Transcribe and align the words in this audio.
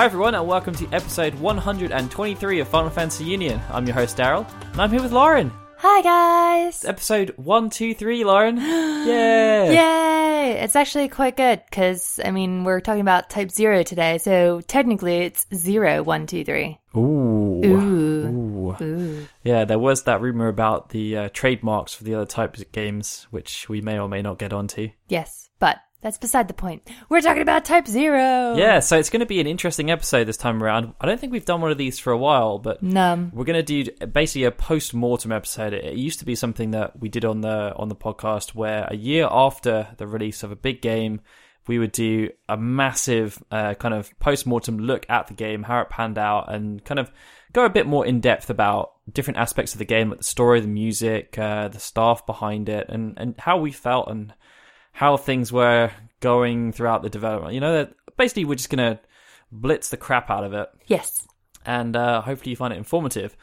Hi 0.00 0.06
everyone, 0.06 0.34
and 0.34 0.48
welcome 0.48 0.74
to 0.76 0.88
episode 0.94 1.34
123 1.34 2.60
of 2.60 2.68
Final 2.68 2.88
Fantasy 2.88 3.22
Union. 3.24 3.60
I'm 3.68 3.84
your 3.84 3.92
host 3.92 4.16
Daryl, 4.16 4.50
and 4.72 4.80
I'm 4.80 4.90
here 4.90 5.02
with 5.02 5.12
Lauren. 5.12 5.52
Hi 5.76 6.00
guys! 6.00 6.86
Episode 6.86 7.34
123, 7.36 8.24
Lauren. 8.24 8.56
yeah. 8.56 9.64
Yay! 9.70 10.62
It's 10.62 10.74
actually 10.74 11.10
quite 11.10 11.36
good 11.36 11.62
because 11.68 12.18
I 12.24 12.30
mean 12.30 12.64
we're 12.64 12.80
talking 12.80 13.02
about 13.02 13.28
Type 13.28 13.50
Zero 13.50 13.82
today, 13.82 14.16
so 14.16 14.62
technically 14.62 15.18
it's 15.18 15.46
zero, 15.54 16.02
one, 16.02 16.26
two, 16.26 16.46
three. 16.46 16.78
Ooh. 16.96 17.60
Ooh. 17.62 18.76
Ooh. 18.80 19.28
Yeah, 19.44 19.66
there 19.66 19.78
was 19.78 20.04
that 20.04 20.22
rumor 20.22 20.48
about 20.48 20.88
the 20.88 21.14
uh, 21.14 21.28
trademarks 21.34 21.92
for 21.92 22.04
the 22.04 22.14
other 22.14 22.24
types 22.24 22.62
of 22.62 22.72
games, 22.72 23.26
which 23.30 23.68
we 23.68 23.82
may 23.82 23.98
or 23.98 24.08
may 24.08 24.22
not 24.22 24.38
get 24.38 24.54
onto. 24.54 24.88
Yes, 25.08 25.49
that's 26.00 26.18
beside 26.18 26.48
the 26.48 26.54
point. 26.54 26.88
We're 27.08 27.20
talking 27.20 27.42
about 27.42 27.64
Type 27.64 27.86
Zero. 27.86 28.56
Yeah, 28.56 28.80
so 28.80 28.98
it's 28.98 29.10
going 29.10 29.20
to 29.20 29.26
be 29.26 29.40
an 29.40 29.46
interesting 29.46 29.90
episode 29.90 30.24
this 30.24 30.36
time 30.36 30.62
around. 30.62 30.94
I 31.00 31.06
don't 31.06 31.20
think 31.20 31.32
we've 31.32 31.44
done 31.44 31.60
one 31.60 31.70
of 31.70 31.78
these 31.78 31.98
for 31.98 32.12
a 32.12 32.18
while, 32.18 32.58
but 32.58 32.82
Num. 32.82 33.30
we're 33.34 33.44
going 33.44 33.62
to 33.64 33.84
do 33.84 34.06
basically 34.06 34.44
a 34.44 34.50
post-mortem 34.50 35.32
episode. 35.32 35.72
It 35.72 35.94
used 35.94 36.18
to 36.20 36.24
be 36.24 36.34
something 36.34 36.70
that 36.70 36.98
we 36.98 37.08
did 37.08 37.24
on 37.24 37.42
the 37.42 37.74
on 37.76 37.88
the 37.88 37.96
podcast 37.96 38.54
where 38.54 38.86
a 38.90 38.96
year 38.96 39.28
after 39.30 39.88
the 39.98 40.06
release 40.06 40.42
of 40.42 40.50
a 40.50 40.56
big 40.56 40.80
game, 40.80 41.20
we 41.66 41.78
would 41.78 41.92
do 41.92 42.30
a 42.48 42.56
massive 42.56 43.42
uh, 43.50 43.74
kind 43.74 43.94
of 43.94 44.18
post-mortem 44.18 44.78
look 44.78 45.04
at 45.08 45.26
the 45.26 45.34
game, 45.34 45.62
how 45.62 45.80
it 45.80 45.90
panned 45.90 46.18
out, 46.18 46.52
and 46.52 46.84
kind 46.84 46.98
of 46.98 47.12
go 47.52 47.64
a 47.64 47.70
bit 47.70 47.86
more 47.86 48.06
in 48.06 48.20
depth 48.20 48.48
about 48.48 48.92
different 49.12 49.38
aspects 49.38 49.74
of 49.74 49.78
the 49.78 49.84
game, 49.84 50.08
like 50.08 50.18
the 50.18 50.24
story, 50.24 50.60
the 50.60 50.66
music, 50.66 51.36
uh, 51.38 51.68
the 51.68 51.80
staff 51.80 52.24
behind 52.24 52.68
it, 52.68 52.86
and 52.88 53.14
and 53.18 53.34
how 53.38 53.58
we 53.58 53.70
felt 53.70 54.08
and 54.08 54.32
how 54.92 55.16
things 55.16 55.52
were 55.52 55.90
going 56.20 56.72
throughout 56.72 57.02
the 57.02 57.10
development. 57.10 57.54
You 57.54 57.60
know, 57.60 57.72
that 57.74 57.92
basically 58.16 58.44
we're 58.44 58.54
just 58.56 58.70
gonna 58.70 59.00
blitz 59.52 59.88
the 59.90 59.96
crap 59.96 60.30
out 60.30 60.44
of 60.44 60.52
it, 60.52 60.68
Yes. 60.86 61.26
and 61.66 61.96
uh, 61.96 62.20
hopefully 62.22 62.50
you 62.50 62.56
find 62.56 62.72
it 62.72 62.76
informative. 62.78 63.36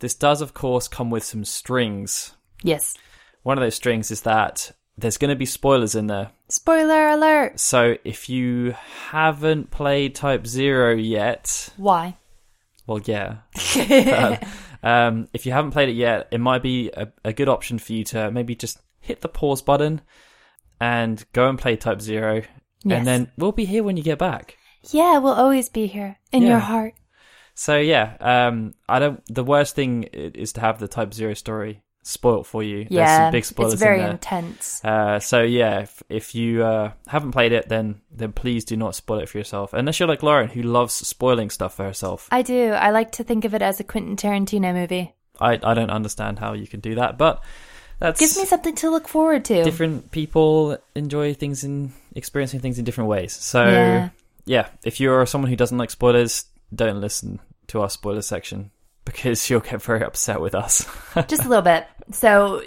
This 0.00 0.14
does, 0.14 0.40
of 0.40 0.54
course, 0.54 0.88
come 0.88 1.10
with 1.10 1.22
some 1.24 1.44
strings. 1.44 2.32
Yes. 2.62 2.96
One 3.44 3.58
of 3.58 3.62
those 3.62 3.74
strings 3.76 4.10
is 4.10 4.22
that 4.22 4.72
there's 4.98 5.16
going 5.18 5.30
to 5.30 5.36
be 5.36 5.46
spoilers 5.46 5.94
in 5.94 6.06
there. 6.06 6.30
Spoiler 6.48 7.08
alert. 7.08 7.58
So 7.60 7.96
if 8.04 8.28
you 8.28 8.74
haven't 9.10 9.70
played 9.70 10.14
Type 10.14 10.46
Zero 10.46 10.94
yet, 10.94 11.68
Why? 11.76 12.16
well, 12.86 13.00
yeah. 13.04 13.38
um, 14.82 15.28
if 15.32 15.46
you 15.46 15.52
haven't 15.52 15.70
played 15.70 15.88
it 15.88 15.96
yet, 15.96 16.28
it 16.30 16.40
might 16.40 16.62
be 16.62 16.90
a, 16.96 17.08
a 17.24 17.32
good 17.32 17.48
option 17.48 17.78
for 17.78 17.92
you 17.92 18.04
to 18.06 18.30
maybe 18.30 18.54
just 18.54 18.78
hit 19.00 19.20
the 19.20 19.28
pause 19.28 19.62
button 19.62 20.00
and 20.82 21.24
go 21.32 21.48
and 21.48 21.58
play 21.58 21.76
Type 21.76 22.00
Zero, 22.00 22.42
Yes. 22.84 22.98
and 22.98 23.06
then 23.06 23.30
we'll 23.38 23.52
be 23.52 23.64
here 23.64 23.84
when 23.84 23.96
you 23.96 24.02
get 24.02 24.18
back. 24.18 24.56
Yeah, 24.90 25.18
we'll 25.18 25.34
always 25.44 25.68
be 25.68 25.86
here 25.86 26.16
in 26.32 26.42
Yeah. 26.42 26.48
your 26.48 26.58
heart. 26.58 26.94
So 27.54 27.78
yeah, 27.78 28.16
um, 28.20 28.74
I 28.88 28.98
don't. 28.98 29.22
The 29.32 29.44
worst 29.44 29.76
thing 29.76 30.04
is 30.12 30.52
to 30.54 30.60
have 30.60 30.78
the 30.80 30.88
Type 30.88 31.14
Zero 31.14 31.34
story 31.34 31.82
spoilt 32.02 32.46
for 32.48 32.62
you. 32.64 32.78
There's 32.78 32.90
Yeah, 32.90 33.18
some 33.26 33.30
big 33.32 33.44
spoilers 33.44 33.74
it's 33.74 33.82
very 33.82 34.00
in 34.02 34.10
intense. 34.10 34.84
Uh, 34.84 35.20
so 35.20 35.42
yeah, 35.42 35.80
if, 35.86 36.02
if 36.08 36.34
you 36.34 36.64
uh, 36.64 36.92
haven't 37.06 37.30
played 37.30 37.52
it, 37.52 37.68
then 37.68 38.00
then 38.10 38.32
please 38.32 38.64
do 38.64 38.76
not 38.76 38.96
spoil 38.96 39.20
it 39.20 39.28
for 39.28 39.38
yourself. 39.38 39.72
Unless 39.72 40.00
you're 40.00 40.08
like 40.08 40.24
Lauren, 40.24 40.48
who 40.48 40.62
loves 40.62 40.94
spoiling 40.94 41.50
stuff 41.50 41.74
for 41.76 41.84
herself. 41.84 42.26
I 42.32 42.42
do. 42.42 42.72
I 42.72 42.90
like 42.90 43.12
to 43.12 43.22
think 43.24 43.44
of 43.44 43.54
it 43.54 43.62
as 43.62 43.78
a 43.78 43.84
Quentin 43.84 44.16
Tarantino 44.16 44.74
movie. 44.74 45.14
I 45.38 45.52
I 45.62 45.74
don't 45.74 45.90
understand 45.98 46.40
how 46.40 46.54
you 46.54 46.66
can 46.66 46.80
do 46.80 46.96
that, 46.96 47.18
but 47.18 47.44
that's 48.02 48.20
Gives 48.20 48.36
me 48.36 48.44
something 48.44 48.74
to 48.76 48.90
look 48.90 49.08
forward 49.08 49.44
to. 49.46 49.62
different 49.64 50.10
people 50.10 50.76
enjoy 50.94 51.34
things 51.34 51.64
in 51.64 51.92
experiencing 52.14 52.60
things 52.60 52.78
in 52.78 52.84
different 52.84 53.08
ways. 53.08 53.32
So 53.32 53.64
Yeah. 53.66 54.08
yeah, 54.44 54.66
if 54.84 55.00
you're 55.00 55.24
someone 55.26 55.50
who 55.50 55.56
doesn't 55.56 55.78
like 55.78 55.90
spoilers, 55.90 56.44
don't 56.74 57.00
listen 57.00 57.40
to 57.68 57.80
our 57.80 57.88
spoiler 57.90 58.22
section 58.22 58.70
because 59.04 59.48
you'll 59.48 59.60
get 59.60 59.82
very 59.82 60.02
upset 60.04 60.40
with 60.40 60.54
us. 60.54 60.84
just 61.28 61.44
a 61.44 61.48
little 61.48 61.62
bit. 61.62 61.86
So 62.10 62.62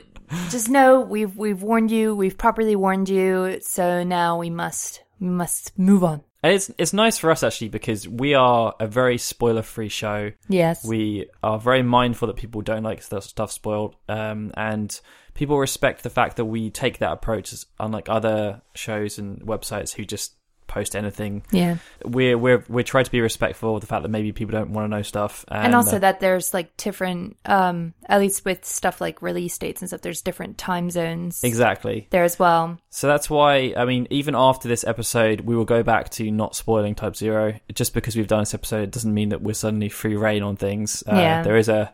just 0.49 0.69
know 0.69 1.01
we've 1.01 1.35
we've 1.37 1.61
warned 1.61 1.91
you. 1.91 2.15
We've 2.15 2.37
properly 2.37 2.75
warned 2.75 3.09
you. 3.09 3.59
So 3.61 4.03
now 4.03 4.37
we 4.39 4.49
must 4.49 5.03
we 5.19 5.27
must 5.27 5.77
move 5.77 6.03
on. 6.03 6.23
And 6.43 6.53
it's 6.53 6.71
it's 6.77 6.93
nice 6.93 7.17
for 7.17 7.31
us 7.31 7.41
actually 7.43 7.69
because 7.69 8.07
we 8.07 8.33
are 8.35 8.73
a 8.79 8.85
very 8.87 9.17
spoiler 9.17 9.61
free 9.63 9.89
show. 9.89 10.31
Yes. 10.49 10.85
We 10.85 11.27
are 11.41 11.57
very 11.59 11.81
mindful 11.83 12.27
that 12.27 12.37
people 12.37 12.61
don't 12.61 12.83
like 12.83 13.01
st- 13.01 13.23
stuff 13.23 13.51
spoiled, 13.51 13.95
um, 14.09 14.51
and 14.55 14.99
people 15.35 15.59
respect 15.59 16.01
the 16.01 16.09
fact 16.09 16.37
that 16.37 16.45
we 16.45 16.71
take 16.71 16.97
that 16.97 17.11
approach, 17.11 17.53
as- 17.53 17.67
unlike 17.79 18.09
other 18.09 18.61
shows 18.73 19.19
and 19.19 19.41
websites 19.41 19.93
who 19.93 20.03
just 20.03 20.33
post 20.67 20.95
anything. 20.95 21.43
yeah. 21.51 21.77
We're 22.03 22.35
we're 22.39 22.63
we're 22.67 22.83
trying 22.83 23.03
to 23.03 23.11
be 23.11 23.21
respectful 23.21 23.75
of 23.75 23.81
the 23.81 23.87
fact 23.87 24.01
that 24.01 24.09
maybe 24.09 24.31
people 24.31 24.53
don't 24.53 24.71
want 24.71 24.85
to 24.85 24.97
know 24.97 25.03
stuff, 25.03 25.45
and, 25.47 25.67
And, 25.67 25.75
also 25.75 25.97
uh, 25.97 25.99
that 25.99 26.19
there's 26.21 26.55
like 26.55 26.75
different 26.75 27.37
um 27.45 27.93
at 28.07 28.19
least 28.19 28.45
with 28.45 28.65
stuff 28.65 28.99
like 28.99 29.21
release 29.21 29.55
dates 29.59 29.81
and 29.83 29.87
stuff 29.89 30.01
there's 30.01 30.21
different 30.23 30.57
time 30.57 30.89
zones 30.89 31.43
exactly. 31.43 32.07
there 32.09 32.23
as 32.23 32.39
well. 32.39 32.79
So 32.89 33.05
that's 33.05 33.29
why 33.29 33.75
I 33.77 33.85
mean, 33.85 34.07
even 34.09 34.33
after 34.35 34.67
this 34.67 34.83
episode, 34.83 35.41
we 35.41 35.55
will 35.55 35.65
go 35.65 35.83
back 35.83 36.09
to 36.11 36.31
not 36.31 36.55
spoiling 36.55 36.95
Type 36.95 37.15
Zero. 37.15 37.53
Just 37.71 37.93
because 37.93 38.15
we've 38.15 38.27
done 38.27 38.39
this 38.39 38.55
episode, 38.55 38.83
it 38.83 38.91
doesn't 38.91 39.13
mean 39.13 39.29
that 39.29 39.43
we're 39.43 39.53
suddenly 39.53 39.89
free 39.89 40.15
reign 40.15 40.41
on 40.41 40.55
things. 40.55 41.03
Uh, 41.07 41.15
Yeah. 41.15 41.43
There 41.43 41.57
is 41.57 41.69
a, 41.69 41.93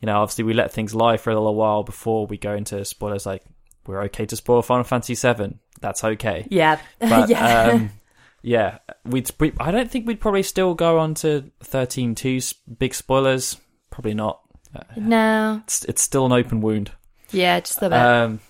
you 0.00 0.06
know, 0.06 0.20
obviously 0.20 0.44
we 0.44 0.54
let 0.54 0.72
things 0.72 0.94
lie 0.94 1.16
for 1.16 1.30
a 1.30 1.34
little 1.34 1.54
while 1.54 1.82
before 1.82 2.26
we 2.26 2.36
go 2.36 2.54
into 2.54 2.84
spoilers. 2.84 3.26
Like 3.26 3.42
we're 3.86 4.02
okay 4.04 4.26
to 4.26 4.36
spoil 4.36 4.62
Final 4.62 4.84
Fantasy 4.84 5.14
VII. 5.14 5.58
That's 5.80 6.04
okay. 6.04 6.46
Yeah. 6.50 6.78
But 6.98 7.28
yeah. 7.28 7.70
um, 7.72 7.90
yeah, 8.42 8.78
we'd. 9.04 9.30
We, 9.38 9.52
I 9.58 9.70
don't 9.70 9.90
think 9.90 10.06
we'd 10.06 10.20
probably 10.20 10.42
still 10.42 10.74
go 10.74 10.98
on 10.98 11.14
to 11.16 11.50
thirteen 11.60 12.14
two 12.14 12.40
big 12.78 12.94
spoilers. 12.94 13.56
Probably 13.90 14.14
not. 14.14 14.40
Uh, 14.74 14.82
no. 14.96 15.60
it's, 15.64 15.84
it's 15.84 16.02
still 16.02 16.26
an 16.26 16.32
open 16.32 16.60
wound. 16.60 16.92
Yeah, 17.30 17.60
just 17.60 17.80
bit. 17.80 17.92
Um, 17.92 18.40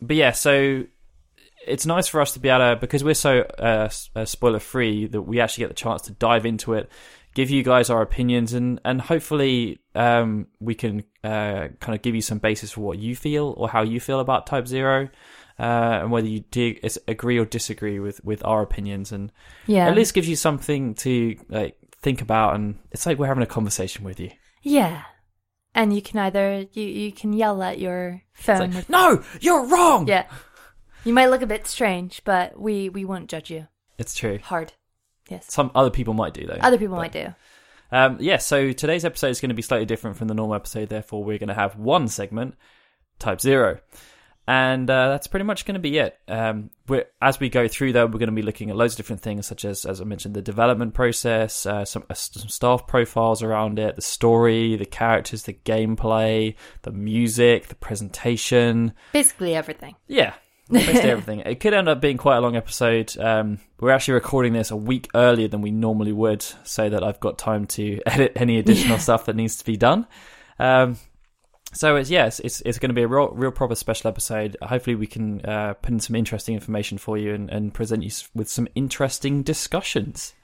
but 0.00 0.16
yeah, 0.16 0.32
so 0.32 0.84
it's 1.66 1.86
nice 1.86 2.08
for 2.08 2.20
us 2.20 2.32
to 2.32 2.40
be 2.40 2.48
able 2.48 2.74
to 2.74 2.76
because 2.80 3.04
we're 3.04 3.14
so 3.14 3.40
uh, 3.58 3.88
uh, 4.16 4.24
spoiler 4.24 4.58
free 4.58 5.06
that 5.06 5.22
we 5.22 5.40
actually 5.40 5.62
get 5.62 5.68
the 5.68 5.74
chance 5.74 6.02
to 6.02 6.12
dive 6.12 6.46
into 6.46 6.74
it, 6.74 6.90
give 7.34 7.50
you 7.50 7.62
guys 7.62 7.90
our 7.90 8.02
opinions, 8.02 8.52
and 8.52 8.80
and 8.84 9.00
hopefully 9.00 9.80
um, 9.94 10.46
we 10.60 10.74
can 10.74 11.04
uh, 11.24 11.68
kind 11.80 11.94
of 11.94 12.02
give 12.02 12.14
you 12.14 12.22
some 12.22 12.38
basis 12.38 12.72
for 12.72 12.80
what 12.80 12.98
you 12.98 13.14
feel 13.16 13.54
or 13.56 13.68
how 13.68 13.82
you 13.82 14.00
feel 14.00 14.20
about 14.20 14.46
Type 14.46 14.66
Zero. 14.66 15.08
Uh, 15.58 16.00
and 16.00 16.10
whether 16.10 16.26
you 16.26 16.40
do 16.40 16.74
agree 17.06 17.38
or 17.38 17.44
disagree 17.44 18.00
with, 18.00 18.24
with 18.24 18.42
our 18.46 18.62
opinions, 18.62 19.12
and 19.12 19.30
yeah. 19.66 19.86
at 19.88 19.94
least 19.94 20.14
gives 20.14 20.26
you 20.26 20.34
something 20.34 20.94
to 20.94 21.36
like 21.50 21.76
think 22.00 22.22
about, 22.22 22.54
and 22.54 22.78
it's 22.92 23.04
like 23.04 23.18
we're 23.18 23.26
having 23.26 23.42
a 23.42 23.46
conversation 23.46 24.02
with 24.02 24.18
you. 24.18 24.30
yeah. 24.62 25.02
And 25.74 25.94
you 25.94 26.02
can 26.02 26.18
either 26.18 26.66
you 26.72 26.82
you 26.82 27.12
can 27.12 27.32
yell 27.32 27.62
at 27.62 27.78
your 27.78 28.22
phone. 28.32 28.72
like, 28.72 28.88
no, 28.88 29.22
you're 29.40 29.66
wrong. 29.66 30.08
yeah. 30.08 30.26
You 31.04 31.12
might 31.12 31.28
look 31.28 31.42
a 31.42 31.46
bit 31.46 31.66
strange, 31.66 32.22
but 32.24 32.58
we 32.58 32.88
we 32.88 33.04
won't 33.04 33.28
judge 33.30 33.50
you 33.50 33.68
it's 33.98 34.14
true. 34.14 34.38
hard. 34.42 34.72
Yes. 35.30 35.46
Some 35.48 35.70
other 35.74 35.90
people 35.90 36.12
might 36.12 36.34
do 36.34 36.46
though. 36.46 36.58
Other 36.60 36.76
people 36.76 36.96
But- 36.96 37.02
might 37.02 37.12
do. 37.12 37.34
Um, 37.92 38.18
yeah, 38.20 38.36
so 38.36 38.70
today's 38.70 39.04
episode 39.04 39.30
is 39.30 39.40
going 39.40 39.48
to 39.48 39.54
be 39.54 39.62
slightly 39.62 39.86
different 39.86 40.16
from 40.16 40.28
the 40.28 40.34
normal 40.34 40.54
episode. 40.54 40.88
Therefore, 40.90 41.24
we're 41.24 41.38
going 41.38 41.48
to 41.48 41.54
have 41.54 41.74
one 41.76 42.06
segment, 42.06 42.54
Type 43.18 43.40
Zero, 43.40 43.80
and 44.46 44.88
uh, 44.88 45.08
that's 45.08 45.26
pretty 45.26 45.42
much 45.44 45.64
going 45.64 45.74
to 45.74 45.80
be 45.80 45.98
it. 45.98 46.16
Um, 46.28 46.70
we're, 46.86 47.06
as 47.20 47.40
we 47.40 47.48
go 47.48 47.66
through, 47.66 47.92
though, 47.92 48.06
we're 48.06 48.20
going 48.20 48.28
to 48.28 48.32
be 48.32 48.42
looking 48.42 48.70
at 48.70 48.76
loads 48.76 48.92
of 48.92 48.98
different 48.98 49.22
things, 49.22 49.44
such 49.48 49.64
as, 49.64 49.84
as 49.84 50.00
I 50.00 50.04
mentioned, 50.04 50.34
the 50.34 50.40
development 50.42 50.94
process, 50.94 51.66
uh, 51.66 51.84
some, 51.84 52.04
uh, 52.08 52.14
some 52.14 52.48
staff 52.48 52.86
profiles 52.86 53.42
around 53.42 53.80
it, 53.80 53.96
the 53.96 54.02
story, 54.02 54.76
the 54.76 54.86
characters, 54.86 55.42
the 55.42 55.52
gameplay, 55.64 56.54
the 56.82 56.92
music, 56.92 57.66
the 57.68 57.74
presentation. 57.74 58.92
Basically 59.12 59.54
everything. 59.56 59.96
Yeah, 60.06 60.34
basically 60.70 61.10
everything. 61.10 61.40
It 61.40 61.60
could 61.60 61.74
end 61.74 61.88
up 61.88 62.00
being 62.00 62.16
quite 62.16 62.36
a 62.36 62.40
long 62.40 62.56
episode. 62.56 63.16
Um, 63.18 63.58
we're 63.78 63.90
actually 63.90 64.14
recording 64.14 64.52
this 64.52 64.70
a 64.70 64.76
week 64.76 65.08
earlier 65.14 65.48
than 65.48 65.62
we 65.62 65.70
normally 65.70 66.12
would, 66.12 66.42
so 66.64 66.88
that 66.88 67.02
I've 67.02 67.20
got 67.20 67.38
time 67.38 67.66
to 67.68 68.00
edit 68.06 68.32
any 68.36 68.58
additional 68.58 68.98
stuff 68.98 69.26
that 69.26 69.36
needs 69.36 69.56
to 69.56 69.64
be 69.64 69.76
done. 69.76 70.06
Um, 70.58 70.96
so 71.72 71.96
it's 71.96 72.10
yes, 72.10 72.40
it's 72.40 72.60
it's 72.62 72.78
going 72.78 72.90
to 72.90 72.94
be 72.94 73.02
a 73.02 73.08
real, 73.08 73.28
real 73.28 73.52
proper 73.52 73.74
special 73.74 74.08
episode. 74.08 74.56
Hopefully, 74.62 74.96
we 74.96 75.06
can 75.06 75.44
uh, 75.44 75.74
put 75.74 75.92
in 75.92 76.00
some 76.00 76.16
interesting 76.16 76.54
information 76.54 76.98
for 76.98 77.16
you 77.16 77.34
and, 77.34 77.48
and 77.50 77.72
present 77.72 78.02
you 78.02 78.10
with 78.34 78.48
some 78.48 78.66
interesting 78.74 79.42
discussions. 79.42 80.34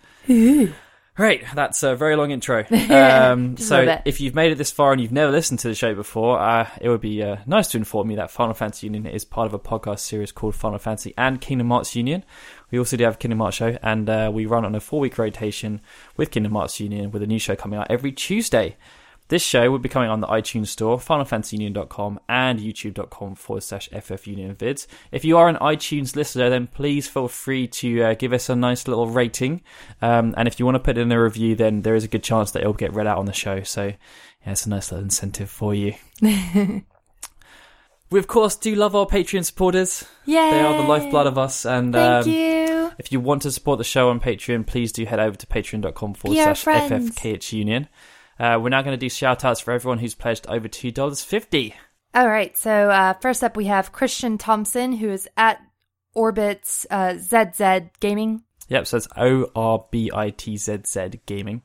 Right, 1.19 1.45
that's 1.55 1.83
a 1.83 1.97
very 1.97 2.17
long 2.17 2.31
intro. 2.31 2.65
Um, 2.97 3.57
so, 3.57 4.01
if 4.05 4.21
you've 4.21 4.35
made 4.35 4.53
it 4.53 4.59
this 4.59 4.71
far 4.71 4.93
and 4.93 5.01
you've 5.01 5.13
never 5.13 5.33
listened 5.33 5.59
to 5.61 5.69
the 5.69 5.75
show 5.75 5.95
before, 5.95 6.39
uh, 6.39 6.69
it 6.81 6.89
would 6.89 7.01
be 7.01 7.23
uh, 7.23 7.37
nice 7.47 7.69
to 7.69 7.79
inform 7.79 8.11
you 8.11 8.17
that 8.17 8.31
Final 8.31 8.55
Fantasy 8.55 8.87
Union 8.87 9.07
is 9.07 9.25
part 9.25 9.47
of 9.47 9.55
a 9.55 9.59
podcast 9.59 10.01
series 10.01 10.33
called 10.33 10.55
Final 10.55 10.79
Fantasy 10.79 11.13
and 11.19 11.41
Kingdom 11.41 11.71
Hearts 11.71 11.97
Union. 11.97 12.25
We 12.71 12.79
also 12.79 12.97
do 12.97 13.05
have 13.05 13.15
a 13.15 13.19
Kingdom 13.19 13.41
Hearts 13.41 13.57
show, 13.57 13.77
and 13.83 14.09
uh, 14.09 14.31
we 14.33 14.47
run 14.47 14.65
on 14.65 14.75
a 14.75 14.81
four 14.81 15.01
week 15.01 15.19
rotation 15.19 15.81
with 16.17 16.31
Kingdom 16.31 16.53
Hearts 16.53 16.81
Union 16.81 17.11
with 17.11 17.23
a 17.23 17.27
new 17.27 17.39
show 17.39 17.57
coming 17.57 17.79
out 17.79 17.91
every 17.91 18.13
Tuesday. 18.13 18.77
This 19.29 19.43
show 19.43 19.71
will 19.71 19.81
be 19.81 19.89
coming 19.89 20.09
on 20.09 20.21
the 20.21 20.29
iTunes 20.29 20.69
Store, 20.69 20.99
FinalFantasyUnion.com, 20.99 22.21
and 22.29 22.61
YouTube.com 22.61 23.35
forward 23.35 23.65
slash 23.65 23.89
FFUnionVids. 23.89 24.87
If 25.11 25.25
you 25.25 25.37
are 25.37 25.49
an 25.49 25.57
iTunes 25.57 26.15
listener, 26.15 26.49
then 26.49 26.69
please 26.69 27.09
feel 27.09 27.27
free 27.27 27.67
to 27.69 28.03
uh, 28.03 28.15
give 28.15 28.33
us 28.33 28.49
a 28.49 28.55
nice 28.55 28.87
little 28.87 29.09
rating. 29.09 29.63
Um, 30.01 30.33
and 30.37 30.47
if 30.47 30.61
you 30.61 30.65
want 30.65 30.77
to 30.77 30.81
put 30.81 30.97
in 30.97 31.11
a 31.11 31.21
review, 31.21 31.57
then 31.57 31.83
there 31.83 31.97
is 31.97 32.05
a 32.05 32.09
good 32.09 32.23
chance 32.23 32.53
that 32.53 32.61
it'll 32.61 32.73
get 32.73 32.95
read 32.95 33.09
out 33.09 33.19
on 33.19 33.25
the 33.27 33.33
show. 33.33 33.65
So, 33.65 33.87
yeah, 33.87 34.53
it's 34.53 34.65
a 34.65 34.69
nice 34.69 34.93
little 34.93 35.05
incentive 35.05 35.51
for 35.51 35.75
you. 35.75 35.95
we, 36.23 36.85
of 38.21 38.29
course, 38.29 38.55
do 38.55 38.77
love 38.77 38.95
our 38.95 39.07
Patreon 39.07 39.45
supporters. 39.45 40.05
Yay! 40.25 40.51
They 40.51 40.61
are 40.61 40.81
the 40.81 40.89
lifeblood 40.89 41.27
of 41.27 41.37
us. 41.37 41.67
And 41.67 41.93
Thank 41.93 42.27
um, 42.27 42.33
you. 42.33 42.93
if 42.99 43.11
you 43.11 43.19
want 43.19 43.43
to 43.43 43.51
support 43.51 43.79
the 43.79 43.85
show 43.85 44.09
on 44.11 44.21
Patreon, 44.21 44.69
please 44.69 44.93
do 44.93 45.05
head 45.05 45.19
over 45.19 45.37
to 45.37 45.47
patreon.com 45.49 46.15
forward 46.15 46.37
slash 46.37 46.63
friends. 46.63 47.11
FFKHUnion. 47.11 47.89
Uh, 48.39 48.59
we're 48.61 48.69
now 48.69 48.83
going 48.83 48.93
to 48.93 48.99
do 48.99 49.09
shout 49.09 49.45
outs 49.45 49.61
for 49.61 49.73
everyone 49.73 49.99
who's 49.99 50.15
pledged 50.15 50.47
over 50.49 50.69
$2.50. 50.69 51.73
All 52.15 52.29
right. 52.29 52.57
So 52.57 52.91
uh, 52.91 53.15
first 53.15 53.43
up, 53.43 53.57
we 53.57 53.67
have 53.67 53.93
Christian 53.93 54.39
Thompson, 54.39 54.93
who 54.93 55.11
is 55.11 55.29
at 55.37 55.61
Orbit's 56.15 56.87
uh, 56.91 57.15
ZZ 57.19 57.91
Gaming. 58.01 58.43
Yep, 58.69 58.87
so 58.87 58.97
it's 58.97 59.09
O 59.17 59.49
R 59.55 59.85
B 59.91 60.11
I 60.13 60.31
T 60.31 60.57
Z 60.57 60.79
Z 60.87 61.21
Gaming. 61.27 61.63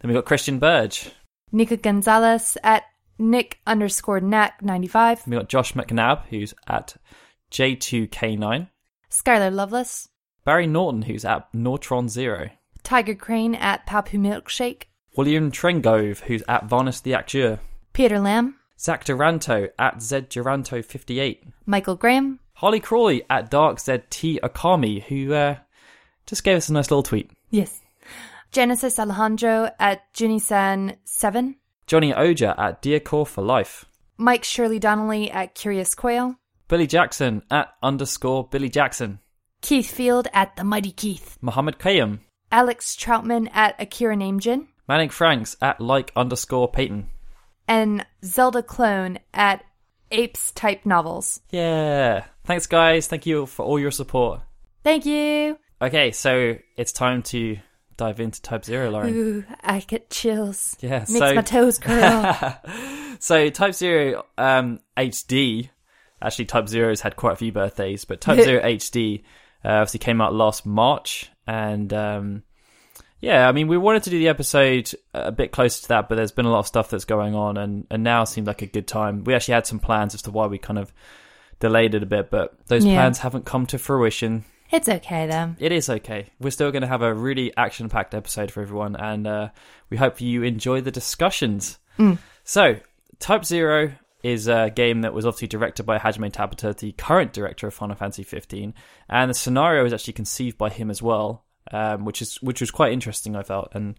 Then 0.00 0.08
we've 0.08 0.14
got 0.14 0.24
Christian 0.24 0.58
Burge. 0.58 1.10
Nika 1.50 1.76
Gonzalez 1.76 2.56
at 2.62 2.84
Nick 3.18 3.58
underscore 3.66 4.20
Knack 4.20 4.62
95. 4.62 5.26
We've 5.26 5.38
got 5.38 5.48
Josh 5.48 5.74
McNabb, 5.74 6.22
who's 6.30 6.54
at 6.66 6.96
J2K9. 7.50 8.68
Skylar 9.10 9.52
Lovelace. 9.52 10.08
Barry 10.44 10.66
Norton, 10.66 11.02
who's 11.02 11.24
at 11.24 11.52
Nortron 11.52 12.08
Zero. 12.08 12.48
Tiger 12.82 13.14
Crane 13.14 13.54
at 13.54 13.86
Papu 13.86 14.18
Milkshake. 14.18 14.84
William 15.16 15.50
Trengove, 15.50 16.20
who's 16.20 16.42
at 16.48 16.66
Varnus 16.66 17.00
the 17.00 17.12
Acteur. 17.12 17.58
Peter 17.92 18.18
Lamb. 18.18 18.56
Zach 18.78 19.04
Duranto 19.04 19.70
at 19.78 19.96
ZDuranto58. 19.98 21.38
Michael 21.66 21.96
Graham. 21.96 22.40
Holly 22.54 22.80
Crawley 22.80 23.22
at 23.30 23.50
DarkZT 23.50 24.40
Akami, 24.40 25.02
who 25.02 25.32
uh, 25.34 25.56
just 26.26 26.44
gave 26.44 26.56
us 26.56 26.68
a 26.68 26.72
nice 26.72 26.90
little 26.90 27.02
tweet. 27.02 27.30
Yes. 27.50 27.80
Genesis 28.50 28.98
Alejandro 28.98 29.70
at 29.78 30.12
Junisan7. 30.14 31.54
Johnny 31.86 32.12
Oja 32.12 32.58
at 32.58 32.82
Dearcore 32.82 33.26
for 33.26 33.42
Life. 33.42 33.84
Mike 34.16 34.44
Shirley 34.44 34.78
Donnelly 34.78 35.30
at 35.30 35.54
Curious 35.54 35.94
Quail. 35.94 36.36
Billy 36.68 36.86
Jackson 36.86 37.42
at 37.50 37.74
underscore 37.82 38.46
Billy 38.48 38.68
Jackson. 38.68 39.18
Keith 39.60 39.90
Field 39.90 40.28
at 40.32 40.56
The 40.56 40.64
Mighty 40.64 40.92
Keith. 40.92 41.38
Mohammed 41.40 41.78
Kayam. 41.78 42.20
Alex 42.50 42.96
Troutman 42.96 43.48
at 43.52 43.74
Akira 43.80 44.16
Namejin. 44.16 44.66
Manning 44.88 45.10
Franks 45.10 45.56
at 45.60 45.80
like 45.80 46.12
underscore 46.16 46.70
Peyton. 46.70 47.08
And 47.68 48.04
Zelda 48.24 48.62
Clone 48.62 49.18
at 49.32 49.64
Apes 50.10 50.52
Type 50.52 50.84
Novels. 50.84 51.40
Yeah. 51.50 52.24
Thanks, 52.44 52.66
guys. 52.66 53.06
Thank 53.06 53.26
you 53.26 53.46
for 53.46 53.64
all 53.64 53.78
your 53.78 53.90
support. 53.90 54.40
Thank 54.84 55.06
you. 55.06 55.58
Okay, 55.80 56.12
so 56.12 56.56
it's 56.76 56.92
time 56.92 57.22
to 57.24 57.58
dive 57.96 58.20
into 58.20 58.42
Type 58.42 58.64
Zero, 58.64 58.90
Lauren. 58.90 59.14
Ooh, 59.14 59.44
I 59.62 59.80
get 59.80 60.10
chills. 60.10 60.76
Yeah, 60.80 61.00
Makes 61.00 61.12
so 61.12 61.34
my 61.34 61.42
toes 61.42 61.78
curl. 61.78 62.60
so 63.18 63.48
Type 63.50 63.74
Zero 63.74 64.24
um, 64.38 64.80
HD. 64.96 65.70
Actually, 66.20 66.44
Type 66.46 66.68
Zero's 66.68 67.00
had 67.00 67.16
quite 67.16 67.32
a 67.32 67.36
few 67.36 67.52
birthdays, 67.52 68.04
but 68.04 68.20
Type 68.20 68.40
Zero 68.44 68.62
HD 68.62 69.22
uh, 69.64 69.68
obviously 69.68 69.98
came 69.98 70.20
out 70.20 70.34
last 70.34 70.66
March, 70.66 71.30
and 71.46 71.92
um, 71.92 72.42
yeah, 73.22 73.48
I 73.48 73.52
mean, 73.52 73.68
we 73.68 73.78
wanted 73.78 74.02
to 74.02 74.10
do 74.10 74.18
the 74.18 74.28
episode 74.28 74.92
a 75.14 75.32
bit 75.32 75.52
closer 75.52 75.80
to 75.84 75.88
that, 75.88 76.08
but 76.10 76.16
there's 76.16 76.32
been 76.32 76.44
a 76.44 76.50
lot 76.50 76.58
of 76.58 76.66
stuff 76.66 76.90
that's 76.90 77.06
going 77.06 77.34
on, 77.34 77.56
and 77.56 77.86
and 77.90 78.02
now 78.04 78.24
seemed 78.24 78.46
like 78.48 78.60
a 78.60 78.66
good 78.66 78.86
time. 78.86 79.24
We 79.24 79.32
actually 79.34 79.54
had 79.54 79.66
some 79.66 79.78
plans 79.78 80.14
as 80.14 80.22
to 80.22 80.30
why 80.30 80.46
we 80.48 80.58
kind 80.58 80.78
of 80.78 80.92
delayed 81.60 81.94
it 81.94 82.02
a 82.02 82.06
bit, 82.06 82.28
but 82.30 82.54
those 82.66 82.84
Yeah. 82.84 82.96
plans 82.96 83.18
haven't 83.20 83.46
come 83.46 83.64
to 83.66 83.78
fruition. 83.78 84.44
it's 84.72 84.88
okay 84.88 85.26
though. 85.26 85.54
It 85.58 85.70
is 85.70 85.88
okay. 85.88 86.30
We're 86.40 86.50
still 86.50 86.72
going 86.72 86.80
to 86.82 86.88
have 86.88 87.02
a 87.02 87.12
really 87.14 87.54
action 87.56 87.88
packed 87.88 88.14
episode 88.14 88.50
for 88.50 88.60
everyone, 88.62 88.96
and 88.96 89.26
uh, 89.26 89.48
we 89.90 89.96
hope 89.96 90.20
you 90.20 90.42
enjoy 90.42 90.80
the 90.80 90.90
discussions. 90.90 91.78
So, 92.44 92.76
Type 93.20 93.44
Zero 93.44 93.92
is 94.24 94.48
a 94.48 94.70
game 94.74 95.02
that 95.02 95.12
was 95.14 95.26
obviously 95.26 95.46
directed 95.48 95.84
by 95.84 95.98
Hajime 95.98 96.32
Tabata, 96.32 96.76
the 96.76 96.92
current 96.92 97.32
director 97.32 97.66
of 97.68 97.74
Final 97.74 97.94
Fantasy 97.96 98.22
15, 98.24 98.72
and 99.08 99.30
the 99.30 99.34
scenario 99.34 99.82
was 99.84 99.92
actually 99.92 100.14
conceived 100.14 100.56
by 100.58 100.70
him 100.70 100.90
as 100.90 101.00
well, 101.02 101.44
um, 101.70 102.04
which 102.04 102.22
is 102.22 102.36
which 102.42 102.60
was 102.60 102.70
quite 102.70 102.92
interesting, 102.92 103.36
I 103.36 103.42
felt. 103.42 103.68
And 103.72 103.94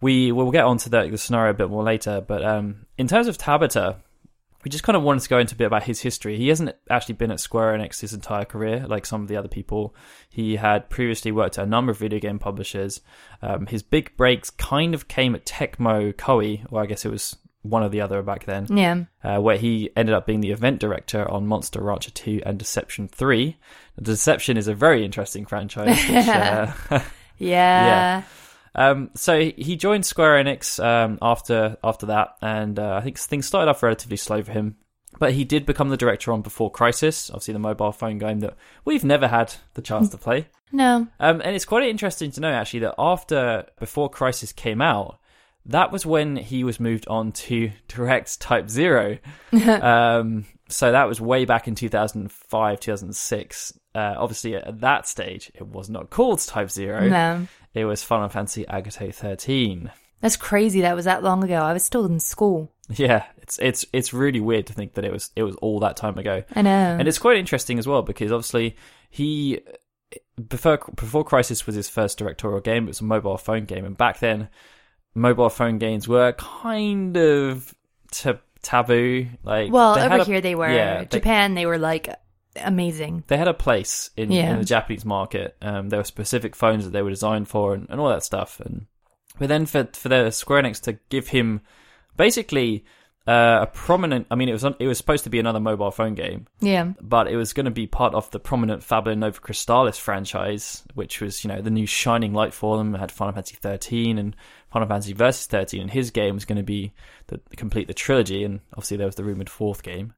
we 0.00 0.32
will 0.32 0.50
get 0.50 0.64
onto 0.64 0.90
the, 0.90 1.08
the 1.08 1.18
scenario 1.18 1.50
a 1.50 1.54
bit 1.54 1.70
more 1.70 1.82
later, 1.82 2.20
but 2.20 2.44
um, 2.44 2.86
in 2.96 3.08
terms 3.08 3.26
of 3.26 3.36
Tabata, 3.36 3.96
we 4.64 4.70
just 4.70 4.84
kind 4.84 4.96
of 4.96 5.02
wanted 5.02 5.22
to 5.22 5.28
go 5.28 5.38
into 5.38 5.54
a 5.54 5.58
bit 5.58 5.66
about 5.66 5.84
his 5.84 6.00
history. 6.00 6.36
He 6.36 6.48
hasn't 6.48 6.74
actually 6.90 7.14
been 7.14 7.30
at 7.30 7.40
Square 7.40 7.78
Enix 7.78 8.00
his 8.00 8.12
entire 8.12 8.44
career, 8.44 8.86
like 8.88 9.06
some 9.06 9.22
of 9.22 9.28
the 9.28 9.36
other 9.36 9.48
people. 9.48 9.94
He 10.28 10.56
had 10.56 10.90
previously 10.90 11.30
worked 11.30 11.58
at 11.58 11.64
a 11.64 11.68
number 11.68 11.92
of 11.92 11.98
video 11.98 12.18
game 12.18 12.38
publishers. 12.38 13.00
Um, 13.40 13.66
his 13.66 13.82
big 13.82 14.16
breaks 14.16 14.50
kind 14.50 14.94
of 14.94 15.06
came 15.06 15.34
at 15.34 15.46
Tecmo 15.46 16.12
Koei, 16.12 16.66
or 16.70 16.82
I 16.82 16.86
guess 16.86 17.04
it 17.04 17.10
was 17.10 17.36
one 17.62 17.82
or 17.82 17.88
the 17.88 18.00
other 18.00 18.22
back 18.22 18.44
then, 18.44 18.66
Yeah. 18.70 19.04
uh, 19.24 19.40
where 19.40 19.56
he 19.58 19.90
ended 19.96 20.14
up 20.14 20.26
being 20.26 20.40
the 20.40 20.52
event 20.52 20.78
director 20.80 21.28
on 21.30 21.46
Monster 21.46 21.82
Rancher 21.82 22.10
2 22.12 22.42
and 22.46 22.58
Deception 22.58 23.08
3. 23.08 23.56
Deception 24.00 24.56
is 24.56 24.68
a 24.68 24.74
very 24.74 25.04
interesting 25.04 25.44
franchise. 25.44 25.98
Which, 26.08 26.28
uh, 26.28 26.72
Yeah. 27.38 28.22
um, 28.74 29.10
so 29.14 29.38
he 29.40 29.76
joined 29.76 30.06
Square 30.06 30.44
Enix 30.44 30.82
um, 30.82 31.18
after 31.22 31.76
after 31.82 32.06
that, 32.06 32.36
and 32.42 32.78
uh, 32.78 32.94
I 32.96 33.00
think 33.00 33.18
things 33.18 33.46
started 33.46 33.70
off 33.70 33.82
relatively 33.82 34.16
slow 34.16 34.42
for 34.42 34.52
him. 34.52 34.76
But 35.18 35.32
he 35.32 35.44
did 35.44 35.66
become 35.66 35.88
the 35.88 35.96
director 35.96 36.32
on 36.32 36.42
Before 36.42 36.70
Crisis, 36.70 37.30
obviously 37.30 37.54
the 37.54 37.58
mobile 37.58 37.92
phone 37.92 38.18
game 38.18 38.40
that 38.40 38.54
we've 38.84 39.04
never 39.04 39.26
had 39.26 39.52
the 39.74 39.82
chance 39.82 40.10
to 40.10 40.16
play. 40.18 40.46
No. 40.70 41.08
Um, 41.18 41.40
and 41.44 41.56
it's 41.56 41.64
quite 41.64 41.88
interesting 41.88 42.30
to 42.32 42.40
know 42.40 42.50
actually 42.52 42.80
that 42.80 42.94
after 42.98 43.66
Before 43.80 44.08
Crisis 44.10 44.52
came 44.52 44.80
out, 44.82 45.18
that 45.66 45.92
was 45.92 46.06
when 46.06 46.36
he 46.36 46.64
was 46.64 46.80
moved 46.80 47.06
on 47.08 47.32
to 47.32 47.70
direct 47.88 48.40
Type 48.40 48.68
Zero. 48.68 49.18
um, 49.52 50.44
so 50.68 50.92
that 50.92 51.08
was 51.08 51.20
way 51.20 51.44
back 51.44 51.68
in 51.68 51.74
2005, 51.74 52.80
2006. 52.80 53.78
Uh, 53.94 54.14
obviously, 54.16 54.54
at 54.54 54.80
that 54.80 55.08
stage, 55.08 55.50
it 55.54 55.66
was 55.66 55.88
not 55.88 56.10
called 56.10 56.40
Type 56.40 56.70
Zero. 56.70 57.08
No. 57.08 57.46
It 57.74 57.84
was 57.84 58.02
Final 58.02 58.28
Fantasy 58.28 58.64
Agito 58.64 59.14
13. 59.14 59.90
That's 60.20 60.36
crazy. 60.36 60.80
That 60.80 60.96
was 60.96 61.04
that 61.04 61.22
long 61.22 61.44
ago. 61.44 61.56
I 61.56 61.72
was 61.72 61.84
still 61.84 62.06
in 62.06 62.20
school. 62.20 62.72
Yeah, 62.90 63.24
it's 63.36 63.58
it's 63.58 63.84
it's 63.92 64.12
really 64.12 64.40
weird 64.40 64.66
to 64.66 64.72
think 64.72 64.94
that 64.94 65.04
it 65.04 65.12
was 65.12 65.30
it 65.36 65.42
was 65.42 65.54
all 65.56 65.80
that 65.80 65.96
time 65.96 66.18
ago. 66.18 66.42
I 66.56 66.62
know. 66.62 66.96
And 66.98 67.06
it's 67.06 67.18
quite 67.18 67.36
interesting 67.36 67.78
as 67.78 67.86
well 67.86 68.02
because 68.02 68.32
obviously 68.32 68.76
he 69.10 69.60
before 70.48 70.78
before 70.96 71.24
Crisis 71.24 71.66
was 71.66 71.76
his 71.76 71.88
first 71.88 72.18
directorial 72.18 72.60
game. 72.60 72.84
It 72.84 72.88
was 72.88 73.00
a 73.00 73.04
mobile 73.04 73.36
phone 73.36 73.64
game, 73.64 73.84
and 73.84 73.96
back 73.96 74.20
then, 74.20 74.48
mobile 75.18 75.50
phone 75.50 75.78
games 75.78 76.06
were 76.08 76.32
kind 76.32 77.16
of 77.16 77.74
ta- 78.12 78.38
taboo. 78.62 79.26
Like, 79.42 79.72
well, 79.72 79.98
over 79.98 80.16
a- 80.22 80.24
here 80.24 80.40
they 80.40 80.54
were. 80.54 80.68
yeah, 80.72 81.00
they- 81.04 81.18
Japan, 81.18 81.54
they 81.54 81.66
were 81.66 81.78
like 81.78 82.08
amazing. 82.56 83.24
they 83.28 83.36
had 83.36 83.48
a 83.48 83.54
place 83.54 84.10
in, 84.16 84.32
Yeah. 84.32 84.52
in 84.52 84.58
the 84.58 84.64
Japanese 84.64 85.04
market. 85.04 85.56
Um, 85.62 85.88
there 85.88 86.00
were 86.00 86.04
specific 86.04 86.56
phones 86.56 86.84
that 86.84 86.90
they 86.90 87.02
were 87.02 87.10
designed 87.10 87.48
for, 87.48 87.74
and, 87.74 87.86
and 87.90 88.00
all 88.00 88.08
that 88.08 88.24
stuff. 88.24 88.60
And 88.60 88.86
but 89.38 89.48
then 89.48 89.66
for 89.66 89.88
for 89.92 90.08
the 90.08 90.30
Square 90.30 90.62
Enix 90.64 90.80
to 90.82 90.94
give 91.08 91.28
him 91.28 91.60
basically 92.16 92.84
uh, 93.28 93.58
a 93.62 93.66
prominent. 93.66 94.26
I 94.30 94.34
mean, 94.34 94.48
it 94.48 94.52
was 94.52 94.64
it 94.64 94.86
was 94.86 94.96
supposed 94.98 95.24
to 95.24 95.30
be 95.30 95.38
another 95.38 95.60
mobile 95.60 95.90
phone 95.90 96.14
game, 96.14 96.46
Yeah. 96.60 96.92
but 97.00 97.28
it 97.28 97.36
was 97.36 97.52
going 97.52 97.66
to 97.66 97.70
be 97.70 97.86
part 97.86 98.14
of 98.14 98.30
the 98.30 98.40
prominent 98.40 98.82
Fabula 98.82 99.14
Nova 99.16 99.38
Crystallis 99.40 99.98
franchise, 99.98 100.82
which 100.94 101.20
was 101.20 101.44
you 101.44 101.48
know 101.48 101.60
the 101.60 101.70
new 101.70 101.86
shining 101.86 102.32
light 102.32 102.54
for 102.54 102.78
them. 102.78 102.94
It 102.94 102.98
had 102.98 103.12
Final 103.12 103.34
Fantasy 103.34 103.56
13 103.60 104.18
and 104.18 104.34
Final 104.72 104.88
Fantasy 104.88 105.12
Versus 105.12 105.46
13, 105.46 105.82
and 105.82 105.90
his 105.90 106.10
game 106.10 106.34
was 106.34 106.44
going 106.44 106.56
to 106.56 106.62
be 106.64 106.92
the 107.26 107.38
complete 107.56 107.86
the 107.86 107.94
trilogy. 107.94 108.44
And 108.44 108.60
obviously 108.72 108.96
there 108.96 109.06
was 109.06 109.16
the 109.16 109.24
rumored 109.24 109.50
fourth 109.50 109.82
game. 109.82 110.14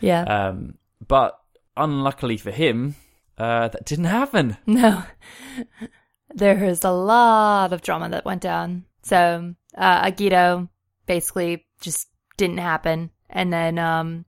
Yeah. 0.00 0.22
Um, 0.22 0.74
but 1.06 1.38
unluckily 1.76 2.36
for 2.36 2.50
him, 2.50 2.94
uh, 3.38 3.68
that 3.68 3.84
didn't 3.86 4.04
happen. 4.06 4.56
No. 4.66 5.02
There 6.32 6.56
was 6.64 6.84
a 6.84 6.90
lot 6.92 7.72
of 7.72 7.82
drama 7.82 8.08
that 8.10 8.24
went 8.24 8.40
down. 8.42 8.84
So, 9.02 9.54
uh, 9.76 10.10
Agito 10.10 10.68
basically 11.06 11.66
just 11.80 12.06
didn't 12.40 12.58
happen. 12.58 13.10
And 13.28 13.52
then, 13.52 13.78
um, 13.78 14.24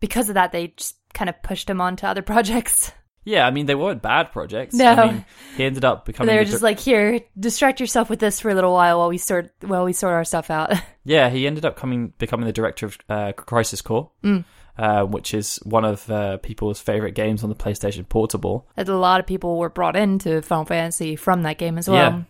because 0.00 0.28
of 0.28 0.34
that, 0.34 0.52
they 0.52 0.68
just 0.76 0.96
kind 1.14 1.30
of 1.30 1.42
pushed 1.42 1.70
him 1.70 1.80
on 1.80 1.96
to 1.96 2.06
other 2.06 2.22
projects. 2.32 2.92
Yeah, 3.24 3.46
I 3.46 3.52
mean 3.52 3.66
they 3.66 3.76
weren't 3.76 4.02
bad 4.02 4.32
projects. 4.32 4.74
No. 4.74 4.90
I 4.92 5.06
mean 5.12 5.24
he 5.56 5.64
ended 5.64 5.84
up 5.84 6.04
becoming. 6.04 6.26
they 6.26 6.38
were 6.38 6.44
just 6.44 6.58
dir- 6.58 6.64
like, 6.66 6.80
here, 6.80 7.20
distract 7.38 7.78
yourself 7.78 8.10
with 8.10 8.18
this 8.18 8.40
for 8.40 8.50
a 8.50 8.54
little 8.54 8.72
while 8.72 8.98
while 8.98 9.08
we 9.08 9.16
sort, 9.18 9.52
while 9.60 9.84
we 9.84 9.92
sort 9.92 10.12
our 10.12 10.24
stuff 10.24 10.50
out. 10.50 10.72
yeah, 11.04 11.30
he 11.30 11.46
ended 11.46 11.64
up 11.64 11.76
coming 11.76 12.12
becoming 12.18 12.46
the 12.46 12.52
director 12.52 12.86
of 12.86 12.98
uh, 13.08 13.30
Crisis 13.32 13.80
Core, 13.80 14.10
Mm. 14.24 14.44
uh, 14.76 15.04
which 15.04 15.34
is 15.34 15.60
one 15.62 15.84
of 15.84 16.10
uh, 16.10 16.38
people's 16.38 16.80
favorite 16.80 17.12
games 17.14 17.44
on 17.44 17.48
the 17.48 17.54
PlayStation 17.54 18.08
Portable. 18.08 18.66
And 18.76 18.88
a 18.88 18.96
lot 18.96 19.20
of 19.20 19.26
people 19.26 19.56
were 19.56 19.70
brought 19.70 19.94
into 19.94 20.42
Final 20.42 20.64
Fantasy 20.64 21.14
from 21.14 21.42
that 21.44 21.58
game 21.58 21.78
as 21.78 21.88
well. 21.88 21.96
Yeah. 21.96 22.22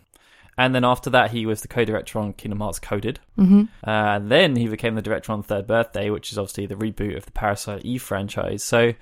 And 0.57 0.75
then 0.75 0.83
after 0.83 1.09
that, 1.11 1.31
he 1.31 1.45
was 1.45 1.61
the 1.61 1.67
co-director 1.67 2.19
on 2.19 2.33
Kingdom 2.33 2.59
Hearts 2.59 2.79
Coded. 2.79 3.19
Mm-hmm. 3.37 3.63
Uh, 3.83 4.19
then 4.19 4.55
he 4.55 4.67
became 4.67 4.95
the 4.95 5.01
director 5.01 5.31
on 5.31 5.43
Third 5.43 5.67
Birthday, 5.67 6.09
which 6.09 6.31
is 6.31 6.37
obviously 6.37 6.65
the 6.65 6.75
reboot 6.75 7.17
of 7.17 7.25
the 7.25 7.31
Parasite 7.31 7.83
Eve 7.83 8.01
franchise. 8.01 8.63
So 8.63 8.93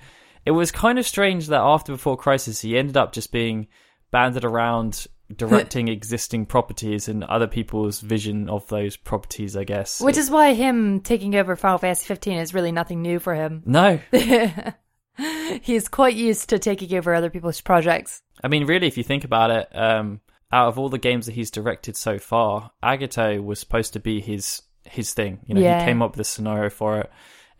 it 0.46 0.52
was 0.52 0.70
kind 0.70 0.98
of 0.98 1.06
strange 1.06 1.48
that 1.48 1.60
after 1.60 1.92
Before 1.92 2.16
Crisis, 2.16 2.60
he 2.60 2.78
ended 2.78 2.96
up 2.96 3.12
just 3.12 3.32
being 3.32 3.68
banded 4.10 4.44
around 4.44 5.06
directing 5.36 5.88
existing 5.88 6.46
properties 6.46 7.08
and 7.08 7.24
other 7.24 7.46
people's 7.46 8.00
vision 8.00 8.48
of 8.48 8.66
those 8.68 8.96
properties, 8.96 9.56
I 9.56 9.64
guess. 9.64 10.00
Which 10.00 10.16
is 10.16 10.30
why 10.30 10.54
him 10.54 11.00
taking 11.00 11.34
over 11.34 11.56
Final 11.56 11.78
Fantasy 11.78 12.06
15 12.06 12.38
is 12.38 12.54
really 12.54 12.72
nothing 12.72 13.02
new 13.02 13.18
for 13.18 13.34
him. 13.34 13.62
No. 13.66 14.00
He's 15.62 15.88
quite 15.88 16.14
used 16.14 16.48
to 16.50 16.58
taking 16.58 16.96
over 16.96 17.14
other 17.14 17.30
people's 17.30 17.60
projects. 17.60 18.22
I 18.42 18.48
mean, 18.48 18.66
really, 18.66 18.86
if 18.86 18.96
you 18.96 19.04
think 19.04 19.24
about 19.24 19.50
it, 19.50 19.68
um, 19.76 20.20
out 20.52 20.68
of 20.68 20.78
all 20.78 20.88
the 20.88 20.98
games 20.98 21.26
that 21.26 21.32
he's 21.32 21.50
directed 21.50 21.96
so 21.96 22.18
far, 22.18 22.70
Agito 22.82 23.42
was 23.42 23.58
supposed 23.58 23.92
to 23.94 24.00
be 24.00 24.20
his 24.20 24.62
his 24.84 25.14
thing. 25.14 25.38
You 25.46 25.54
know, 25.54 25.60
Yeah. 25.60 25.78
he 25.80 25.86
came 25.86 26.02
up 26.02 26.12
with 26.12 26.20
a 26.20 26.24
scenario 26.24 26.68
for 26.68 26.98
it. 27.00 27.10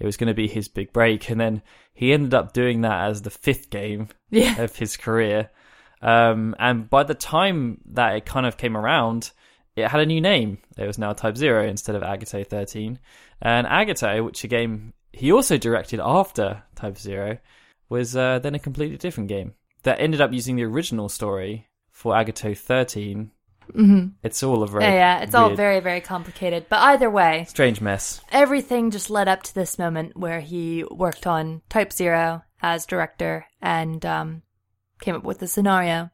It 0.00 0.04
was 0.06 0.16
going 0.16 0.26
to 0.28 0.34
be 0.34 0.48
his 0.48 0.66
big 0.68 0.92
break, 0.92 1.30
and 1.30 1.40
then 1.40 1.62
he 1.94 2.12
ended 2.12 2.34
up 2.34 2.52
doing 2.52 2.80
that 2.80 3.08
as 3.08 3.22
the 3.22 3.30
fifth 3.30 3.70
game 3.70 4.08
Yeah. 4.30 4.60
of 4.60 4.74
his 4.76 4.96
career. 4.96 5.50
Um, 6.00 6.56
and 6.58 6.90
by 6.90 7.04
the 7.04 7.14
time 7.14 7.80
that 7.92 8.16
it 8.16 8.26
kind 8.26 8.44
of 8.44 8.56
came 8.56 8.76
around, 8.76 9.30
it 9.76 9.86
had 9.88 10.00
a 10.00 10.06
new 10.06 10.20
name. 10.20 10.58
It 10.76 10.86
was 10.86 10.98
now 10.98 11.12
Type 11.12 11.36
Zero 11.36 11.64
instead 11.66 11.94
of 11.94 12.02
Agito 12.02 12.44
13. 12.46 12.98
And 13.40 13.66
Agito, 13.68 14.24
which 14.24 14.42
a 14.44 14.48
game 14.48 14.92
he 15.12 15.30
also 15.30 15.56
directed 15.58 16.00
after 16.00 16.64
Type 16.74 16.98
Zero, 16.98 17.38
was 17.88 18.16
uh, 18.16 18.40
then 18.40 18.56
a 18.56 18.58
completely 18.58 18.96
different 18.96 19.28
game 19.28 19.54
that 19.84 20.00
ended 20.00 20.20
up 20.20 20.32
using 20.32 20.56
the 20.56 20.64
original 20.64 21.08
story 21.08 21.68
for 22.02 22.14
Agito 22.14 22.58
13. 22.58 23.30
Mm-hmm. 23.70 24.06
It's 24.24 24.42
all 24.42 24.64
a 24.64 24.66
very 24.66 24.82
Yeah, 24.82 24.94
yeah, 24.94 25.18
it's 25.20 25.36
all 25.36 25.54
very, 25.54 25.78
very 25.78 26.00
complicated. 26.00 26.66
But 26.68 26.80
either 26.80 27.08
way, 27.08 27.46
strange 27.48 27.80
mess. 27.80 28.20
everything 28.32 28.90
just 28.90 29.08
led 29.08 29.28
up 29.28 29.44
to 29.44 29.54
this 29.54 29.78
moment 29.78 30.16
where 30.16 30.40
he 30.40 30.84
worked 30.90 31.28
on 31.28 31.62
Type 31.68 31.92
Zero 31.92 32.42
as 32.60 32.86
director 32.86 33.46
and 33.60 34.04
um, 34.04 34.42
came 35.00 35.14
up 35.14 35.22
with 35.22 35.38
the 35.38 35.46
scenario. 35.46 36.10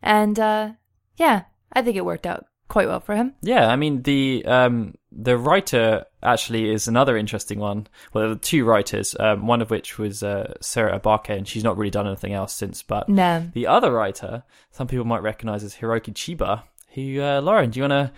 And 0.00 0.38
uh, 0.38 0.72
yeah, 1.16 1.42
I 1.72 1.82
think 1.82 1.96
it 1.96 2.04
worked 2.04 2.26
out 2.26 2.46
quite 2.68 2.86
well 2.86 3.00
for 3.00 3.16
him. 3.16 3.34
Yeah, 3.42 3.66
I 3.66 3.74
mean 3.74 4.02
the 4.02 4.44
um 4.46 4.94
the 5.10 5.36
writer 5.36 6.04
actually 6.24 6.70
is 6.70 6.88
another 6.88 7.16
interesting 7.16 7.58
one. 7.58 7.86
Well, 8.12 8.22
there 8.22 8.28
were 8.30 8.34
two 8.40 8.64
writers, 8.64 9.14
um, 9.20 9.46
one 9.46 9.62
of 9.62 9.70
which 9.70 9.98
was 9.98 10.22
uh, 10.22 10.54
Sarah 10.60 10.98
Abake, 10.98 11.30
and 11.30 11.46
she's 11.46 11.64
not 11.64 11.76
really 11.76 11.90
done 11.90 12.06
anything 12.06 12.32
else 12.32 12.52
since. 12.54 12.82
But 12.82 13.08
No. 13.08 13.48
the 13.52 13.66
other 13.66 13.92
writer, 13.92 14.42
some 14.70 14.86
people 14.86 15.04
might 15.04 15.22
recognize 15.22 15.62
as 15.64 15.76
Hiroki 15.76 16.12
Chiba. 16.14 16.62
Who, 16.94 17.20
uh, 17.20 17.40
Lauren, 17.40 17.70
do 17.70 17.80
you 17.80 17.84
want 17.88 17.92
to 17.92 18.12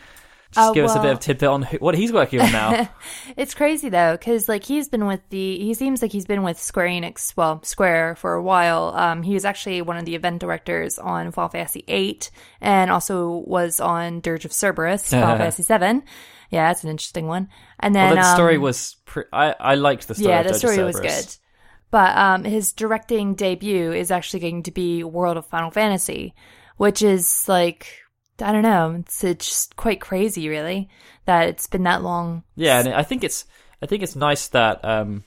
just 0.53 0.71
Oh, 0.71 0.75
give 0.75 0.85
us 0.85 0.95
a 0.95 1.01
bit 1.01 1.11
of 1.13 1.19
tidbit 1.21 1.49
on 1.49 1.63
who, 1.63 1.79
what 1.79 1.95
he's 1.97 2.13
working 2.13 2.41
on 2.41 2.53
now? 2.53 2.89
It's 3.37 3.53
crazy 3.55 3.89
though, 3.89 4.13
because 4.13 4.49
like 4.49 4.65
he's 4.65 4.89
been 4.89 5.07
with 5.07 5.21
the 5.31 5.59
he 5.59 5.75
seems 5.75 6.01
like 6.03 6.13
he's 6.13 6.25
been 6.25 6.43
with 6.45 6.59
Square 6.59 6.87
Enix, 6.89 7.37
well 7.37 7.63
Square 7.65 8.17
for 8.17 8.35
a 8.35 8.43
while. 8.43 8.93
Um, 8.95 9.23
he 9.23 9.35
was 9.35 9.45
actually 9.45 9.83
one 9.83 9.97
of 9.97 10.05
the 10.05 10.15
event 10.15 10.41
directors 10.41 10.99
on 10.99 11.33
Final 11.33 11.49
Fantasy 11.49 11.85
VIII, 11.89 12.21
and 12.61 12.91
also 12.91 13.43
was 13.47 13.81
on 13.81 14.21
Dirge 14.21 14.45
of 14.45 14.53
Cerberus, 14.53 15.11
Final 15.11 15.37
Fantasy 15.37 15.63
VII. 15.65 16.03
Yeah, 16.51 16.69
that's 16.69 16.85
an 16.85 16.91
interesting 16.91 17.27
one. 17.27 17.49
And 17.81 17.95
then 17.95 18.15
well, 18.15 18.23
the 18.23 18.35
story 18.35 18.57
um, 18.57 18.63
was. 18.63 18.97
Pre- 19.05 19.25
I 19.33 19.55
I 19.59 19.75
liked 19.75 20.09
the 20.09 20.15
story. 20.15 20.31
yeah, 20.31 20.43
the 20.43 20.55
story 20.55 20.83
was 20.83 21.01
good. 21.01 21.37
But 21.91 22.17
um, 22.17 22.45
his 22.45 22.73
directing 22.73 23.35
debut 23.35 23.93
is 23.93 24.11
actually 24.11 24.41
going 24.41 24.65
to 24.65 24.73
be 24.73 25.05
World 25.05 25.37
of 25.37 25.47
Final 25.47 25.71
Fantasy, 25.71 26.35
which 26.77 27.03
is 27.03 27.49
like 27.49 27.89
I 28.41 28.53
don't 28.53 28.63
know, 28.63 28.97
it's, 29.01 29.25
it's 29.25 29.47
just 29.47 29.77
quite 29.77 30.01
crazy, 30.01 30.49
really, 30.49 30.89
that 31.25 31.49
it's 31.49 31.67
been 31.67 31.85
that 31.85 32.03
long. 32.03 32.43
Yeah, 32.55 32.81
and 32.81 32.89
I 32.89 33.03
think 33.03 33.25
it's 33.25 33.47
I 33.83 33.87
think 33.87 34.03
it's 34.03 34.17
nice 34.17 34.49
that 34.49 34.85
um, 34.85 35.25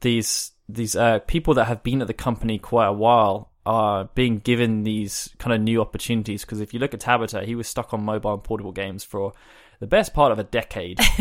these 0.00 0.52
these 0.68 0.96
uh, 0.96 1.20
people 1.20 1.54
that 1.54 1.66
have 1.66 1.82
been 1.82 2.00
at 2.00 2.06
the 2.06 2.14
company 2.14 2.58
quite 2.58 2.86
a 2.86 2.92
while 2.92 3.50
are 3.66 4.10
being 4.14 4.38
given 4.38 4.84
these 4.84 5.30
kind 5.38 5.54
of 5.54 5.60
new 5.60 5.80
opportunities. 5.80 6.42
Because 6.42 6.60
if 6.60 6.74
you 6.74 6.80
look 6.80 6.94
at 6.94 7.00
Tabata, 7.00 7.44
he 7.44 7.54
was 7.54 7.68
stuck 7.68 7.94
on 7.94 8.04
mobile 8.04 8.34
and 8.34 8.44
portable 8.44 8.72
games 8.72 9.04
for 9.04 9.32
the 9.80 9.86
best 9.86 10.14
part 10.14 10.32
of 10.32 10.38
a 10.38 10.44
decade. 10.44 10.98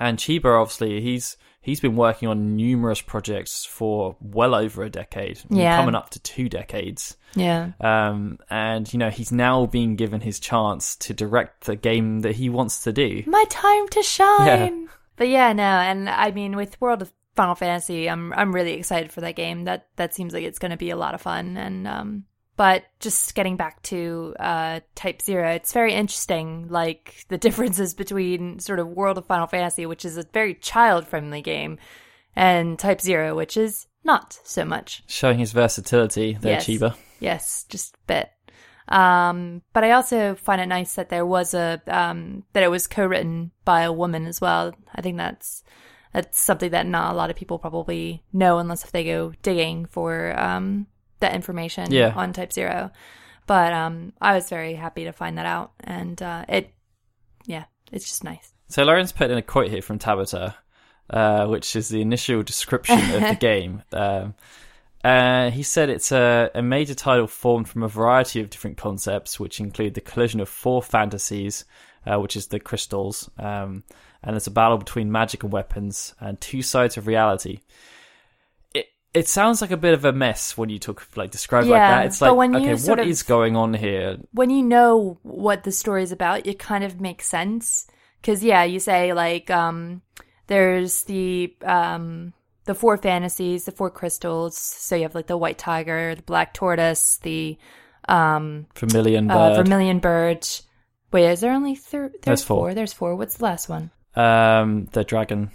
and 0.00 0.18
Chiba, 0.18 0.60
obviously, 0.60 1.00
he's 1.00 1.36
he's 1.60 1.80
been 1.80 1.96
working 1.96 2.28
on 2.28 2.54
numerous 2.56 3.00
projects 3.00 3.64
for 3.64 4.16
well 4.20 4.54
over 4.54 4.82
a 4.84 4.90
decade, 4.90 5.40
Yeah. 5.50 5.76
coming 5.76 5.94
up 5.94 6.10
to 6.10 6.20
two 6.20 6.48
decades. 6.48 7.16
Yeah. 7.34 7.72
Um, 7.80 8.38
and 8.50 8.90
you 8.92 8.98
know 8.98 9.10
he's 9.10 9.32
now 9.32 9.66
being 9.66 9.96
given 9.96 10.20
his 10.20 10.38
chance 10.38 10.96
to 10.96 11.14
direct 11.14 11.64
the 11.64 11.76
game 11.76 12.20
that 12.20 12.36
he 12.36 12.48
wants 12.48 12.84
to 12.84 12.92
do. 12.92 13.22
my 13.26 13.44
time 13.50 13.88
to 13.88 14.02
shine. 14.02 14.88
But 15.16 15.28
yeah, 15.28 15.52
no, 15.52 15.62
and 15.62 16.08
I 16.10 16.30
mean 16.30 16.56
with 16.56 16.80
World 16.80 17.02
of 17.02 17.12
Final 17.34 17.54
Fantasy, 17.54 18.08
I'm 18.08 18.32
I'm 18.34 18.54
really 18.54 18.74
excited 18.74 19.10
for 19.12 19.22
that 19.22 19.36
game. 19.36 19.64
That 19.64 19.88
that 19.96 20.14
seems 20.14 20.34
like 20.34 20.44
it's 20.44 20.58
going 20.58 20.70
to 20.70 20.76
be 20.76 20.90
a 20.90 20.96
lot 20.96 21.14
of 21.14 21.22
fun. 21.22 21.56
And 21.56 21.88
um, 21.88 22.24
but 22.56 22.84
just 23.00 23.34
getting 23.34 23.56
back 23.56 23.82
to 23.84 24.34
uh 24.38 24.80
Type 24.94 25.22
Zero, 25.22 25.50
it's 25.50 25.72
very 25.72 25.92
interesting, 25.94 26.68
like 26.68 27.24
the 27.28 27.38
differences 27.46 27.94
between 27.94 28.58
sort 28.58 28.78
of 28.78 28.88
World 28.88 29.18
of 29.18 29.26
Final 29.26 29.46
Fantasy, 29.46 29.86
which 29.86 30.04
is 30.04 30.16
a 30.16 30.24
very 30.32 30.54
child 30.54 31.06
friendly 31.06 31.42
game, 31.42 31.78
and 32.34 32.78
Type 32.78 33.00
Zero, 33.00 33.34
which 33.34 33.56
is 33.56 33.86
not 34.04 34.38
so 34.44 34.64
much. 34.64 35.02
Showing 35.06 35.38
his 35.38 35.52
versatility 35.52 36.38
there, 36.40 36.52
Yes. 36.54 36.66
Chiba. 36.66 36.96
Yes, 37.18 37.66
just 37.68 37.94
a 37.94 37.98
bit. 38.06 38.30
Um, 38.88 39.62
but 39.72 39.82
I 39.82 39.92
also 39.92 40.36
find 40.36 40.60
it 40.60 40.66
nice 40.66 40.94
that 40.94 41.08
there 41.08 41.26
was 41.26 41.54
a 41.54 41.82
um, 41.88 42.44
that 42.52 42.62
it 42.62 42.70
was 42.70 42.86
co-written 42.86 43.50
by 43.64 43.82
a 43.82 43.92
woman 43.92 44.26
as 44.26 44.40
well. 44.40 44.74
I 44.94 45.02
think 45.02 45.16
that's 45.16 45.64
that's 46.12 46.40
something 46.40 46.70
that 46.70 46.86
not 46.86 47.12
a 47.12 47.16
lot 47.16 47.30
of 47.30 47.36
people 47.36 47.58
probably 47.58 48.22
know 48.32 48.58
unless 48.58 48.84
if 48.84 48.92
they 48.92 49.04
go 49.04 49.32
digging 49.42 49.86
for 49.86 50.38
um, 50.38 50.86
that 51.20 51.34
information 51.34 51.90
Yeah. 51.92 52.12
on 52.14 52.32
Type 52.32 52.52
Zero. 52.52 52.90
But 53.46 53.72
um, 53.72 54.12
I 54.20 54.34
was 54.34 54.48
very 54.48 54.74
happy 54.74 55.04
to 55.04 55.12
find 55.12 55.38
that 55.38 55.46
out, 55.46 55.72
and 55.84 56.20
uh, 56.20 56.44
it, 56.48 56.70
yeah, 57.46 57.64
it's 57.92 58.04
just 58.04 58.24
nice. 58.24 58.52
So 58.68 58.82
Lauren's 58.82 59.12
put 59.12 59.30
in 59.30 59.38
a 59.38 59.42
quote 59.42 59.68
here 59.70 59.82
from 59.82 60.00
Tabata, 60.00 60.54
uh, 61.10 61.46
which 61.46 61.76
is 61.76 61.88
the 61.88 62.00
initial 62.00 62.42
description 62.42 62.98
of 62.98 63.20
the 63.20 63.36
game. 63.40 63.82
Um, 63.92 64.34
uh, 65.04 65.50
he 65.50 65.62
said 65.62 65.88
it's 65.88 66.10
a, 66.10 66.50
a 66.56 66.62
major 66.62 66.94
title 66.96 67.28
formed 67.28 67.68
from 67.68 67.84
a 67.84 67.88
variety 67.88 68.40
of 68.40 68.50
different 68.50 68.76
concepts, 68.76 69.38
which 69.38 69.60
include 69.60 69.94
the 69.94 70.00
collision 70.00 70.40
of 70.40 70.48
four 70.48 70.82
fantasies, 70.82 71.64
uh, 72.04 72.18
which 72.18 72.34
is 72.34 72.48
the 72.48 72.58
crystals, 72.58 73.30
um, 73.38 73.84
and 74.24 74.34
it's 74.34 74.48
a 74.48 74.50
battle 74.50 74.78
between 74.78 75.12
magic 75.12 75.44
and 75.44 75.52
weapons, 75.52 76.16
and 76.18 76.40
two 76.40 76.62
sides 76.62 76.96
of 76.96 77.06
reality. 77.06 77.60
It 79.16 79.28
sounds 79.28 79.62
like 79.62 79.70
a 79.70 79.76
bit 79.78 79.94
of 79.94 80.04
a 80.04 80.12
mess 80.12 80.58
when 80.58 80.68
you 80.68 80.78
talk 80.78 81.08
like 81.16 81.30
describe 81.30 81.64
it 81.64 81.70
like 81.70 81.80
that. 81.80 82.06
It's 82.06 82.20
like 82.20 82.36
when 82.36 82.52
you 82.52 82.72
okay, 82.72 82.88
what 82.88 83.00
of- 83.00 83.06
is 83.06 83.22
going 83.22 83.56
on 83.56 83.72
here? 83.74 84.18
when 84.32 84.50
you 84.50 84.62
know 84.62 85.18
what 85.22 85.64
the 85.64 85.72
story 85.72 86.02
is 86.02 86.12
about, 86.12 86.46
it 86.46 86.58
kind 86.58 86.84
of 86.84 87.00
makes 87.00 87.26
sense. 87.26 87.86
Cause 88.22 88.42
yeah, 88.42 88.64
you 88.64 88.78
say 88.78 89.12
like, 89.12 89.50
um, 89.50 90.02
there's 90.48 91.04
the, 91.04 91.56
um, 91.64 92.34
the 92.64 92.74
four 92.74 92.96
fantasies, 92.98 93.64
the 93.64 93.72
four 93.72 93.90
crystals. 93.90 94.58
So 94.58 94.96
you 94.96 95.02
have 95.04 95.14
like 95.14 95.28
the 95.28 95.36
white 95.36 95.58
tiger, 95.58 96.14
the 96.14 96.22
black 96.22 96.52
tortoise, 96.52 97.18
the, 97.22 97.56
um, 98.08 98.66
Vermilion 98.76 99.30
uh, 99.30 99.34
bird. 99.54 99.64
vermilion 99.64 99.98
bird. 100.00 100.46
Wait, 101.12 101.30
is 101.30 101.40
there 101.40 101.52
only 101.52 101.74
three? 101.74 102.08
There's, 102.08 102.20
There's 102.22 102.44
four. 102.44 102.68
four. 102.68 102.74
There's 102.74 102.92
four. 102.92 103.16
What's 103.16 103.36
the 103.38 103.44
last 103.44 103.68
one? 103.68 103.90
um, 104.14 104.86
the 104.92 105.04
dragon. 105.04 105.50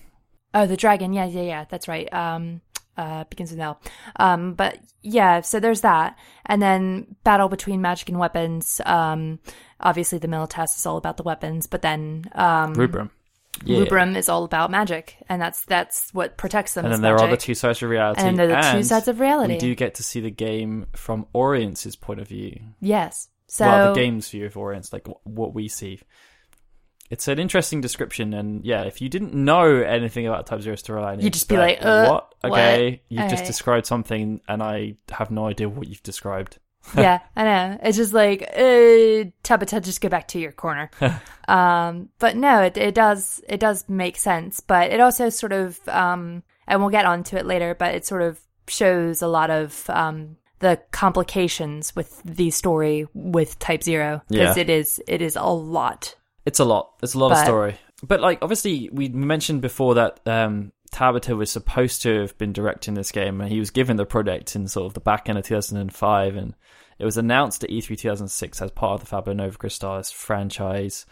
Oh, 0.54 0.66
the 0.66 0.78
dragon. 0.78 1.14
Yeah, 1.14 1.26
yeah, 1.26 1.42
yeah. 1.44 1.66
That's 1.70 1.88
right. 1.88 2.12
Um, 2.14 2.62
uh, 2.98 3.24
begins 3.26 3.52
with 3.52 3.60
L. 3.60 3.80
Um, 4.18 4.54
but 4.54 4.80
yeah, 5.02 5.42
so 5.42 5.60
there's 5.60 5.82
that, 5.82 6.18
and 6.46 6.62
then 6.62 7.16
battle 7.24 7.50
between 7.50 7.82
magic 7.82 8.10
and 8.10 8.20
weapons. 8.20 8.82
Um, 8.86 9.40
obviously 9.80 10.20
the 10.20 10.28
Militas 10.28 10.76
is 10.78 10.86
all 10.86 10.98
about 10.98 11.18
the 11.18 11.24
weapons, 11.24 11.68
but 11.68 11.82
then 11.82 12.26
um, 12.34 12.74
Rubrum. 12.74 13.12
Yeah. 13.66 13.80
Rubrum 13.80 14.16
is 14.16 14.30
all 14.30 14.44
about 14.44 14.72
magic, 14.72 15.18
and 15.28 15.42
that's 15.42 15.66
that's 15.66 16.14
what 16.14 16.38
protects 16.38 16.74
them. 16.74 16.86
And 16.86 16.94
then 16.94 17.02
there 17.02 17.18
are 17.18 17.30
the 17.30 17.38
two 17.38 17.54
sides 17.54 17.84
of 17.84 17.90
reality. 17.90 18.22
And 18.22 18.40
there 18.40 18.56
are 18.56 18.64
the 18.64 18.78
two 18.78 18.84
sides 18.84 19.08
of 19.08 19.20
reality. 19.20 19.54
We 19.54 19.60
do 19.60 19.76
get 19.76 19.96
to 19.96 20.04
see 20.04 20.22
the 20.22 20.32
game 20.32 20.88
from 20.94 21.26
Orience 21.34 21.96
point 21.96 22.22
of 22.22 22.28
view. 22.28 22.60
Yes. 22.80 23.28
So 23.48 23.66
well, 23.66 23.94
the 23.94 24.00
game's 24.00 24.30
view 24.30 24.46
of 24.46 24.56
Orience, 24.56 24.94
like 24.94 25.08
what 25.24 25.54
we 25.54 25.68
see. 25.68 26.00
It's 27.12 27.28
an 27.28 27.38
interesting 27.38 27.82
description, 27.82 28.34
and 28.34 28.66
yeah, 28.66 28.84
if 28.84 29.02
you 29.02 29.10
didn't 29.10 29.34
know 29.34 29.66
anything 29.66 30.26
about 30.26 30.48
Type 30.48 30.62
Zero 30.62 30.76
Storyline, 30.78 31.22
You'd 31.22 31.34
just 31.34 31.50
be 31.50 31.58
like, 31.58 31.80
uh, 31.84 32.08
"What? 32.08 32.34
Okay, 32.44 32.90
what? 32.90 33.00
you've 33.10 33.30
just 33.30 33.46
described 33.46 33.86
something, 33.86 34.40
and 34.48 34.64
I 34.64 34.96
have 35.12 35.30
no 35.30 35.46
idea 35.48 35.68
what 35.70 35.88
you've 35.88 36.02
described." 36.04 36.58
yeah, 36.98 37.20
I 37.36 37.44
know. 37.44 37.78
It's 37.84 37.98
just 37.98 38.14
like, 38.14 38.42
uh, 38.42 39.30
Tabata, 39.44 39.84
just 39.84 40.02
go 40.02 40.10
back 40.10 40.30
to 40.30 40.40
your 40.40 40.52
corner. 40.52 40.90
um, 41.48 42.10
but 42.18 42.36
no, 42.36 42.62
it, 42.64 42.76
it 42.76 42.96
does, 42.96 43.40
it 43.48 43.60
does 43.60 43.88
make 43.88 44.18
sense. 44.18 44.62
But 44.62 44.92
it 44.92 45.00
also 45.00 45.30
sort 45.30 45.54
of, 45.54 45.80
um, 45.88 46.42
and 46.66 46.82
we'll 46.82 46.90
get 46.90 47.06
onto 47.06 47.36
it 47.36 47.46
later, 47.46 47.76
but 47.76 47.94
it 47.94 48.06
sort 48.08 48.24
of 48.24 48.40
shows 48.68 49.22
a 49.22 49.28
lot 49.28 49.52
of, 49.52 49.88
um, 49.92 50.38
the 50.58 50.80
complications 50.92 51.96
with 51.96 52.22
the 52.24 52.50
story 52.52 53.08
with 53.14 53.60
Type 53.60 53.84
Zero 53.84 54.22
because 54.30 54.58
Yeah. 54.58 54.62
it 54.62 54.70
is 54.70 55.02
it 55.08 55.22
is 55.22 55.36
a 55.36 55.44
lot. 55.44 56.16
It's 56.46 56.60
a 56.60 56.66
lot. 56.66 56.94
It's 57.02 57.14
a 57.14 57.20
lot 57.20 57.32
of 57.32 57.38
story. 57.40 57.76
But 58.04 58.20
like 58.20 58.40
obviously 58.42 58.90
we 58.92 59.10
mentioned 59.10 59.62
before 59.62 59.96
that 59.96 60.20
um 60.26 60.72
Tabata 60.92 61.38
was 61.38 61.52
supposed 61.52 62.02
to 62.02 62.22
have 62.22 62.38
been 62.38 62.52
directing 62.52 62.96
this 62.96 63.12
game 63.12 63.40
and 63.40 63.52
he 63.52 63.60
was 63.60 63.70
given 63.70 63.96
the 63.96 64.06
project 64.06 64.56
in 64.56 64.68
sort 64.68 64.88
of 64.88 64.94
the 64.94 65.00
back 65.00 65.30
end 65.30 65.38
of 65.38 65.46
2005 65.46 66.36
and 66.36 66.54
it 67.00 67.06
was 67.06 67.18
announced 67.18 67.64
at 67.64 67.70
E 67.70 67.80
E3 67.80 67.98
2006 67.98 68.62
as 68.62 68.72
part 68.72 68.96
of 68.96 69.00
the 69.02 69.06
Fabula 69.06 69.36
Nova 69.36 69.58
Crystallis 69.58 70.12
franchise. 70.12 71.06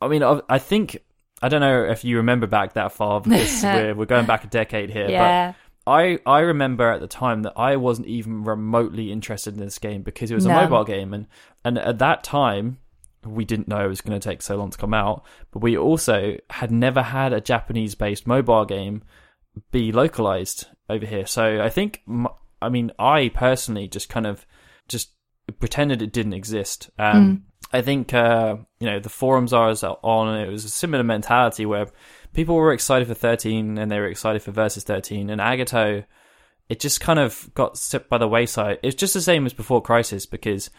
I 0.00 0.08
mean 0.08 0.22
I 0.22 0.40
I 0.48 0.58
think 0.58 0.98
I 1.40 1.48
don't 1.48 1.60
know 1.60 1.84
if 1.84 2.04
you 2.04 2.18
remember 2.18 2.46
back 2.46 2.74
that 2.74 2.92
far 2.92 3.20
because 3.22 3.62
we're 3.62 3.94
we're 3.94 4.06
going 4.06 4.26
back 4.26 4.44
a 4.44 4.48
decade 4.48 4.90
here 4.90 5.06
but 5.06 5.12
yeah, 5.12 5.52
I 5.86 6.18
I 6.26 6.40
remember 6.40 6.90
at 6.90 7.00
the 7.00 7.06
time 7.08 7.42
that 7.42 7.54
I 7.56 7.76
wasn't 7.76 8.08
even 8.08 8.44
remotely 8.44 9.10
interested 9.12 9.54
in 9.54 9.60
this 9.60 9.78
game 9.78 10.02
because 10.02 10.30
it 10.30 10.34
was 10.34 10.46
a 10.46 10.48
mobile 10.48 10.84
game 10.84 11.14
and 11.14 11.26
and 11.64 11.78
at 11.78 11.98
that 11.98 12.24
time 12.24 12.78
we 13.24 13.44
didn't 13.44 13.68
know 13.68 13.84
it 13.84 13.88
was 13.88 14.00
going 14.00 14.18
to 14.18 14.28
take 14.28 14.42
so 14.42 14.56
long 14.56 14.70
to 14.70 14.78
come 14.78 14.94
out 14.94 15.24
but 15.50 15.62
we 15.62 15.76
also 15.76 16.36
had 16.50 16.70
never 16.70 17.02
had 17.02 17.32
a 17.32 17.40
Japanese 17.40 17.94
based 17.94 18.26
mobile 18.26 18.64
game 18.64 19.02
be 19.70 19.92
localized 19.92 20.66
over 20.88 21.06
here. 21.06 21.26
So 21.26 21.60
I 21.62 21.68
think 21.68 22.02
I 22.60 22.68
mean 22.68 22.92
I 22.98 23.28
personally 23.28 23.88
just 23.88 24.08
kind 24.08 24.26
of 24.26 24.46
just 24.88 25.10
pretended 25.58 26.02
it 26.02 26.12
didn't 26.12 26.34
exist. 26.34 26.90
Um 26.98 27.44
I 27.72 27.82
think 27.82 28.12
uh 28.14 28.56
you 28.80 28.86
know 28.88 29.00
the 29.00 29.08
forums 29.08 29.52
I 29.52 29.66
was 29.66 29.82
on 29.82 30.36
it 30.36 30.50
was 30.50 30.64
a 30.64 30.70
similar 30.70 31.04
mentality 31.04 31.66
where 31.66 31.88
people 32.32 32.54
were 32.54 32.72
excited 32.72 33.08
for 33.08 33.14
13 33.14 33.78
and 33.78 33.90
they 33.90 33.98
were 33.98 34.06
excited 34.06 34.42
for 34.42 34.52
versus 34.52 34.84
13 34.84 35.30
and 35.30 35.40
agito 35.40 36.04
it 36.68 36.80
just 36.80 37.00
kind 37.00 37.18
of 37.18 37.50
got 37.54 37.76
slipped 37.76 38.08
by 38.08 38.16
the 38.16 38.28
wayside. 38.28 38.78
It's 38.82 38.94
just 38.94 39.14
the 39.14 39.20
same 39.20 39.44
as 39.44 39.52
before 39.52 39.82
crisis 39.82 40.24
because 40.24 40.70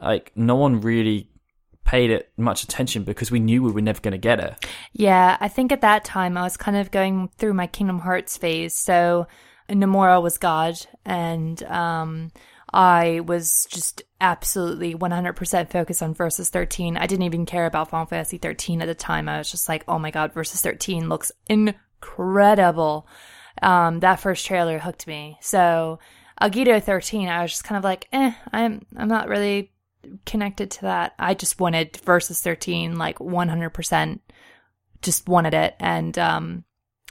like 0.00 0.32
no 0.34 0.56
one 0.56 0.80
really 0.80 1.28
paid 1.84 2.10
it 2.10 2.32
much 2.36 2.62
attention 2.62 3.04
because 3.04 3.30
we 3.30 3.40
knew 3.40 3.62
we 3.62 3.72
were 3.72 3.80
never 3.80 4.00
going 4.00 4.12
to 4.12 4.18
get 4.18 4.40
it 4.40 4.66
yeah. 4.92 5.36
I 5.40 5.48
think 5.48 5.72
at 5.72 5.80
that 5.80 6.04
time 6.04 6.36
I 6.36 6.42
was 6.42 6.56
kind 6.56 6.76
of 6.76 6.90
going 6.90 7.28
through 7.38 7.54
my 7.54 7.66
Kingdom 7.66 8.00
Hearts 8.00 8.36
phase. 8.36 8.76
So 8.76 9.26
Nomura 9.68 10.22
was 10.22 10.38
God, 10.38 10.74
and 11.04 11.62
um, 11.64 12.30
I 12.72 13.20
was 13.20 13.66
just 13.70 14.02
absolutely 14.20 14.94
100% 14.94 15.70
focused 15.70 16.02
on 16.02 16.14
Versus 16.14 16.50
13. 16.50 16.96
I 16.96 17.06
didn't 17.06 17.24
even 17.24 17.46
care 17.46 17.66
about 17.66 17.90
Final 17.90 18.06
Fantasy 18.06 18.38
13 18.38 18.82
at 18.82 18.86
the 18.86 18.94
time. 18.94 19.28
I 19.28 19.38
was 19.38 19.50
just 19.50 19.68
like, 19.68 19.84
oh 19.88 19.98
my 19.98 20.10
god, 20.10 20.32
Versus 20.34 20.60
13 20.60 21.08
looks 21.08 21.32
incredible. 21.48 23.06
Um, 23.60 24.00
that 24.00 24.20
first 24.20 24.46
trailer 24.46 24.78
hooked 24.78 25.06
me. 25.06 25.38
So 25.40 25.98
Agito 26.40 26.82
13, 26.82 27.28
I 27.28 27.42
was 27.42 27.52
just 27.52 27.64
kind 27.64 27.78
of 27.78 27.84
like, 27.84 28.08
eh, 28.12 28.32
I'm 28.52 28.84
I'm 28.96 29.08
not 29.08 29.28
really 29.28 29.72
connected 30.26 30.70
to 30.72 30.82
that. 30.82 31.14
I 31.18 31.34
just 31.34 31.60
wanted 31.60 31.96
Versus 32.04 32.40
13 32.40 32.96
like 32.98 33.18
100%. 33.18 34.20
Just 35.02 35.28
wanted 35.28 35.52
it, 35.54 35.74
and 35.80 36.16
um, 36.16 36.64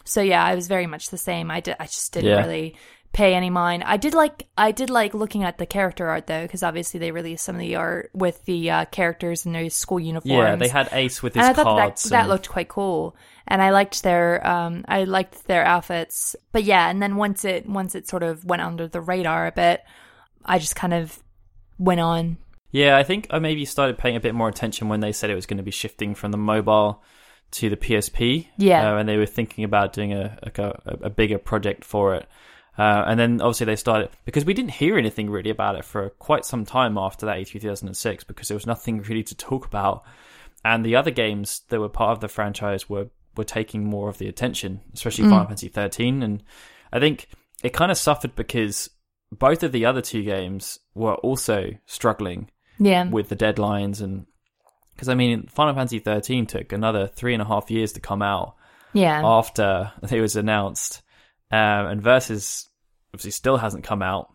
so 0.06 0.22
yeah, 0.22 0.42
I 0.44 0.56
was 0.56 0.68
very 0.70 0.88
much 0.88 1.10
the 1.10 1.18
same. 1.18 1.52
I 1.52 1.60
did. 1.60 1.76
I 1.78 1.86
just 1.88 2.14
didn't 2.14 2.30
Yeah. 2.30 2.38
really 2.46 2.78
pay 3.12 3.34
any 3.36 3.50
mind. 3.50 3.84
I 3.84 3.98
did 3.98 4.14
like 4.14 4.48
I 4.58 4.72
did 4.72 4.90
like 4.90 5.14
looking 5.14 5.44
at 5.44 5.58
the 5.58 5.66
character 5.66 6.08
art 6.08 6.26
though, 6.26 6.44
because 6.44 6.64
obviously 6.64 7.02
they 7.02 7.12
released 7.12 7.44
some 7.44 7.56
of 7.56 7.60
the 7.60 7.76
art 7.76 8.10
with 8.14 8.46
the 8.46 8.72
uh, 8.72 8.86
characters 8.86 9.46
in 9.46 9.52
their 9.52 9.70
school 9.70 10.00
uniforms. 10.00 10.32
yeah 10.32 10.56
they 10.56 10.70
had 10.70 10.88
ace 10.94 11.22
with 11.22 11.34
his 11.34 11.44
and 11.46 11.50
I 11.50 11.54
thought 11.54 11.76
that, 11.76 11.82
cards 11.88 12.04
that 12.04 12.20
and- 12.22 12.30
looked 12.30 12.48
quite 12.50 12.70
cool, 12.70 13.18
and 13.46 13.62
I 13.62 13.72
liked 13.72 14.04
their 14.04 14.48
um 14.48 14.86
I 14.88 15.04
liked 15.04 15.46
their 15.48 15.66
outfits. 15.66 16.38
But 16.54 16.64
yeah, 16.64 16.90
and 16.90 17.02
then 17.02 17.18
once 17.18 17.44
it 17.44 17.68
once 17.68 17.94
it 17.94 18.08
sort 18.08 18.24
of 18.24 18.46
went 18.46 18.62
under 18.62 18.88
the 18.88 19.02
radar 19.02 19.48
a 19.48 19.52
bit, 19.52 19.82
I 20.46 20.60
just 20.60 20.78
kind 20.78 20.94
of 20.94 21.22
went 21.78 22.00
on. 22.00 22.38
Yeah, 22.72 22.98
I 22.98 23.04
think 23.04 23.28
I 23.30 23.40
maybe 23.40 23.66
started 23.66 23.98
paying 23.98 24.16
a 24.16 24.22
bit 24.22 24.34
more 24.34 24.50
attention 24.50 24.90
when 24.90 25.02
they 25.02 25.12
said 25.12 25.30
it 25.30 25.36
was 25.36 25.46
going 25.46 25.58
to 25.58 25.64
be 25.64 25.72
shifting 25.72 26.16
from 26.16 26.32
the 26.32 26.38
mobile 26.38 27.04
to 27.52 27.70
the 27.70 27.78
PSP. 27.78 28.48
Yeah. 28.58 28.94
uh, 28.94 28.98
and 28.98 29.08
they 29.10 29.18
were 29.18 29.26
thinking 29.26 29.64
about 29.64 29.94
doing 29.94 30.14
a 30.14 30.38
a, 30.58 30.74
a 31.04 31.10
bigger 31.10 31.38
project 31.38 31.84
for 31.84 32.16
it. 32.16 32.28
Uh, 32.78 33.04
and 33.06 33.20
then 33.20 33.42
obviously 33.42 33.66
they 33.66 33.76
started 33.76 34.10
because 34.24 34.46
we 34.46 34.54
didn't 34.54 34.72
hear 34.72 34.98
anything 34.98 35.30
really 35.30 35.50
about 35.50 35.76
it 35.76 35.84
for 35.84 36.10
quite 36.12 36.46
some 36.46 36.66
time 36.66 36.98
after 36.98 37.26
that 37.26 37.38
E3 37.38 37.52
2006 37.62 38.24
because 38.24 38.48
there 38.48 38.56
was 38.56 38.66
nothing 38.66 39.02
really 39.02 39.24
to 39.24 39.36
talk 39.36 39.66
about. 39.66 40.04
And 40.64 40.86
the 40.86 40.96
other 40.96 41.12
games 41.12 41.62
that 41.70 41.80
were 41.80 41.90
part 41.90 42.12
of 42.12 42.22
the 42.22 42.30
franchise 42.30 42.90
were 42.90 43.10
were 43.36 43.44
taking 43.44 43.86
more 43.86 44.10
of 44.10 44.18
the 44.18 44.28
attention, 44.28 44.82
especially 44.94 45.26
Final 45.26 45.46
Fantasy 45.46 45.70
13. 45.70 46.22
And 46.22 46.44
I 46.92 47.00
think 47.00 47.28
it 47.64 47.74
kind 47.74 47.92
of 47.92 47.98
suffered 47.98 48.36
because 48.36 48.90
both 49.32 49.64
of 49.64 49.72
the 49.72 49.86
other 49.86 50.02
two 50.02 50.24
games 50.24 50.80
were 50.94 51.16
also 51.16 51.72
struggling 51.86 52.50
Yeah, 52.82 53.08
with 53.10 53.30
the 53.30 53.36
deadlines 53.36 54.02
and 54.02 54.26
because 54.96 55.08
I 55.08 55.16
mean 55.16 55.48
Final 55.48 55.76
Fantasy 55.76 56.00
13 56.00 56.48
took 56.48 56.74
another 56.74 57.08
three 57.08 57.34
and 57.34 57.42
a 57.42 57.46
half 57.46 57.70
years 57.72 57.94
to 57.94 58.00
come 58.00 58.22
out 58.22 58.56
yeah, 58.94 59.22
after 59.24 59.92
it 60.12 60.22
was 60.22 60.36
announced, 60.36 61.02
um, 61.52 61.88
and 61.88 62.02
Versus 62.02 62.70
obviously 63.14 63.32
still 63.32 63.58
hasn't 63.58 63.84
come 63.84 64.02
out. 64.02 64.30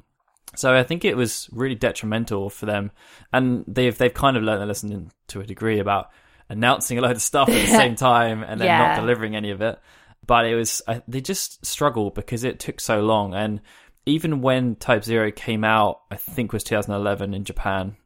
So 0.54 0.74
I 0.74 0.84
think 0.84 1.04
it 1.04 1.16
was 1.16 1.48
really 1.52 1.74
detrimental 1.74 2.48
for 2.50 2.66
them, 2.66 2.92
and 3.32 3.64
they've 3.66 3.96
they've 3.96 4.14
kind 4.14 4.36
of 4.36 4.42
learned 4.42 4.60
their 4.60 4.66
lesson 4.66 5.10
to 5.28 5.40
a 5.40 5.46
degree 5.46 5.80
about 5.80 6.10
announcing 6.48 6.98
a 6.98 7.00
load 7.00 7.16
of 7.16 7.22
stuff 7.22 7.48
at 7.48 7.54
the 7.54 7.66
same 7.76 7.96
time 7.96 8.42
and 8.42 8.60
then 8.60 8.68
not 8.68 9.00
delivering 9.00 9.34
any 9.34 9.50
of 9.50 9.60
it. 9.60 9.78
But 10.26 10.46
it 10.46 10.54
was 10.54 10.82
I, 10.86 11.02
they 11.06 11.20
just 11.20 11.64
struggled 11.66 12.14
because 12.14 12.44
it 12.44 12.58
took 12.58 12.80
so 12.80 13.00
long, 13.00 13.34
and 13.34 13.60
even 14.06 14.40
when 14.40 14.76
Type 14.76 15.04
Zero 15.04 15.30
came 15.30 15.64
out, 15.64 16.00
I 16.10 16.16
think 16.16 16.52
was 16.52 16.64
2011 16.64 17.34
in 17.34 17.44
Japan. 17.44 17.96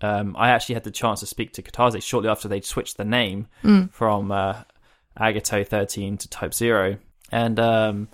Um, 0.00 0.34
I 0.38 0.50
actually 0.50 0.74
had 0.74 0.84
the 0.84 0.90
chance 0.90 1.20
to 1.20 1.26
speak 1.26 1.52
to 1.54 1.62
Kitase 1.62 2.02
shortly 2.02 2.28
after 2.28 2.48
they'd 2.48 2.64
switched 2.64 2.96
the 2.96 3.04
name 3.04 3.46
from 3.92 4.32
uh, 4.32 4.62
Agito 5.18 5.66
13 5.66 6.18
to 6.18 6.28
Type 6.28 6.52
Zero, 6.54 6.98
and 7.30 7.58
um, 7.60 8.08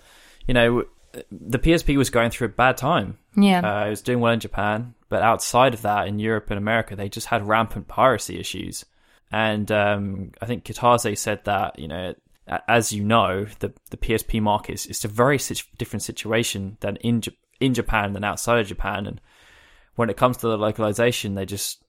you 0.47 0.53
know 0.53 0.85
the 1.31 1.59
PSP 1.59 1.97
was 1.97 2.09
going 2.09 2.29
through 2.29 2.45
a 2.47 2.51
bad 2.51 2.77
time. 2.77 3.17
yeah, 3.35 3.59
Uh, 3.59 3.87
it 3.87 3.89
was 3.89 4.01
doing 4.01 4.19
well 4.21 4.31
in 4.33 4.39
Japan, 4.39 4.93
but 5.09 5.21
outside 5.23 5.73
of 5.73 5.81
that, 5.81 6.07
in 6.07 6.19
Europe 6.19 6.49
and 6.51 6.57
America, 6.57 6.95
they 6.95 7.09
just 7.09 7.27
had 7.27 7.45
rampant 7.45 7.87
piracy 7.87 8.39
issues. 8.39 8.85
And 9.31 9.69
um, 9.71 10.31
I 10.41 10.45
think 10.45 10.63
Kitase 10.63 11.17
said 11.17 11.43
that 11.45 11.79
you 11.79 11.87
know, 11.87 12.13
as 12.67 12.93
you 12.93 13.03
know, 13.03 13.45
the 13.59 13.73
the 13.89 13.97
PSP 13.97 14.41
market 14.41 14.73
is 14.75 14.85
it's 14.85 15.03
a 15.05 15.07
very 15.09 15.39
different 15.77 16.03
situation 16.03 16.77
than 16.81 16.95
in 16.97 17.21
J- 17.21 17.37
in 17.59 17.73
Japan 17.73 18.13
than 18.13 18.23
outside 18.23 18.59
of 18.59 18.67
Japan. 18.67 19.07
And 19.07 19.19
when 19.95 20.09
it 20.09 20.17
comes 20.17 20.37
to 20.37 20.47
the 20.47 20.57
localization, 20.57 21.35
they 21.35 21.45
just 21.45 21.83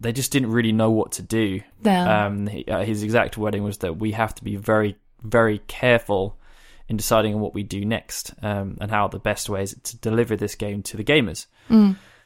they 0.00 0.12
just 0.12 0.30
didn't 0.30 0.52
really 0.52 0.72
know 0.72 0.90
what 0.90 1.12
to 1.12 1.22
do. 1.22 1.60
Yeah. 1.82 2.26
Um, 2.26 2.46
he, 2.46 2.64
uh, 2.66 2.84
his 2.84 3.02
exact 3.02 3.36
wording 3.36 3.64
was 3.64 3.78
that 3.78 3.98
we 3.98 4.12
have 4.12 4.34
to 4.36 4.44
be 4.44 4.56
very 4.56 4.96
very 5.22 5.58
careful 5.66 6.38
in 6.88 6.96
deciding 6.96 7.34
on 7.34 7.40
what 7.40 7.54
we 7.54 7.62
do 7.62 7.84
next 7.84 8.32
um, 8.42 8.78
and 8.80 8.90
how 8.90 9.08
the 9.08 9.18
best 9.18 9.48
way 9.48 9.62
is 9.62 9.76
to 9.82 9.96
deliver 9.98 10.36
this 10.36 10.54
game 10.54 10.82
to 10.82 10.96
the 10.96 11.04
gamers. 11.04 11.46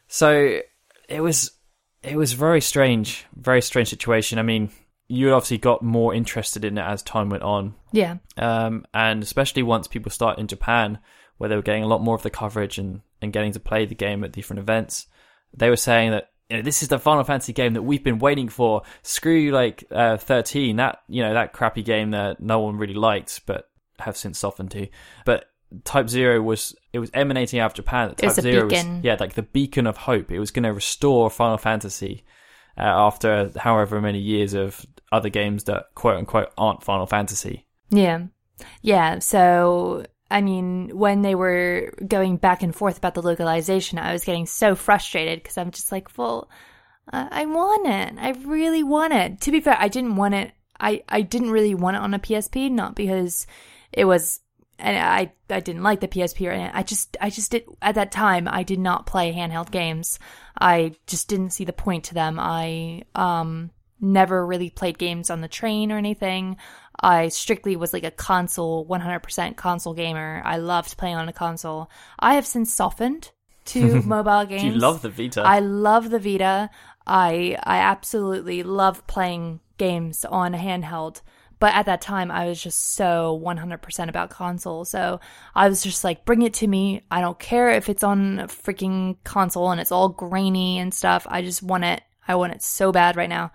So 0.06 0.60
it 1.08 1.20
was 1.20 1.52
it 2.02 2.16
was 2.16 2.32
very 2.32 2.60
strange, 2.60 3.24
very 3.34 3.62
strange 3.62 3.88
situation. 3.88 4.38
I 4.38 4.42
mean, 4.42 4.70
you 5.08 5.32
obviously 5.32 5.58
got 5.58 5.82
more 5.82 6.14
interested 6.14 6.64
in 6.64 6.78
it 6.78 6.82
as 6.82 7.02
time 7.02 7.28
went 7.28 7.42
on, 7.42 7.74
yeah, 7.92 8.16
um, 8.36 8.86
and 8.94 9.22
especially 9.22 9.62
once 9.62 9.88
people 9.88 10.10
started 10.10 10.40
in 10.40 10.46
Japan, 10.48 10.98
where 11.38 11.48
they 11.48 11.56
were 11.56 11.62
getting 11.62 11.84
a 11.84 11.88
lot 11.88 12.02
more 12.02 12.14
of 12.14 12.22
the 12.22 12.30
coverage 12.30 12.78
and 12.78 13.02
and 13.20 13.32
getting 13.32 13.52
to 13.52 13.60
play 13.60 13.84
the 13.84 13.94
game 13.94 14.24
at 14.24 14.32
different 14.32 14.60
events. 14.60 15.06
They 15.54 15.70
were 15.70 15.76
saying 15.76 16.12
that. 16.12 16.28
You 16.50 16.58
know, 16.58 16.62
this 16.64 16.82
is 16.82 16.88
the 16.88 16.98
Final 16.98 17.24
Fantasy 17.24 17.54
game 17.54 17.72
that 17.74 17.82
we've 17.82 18.04
been 18.04 18.18
waiting 18.18 18.50
for. 18.50 18.82
Screw 19.02 19.50
like 19.52 19.84
uh, 19.90 20.18
thirteen, 20.18 20.76
that 20.76 20.98
you 21.08 21.22
know 21.22 21.32
that 21.32 21.54
crappy 21.54 21.82
game 21.82 22.10
that 22.10 22.40
no 22.40 22.60
one 22.60 22.76
really 22.76 22.92
liked, 22.92 23.46
but 23.46 23.70
have 24.00 24.18
since 24.18 24.38
softened 24.38 24.70
to. 24.72 24.88
But 25.24 25.46
Type 25.84 26.10
Zero 26.10 26.42
was 26.42 26.74
it 26.92 26.98
was 26.98 27.10
emanating 27.14 27.58
out 27.58 27.70
of 27.70 27.74
Japan. 27.74 28.08
That 28.08 28.22
It 28.22 28.26
was 28.26 28.34
Type 28.36 28.44
a 28.44 28.52
Zero 28.52 28.68
beacon. 28.68 28.96
was 28.96 29.04
yeah, 29.04 29.16
like 29.18 29.32
the 29.32 29.42
beacon 29.42 29.86
of 29.86 29.96
hope. 29.96 30.30
It 30.30 30.38
was 30.38 30.50
going 30.50 30.64
to 30.64 30.74
restore 30.74 31.30
Final 31.30 31.56
Fantasy 31.56 32.24
uh, 32.76 32.82
after 32.82 33.50
however 33.56 34.02
many 34.02 34.18
years 34.18 34.52
of 34.52 34.84
other 35.10 35.30
games 35.30 35.64
that 35.64 35.86
quote 35.94 36.16
unquote 36.18 36.52
aren't 36.58 36.84
Final 36.84 37.06
Fantasy. 37.06 37.66
yeah, 37.88 38.24
yeah. 38.82 39.20
So 39.20 40.04
I 40.32 40.40
mean, 40.40 40.96
when 40.96 41.20
they 41.20 41.34
were 41.34 41.92
going 42.08 42.38
back 42.38 42.62
and 42.62 42.74
forth 42.74 42.96
about 42.96 43.12
the 43.12 43.20
localization, 43.20 43.98
I 43.98 44.14
was 44.14 44.24
getting 44.24 44.46
so 44.46 44.74
frustrated 44.74 45.42
because 45.42 45.58
I'm 45.58 45.70
just 45.70 45.92
like, 45.92 46.16
well, 46.16 46.48
I, 47.12 47.44
want 47.44 47.86
it. 47.86 48.14
I 48.18 48.30
really 48.46 48.82
want 48.82 49.12
it. 49.12 49.42
To 49.42 49.52
be 49.52 49.60
fair, 49.60 49.76
I 49.78 49.88
didn't 49.88 50.16
want 50.16 50.34
it. 50.34 50.52
I, 50.80 51.02
I 51.06 51.20
didn't 51.20 51.50
really 51.50 51.74
want 51.74 51.96
it 51.96 52.02
on 52.02 52.14
a 52.14 52.18
PSP, 52.18 52.70
not 52.70 52.96
because 52.96 53.46
it 53.92 54.06
was, 54.06 54.40
and 54.78 54.96
I, 54.96 55.32
I 55.50 55.60
didn't 55.60 55.82
like 55.82 56.00
the 56.00 56.08
PSP 56.08 56.48
or. 56.48 56.70
I 56.74 56.82
just, 56.82 57.14
I 57.20 57.28
just 57.28 57.50
did, 57.50 57.64
at 57.82 57.96
that 57.96 58.10
time, 58.10 58.48
I 58.48 58.62
did 58.62 58.78
not 58.78 59.04
play 59.04 59.34
handheld 59.34 59.70
games. 59.70 60.18
I 60.58 60.94
just 61.06 61.28
didn't 61.28 61.50
see 61.50 61.66
the 61.66 61.74
point 61.74 62.04
to 62.04 62.14
them. 62.14 62.38
I, 62.40 63.02
um, 63.14 63.70
never 64.02 64.44
really 64.44 64.68
played 64.68 64.98
games 64.98 65.30
on 65.30 65.40
the 65.40 65.48
train 65.48 65.92
or 65.92 65.96
anything. 65.96 66.56
I 67.02 67.28
strictly 67.28 67.76
was 67.76 67.92
like 67.92 68.04
a 68.04 68.10
console, 68.10 68.86
100% 68.86 69.56
console 69.56 69.94
gamer. 69.94 70.40
I 70.44 70.58
loved 70.58 70.96
playing 70.96 71.16
on 71.16 71.28
a 71.28 71.32
console. 71.32 71.90
I 72.18 72.34
have 72.34 72.46
since 72.46 72.72
softened 72.72 73.30
to 73.66 74.02
mobile 74.06 74.44
games. 74.44 74.74
You 74.74 74.80
love 74.80 75.02
the 75.02 75.10
Vita. 75.10 75.42
I 75.42 75.58
love 75.58 76.10
the 76.10 76.18
Vita. 76.18 76.70
I 77.06 77.58
I 77.62 77.78
absolutely 77.78 78.62
love 78.62 79.06
playing 79.06 79.60
games 79.78 80.24
on 80.24 80.54
a 80.54 80.58
handheld. 80.58 81.22
But 81.58 81.74
at 81.74 81.86
that 81.86 82.00
time, 82.00 82.32
I 82.32 82.46
was 82.46 82.60
just 82.60 82.94
so 82.94 83.40
100% 83.40 84.08
about 84.08 84.30
console. 84.30 84.84
So 84.84 85.20
I 85.54 85.68
was 85.68 85.80
just 85.84 86.02
like, 86.02 86.24
bring 86.24 86.42
it 86.42 86.54
to 86.54 86.66
me. 86.66 87.02
I 87.08 87.20
don't 87.20 87.38
care 87.38 87.70
if 87.70 87.88
it's 87.88 88.02
on 88.02 88.40
a 88.40 88.48
freaking 88.48 89.16
console 89.22 89.70
and 89.70 89.80
it's 89.80 89.92
all 89.92 90.08
grainy 90.08 90.80
and 90.80 90.92
stuff. 90.92 91.24
I 91.30 91.42
just 91.42 91.62
want 91.62 91.84
it. 91.84 92.02
I 92.26 92.34
want 92.34 92.52
it 92.52 92.64
so 92.64 92.90
bad 92.90 93.14
right 93.14 93.28
now. 93.28 93.52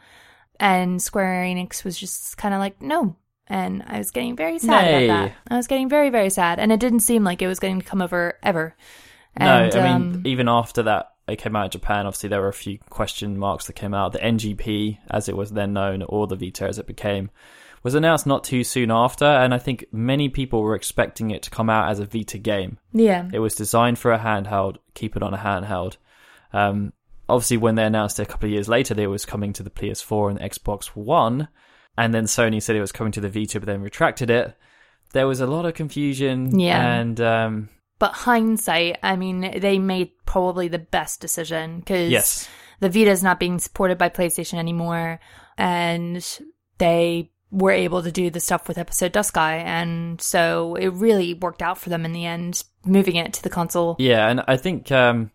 And 0.58 1.02
Square 1.02 1.44
Enix 1.48 1.84
was 1.84 2.00
just 2.00 2.38
kind 2.38 2.54
of 2.54 2.62
like, 2.62 2.82
no. 2.82 3.18
And 3.50 3.84
I 3.88 3.98
was 4.00 4.12
getting 4.12 4.36
very 4.36 4.60
sad 4.60 4.86
Nay. 4.86 5.06
about 5.06 5.30
that. 5.30 5.38
I 5.50 5.58
was 5.58 5.68
getting 5.68 5.90
very, 5.90 6.10
very 6.10 6.30
sad. 6.30 6.60
And 6.60 6.72
it 6.72 6.80
didn't 6.80 7.00
seem 7.02 7.24
like 7.24 7.42
it 7.42 7.48
was 7.48 7.60
going 7.60 7.80
to 7.80 7.86
come 7.86 8.02
over 8.02 8.38
ever. 8.44 8.76
no, 9.40 9.46
And, 9.46 9.76
I 9.76 9.98
mean, 9.98 10.16
um, 10.16 10.24
even 10.26 10.50
after 10.50 10.84
that, 10.84 11.14
it 11.28 11.38
came 11.38 11.56
out 11.56 11.66
in 11.66 11.72
Japan. 11.72 12.06
Obviously, 12.06 12.30
there 12.30 12.42
were 12.42 12.48
a 12.48 12.54
few 12.54 12.80
question 12.90 13.38
marks 13.38 13.68
that 13.68 13.74
came 13.74 13.94
out. 13.94 14.14
The 14.14 14.20
NGP, 14.20 15.00
as 15.10 15.28
it 15.28 15.36
was 15.36 15.52
then 15.52 15.74
known, 15.74 16.04
or 16.04 16.28
the 16.28 16.36
Vita 16.36 16.66
as 16.66 16.80
it 16.80 16.88
became, 16.88 17.30
was 17.84 17.96
announced 17.96 18.26
not 18.26 18.44
too 18.44 18.64
soon 18.64 18.92
after. 18.92 19.26
And 19.26 19.54
I 19.54 19.58
think 19.58 19.86
many 19.92 20.30
people 20.30 20.62
were 20.62 20.76
expecting 20.76 21.32
it 21.32 21.44
to 21.44 21.50
come 21.50 21.70
out 21.70 21.90
as 21.90 22.00
a 22.00 22.06
Vita 22.06 22.38
game. 22.38 22.78
yeah. 22.94 23.30
It 23.32 23.40
was 23.40 23.56
designed 23.56 24.00
for 24.00 24.12
a 24.12 24.20
handheld. 24.20 24.78
Keep 24.94 25.16
it 25.16 25.24
on 25.24 25.34
a 25.34 25.38
handheld. 25.38 25.98
Um, 26.54 26.94
obviously, 27.28 27.58
when 27.58 27.76
they 27.76 27.84
announced 27.84 28.20
it 28.20 28.24
a 28.24 28.26
couple 28.26 28.48
of 28.48 28.54
years 28.54 28.70
later, 28.70 28.94
that 28.94 29.02
it 29.02 29.08
was 29.08 29.26
coming 29.26 29.54
to 29.54 29.64
the 29.64 29.70
PS4 29.70 30.30
and 30.30 30.40
Xbox 30.40 30.88
One, 30.88 31.50
and 31.98 32.14
then 32.14 32.26
Sony 32.26 32.62
said 32.62 32.76
it 32.76 32.82
was 32.82 32.92
coming 32.92 33.12
to 33.14 33.22
the 33.22 33.30
Vita, 33.30 33.60
but 33.60 33.66
then 33.66 33.82
retracted 33.82 34.30
it. 34.30 34.56
There 35.14 35.28
was 35.28 35.40
a 35.40 35.48
lot 35.48 35.66
of 35.66 35.74
confusion. 35.74 36.60
Yeah. 36.60 37.00
And 37.00 37.20
um, 37.22 37.70
But 38.00 38.14
hindsight, 38.14 39.00
I 39.02 39.16
mean, 39.16 39.60
they 39.60 39.80
made 39.80 40.12
probably 40.26 40.68
the 40.68 40.80
best 40.80 41.22
decision 41.22 41.80
because 41.80 42.12
yes, 42.12 42.50
the 42.80 42.90
Vita 42.90 43.12
is 43.12 43.24
not 43.24 43.40
being 43.40 43.60
supported 43.60 43.98
by 43.98 44.10
PlayStation 44.10 44.60
anymore, 44.60 45.20
and 45.58 46.40
they 46.78 47.32
were 47.50 47.72
able 47.72 48.04
to 48.04 48.12
do 48.12 48.30
the 48.30 48.42
stuff 48.42 48.68
with 48.68 48.78
Episode 48.78 49.14
Duscae, 49.14 49.64
and 49.64 50.22
so 50.22 50.76
it 50.76 50.90
really 50.90 51.34
worked 51.34 51.62
out 51.62 51.78
for 51.78 51.90
them 51.90 52.06
in 52.06 52.12
the 52.12 52.26
end, 52.26 52.64
moving 52.86 53.16
it 53.16 53.34
to 53.34 53.44
the 53.44 53.50
console. 53.50 53.96
yeah, 54.00 54.30
and 54.30 54.44
I 54.48 54.58
think 54.58 54.92
um, 54.92 55.32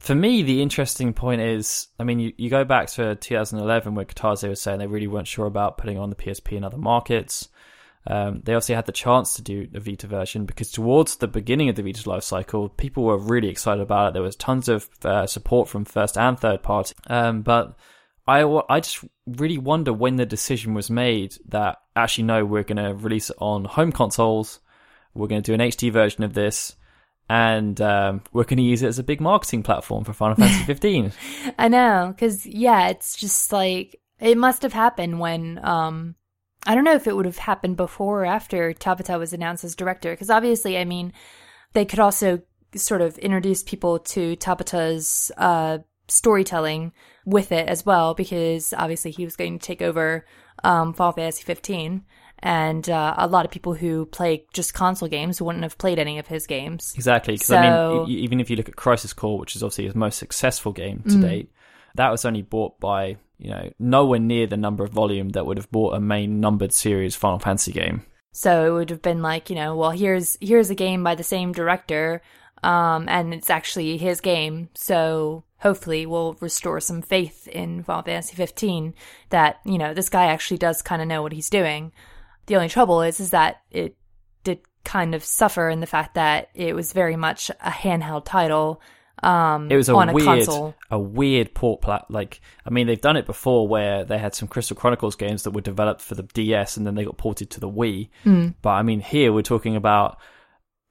for 0.00 0.14
me 0.14 0.42
the 0.42 0.62
interesting 0.62 1.12
point 1.12 1.42
is, 1.42 1.88
I 1.98 2.04
mean, 2.04 2.18
you, 2.18 2.32
you 2.38 2.48
go 2.48 2.64
back 2.64 2.88
to 2.92 3.14
2011 3.16 3.94
where 3.94 4.06
Kitase 4.06 4.48
was 4.48 4.60
saying 4.60 4.78
they 4.78 4.86
really 4.86 5.06
weren't 5.06 5.28
sure 5.28 5.44
about 5.44 5.76
putting 5.76 5.98
on 5.98 6.08
the 6.08 6.16
PSP 6.16 6.52
in 6.52 6.64
other 6.64 6.78
markets. 6.78 7.50
Um, 8.06 8.40
they 8.42 8.54
obviously 8.54 8.76
had 8.76 8.86
the 8.86 8.92
chance 8.92 9.34
to 9.34 9.42
do 9.42 9.68
a 9.74 9.78
Vita 9.78 10.06
version 10.06 10.46
because 10.46 10.72
towards 10.72 11.16
the 11.16 11.28
beginning 11.28 11.68
of 11.68 11.76
the 11.76 11.82
Vita's 11.82 12.06
life 12.06 12.22
cycle, 12.22 12.70
people 12.70 13.04
were 13.04 13.18
really 13.18 13.48
excited 13.48 13.82
about 13.82 14.08
it. 14.08 14.12
There 14.14 14.22
was 14.22 14.36
tons 14.36 14.70
of 14.70 14.88
uh, 15.04 15.26
support 15.26 15.68
from 15.68 15.84
first 15.84 16.16
and 16.16 16.40
third 16.40 16.62
party. 16.62 16.94
Um, 17.08 17.42
but 17.42 17.76
I, 18.26 18.42
I 18.70 18.80
just 18.80 19.04
really 19.26 19.58
wonder 19.58 19.92
when 19.92 20.16
the 20.16 20.24
decision 20.24 20.72
was 20.72 20.88
made 20.88 21.36
that 21.50 21.76
actually, 21.94 22.24
no, 22.24 22.46
we're 22.46 22.62
going 22.62 22.82
to 22.82 22.94
release 22.94 23.28
it 23.28 23.36
on 23.38 23.66
home 23.66 23.92
consoles. 23.92 24.60
We're 25.12 25.28
going 25.28 25.42
to 25.42 25.50
do 25.50 25.62
an 25.62 25.68
HD 25.68 25.92
version 25.92 26.24
of 26.24 26.32
this. 26.32 26.74
And 27.30 27.80
um, 27.80 28.22
we're 28.32 28.42
going 28.42 28.56
to 28.56 28.64
use 28.64 28.82
it 28.82 28.88
as 28.88 28.98
a 28.98 29.04
big 29.04 29.20
marketing 29.20 29.62
platform 29.62 30.02
for 30.02 30.12
Final 30.12 30.34
Fantasy 30.34 30.64
15. 30.66 31.12
I 31.60 31.68
know, 31.68 32.12
because 32.12 32.44
yeah, 32.44 32.88
it's 32.88 33.16
just 33.16 33.52
like 33.52 34.00
it 34.18 34.36
must 34.36 34.62
have 34.62 34.72
happened 34.72 35.20
when 35.20 35.60
um 35.62 36.16
I 36.66 36.74
don't 36.74 36.82
know 36.82 36.96
if 36.96 37.06
it 37.06 37.14
would 37.14 37.26
have 37.26 37.38
happened 37.38 37.76
before 37.76 38.22
or 38.22 38.26
after 38.26 38.72
Tabata 38.72 39.16
was 39.16 39.32
announced 39.32 39.62
as 39.62 39.76
director, 39.76 40.10
because 40.10 40.28
obviously, 40.28 40.76
I 40.76 40.84
mean, 40.84 41.12
they 41.72 41.84
could 41.84 42.00
also 42.00 42.42
sort 42.74 43.00
of 43.00 43.16
introduce 43.18 43.62
people 43.62 44.00
to 44.00 44.34
Tabata's 44.36 45.30
uh 45.36 45.78
storytelling 46.08 46.92
with 47.24 47.52
it 47.52 47.68
as 47.68 47.86
well, 47.86 48.12
because 48.12 48.74
obviously 48.76 49.12
he 49.12 49.24
was 49.24 49.36
going 49.36 49.56
to 49.60 49.64
take 49.64 49.82
over 49.82 50.26
um 50.64 50.92
Final 50.94 51.12
Fantasy 51.12 51.44
15. 51.44 52.04
And 52.42 52.88
uh, 52.88 53.14
a 53.18 53.26
lot 53.26 53.44
of 53.44 53.50
people 53.50 53.74
who 53.74 54.06
play 54.06 54.44
just 54.54 54.72
console 54.72 55.08
games 55.08 55.42
wouldn't 55.42 55.62
have 55.64 55.76
played 55.76 55.98
any 55.98 56.18
of 56.18 56.26
his 56.26 56.46
games. 56.46 56.92
Exactly, 56.96 57.34
because 57.34 57.50
I 57.50 57.68
So- 57.70 58.04
mean, 58.06 58.10
e- 58.16 58.20
even 58.22 58.40
if 58.40 58.48
you 58.48 58.56
look 58.56 58.68
at 58.68 58.76
Crisis 58.76 59.12
Core, 59.12 59.38
which 59.38 59.54
is 59.56 59.62
obviously 59.62 59.84
his 59.84 59.94
most 59.94 60.18
successful 60.18 60.72
game 60.72 61.02
to 61.08 61.20
date, 61.20 61.50
that 61.96 62.10
was 62.10 62.24
only 62.24 62.42
bought 62.42 62.80
by 62.80 63.16
you 63.38 63.50
know 63.50 63.70
nowhere 63.78 64.20
near 64.20 64.46
the 64.46 64.56
number 64.56 64.84
of 64.84 64.90
volume 64.90 65.30
that 65.30 65.44
would 65.46 65.56
have 65.58 65.70
bought 65.70 65.94
a 65.94 66.00
main 66.00 66.40
numbered 66.40 66.72
series 66.72 67.14
Final 67.16 67.38
Fantasy 67.38 67.72
game. 67.72 68.04
So 68.32 68.64
it 68.66 68.70
would 68.78 68.90
have 68.90 69.02
been 69.02 69.22
like, 69.22 69.50
you 69.50 69.56
know, 69.56 69.74
well, 69.76 69.90
here's 69.90 70.38
here's 70.40 70.70
a 70.70 70.74
game 70.74 71.02
by 71.04 71.14
the 71.16 71.24
same 71.24 71.52
director, 71.52 72.22
um, 72.62 73.08
and 73.08 73.34
it's 73.34 73.50
actually 73.50 73.96
his 73.98 74.20
game. 74.20 74.68
So 74.74 75.42
hopefully, 75.58 76.06
we'll 76.06 76.34
restore 76.40 76.80
some 76.80 77.02
faith 77.02 77.48
in 77.48 77.82
Final 77.82 78.02
Fantasy 78.04 78.34
15 78.36 78.94
that 79.30 79.58
you 79.64 79.76
know 79.78 79.92
this 79.92 80.08
guy 80.08 80.26
actually 80.26 80.58
does 80.58 80.80
kind 80.80 81.02
of 81.02 81.08
know 81.08 81.22
what 81.22 81.32
he's 81.32 81.50
doing. 81.50 81.92
The 82.50 82.56
only 82.56 82.68
trouble 82.68 83.02
is, 83.02 83.20
is 83.20 83.30
that 83.30 83.60
it 83.70 83.96
did 84.42 84.58
kind 84.84 85.14
of 85.14 85.22
suffer 85.22 85.68
in 85.68 85.78
the 85.78 85.86
fact 85.86 86.14
that 86.14 86.48
it 86.52 86.74
was 86.74 86.92
very 86.92 87.14
much 87.14 87.48
a 87.48 87.70
handheld 87.70 88.24
title. 88.24 88.82
Um, 89.22 89.70
It 89.70 89.76
was 89.76 89.88
a 89.88 89.94
on 89.94 90.08
a 90.08 90.12
weird, 90.12 90.26
console. 90.26 90.74
a 90.90 90.98
weird 90.98 91.54
port 91.54 91.80
plat. 91.80 92.06
Like, 92.08 92.40
I 92.66 92.70
mean, 92.70 92.88
they've 92.88 93.00
done 93.00 93.16
it 93.16 93.24
before 93.24 93.68
where 93.68 94.04
they 94.04 94.18
had 94.18 94.34
some 94.34 94.48
Crystal 94.48 94.76
Chronicles 94.76 95.14
games 95.14 95.44
that 95.44 95.52
were 95.52 95.60
developed 95.60 96.00
for 96.00 96.16
the 96.16 96.24
DS 96.24 96.76
and 96.76 96.84
then 96.84 96.96
they 96.96 97.04
got 97.04 97.18
ported 97.18 97.50
to 97.50 97.60
the 97.60 97.70
Wii. 97.70 98.08
Mm. 98.24 98.56
But 98.62 98.70
I 98.70 98.82
mean, 98.82 98.98
here 98.98 99.32
we're 99.32 99.42
talking 99.42 99.76
about. 99.76 100.18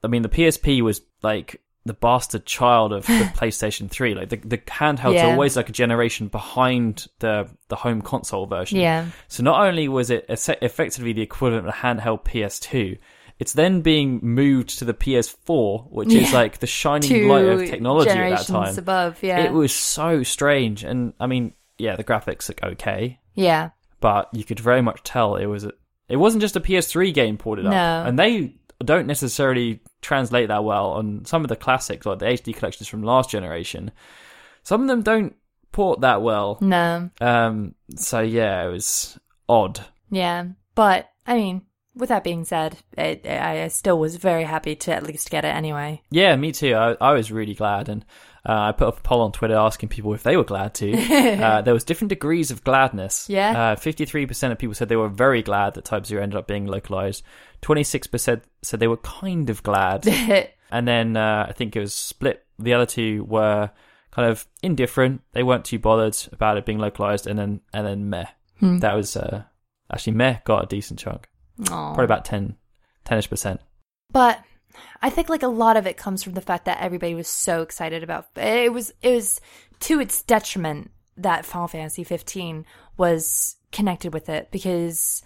I 0.02 0.06
mean, 0.08 0.22
the 0.22 0.30
PSP 0.30 0.80
was 0.80 1.02
like 1.22 1.60
the 1.86 1.94
bastard 1.94 2.44
child 2.44 2.92
of 2.92 3.06
the 3.06 3.12
PlayStation 3.34 3.90
3. 3.90 4.14
Like 4.14 4.28
the 4.28 4.36
the 4.36 4.58
handhelds 4.58 5.14
Yeah. 5.14 5.28
are 5.28 5.32
always 5.32 5.56
like 5.56 5.68
a 5.68 5.72
generation 5.72 6.28
behind 6.28 7.06
the 7.20 7.48
the 7.68 7.76
home 7.76 8.02
console 8.02 8.46
version. 8.46 8.78
Yeah, 8.78 9.06
So 9.28 9.42
not 9.42 9.66
only 9.66 9.88
was 9.88 10.10
it 10.10 10.26
effectively 10.28 11.12
the 11.12 11.22
equivalent 11.22 11.66
of 11.66 11.74
a 11.74 11.76
handheld 11.78 12.24
PS2, 12.24 12.98
it's 13.38 13.54
then 13.54 13.80
being 13.80 14.20
moved 14.22 14.78
to 14.80 14.84
the 14.84 14.92
PS4, 14.92 15.90
which 15.90 16.12
is 16.12 16.32
like 16.34 16.58
the 16.58 16.66
shining 16.66 17.08
two 17.08 17.28
light 17.28 17.46
of 17.46 17.60
technology 17.60 18.10
at 18.10 18.30
that 18.38 18.46
time. 18.46 18.76
above. 18.78 19.22
Yeah, 19.22 19.40
It 19.40 19.52
was 19.52 19.74
so 19.74 20.22
strange, 20.22 20.84
and 20.84 21.14
I 21.18 21.26
mean, 21.26 21.54
yeah, 21.78 21.96
the 21.96 22.04
graphics 22.04 22.48
look 22.50 22.62
okay, 22.62 23.18
yeah, 23.34 23.70
but 24.00 24.28
you 24.34 24.44
could 24.44 24.60
very 24.60 24.82
much 24.82 25.02
tell 25.02 25.36
it 25.36 25.46
was 25.46 25.64
a, 25.64 25.72
it 26.10 26.16
wasn't 26.16 26.42
just 26.42 26.56
a 26.56 26.60
PS3 26.60 27.14
game 27.14 27.38
ported 27.38 27.64
up, 27.64 27.72
No. 27.72 28.04
and 28.06 28.18
they 28.18 28.54
don't 28.84 29.06
necessarily 29.06 29.80
translate 30.02 30.48
that 30.48 30.64
well 30.64 30.92
on 30.92 31.24
some 31.24 31.42
of 31.42 31.48
the 31.48 31.56
classics 31.56 32.06
like 32.06 32.18
the 32.18 32.26
HD 32.26 32.54
collections 32.54 32.88
from 32.88 33.02
last 33.02 33.30
generation. 33.30 33.90
Some 34.62 34.82
of 34.82 34.88
them 34.88 35.02
don't 35.02 35.36
port 35.72 36.00
that 36.00 36.22
well. 36.22 36.58
no, 36.60 37.10
Um, 37.20 37.74
so 37.96 38.20
yeah, 38.20 38.64
it 38.66 38.70
was 38.70 39.18
odd. 39.48 39.80
Yeah, 40.10 40.46
but 40.74 41.10
I 41.26 41.36
mean, 41.36 41.62
with 41.94 42.08
that 42.08 42.24
being 42.24 42.44
said, 42.44 42.78
it, 42.96 43.26
I 43.26 43.68
still 43.68 43.98
was 43.98 44.16
very 44.16 44.44
happy 44.44 44.74
to 44.76 44.92
at 44.94 45.02
least 45.02 45.30
get 45.30 45.44
it 45.44 45.54
anyway. 45.54 46.02
Yeah, 46.10 46.34
me 46.36 46.52
too. 46.52 46.74
I, 46.74 46.96
I 47.00 47.12
was 47.12 47.30
really 47.30 47.54
glad, 47.54 47.88
and 47.88 48.04
uh, 48.48 48.52
I 48.52 48.72
put 48.72 48.88
up 48.88 48.98
a 48.98 49.02
poll 49.02 49.20
on 49.20 49.32
Twitter 49.32 49.54
asking 49.54 49.90
people 49.90 50.14
if 50.14 50.22
they 50.22 50.36
were 50.36 50.44
glad 50.44 50.74
to. 50.74 50.92
uh, 51.42 51.62
there 51.62 51.74
was 51.74 51.84
different 51.84 52.08
degrees 52.08 52.50
of 52.50 52.64
gladness. 52.64 53.28
Yeah. 53.28 53.72
uh, 53.72 53.76
fifty-three 53.76 54.26
percent 54.26 54.52
of 54.52 54.58
people 54.58 54.74
said 54.74 54.88
they 54.88 54.96
were 54.96 55.08
very 55.08 55.42
glad 55.42 55.74
that 55.74 55.84
Type 55.84 56.06
Zero 56.06 56.22
ended 56.22 56.38
up 56.38 56.46
being 56.46 56.66
localized. 56.66 57.22
Twenty-six 57.60 58.06
percent 58.06 58.44
said 58.62 58.80
they 58.80 58.88
were 58.88 58.96
kind 58.98 59.50
of 59.50 59.62
glad, 59.62 60.06
and 60.70 60.88
then 60.88 61.16
uh, 61.16 61.46
I 61.48 61.52
think 61.52 61.76
it 61.76 61.80
was 61.80 61.94
split. 61.94 62.44
The 62.58 62.74
other 62.74 62.86
two 62.86 63.24
were 63.24 63.70
kind 64.10 64.30
of 64.30 64.46
indifferent. 64.62 65.22
They 65.32 65.42
weren't 65.42 65.64
too 65.64 65.78
bothered 65.78 66.16
about 66.32 66.56
it 66.56 66.66
being 66.66 66.78
localized, 66.78 67.26
and 67.26 67.38
then 67.38 67.60
and 67.72 67.86
then 67.86 68.08
meh. 68.08 68.26
Hmm. 68.58 68.78
That 68.78 68.94
was 68.94 69.16
uh, 69.16 69.44
actually 69.92 70.14
meh 70.14 70.38
got 70.44 70.64
a 70.64 70.66
decent 70.66 70.98
chunk, 70.98 71.28
Aw. 71.70 71.94
probably 71.94 72.04
about 72.04 72.24
10, 72.24 72.56
10ish 73.06 73.28
percent. 73.28 73.60
But 74.12 74.42
I 75.02 75.10
think 75.10 75.28
like 75.28 75.42
a 75.42 75.48
lot 75.48 75.76
of 75.76 75.86
it 75.86 75.96
comes 75.96 76.22
from 76.22 76.34
the 76.34 76.40
fact 76.40 76.64
that 76.64 76.80
everybody 76.80 77.14
was 77.14 77.28
so 77.28 77.62
excited 77.62 78.02
about 78.02 78.26
it 78.36 78.72
was 78.72 78.92
it 79.02 79.14
was 79.14 79.40
to 79.80 80.00
its 80.00 80.22
detriment 80.22 80.90
that 81.16 81.44
Final 81.44 81.68
Fantasy 81.68 82.04
15 82.04 82.64
was 82.96 83.56
connected 83.72 84.12
with 84.12 84.28
it 84.28 84.50
because 84.50 85.22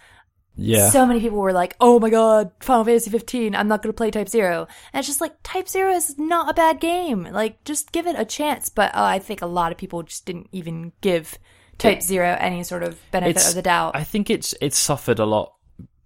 Yeah, 0.55 0.89
so 0.89 1.05
many 1.05 1.19
people 1.19 1.39
were 1.39 1.53
like, 1.53 1.75
"Oh 1.79 1.99
my 1.99 2.09
god, 2.09 2.51
Final 2.59 2.85
Fantasy 2.85 3.09
15, 3.09 3.55
I'm 3.55 3.67
not 3.67 3.81
going 3.81 3.93
to 3.93 3.97
play 3.97 4.11
Type 4.11 4.29
0." 4.29 4.67
And 4.93 4.99
it's 4.99 5.07
just 5.07 5.21
like 5.21 5.35
Type 5.43 5.67
0 5.67 5.91
is 5.91 6.17
not 6.17 6.49
a 6.49 6.53
bad 6.53 6.79
game. 6.79 7.23
Like 7.23 7.63
just 7.65 7.91
give 7.91 8.07
it 8.07 8.15
a 8.17 8.25
chance, 8.25 8.69
but 8.69 8.93
uh, 8.95 9.03
I 9.03 9.19
think 9.19 9.41
a 9.41 9.47
lot 9.47 9.71
of 9.71 9.77
people 9.77 10.03
just 10.03 10.25
didn't 10.25 10.49
even 10.51 10.93
give 11.01 11.37
Type 11.77 12.01
0 12.01 12.37
any 12.39 12.63
sort 12.63 12.83
of 12.83 12.99
benefit 13.11 13.45
of 13.47 13.55
the 13.55 13.61
doubt. 13.61 13.95
I 13.95 14.03
think 14.03 14.29
it's 14.29 14.53
it's 14.61 14.79
suffered 14.79 15.19
a 15.19 15.25
lot 15.25 15.53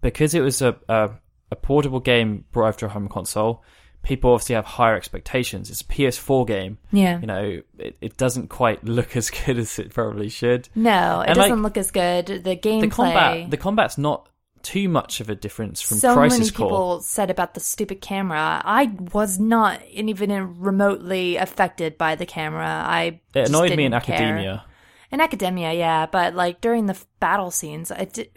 because 0.02 0.34
it 0.34 0.41
was 0.41 0.62
a, 0.62 0.75
a 0.88 1.12
a 1.51 1.55
portable 1.55 1.99
game 1.99 2.45
brought 2.51 2.69
over 2.69 2.77
to 2.79 2.85
a 2.85 2.89
home 2.89 3.07
console. 3.07 3.63
People 4.01 4.31
obviously 4.31 4.55
have 4.55 4.65
higher 4.65 4.95
expectations. 4.95 5.69
It's 5.69 5.81
a 5.81 5.85
PS4 5.85 6.47
game. 6.47 6.77
yeah. 6.91 7.19
You 7.19 7.27
know, 7.27 7.62
it, 7.77 7.97
it 7.99 8.17
doesn't 8.17 8.47
quite 8.49 8.83
look 8.85 9.17
as 9.17 9.29
good 9.45 9.57
as 9.57 9.77
it 9.77 9.93
probably 9.93 10.29
should. 10.29 10.69
No, 10.75 11.21
it 11.21 11.29
And, 11.29 11.35
doesn't 11.35 11.62
look 11.62 11.75
as 11.77 11.91
good. 11.91 12.27
The 12.27 12.55
gameplay. 12.55 12.81
The 12.81 12.88
combat, 12.89 13.51
the 13.51 13.57
combat's 13.57 13.97
not 13.97 14.29
too 14.62 14.88
much 14.89 15.19
of 15.21 15.29
a 15.29 15.35
difference 15.35 15.81
from 15.81 15.97
so 15.97 16.13
Crisis 16.13 16.39
many 16.39 16.51
Core. 16.51 16.67
people 16.67 17.01
said 17.01 17.29
about 17.29 17.53
the 17.53 17.59
stupid 17.62 18.01
camera. 18.01 18.62
I 18.63 18.91
was 19.13 19.39
not 19.39 19.81
even 19.89 20.59
remotely 20.59 21.35
affected 21.38 21.97
by 21.97 22.15
the 22.15 22.25
camera. 22.25 22.65
I 22.67 23.03
It 23.03 23.21
just 23.33 23.49
annoyed 23.49 23.75
me 23.75 23.85
in 23.85 23.91
care. 23.91 23.97
academia. 24.01 24.65
In 25.12 25.21
academia, 25.21 25.73
yeah, 25.73 26.05
but 26.05 26.35
like 26.35 26.62
during 26.62 26.85
the 26.85 26.97
battle 27.19 27.51
scenes, 27.51 27.89
I 27.91 28.05
did. 28.05 28.29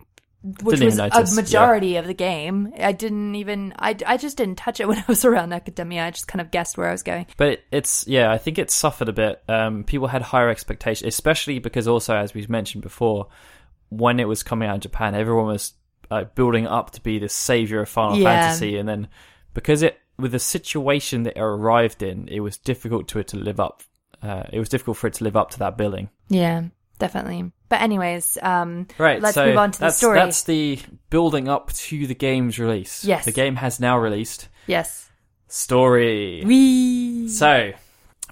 Which 0.42 0.80
was 0.80 0.96
notice, 0.96 1.32
a 1.32 1.34
majority 1.36 1.96
of 1.96 2.06
the 2.06 2.14
game. 2.14 2.72
I 2.78 2.92
didn't 2.92 3.36
even. 3.36 3.74
I, 3.78 3.96
I 4.04 4.16
just 4.16 4.36
didn't 4.36 4.56
touch 4.56 4.80
it 4.80 4.88
when 4.88 4.98
I 4.98 5.04
was 5.06 5.24
around 5.24 5.52
academia. 5.52 6.04
I 6.04 6.10
just 6.10 6.26
kind 6.26 6.40
of 6.40 6.50
guessed 6.50 6.76
where 6.76 6.88
I 6.88 6.92
was 6.92 7.02
going. 7.02 7.26
But 7.36 7.48
it, 7.48 7.64
it's 7.70 8.06
yeah, 8.08 8.30
I 8.30 8.38
think 8.38 8.58
it 8.58 8.70
suffered 8.70 9.08
a 9.08 9.12
bit. 9.12 9.42
Um, 9.48 9.84
people 9.84 10.08
had 10.08 10.22
higher 10.22 10.48
expectations, 10.48 11.06
especially 11.06 11.58
because 11.60 11.86
also, 11.86 12.16
as 12.16 12.34
we've 12.34 12.50
mentioned 12.50 12.82
before, 12.82 13.28
when 13.88 14.18
it 14.18 14.26
was 14.26 14.42
coming 14.42 14.68
out 14.68 14.76
in 14.76 14.80
Japan, 14.80 15.14
everyone 15.14 15.46
was 15.46 15.74
like 16.10 16.34
building 16.34 16.66
up 16.66 16.90
to 16.92 17.00
be 17.00 17.18
the 17.18 17.28
savior 17.28 17.80
of 17.80 17.88
Final 17.88 18.18
Yeah. 18.18 18.24
Fantasy, 18.24 18.76
and 18.78 18.88
then 18.88 19.08
because 19.54 19.82
it 19.82 19.98
with 20.18 20.32
the 20.32 20.38
situation 20.38 21.22
that 21.24 21.36
it 21.36 21.40
arrived 21.40 22.02
in, 22.02 22.28
it 22.28 22.40
was 22.40 22.56
difficult 22.56 23.08
to 23.08 23.18
it 23.18 23.28
to 23.28 23.36
live 23.36 23.60
up. 23.60 23.82
Uh, 24.22 24.44
it 24.52 24.58
was 24.58 24.68
difficult 24.68 24.96
for 24.96 25.06
it 25.06 25.14
to 25.14 25.24
live 25.24 25.36
up 25.36 25.50
to 25.50 25.58
that 25.60 25.76
billing. 25.76 26.08
Yeah, 26.28 26.64
definitely. 26.98 27.50
But 27.72 27.80
anyways, 27.80 28.36
um, 28.42 28.86
Right, 28.98 29.22
Let's 29.22 29.34
so 29.34 29.46
move 29.46 29.56
on 29.56 29.70
to 29.70 29.78
the 29.78 29.86
that's, 29.86 29.96
story. 29.96 30.18
That's 30.18 30.42
the 30.44 30.78
building 31.08 31.48
up 31.48 31.72
to 31.72 32.06
the 32.06 32.14
game's 32.14 32.58
release. 32.58 33.02
Yes. 33.02 33.24
the 33.24 33.32
game 33.32 33.56
has 33.56 33.80
now 33.80 33.96
released. 33.98 34.50
yes, 34.66 35.08
Story. 35.48 36.42
we. 36.44 37.28
So, 37.28 37.72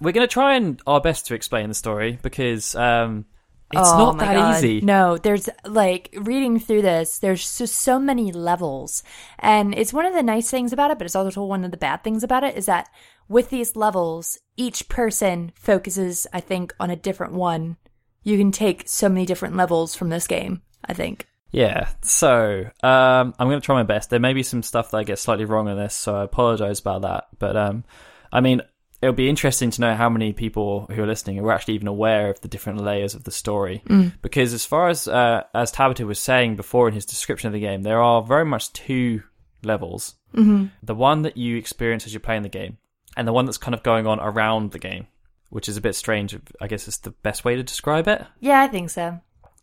we're 0.03 0.12
going 0.12 0.29
to 0.29 0.33
try 0.33 0.57
and 0.57 0.79
our 0.87 1.00
best 1.00 1.26
to 1.29 1.35
explain 1.35 1.68
the 1.68 1.74
story 1.74 2.18
because 2.20 2.74
um, 2.74 3.24
it's 3.72 3.88
Oh 3.88 3.96
not 3.96 4.18
that 4.18 4.35
God. 4.35 4.57
easy. 4.59 4.83
No, 4.83 5.16
there's 5.16 5.48
like 5.64 6.14
reading 6.20 6.59
through 6.59 6.83
this, 6.83 7.18
there's 7.18 7.57
just 7.57 7.76
so 7.76 7.98
many 7.98 8.33
levels. 8.33 9.03
And 9.38 9.74
it's 9.74 9.94
one 9.94 10.05
of 10.05 10.12
the 10.12 10.22
nice 10.22 10.50
things 10.50 10.74
about 10.74 10.90
it, 10.90 10.98
but 10.98 11.07
it's 11.07 11.16
also 11.16 11.44
one 11.44 11.64
of 11.64 11.70
the 11.70 11.79
bad 11.79 12.05
things 12.05 12.22
about 12.22 12.44
it 12.44 12.59
is 12.59 12.66
that 12.66 12.90
with 13.26 13.48
these 13.48 13.74
levels, 13.74 14.38
each 14.59 14.88
person 14.90 15.53
focuses, 15.55 16.26
I 16.31 16.40
think, 16.40 16.74
on 16.79 16.90
a 16.90 16.96
different 16.96 17.33
one. 17.33 17.79
You 18.22 18.37
can 18.38 18.52
take 18.52 18.88
so 18.88 19.09
many 19.09 19.26
different 19.26 19.56
levels 19.56 19.94
from 19.94 20.11
this 20.11 20.26
game, 20.26 20.62
I 20.85 20.94
think. 20.94 21.26
Yeah, 21.52 21.88
so 22.02 22.64
um, 22.83 23.35
I'm 23.38 23.48
going 23.48 23.61
to 23.61 23.64
try 23.64 23.74
my 23.74 23.83
best. 23.83 24.11
There 24.11 24.20
may 24.20 24.35
be 24.35 24.42
some 24.42 24.62
stuff 24.62 24.90
that 24.90 24.98
I 24.98 25.04
get 25.04 25.18
slightly 25.18 25.44
wrong 25.44 25.68
on 25.68 25.76
this, 25.76 25.94
so 25.94 26.14
I 26.14 26.24
apologize 26.24 26.78
about 26.80 27.02
that. 27.02 27.28
But 27.38 27.56
um, 27.56 27.85
I 28.33 28.40
mean, 28.40 28.62
it'll 29.02 29.14
be 29.14 29.28
interesting 29.28 29.70
to 29.72 29.80
know 29.80 29.94
how 29.94 30.09
many 30.09 30.33
people 30.33 30.87
who 30.90 31.02
are 31.02 31.06
listening 31.06 31.38
are 31.40 31.52
actually 31.52 31.74
even 31.74 31.88
aware 31.88 32.30
of 32.30 32.40
the 32.40 32.48
different 32.48 32.80
layers 32.80 33.14
of 33.14 33.24
the 33.24 33.30
story. 33.30 33.83
Because 34.22 34.52
as 34.52 34.64
far 34.64 34.88
as 34.88 35.09
uh, 35.09 35.44
as 35.54 35.72
Tabata 35.72 36.06
was 36.06 36.20
saying 36.20 36.56
before 36.56 36.88
in 36.88 36.94
his 36.94 37.06
description 37.06 37.48
of 37.48 37.52
the 37.52 37.61
game, 37.61 37.83
there 37.83 38.00
are 38.00 38.22
very 38.22 38.44
much 38.44 38.72
two 38.72 39.22
levels. 39.64 40.14
Mm-hmm. 40.35 40.66
The 40.83 40.94
one 40.94 41.22
that 41.22 41.37
you 41.37 41.56
experience 41.56 42.06
as 42.06 42.12
you're 42.12 42.20
playing 42.20 42.42
the 42.42 42.48
game, 42.48 42.78
and 43.16 43.26
the 43.26 43.33
one 43.33 43.46
that's 43.46 43.59
kind 43.59 43.74
of 43.74 43.83
going 43.83 44.06
on 44.06 44.20
around 44.20 44.70
the 44.70 44.78
game, 44.78 45.09
which 45.50 45.68
is 45.68 45.76
a 45.76 45.80
bit 45.80 45.94
strange. 45.94 46.36
I 46.60 46.66
guess 46.66 46.88
it's 46.88 46.98
the 46.98 47.10
best 47.10 47.44
way 47.44 47.56
to 47.56 47.62
describe 47.62 48.08
it. 48.08 48.24
Yeah, 48.40 48.60
I 48.60 48.68
think 48.68 48.90
so. 48.90 49.20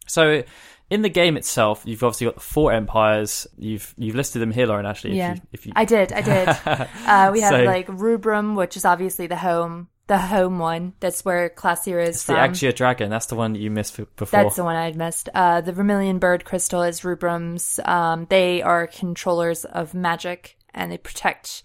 So, 0.08 0.44
in 0.90 1.02
the 1.02 1.10
game 1.10 1.36
itself, 1.36 1.82
you've 1.86 2.04
obviously 2.04 2.26
got 2.26 2.36
the 2.36 2.42
four 2.42 2.72
empires. 2.72 3.48
You've 3.58 3.94
you've 3.98 4.16
listed 4.16 4.42
them 4.42 4.52
here, 4.52 4.68
Lauren. 4.68 4.86
Actually, 4.86 5.18
yeah. 5.18 5.34
if 5.34 5.38
you, 5.38 5.44
if 5.54 5.66
you 5.68 5.74
I 5.76 5.86
did, 5.86 6.14
I 6.14 6.22
did. 6.22 6.48
uh, 7.08 7.30
we 7.34 7.42
have 7.42 7.52
So- 7.52 7.64
like 7.64 7.88
Rubrum, 7.88 8.56
which 8.56 8.78
is 8.78 8.86
obviously 8.86 9.28
the 9.28 9.36
home, 9.36 9.90
the 10.08 10.18
home 10.18 10.60
one. 10.60 10.94
That's 11.00 11.26
where 11.26 11.50
Class 11.50 11.88
is 11.88 11.94
it's 11.96 12.24
the 12.24 12.34
from. 12.34 12.52
Azure 12.52 12.72
Dragon. 12.72 13.10
That's 13.10 13.26
the 13.26 13.36
one 13.36 13.54
that 13.54 13.60
you 13.60 13.70
missed 13.70 13.98
before. 13.98 14.28
That's 14.28 14.56
the 14.56 14.64
one 14.64 14.76
I'd 14.76 14.96
missed. 14.96 15.30
Uh, 15.34 15.62
the 15.62 15.74
Vermilion 15.74 16.20
Bird 16.20 16.46
Crystal 16.46 16.84
is 16.84 17.02
Rubrum's. 17.02 17.80
Um, 17.84 18.28
they 18.30 18.62
are 18.62 18.88
controllers 18.88 19.66
of 19.66 19.94
magic 19.94 20.58
and 20.74 20.92
they 20.92 20.98
protect 20.98 21.64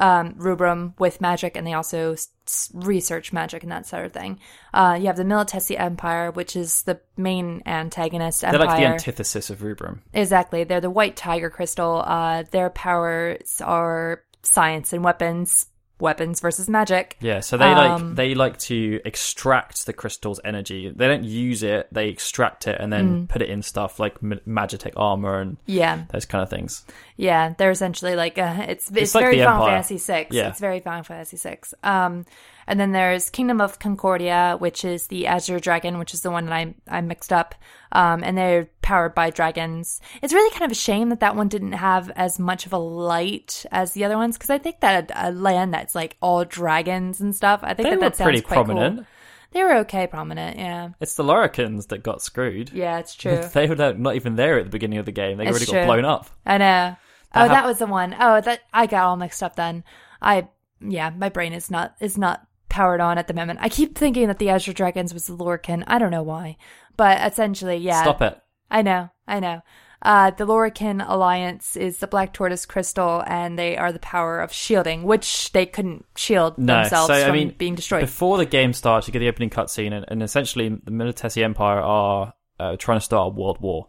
um, 0.00 0.34
Rubrum 0.36 0.94
with 0.98 1.20
magic 1.20 1.56
and 1.56 1.66
they 1.66 1.72
also 1.72 2.12
s- 2.46 2.70
research 2.74 3.32
magic 3.32 3.62
and 3.62 3.72
that 3.72 3.86
sort 3.86 4.04
of 4.06 4.12
thing. 4.12 4.38
Uh, 4.72 4.96
you 5.00 5.06
have 5.06 5.16
the 5.16 5.22
Militesi 5.24 5.78
Empire, 5.78 6.30
which 6.30 6.56
is 6.56 6.82
the 6.82 7.00
main 7.16 7.62
antagonist 7.66 8.40
They're 8.40 8.54
empire. 8.54 8.66
like 8.66 8.78
the 8.80 8.86
antithesis 8.86 9.50
of 9.50 9.62
Rubrum. 9.62 10.02
Exactly. 10.12 10.64
They're 10.64 10.80
the 10.80 10.90
White 10.90 11.16
Tiger 11.16 11.50
Crystal. 11.50 12.02
Uh, 12.04 12.44
their 12.50 12.70
powers 12.70 13.60
are 13.60 14.22
science 14.42 14.92
and 14.92 15.02
weapons, 15.04 15.66
weapons 16.00 16.40
versus 16.40 16.68
magic. 16.68 17.16
Yeah, 17.20 17.40
so 17.40 17.56
they 17.56 17.64
Um, 17.64 18.08
like 18.08 18.16
they 18.16 18.34
like 18.34 18.58
to 18.58 19.00
extract 19.04 19.86
the 19.86 19.92
crystal's 19.92 20.40
energy. 20.44 20.92
They 20.94 21.06
don't 21.06 21.24
use 21.24 21.62
it; 21.62 21.88
they 21.92 22.08
extract 22.08 22.66
it 22.66 22.78
and 22.80 22.92
then 22.92 23.22
Mm. 23.26 23.28
put 23.28 23.40
it 23.42 23.48
in 23.48 23.62
stuff 23.62 23.98
like 24.00 24.20
ma- 24.22 24.36
Magitech 24.46 24.92
armor 24.96 25.40
and 25.40 25.56
Yeah. 25.66 26.02
those 26.10 26.26
kind 26.26 26.42
of 26.42 26.50
things. 26.50 26.84
Yeah, 27.16 27.54
they're 27.56 27.70
essentially 27.70 28.16
like 28.16 28.38
uh, 28.38 28.66
it's 28.68 28.90
it's, 28.90 29.14
like 29.14 29.24
very 29.24 29.38
Final 29.38 29.66
Fantasy 29.66 29.98
six. 29.98 30.34
Yeah. 30.34 30.48
It's 30.48 30.60
very 30.60 30.80
Final 30.80 31.04
Fantasy 31.04 31.36
six. 31.36 31.72
Um, 31.84 32.26
and 32.66 32.80
then 32.80 32.92
there's 32.92 33.30
Kingdom 33.30 33.60
of 33.60 33.78
Concordia, 33.78 34.56
which 34.58 34.84
is 34.84 35.06
the 35.06 35.26
Azure 35.26 35.60
Dragon, 35.60 35.98
which 35.98 36.12
is 36.14 36.22
the 36.22 36.30
one 36.30 36.46
that 36.46 36.52
I 36.52 36.74
I 36.88 37.00
mixed 37.02 37.32
up. 37.32 37.54
Um, 37.92 38.24
and 38.24 38.36
they're 38.36 38.68
powered 38.82 39.14
by 39.14 39.30
dragons. 39.30 40.00
It's 40.22 40.32
really 40.32 40.50
kind 40.50 40.64
of 40.64 40.72
a 40.72 40.74
shame 40.74 41.10
that 41.10 41.20
that 41.20 41.36
one 41.36 41.48
didn't 41.48 41.72
have 41.72 42.10
as 42.16 42.40
much 42.40 42.66
of 42.66 42.72
a 42.72 42.78
light 42.78 43.64
as 43.70 43.92
the 43.92 44.04
other 44.04 44.16
ones 44.16 44.36
because 44.36 44.50
I 44.50 44.58
think 44.58 44.80
that 44.80 45.10
a, 45.12 45.28
a 45.28 45.30
land 45.30 45.72
that's 45.72 45.94
like 45.94 46.16
all 46.20 46.44
dragons 46.44 47.20
and 47.20 47.36
stuff. 47.36 47.60
I 47.62 47.74
think 47.74 47.88
They 47.88 47.90
that 47.90 48.00
that 48.00 48.16
sounds 48.16 48.26
pretty 48.26 48.40
quite 48.40 48.54
prominent. 48.54 48.96
Cool. 48.96 49.06
They 49.54 49.62
were 49.62 49.76
okay 49.78 50.06
prominent. 50.08 50.58
Yeah. 50.58 50.90
It's 51.00 51.14
the 51.14 51.22
Loricans 51.24 51.86
that 51.88 52.02
got 52.02 52.20
screwed. 52.20 52.70
Yeah, 52.72 52.98
it's 52.98 53.14
true. 53.14 53.40
they 53.54 53.68
were 53.68 53.76
not 53.94 54.16
even 54.16 54.34
there 54.36 54.58
at 54.58 54.64
the 54.64 54.70
beginning 54.70 54.98
of 54.98 55.06
the 55.06 55.12
game. 55.12 55.38
They 55.38 55.44
It's 55.44 55.50
already 55.52 55.66
true. 55.66 55.74
got 55.80 55.86
blown 55.86 56.04
up. 56.04 56.28
I 56.44 56.58
know. 56.58 56.96
Oh, 57.36 57.40
hap- 57.40 57.50
that 57.50 57.64
was 57.64 57.78
the 57.78 57.86
one. 57.86 58.14
Oh, 58.18 58.40
that 58.40 58.60
I 58.72 58.86
got 58.86 59.04
all 59.04 59.16
mixed 59.16 59.42
up 59.42 59.56
then. 59.56 59.84
I 60.20 60.48
yeah, 60.80 61.10
my 61.10 61.28
brain 61.28 61.52
is 61.52 61.70
not 61.70 61.94
is 62.00 62.18
not 62.18 62.46
powered 62.68 63.00
on 63.00 63.16
at 63.16 63.28
the 63.28 63.34
moment. 63.34 63.60
I 63.62 63.68
keep 63.68 63.96
thinking 63.96 64.26
that 64.26 64.38
the 64.38 64.50
Azure 64.50 64.72
Dragons 64.72 65.14
was 65.14 65.26
the 65.26 65.36
Lorican. 65.36 65.84
I 65.86 65.98
don't 65.98 66.10
know 66.10 66.22
why, 66.24 66.56
but 66.96 67.20
essentially, 67.32 67.76
yeah. 67.76 68.02
Stop 68.02 68.22
it. 68.22 68.40
I 68.70 68.82
know. 68.82 69.10
I 69.26 69.38
know. 69.40 69.62
Uh, 70.04 70.30
the 70.32 70.46
Lorican 70.46 71.02
Alliance 71.06 71.76
is 71.76 71.98
the 71.98 72.06
Black 72.06 72.34
Tortoise 72.34 72.66
Crystal, 72.66 73.22
and 73.26 73.58
they 73.58 73.76
are 73.76 73.90
the 73.90 73.98
power 73.98 74.40
of 74.40 74.52
shielding, 74.52 75.04
which 75.04 75.50
they 75.52 75.64
couldn't 75.64 76.04
shield 76.14 76.58
No, 76.58 76.82
themselves 76.82 77.06
so 77.06 77.14
I 77.14 77.24
from 77.24 77.32
mean, 77.32 77.54
being 77.56 77.74
destroyed. 77.74 78.02
Before 78.02 78.36
the 78.36 78.44
game 78.44 78.74
starts, 78.74 79.08
you 79.08 79.12
get 79.12 79.20
the 79.20 79.28
opening 79.28 79.48
cutscene, 79.48 79.94
and, 79.94 80.04
and 80.08 80.22
essentially 80.22 80.68
the 80.68 80.90
Militesi 80.90 81.42
Empire 81.42 81.80
are 81.80 82.34
uh, 82.60 82.76
trying 82.76 82.98
to 82.98 83.04
start 83.04 83.28
a 83.28 83.34
world 83.34 83.60
war. 83.60 83.88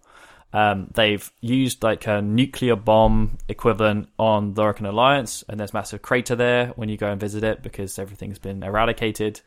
Um, 0.53 0.87
they've 0.93 1.29
used 1.41 1.83
like 1.83 2.07
a 2.07 2.21
nuclear 2.21 2.77
bomb 2.77 3.37
equivalent 3.49 4.07
on 4.17 4.53
the 4.53 4.61
Lorican 4.61 4.87
Alliance, 4.87 5.43
and 5.49 5.59
there's 5.59 5.73
massive 5.73 6.01
crater 6.01 6.37
there 6.37 6.67
when 6.77 6.87
you 6.87 6.95
go 6.95 7.11
and 7.11 7.19
visit 7.19 7.43
it 7.43 7.61
because 7.61 7.99
everything's 7.99 8.39
been 8.39 8.63
eradicated. 8.63 9.41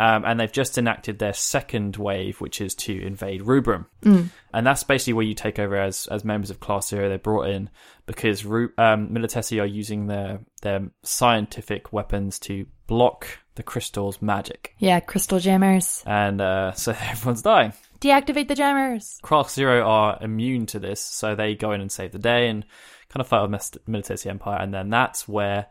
Um, 0.00 0.24
and 0.24 0.40
they've 0.40 0.50
just 0.50 0.76
enacted 0.76 1.20
their 1.20 1.32
second 1.32 1.96
wave, 1.96 2.40
which 2.40 2.60
is 2.60 2.74
to 2.74 3.00
invade 3.06 3.42
Rubrum, 3.42 3.86
and 4.02 4.66
that's 4.66 4.82
basically 4.82 5.12
where 5.12 5.24
you 5.24 5.34
take 5.34 5.60
over 5.60 5.76
as 5.76 6.08
as 6.08 6.24
members 6.24 6.50
of 6.50 6.58
Class 6.58 6.88
Zero. 6.88 7.08
They're 7.08 7.16
brought 7.18 7.48
in 7.48 7.70
because 8.06 8.44
Ru- 8.44 8.72
um, 8.76 9.10
Militesi 9.10 9.62
are 9.62 9.66
using 9.66 10.08
their 10.08 10.40
their 10.62 10.90
scientific 11.04 11.92
weapons 11.92 12.38
to 12.40 12.66
block 12.88 13.26
the 13.54 13.62
crystal's 13.62 14.20
magic, 14.20 14.74
yeah, 14.78 14.98
Crystal 14.98 15.38
Jammers. 15.38 16.02
and 16.04 16.40
uh, 16.40 16.72
so 16.74 16.92
everyone's 17.00 17.42
dying. 17.42 17.72
Deactivate 18.00 18.48
the 18.48 18.56
Jammers. 18.56 19.18
Class 19.22 19.54
Zero 19.54 19.86
are 19.86 20.18
immune 20.20 20.66
to 20.66 20.80
this, 20.80 21.00
so 21.00 21.36
they 21.36 21.54
go 21.54 21.70
in 21.70 21.80
and 21.80 21.90
save 21.90 22.10
the 22.10 22.18
day 22.18 22.48
and 22.48 22.66
kind 23.10 23.20
of 23.20 23.28
fight 23.28 23.48
with 23.48 23.78
Militesi 23.88 24.26
Empire, 24.26 24.58
and 24.60 24.74
then 24.74 24.90
that's 24.90 25.28
where 25.28 25.66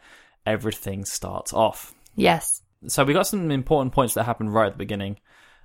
everything 0.46 1.04
starts 1.06 1.52
off. 1.54 1.94
Yes. 2.16 2.63
So 2.88 3.04
we 3.04 3.14
got 3.14 3.28
some 3.28 3.52
important 3.52 3.94
points 3.94 4.14
that 4.16 4.24
happened 4.24 4.54
right 4.54 4.68
at 4.68 4.74
the 4.74 4.78
beginning. 4.78 5.18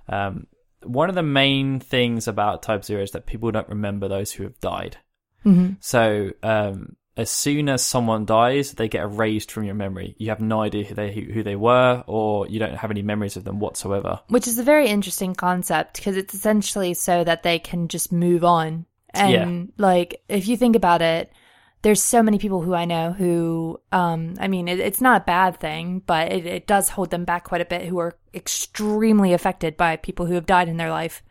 Um, 0.07 0.47
one 0.83 1.09
of 1.09 1.15
the 1.15 1.23
main 1.23 1.79
things 1.79 2.27
about 2.27 2.63
Type 2.63 2.83
Zero 2.85 3.01
is 3.03 3.11
that 3.11 3.25
people 3.25 3.51
don't 3.51 3.69
remember 3.69 4.07
those 4.07 4.31
who 4.31 4.43
have 4.43 4.59
died. 4.59 4.97
hmm 5.43 5.71
So 5.79 6.31
um, 6.43 6.95
as 7.17 7.29
soon 7.29 7.67
as 7.67 7.83
someone 7.83 8.25
dies, 8.25 8.71
they 8.71 8.87
get 8.87 9.03
erased 9.03 9.51
from 9.51 9.65
your 9.65 9.75
memory. 9.75 10.15
You 10.17 10.29
have 10.29 10.39
no 10.39 10.61
idea 10.61 10.85
who 10.85 10.95
they 10.95 11.11
who 11.11 11.43
they 11.43 11.57
were, 11.57 12.03
or 12.07 12.47
you 12.47 12.59
don't 12.59 12.75
have 12.75 12.91
any 12.91 13.01
memories 13.01 13.35
of 13.35 13.43
them 13.43 13.59
whatsoever. 13.59 14.21
Which 14.29 14.47
is 14.47 14.57
a 14.57 14.63
very 14.63 14.87
interesting 14.87 15.35
concept 15.35 15.97
because 15.97 16.15
it's 16.15 16.33
essentially 16.33 16.93
so 16.93 17.23
that 17.25 17.43
they 17.43 17.59
can 17.59 17.89
just 17.89 18.11
move 18.11 18.45
on. 18.45 18.85
And 19.13 19.73
like, 19.77 20.21
if 20.29 20.47
you 20.47 20.55
think 20.55 20.75
about 20.75 21.01
it, 21.01 21.31
there's 21.81 22.03
so 22.03 22.21
many 22.21 22.37
people 22.37 22.61
who 22.61 22.73
I 22.73 22.85
know 22.85 23.13
who, 23.13 23.79
um, 23.91 24.35
I 24.39 24.47
mean, 24.47 24.67
it, 24.67 24.79
it's 24.79 24.99
not 24.99 25.21
a 25.21 25.25
bad 25.25 25.59
thing, 25.59 26.01
but 26.05 26.31
it, 26.31 26.45
it 26.45 26.67
does 26.67 26.89
hold 26.89 27.09
them 27.09 27.23
back 27.23 27.45
quite 27.45 27.61
a 27.61 27.65
bit 27.65 27.85
who 27.85 27.99
are 27.99 28.17
extremely 28.33 29.33
affected 29.33 29.77
by 29.77 29.95
people 29.95 30.25
who 30.25 30.33
have 30.33 30.45
died 30.45 30.67
in 30.67 30.77
their 30.77 30.89
life 30.91 31.23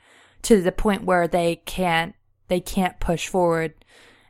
to 0.43 0.63
the 0.63 0.73
point 0.73 1.05
where 1.05 1.29
they 1.29 1.57
can't, 1.57 2.15
they 2.49 2.61
can't 2.61 2.99
push 2.99 3.29
forward. 3.29 3.75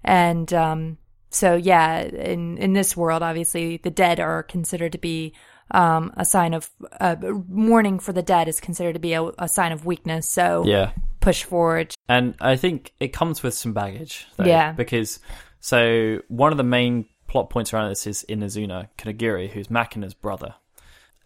And, 0.03 0.53
um, 0.53 0.99
so 1.31 1.55
yeah, 1.55 2.01
in, 2.01 2.59
in 2.59 2.73
this 2.73 2.97
world, 2.97 3.23
obviously 3.23 3.77
the 3.77 3.91
dead 3.91 4.19
are 4.19 4.43
considered 4.43 4.93
to 4.93 4.99
be, 4.99 5.35
um, 5.71 6.13
a 6.17 6.25
sign 6.25 6.55
of, 6.55 6.69
uh, 6.99 7.15
mourning 7.47 8.01
for 8.01 8.13
the 8.13 8.23
dead 8.23 8.49
is 8.49 8.59
considered 8.59 8.95
to 8.95 8.99
be 8.99 9.13
a, 9.13 9.23
a 9.39 9.47
sign 9.47 9.71
of 9.71 9.85
weakness. 9.87 10.29
So 10.29 10.65
Yeah, 10.67 10.93
push 11.21 11.45
forward. 11.45 11.95
And 12.09 12.35
I 12.41 12.57
think 12.57 12.93
it 12.99 13.13
comes 13.13 13.43
with 13.43 13.55
some 13.55 13.73
baggage. 13.73 14.27
Though, 14.37 14.47
Yeah. 14.47 14.73
Because, 14.73 15.21
so 15.61 16.19
one 16.29 16.53
of 16.53 16.59
the 16.59 16.65
main 16.65 17.07
plot 17.27 17.51
points 17.51 17.73
around 17.73 17.91
this 17.91 18.07
is 18.07 18.25
Inazuna 18.29 18.89
Kunagiri, 18.99 19.51
who's 19.51 19.69
Machina's 19.69 20.15
brother. 20.15 20.55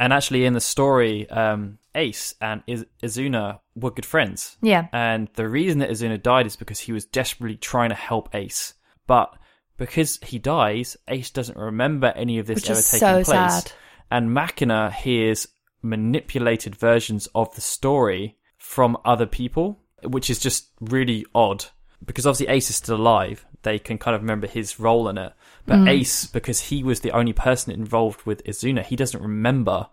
And 0.01 0.13
actually, 0.13 0.47
in 0.47 0.53
the 0.53 0.61
story, 0.61 1.31
um, 1.31 1.79
Ace 1.95 2.35
and 2.41 2.63
Iz- 2.67 2.87
Izuna 3.03 3.61
were 3.77 3.91
good 3.93 4.07
friends. 4.07 4.57
Yeah. 4.61 4.89
And 4.93 5.29
the 5.35 5.49
reason 5.49 5.79
that 5.79 5.91
Izuna 5.91 6.21
died 6.21 6.47
is 6.47 6.57
because 6.57 6.81
he 6.81 6.93
was 6.93 7.05
desperately 7.05 7.57
trying 7.57 7.91
to 7.91 7.95
help 7.95 8.35
Ace. 8.35 8.75
But 9.07 9.37
because 9.77 10.19
he 10.23 10.39
dies, 10.41 10.97
Ace 11.07 11.31
doesn't 11.31 11.57
remember 11.57 12.13
any 12.17 12.39
of 12.39 12.47
this 12.47 12.57
Which 12.57 12.71
ever 12.71 12.79
is 12.81 12.91
taking 12.91 13.09
so 13.09 13.15
place. 13.33 13.55
sad. 13.65 13.73
And 14.11 14.35
Machina 14.35 14.91
hears 14.91 15.47
manipulated 15.83 16.75
versions 16.75 17.29
of 17.35 17.55
the 17.55 17.61
story 17.61 18.37
from 18.59 18.97
other 19.05 19.27
people, 19.27 19.79
which 20.03 20.31
is 20.31 20.39
just 20.39 20.69
really 20.81 21.25
odd. 21.35 21.67
Because 22.05 22.27
obviously 22.27 22.49
Ace 22.49 22.71
is 22.71 22.77
still 22.77 22.97
alive, 22.97 23.45
they 23.63 23.79
can 23.79 23.99
kind 23.99 24.15
of 24.15 24.23
remember 24.23 24.47
his 24.47 24.79
role 24.81 25.09
in 25.09 25.19
it. 25.19 25.33
But 25.67 25.79
Mm. 25.79 25.89
Ace, 25.89 26.27
because 26.27 26.61
he 26.61 26.83
was 26.83 27.01
the 27.01 27.13
only 27.13 27.33
person 27.33 27.73
involved 27.73 28.25
with 28.27 28.45
Izana, 28.45 28.83
he 28.85 28.97
doesn't 28.97 29.23
remember 29.23 29.89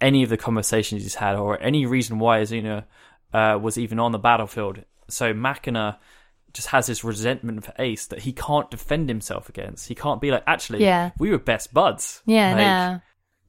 any 0.00 0.22
of 0.22 0.28
the 0.28 0.36
conversations 0.36 1.02
he's 1.02 1.14
had 1.16 1.36
or 1.36 1.60
any 1.62 1.86
reason 1.86 2.18
why 2.18 2.40
Izana 2.40 2.84
uh, 3.32 3.58
was 3.60 3.78
even 3.78 3.98
on 3.98 4.12
the 4.12 4.18
battlefield. 4.18 4.80
So 5.08 5.32
Machina 5.32 5.98
just 6.52 6.68
has 6.68 6.86
this 6.86 7.04
resentment 7.04 7.64
for 7.64 7.72
Ace 7.78 8.06
that 8.06 8.20
he 8.20 8.32
can't 8.32 8.70
defend 8.70 9.08
himself 9.08 9.48
against. 9.48 9.88
He 9.88 9.94
can't 9.94 10.20
be 10.20 10.30
like, 10.30 10.42
actually, 10.46 10.82
Yeah. 10.82 11.10
we 11.18 11.30
were 11.30 11.38
best 11.38 11.72
buds. 11.72 12.22
Yeah, 12.26 12.48
Like, 12.54 12.58
no. 12.58 13.00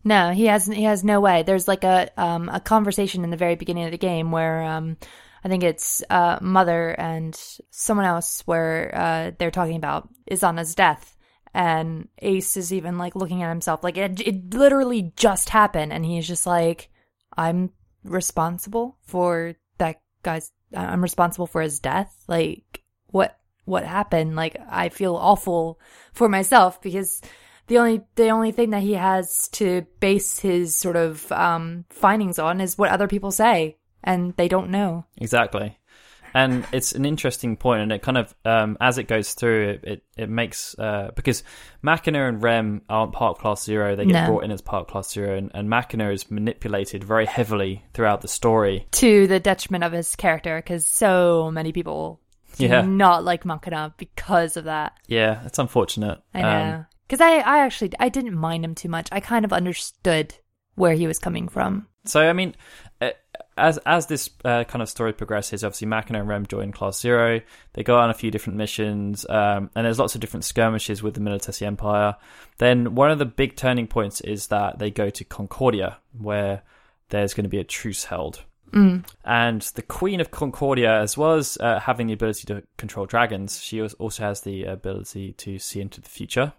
No, 0.03 0.31
he 0.31 0.45
has 0.45 0.67
he 0.67 0.83
has 0.83 1.03
no 1.03 1.19
way. 1.19 1.43
There's 1.43 1.67
like 1.67 1.83
a 1.83 2.09
um 2.15 2.47
a 2.47 2.61
conversation 2.61 3.25
in 3.25 3.29
the 3.29 3.35
very 3.35 3.55
beginning 3.55 3.85
of 3.85 3.91
the 3.91 3.97
game 3.97 4.31
where 4.31 4.63
um 4.63 4.95
I 5.47 5.49
think 5.49 5.63
it's 5.63 6.03
uh 6.09 6.39
mother 6.41 6.89
and 6.89 7.33
someone 7.71 8.05
else 8.05 8.43
where 8.45 8.91
uh 8.93 9.31
they're 9.39 9.49
talking 9.49 9.77
about 9.77 10.09
Izana's 10.29 10.75
death 10.75 11.15
and 11.53 12.09
Ace 12.19 12.57
is 12.57 12.73
even 12.73 12.97
like 12.97 13.15
looking 13.15 13.43
at 13.43 13.47
himself 13.47 13.81
like 13.81 13.95
it 13.95 14.19
it 14.19 14.53
literally 14.53 15.13
just 15.15 15.47
happened 15.47 15.93
and 15.93 16.05
he's 16.05 16.27
just 16.27 16.45
like 16.45 16.89
I'm 17.37 17.71
responsible 18.03 18.97
for 19.03 19.55
that 19.77 20.01
guy's 20.21 20.51
I'm 20.75 21.01
responsible 21.01 21.47
for 21.47 21.61
his 21.61 21.79
death. 21.79 22.13
Like 22.27 22.83
what 23.05 23.39
what 23.63 23.85
happened? 23.85 24.35
Like 24.35 24.57
I 24.69 24.89
feel 24.89 25.15
awful 25.15 25.79
for 26.11 26.27
myself 26.27 26.81
because 26.81 27.21
the 27.67 27.77
only 27.77 28.01
the 28.15 28.31
only 28.31 28.51
thing 28.51 28.71
that 28.71 28.83
he 28.83 28.95
has 28.95 29.47
to 29.53 29.87
base 30.01 30.39
his 30.39 30.75
sort 30.75 30.97
of 30.97 31.31
um 31.31 31.85
findings 31.89 32.37
on 32.37 32.59
is 32.59 32.77
what 32.77 32.89
other 32.89 33.07
people 33.07 33.31
say 33.31 33.77
and 34.07 34.33
they 34.37 34.47
don't 34.47 34.71
know. 34.71 35.05
Exactly. 35.17 35.77
And 36.33 36.65
it's 36.71 36.91
an 36.91 37.05
interesting 37.05 37.55
point, 37.57 37.81
and 37.81 37.91
it 37.91 38.01
kind 38.01 38.17
of, 38.17 38.35
um, 38.45 38.77
as 38.81 38.97
it 38.97 39.07
goes 39.07 39.33
through, 39.33 39.69
it, 39.69 39.83
it, 39.83 40.03
it 40.17 40.29
makes, 40.29 40.77
uh, 40.77 41.09
because 41.15 41.41
Machina 41.81 42.27
and 42.27 42.43
Rem 42.43 42.81
aren't 42.89 43.13
part 43.13 43.39
Class 43.39 43.63
Zero, 43.63 43.95
they 43.95 44.05
get 44.05 44.13
No. 44.13 44.25
brought 44.27 44.43
in 44.43 44.51
as 44.51 44.61
part 44.61 44.87
Class 44.87 45.09
Zero, 45.09 45.35
and, 45.37 45.49
and 45.53 45.69
Machina 45.69 46.11
is 46.11 46.29
manipulated 46.29 47.03
very 47.03 47.25
heavily 47.25 47.83
throughout 47.93 48.21
the 48.21 48.27
story. 48.27 48.85
To 48.91 49.25
the 49.25 49.39
detriment 49.39 49.83
of 49.83 49.93
his 49.93 50.15
character 50.15 50.57
because 50.57 50.85
so 50.85 51.49
many 51.49 51.71
people 51.71 52.19
do 52.57 52.65
Yeah. 52.67 52.81
not 52.81 53.23
like 53.23 53.45
Machina 53.45 53.93
because 53.97 54.57
of 54.57 54.65
that. 54.65 54.93
Yeah, 55.07 55.43
it's 55.45 55.59
unfortunate. 55.59 56.19
I 56.33 56.41
Um, 56.41 56.69
know. 56.69 56.85
Because 57.07 57.21
I, 57.21 57.37
I 57.37 57.59
actually 57.59 57.93
I 57.99 58.09
didn't 58.09 58.35
mind 58.35 58.65
him 58.65 58.75
too 58.75 58.89
much. 58.89 59.07
I 59.13 59.21
kind 59.21 59.45
of 59.45 59.53
understood 59.53 60.35
where 60.75 60.93
he 60.93 61.07
was 61.07 61.19
coming 61.19 61.47
from. 61.47 61.87
So 62.05 62.19
I 62.21 62.33
mean, 62.33 62.53
uh, 63.01 63.11
as 63.57 63.77
as 63.79 64.07
this 64.07 64.29
uh, 64.45 64.63
kind 64.63 64.81
of 64.81 64.89
story 64.89 65.13
progresses, 65.13 65.63
obviously 65.63 65.87
Machina 65.87 66.19
and 66.19 66.27
Rem 66.27 66.45
join 66.45 66.71
Class 66.71 66.99
Zero. 66.99 67.41
They 67.73 67.83
go 67.83 67.97
on 67.97 68.09
a 68.09 68.13
few 68.13 68.31
different 68.31 68.57
missions, 68.57 69.25
um, 69.29 69.69
and 69.75 69.85
there's 69.85 69.99
lots 69.99 70.15
of 70.15 70.21
different 70.21 70.45
skirmishes 70.45 71.03
with 71.03 71.13
the 71.13 71.19
Militesi 71.19 71.63
Empire. 71.65 72.15
Then 72.57 72.95
one 72.95 73.11
of 73.11 73.19
the 73.19 73.25
big 73.25 73.55
turning 73.55 73.87
points 73.87 74.21
is 74.21 74.47
that 74.47 74.79
they 74.79 74.91
go 74.91 75.09
to 75.09 75.23
Concordia, 75.23 75.97
where 76.17 76.63
there's 77.09 77.33
going 77.33 77.45
to 77.45 77.49
be 77.49 77.59
a 77.59 77.63
truce 77.63 78.05
held. 78.05 78.43
And 79.23 79.61
the 79.61 79.81
Queen 79.81 80.19
of 80.19 80.31
Concordia, 80.31 80.99
as 80.99 81.17
well 81.17 81.33
as 81.33 81.57
uh, 81.59 81.79
having 81.79 82.07
the 82.07 82.13
ability 82.13 82.45
to 82.47 82.63
control 82.77 83.05
dragons, 83.05 83.61
she 83.61 83.81
also 83.81 84.23
has 84.23 84.41
the 84.41 84.65
ability 84.65 85.33
to 85.33 85.57
see 85.57 85.79
into 85.79 86.01
the 86.01 86.09
future. 86.09 86.53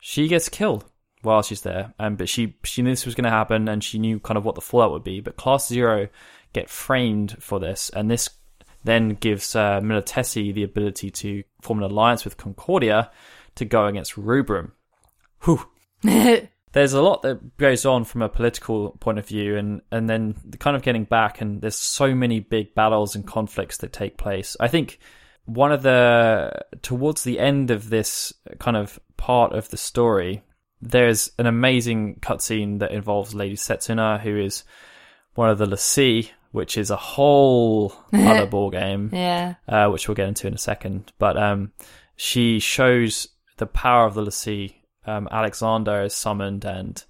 She 0.00 0.28
gets 0.28 0.48
killed 0.48 0.84
while 1.24 1.42
she's 1.42 1.62
there, 1.62 1.94
um, 1.98 2.16
but 2.16 2.28
she 2.28 2.56
she 2.64 2.82
knew 2.82 2.90
this 2.90 3.06
was 3.06 3.14
going 3.14 3.24
to 3.24 3.30
happen, 3.30 3.68
and 3.68 3.82
she 3.82 3.98
knew 3.98 4.20
kind 4.20 4.38
of 4.38 4.44
what 4.44 4.54
the 4.54 4.60
fallout 4.60 4.92
would 4.92 5.04
be. 5.04 5.20
But 5.20 5.36
Class 5.36 5.68
Zero 5.68 6.08
get 6.52 6.70
framed 6.70 7.36
for 7.42 7.58
this, 7.58 7.90
and 7.90 8.10
this 8.10 8.28
then 8.84 9.10
gives 9.10 9.56
uh, 9.56 9.80
Militesi 9.80 10.52
the 10.52 10.62
ability 10.62 11.10
to 11.10 11.42
form 11.62 11.82
an 11.82 11.90
alliance 11.90 12.24
with 12.24 12.36
Concordia 12.36 13.10
to 13.54 13.64
go 13.64 13.86
against 13.86 14.16
Rubrum. 14.16 14.72
Whew 15.44 15.66
there's 16.72 16.92
a 16.92 17.00
lot 17.00 17.22
that 17.22 17.56
goes 17.56 17.86
on 17.86 18.04
from 18.04 18.20
a 18.20 18.28
political 18.28 18.90
point 19.00 19.18
of 19.18 19.26
view 19.26 19.56
and 19.56 19.80
and 19.90 20.10
then 20.10 20.34
kind 20.58 20.76
of 20.76 20.82
getting 20.82 21.04
back 21.04 21.40
and 21.40 21.62
there's 21.62 21.76
so 21.76 22.14
many 22.14 22.40
big 22.40 22.74
battles 22.74 23.14
and 23.14 23.26
conflicts 23.26 23.78
that 23.78 23.92
take 23.92 24.18
place 24.18 24.56
i 24.60 24.68
think 24.68 24.98
one 25.46 25.72
of 25.72 25.82
the 25.82 26.52
towards 26.82 27.24
the 27.24 27.38
end 27.38 27.70
of 27.70 27.88
this 27.88 28.32
kind 28.58 28.76
of 28.76 28.98
part 29.16 29.52
of 29.52 29.70
the 29.70 29.76
story 29.76 30.42
there's 30.82 31.30
an 31.38 31.46
amazing 31.46 32.16
cutscene 32.20 32.78
that 32.80 32.92
involves 32.92 33.34
lady 33.34 33.56
setsuna 33.56 34.20
who 34.20 34.36
is 34.38 34.64
one 35.34 35.48
of 35.50 35.58
the 35.58 35.66
l'Cie, 35.66 36.30
which 36.52 36.76
is 36.78 36.90
a 36.90 36.96
whole 36.96 37.92
other 38.12 38.46
ball 38.46 38.70
game 38.70 39.10
yeah. 39.12 39.54
uh, 39.68 39.88
which 39.88 40.06
we'll 40.08 40.14
get 40.14 40.28
into 40.28 40.46
in 40.46 40.54
a 40.54 40.58
second. 40.58 41.12
But 41.18 41.36
um, 41.36 41.72
she 42.16 42.58
shows 42.60 43.28
the 43.56 43.66
power 43.66 44.06
of 44.06 44.14
the 44.14 44.22
l'Cie. 44.22 44.80
Um, 45.06 45.28
Alexander 45.30 46.02
is 46.02 46.14
summoned, 46.14 46.64
and 46.64 47.02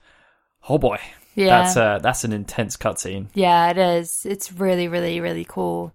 oh 0.68 0.79
boy, 0.79 0.98
Yeah. 1.37 1.62
that's 1.62 1.77
uh, 1.77 1.98
that's 2.03 2.24
an 2.24 2.33
intense 2.33 2.77
cutscene, 2.77 3.29
yeah, 3.35 3.70
it 3.70 3.79
is. 3.79 4.27
It's 4.27 4.53
really, 4.53 4.88
really, 4.88 5.20
really 5.20 5.44
cool. 5.48 5.92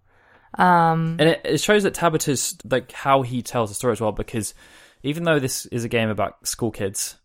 Um 0.57 1.17
and 1.19 1.29
it, 1.29 1.41
it 1.43 1.59
shows 1.61 1.83
that 1.83 1.93
Tabata's 1.93 2.57
like 2.69 2.91
how 2.91 3.21
he 3.21 3.41
tells 3.43 3.69
the 3.69 3.75
story 3.75 3.91
as 3.91 4.01
well. 4.01 4.11
Because 4.11 4.53
even 5.03 5.23
though 5.23 5.39
this 5.39 5.65
is 5.67 5.83
a 5.83 5.89
game 5.89 6.09
about 6.09 6.47
school 6.47 6.71
kids, 6.71 7.17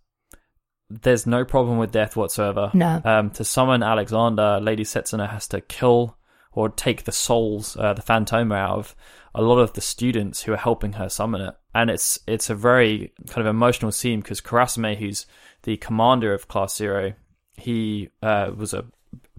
there's 1.03 1.27
no 1.27 1.45
problem 1.45 1.79
with 1.79 1.93
death 1.93 2.17
whatsoever. 2.17 2.71
No. 2.75 3.01
Um, 3.05 3.31
to 3.31 3.45
summon 3.45 3.83
Alexander, 3.83 4.61
Lady 4.61 4.85
Setsuna 4.85 5.29
has 5.29 5.49
to 5.49 5.61
kill 5.61 6.17
or 6.53 6.69
take 6.69 7.05
the 7.05 7.13
souls, 7.13 7.77
uh, 7.77 7.95
the 7.95 8.03
Phantoma 8.03 8.55
out 8.55 8.79
of 8.79 8.97
a 9.35 9.43
lot 9.43 9.59
of 9.59 9.73
the 9.73 9.81
students 9.81 10.43
who 10.43 10.53
are 10.53 10.59
helping 10.59 10.95
her 10.95 11.09
summon 11.09 11.41
it. 11.41 11.55
And 11.75 11.91
it's 11.91 12.19
it's 12.27 12.51
a 12.51 12.55
very 12.55 13.13
kind 13.29 13.47
of 13.47 13.51
emotional 13.51 13.91
scene 13.91 14.21
because 14.21 14.41
Kurasame, 14.41 14.97
who's 14.97 15.27
the 15.65 15.77
commander 15.79 16.33
of 16.33 16.47
Class 16.47 16.77
Zero, 16.77 17.15
he 17.57 18.11
uh, 18.23 18.53
was 18.57 18.75
a 18.75 18.85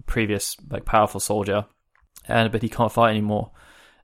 previous 0.04 0.56
like 0.70 0.84
powerful 0.84 1.20
soldier, 1.20 1.64
and 2.28 2.52
but 2.52 2.62
he 2.62 2.68
can't 2.68 2.92
fight 2.92 3.10
anymore, 3.10 3.52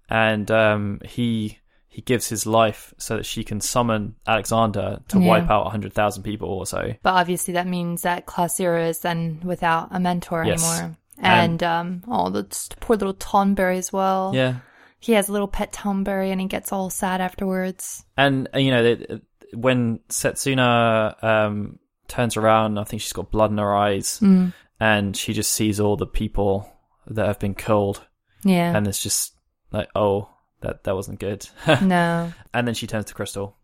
and 0.09 0.51
um, 0.51 1.01
he 1.05 1.59
he 1.94 2.00
gives 2.00 2.26
his 2.28 2.46
life 2.46 2.94
so 2.96 3.16
that 3.18 3.26
she 3.26 3.44
can 3.44 3.61
summon 3.61 4.14
Alexander 4.26 5.00
to 5.09 5.20
Yeah. 5.20 5.28
wipe 5.28 5.50
out 5.50 5.70
hundred 5.70 5.92
thousand 5.92 6.22
people 6.22 6.48
or 6.48 6.64
so. 6.66 6.94
But 7.02 7.14
obviously, 7.14 7.52
that 7.55 7.66
means 7.66 8.00
that 8.02 8.24
Class 8.24 8.57
Zero 8.57 8.83
is 8.87 9.00
then 9.00 9.40
without 9.44 9.88
a 9.90 10.00
mentor 10.00 10.42
Yes. 10.44 10.64
anymore. 10.64 10.96
And, 11.18 11.62
um, 11.62 12.02
oh, 12.09 12.31
the 12.31 12.44
poor 12.81 12.96
little 12.96 13.14
Tonberry 13.14 13.76
as 13.76 13.92
well. 13.92 14.33
Yeah, 14.35 14.57
He 14.98 15.12
has 15.12 15.28
a 15.28 15.33
little 15.33 15.48
pet 15.48 15.70
Tonberry 15.72 16.31
and 16.33 16.40
he 16.40 16.46
gets 16.46 16.72
all 16.72 16.88
sad 16.90 17.20
afterwards. 17.20 18.05
and 18.16 18.48
uh, 18.55 18.59
you 18.59 18.70
know 18.70 18.83
they, 18.83 19.20
when 19.55 20.00
Setsuna 20.09 21.22
um, 21.22 21.78
turns 22.09 22.37
around, 22.37 22.78
I 22.78 22.85
think 22.85 23.02
she's 23.02 23.12
got 23.12 23.31
blood 23.31 23.50
in 23.50 23.59
her 23.59 23.74
eyes, 23.76 24.18
Mm. 24.20 24.52
and 24.81 25.16
she 25.16 25.33
just 25.33 25.52
sees 25.52 25.78
all 25.81 25.96
the 25.96 26.07
people 26.07 26.68
that 27.07 27.26
have 27.26 27.38
been 27.38 27.55
killed, 27.55 28.00
Yeah. 28.44 28.74
and 28.76 28.87
it's 28.87 29.02
just 29.02 29.35
like, 29.70 29.88
oh, 29.95 30.28
that 30.63 30.85
that 30.85 30.95
wasn't 30.95 31.21
good. 31.21 31.49
no. 31.83 32.33
and 32.55 32.67
then 32.67 32.75
she 32.75 32.87
turns 32.87 33.07
to 33.07 33.15
Crystal 33.15 33.57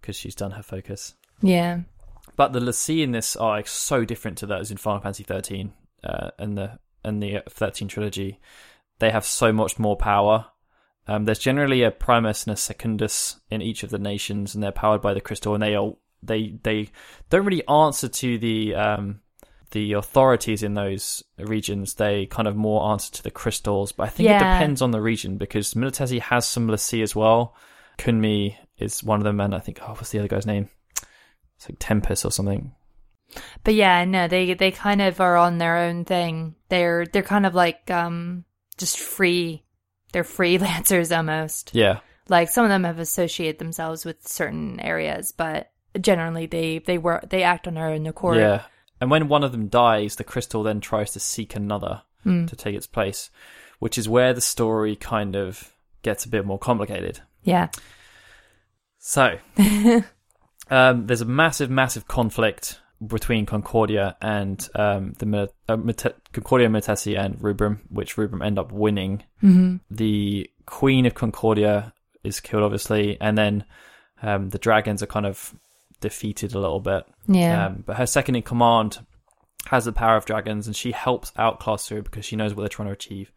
because 0.00 0.16
she's 0.16 0.34
done 0.34 0.52
her 0.52 0.62
focus. 0.62 1.14
Yeah. 1.42 1.80
But 2.36 2.52
the 2.52 2.60
l'Cie 2.60 3.02
in 3.02 3.12
this 3.12 3.36
are 3.36 3.64
so 3.64 4.04
different 4.04 4.38
to 4.38 4.46
those 4.46 4.70
in 4.70 4.76
Final 4.76 5.00
Fantasy 5.00 5.24
thirteen 5.24 5.72
uh, 6.04 6.30
and 6.38 6.56
the 6.56 6.78
and 7.04 7.22
the 7.22 7.42
thirteen 7.48 7.88
trilogy. 7.88 8.38
They 8.98 9.10
have 9.10 9.24
so 9.24 9.52
much 9.52 9.78
more 9.78 9.96
power. 9.96 10.46
Um, 11.06 11.24
there's 11.24 11.38
generally 11.38 11.82
a 11.82 11.90
Primus 11.90 12.46
and 12.46 12.52
a 12.52 12.56
Secundus 12.56 13.40
in 13.50 13.62
each 13.62 13.82
of 13.82 13.90
the 13.90 13.98
nations, 13.98 14.54
and 14.54 14.62
they're 14.62 14.72
powered 14.72 15.00
by 15.00 15.14
the 15.14 15.20
crystal. 15.20 15.54
And 15.54 15.62
they 15.62 15.74
are 15.74 15.94
they 16.22 16.58
they 16.62 16.90
don't 17.30 17.44
really 17.44 17.66
answer 17.66 18.08
to 18.08 18.38
the 18.38 18.74
um, 18.74 19.20
the 19.70 19.92
authorities 19.92 20.62
in 20.62 20.74
those 20.74 21.22
regions. 21.38 21.94
They 21.94 22.26
kind 22.26 22.48
of 22.48 22.56
more 22.56 22.90
answer 22.90 23.12
to 23.12 23.22
the 23.22 23.30
crystals. 23.30 23.92
But 23.92 24.04
I 24.04 24.08
think 24.10 24.30
it 24.30 24.38
depends 24.38 24.82
on 24.82 24.90
the 24.90 25.00
region 25.00 25.36
because 25.36 25.74
Militesi 25.74 26.20
has 26.20 26.46
some 26.48 26.70
l'Cie 26.70 27.02
as 27.02 27.14
well. 27.14 27.54
Qun'mi 27.98 28.56
is 28.78 29.02
one 29.02 29.20
of 29.20 29.24
them, 29.24 29.40
and 29.40 29.54
I 29.54 29.58
think 29.58 29.80
oh, 29.82 29.92
what's 29.92 30.10
the 30.10 30.18
other 30.18 30.28
guy's 30.28 30.46
name? 30.46 30.68
It's 31.56 31.68
like 31.68 31.76
Tempest 31.78 32.24
or 32.24 32.30
something. 32.30 32.72
But 33.64 33.74
yeah, 33.74 34.04
no, 34.04 34.28
they 34.28 34.54
they 34.54 34.70
kind 34.70 35.02
of 35.02 35.20
are 35.20 35.36
on 35.36 35.58
their 35.58 35.76
own 35.78 36.04
thing. 36.04 36.54
They're 36.68 37.06
they're 37.06 37.22
kind 37.22 37.46
of 37.46 37.54
like 37.54 37.90
um 37.90 38.44
just 38.76 38.98
free 38.98 39.64
they're 40.12 40.24
freelancers 40.24 41.14
almost. 41.16 41.74
Yeah. 41.74 42.00
Like 42.28 42.50
some 42.50 42.64
of 42.64 42.70
them 42.70 42.84
have 42.84 42.98
associated 42.98 43.58
themselves 43.58 44.04
with 44.04 44.26
certain 44.26 44.80
areas, 44.80 45.32
but 45.32 45.70
generally 46.00 46.46
they 46.46 46.78
they 46.78 46.98
work 46.98 47.28
they 47.30 47.42
act 47.42 47.66
on 47.66 47.74
their 47.74 47.88
own 47.88 48.06
accord. 48.06 48.38
Yeah. 48.38 48.62
And 49.00 49.10
when 49.10 49.28
one 49.28 49.44
of 49.44 49.52
them 49.52 49.68
dies, 49.68 50.16
the 50.16 50.24
crystal 50.24 50.62
then 50.62 50.80
tries 50.80 51.12
to 51.12 51.20
seek 51.20 51.54
another 51.54 52.02
to 52.46 52.56
take 52.56 52.74
its 52.74 52.86
place, 52.86 53.30
which 53.78 53.96
is 53.96 54.08
where 54.08 54.34
the 54.34 54.40
story 54.40 54.96
kind 54.96 55.34
of 55.34 55.72
gets 56.02 56.24
a 56.24 56.28
bit 56.28 56.44
more 56.44 56.58
complicated. 56.58 57.20
Yeah. 57.42 57.68
So, 58.98 59.38
um, 60.70 61.06
there's 61.06 61.20
a 61.20 61.26
massive, 61.26 61.70
massive 61.70 62.06
conflict 62.06 62.80
between 63.06 63.46
Concordia 63.46 64.16
and 64.20 64.68
um, 64.74 65.14
the 65.18 65.48
uh, 65.68 65.76
Concordia, 66.32 66.68
Militesi, 66.68 67.16
and 67.18 67.40
Rubrum, 67.40 67.80
which 67.88 68.18
Rubrum 68.18 68.42
end 68.42 68.58
up 68.58 68.72
winning. 68.72 69.22
hmm 69.40 69.76
The 69.90 70.50
Queen 70.66 71.06
of 71.06 71.14
Concordia 71.14 71.94
is 72.24 72.40
killed, 72.40 72.64
obviously, 72.64 73.16
and 73.20 73.38
then 73.38 73.64
um, 74.22 74.50
the 74.50 74.58
dragons 74.58 75.02
are 75.02 75.06
kind 75.06 75.26
of 75.26 75.54
defeated 76.00 76.54
a 76.54 76.60
little 76.60 76.80
bit. 76.80 77.04
Yeah. 77.26 77.66
Um, 77.66 77.84
but 77.86 77.96
her 77.96 78.06
second 78.06 78.36
in 78.36 78.42
command 78.42 78.98
has 79.66 79.84
the 79.84 79.92
power 79.92 80.16
of 80.16 80.24
dragons, 80.24 80.66
and 80.66 80.74
she 80.74 80.92
helps 80.92 81.32
out 81.36 81.60
Class 81.60 81.86
Zero 81.86 82.02
because 82.02 82.24
she 82.24 82.36
knows 82.36 82.54
what 82.54 82.62
they're 82.62 82.68
trying 82.68 82.88
to 82.88 82.94
achieve. 82.94 83.32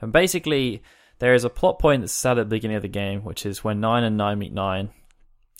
And 0.00 0.12
basically, 0.12 0.82
there 1.18 1.34
is 1.34 1.44
a 1.44 1.50
plot 1.50 1.78
point 1.78 2.02
that's 2.02 2.12
set 2.12 2.38
at 2.38 2.48
the 2.48 2.56
beginning 2.56 2.76
of 2.76 2.82
the 2.82 2.88
game, 2.88 3.22
which 3.22 3.46
is 3.46 3.64
when 3.64 3.80
Nine 3.80 4.04
and 4.04 4.16
Nine 4.16 4.38
meet 4.38 4.52
Nine, 4.52 4.90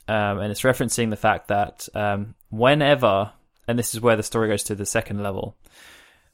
um, 0.09 0.39
and 0.39 0.51
it's 0.51 0.63
referencing 0.63 1.11
the 1.11 1.17
fact 1.17 1.49
that 1.49 1.89
um, 1.95 2.35
whenever, 2.51 3.33
and 3.67 3.79
this 3.79 3.95
is 3.95 4.01
where 4.01 4.17
the 4.17 4.23
story 4.23 4.49
goes 4.49 4.65
to 4.65 4.75
the 4.75 4.85
second 4.85 5.23
level, 5.23 5.57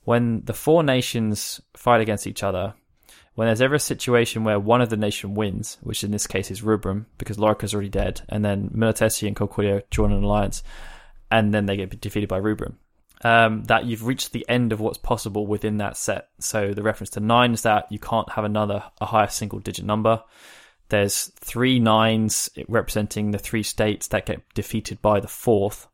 when 0.03 0.42
the 0.44 0.55
four 0.55 0.82
nations 0.82 1.61
fight 1.76 2.01
against 2.01 2.26
each 2.26 2.42
other, 2.42 2.74
when 3.35 3.47
there's 3.47 3.62
ever 3.62 3.76
a 3.76 3.81
situation 3.81 4.45
where 4.45 4.59
one 4.59 4.81
of 4.81 4.91
the 4.91 4.97
nation 4.97 5.35
wins, 5.35 5.78
which 5.83 6.05
in 6.05 6.11
this 6.11 6.26
case 6.26 6.51
is 6.51 6.62
Rubrum, 6.62 7.07
because 7.18 7.39
Lorica's 7.39 7.72
already 7.72 7.89
dead, 7.89 8.22
and 8.28 8.45
then 8.45 8.70
Militesi 8.70 9.26
and 9.26 9.37
Concordia 9.37 9.83
join 9.91 10.12
an 10.12 10.24
alliance, 10.24 10.62
and 11.31 11.55
then 11.55 11.66
they 11.66 11.76
get 11.76 12.01
defeated 12.01 12.28
by 12.28 12.39
Rubrum. 12.39 12.78
Um, 13.22 13.64
that 13.64 13.85
you've 13.85 14.07
reached 14.07 14.33
the 14.33 14.47
end 14.49 14.72
of 14.72 14.81
what's 14.81 14.99
possible 14.99 15.47
within 15.47 15.76
that 15.78 15.97
set. 15.97 16.28
So 16.39 16.72
the 16.72 16.83
reference 16.83 17.11
to 17.11 17.20
nine 17.20 17.53
is 17.53 17.62
that 17.62 17.91
you 17.93 17.99
can't 17.99 18.31
have 18.33 18.45
another 18.45 18.83
a 18.99 19.07
higher 19.07 19.28
single 19.28 19.59
digit 19.59 19.85
number. 19.85 20.22
There's 20.89 21.26
three 21.37 21.78
nines 21.78 22.49
representing 22.66 23.31
the 23.31 23.39
three 23.39 23.62
states 23.62 24.09
that 24.09 24.26
get 24.26 24.43
defeated 24.55 25.03
by 25.03 25.20
the 25.20 25.28
fourth. 25.28 25.87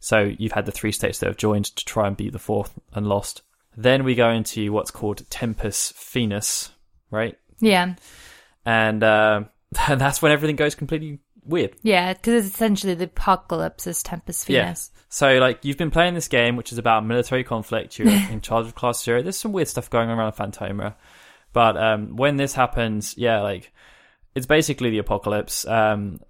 So 0.00 0.34
you've 0.38 0.52
had 0.52 0.66
the 0.66 0.72
three 0.72 0.92
states 0.92 1.20
that 1.20 1.26
have 1.26 1.36
joined 1.36 1.66
to 1.66 1.84
try 1.84 2.08
and 2.08 2.16
beat 2.16 2.32
the 2.32 2.38
fourth 2.38 2.78
and 2.92 3.06
lost. 3.06 3.42
Then 3.76 4.04
we 4.04 4.14
go 4.14 4.30
into 4.30 4.72
what's 4.72 4.90
called 4.90 5.28
Tempus 5.30 5.92
Finis, 5.96 6.70
right? 7.10 7.36
yeah. 7.60 7.94
And 8.64 9.02
uh, 9.02 9.44
that's 9.88 10.20
when 10.20 10.32
everything 10.32 10.56
goes 10.56 10.74
completely 10.74 11.20
weird. 11.44 11.76
Yeah, 11.82 12.12
because 12.12 12.46
it's 12.46 12.54
essentially 12.54 12.94
the 12.94 13.04
apocalypse 13.04 13.86
is 13.86 14.02
Tempest 14.02 14.46
Venus. 14.46 14.90
So, 15.08 15.38
like, 15.38 15.64
you've 15.64 15.78
been 15.78 15.90
playing 15.90 16.14
this 16.14 16.28
game, 16.28 16.56
which 16.56 16.72
is 16.72 16.78
about 16.78 17.06
military 17.06 17.44
conflict. 17.44 17.98
You're 17.98 18.08
in 18.30 18.40
charge 18.40 18.66
of 18.66 18.74
Class 18.74 19.02
Zero. 19.02 19.22
There's 19.22 19.36
some 19.36 19.52
weird 19.52 19.68
stuff 19.68 19.88
going 19.88 20.10
on 20.10 20.18
around 20.18 20.32
Phantoma. 20.32 20.94
But 21.52 21.76
um, 21.76 22.16
when 22.16 22.36
this 22.36 22.54
happens, 22.54 23.16
yeah, 23.16 23.40
like, 23.40 23.72
it's 24.34 24.46
basically 24.46 24.90
the 24.90 24.98
apocalypse. 24.98 25.66
Um, 25.66 26.20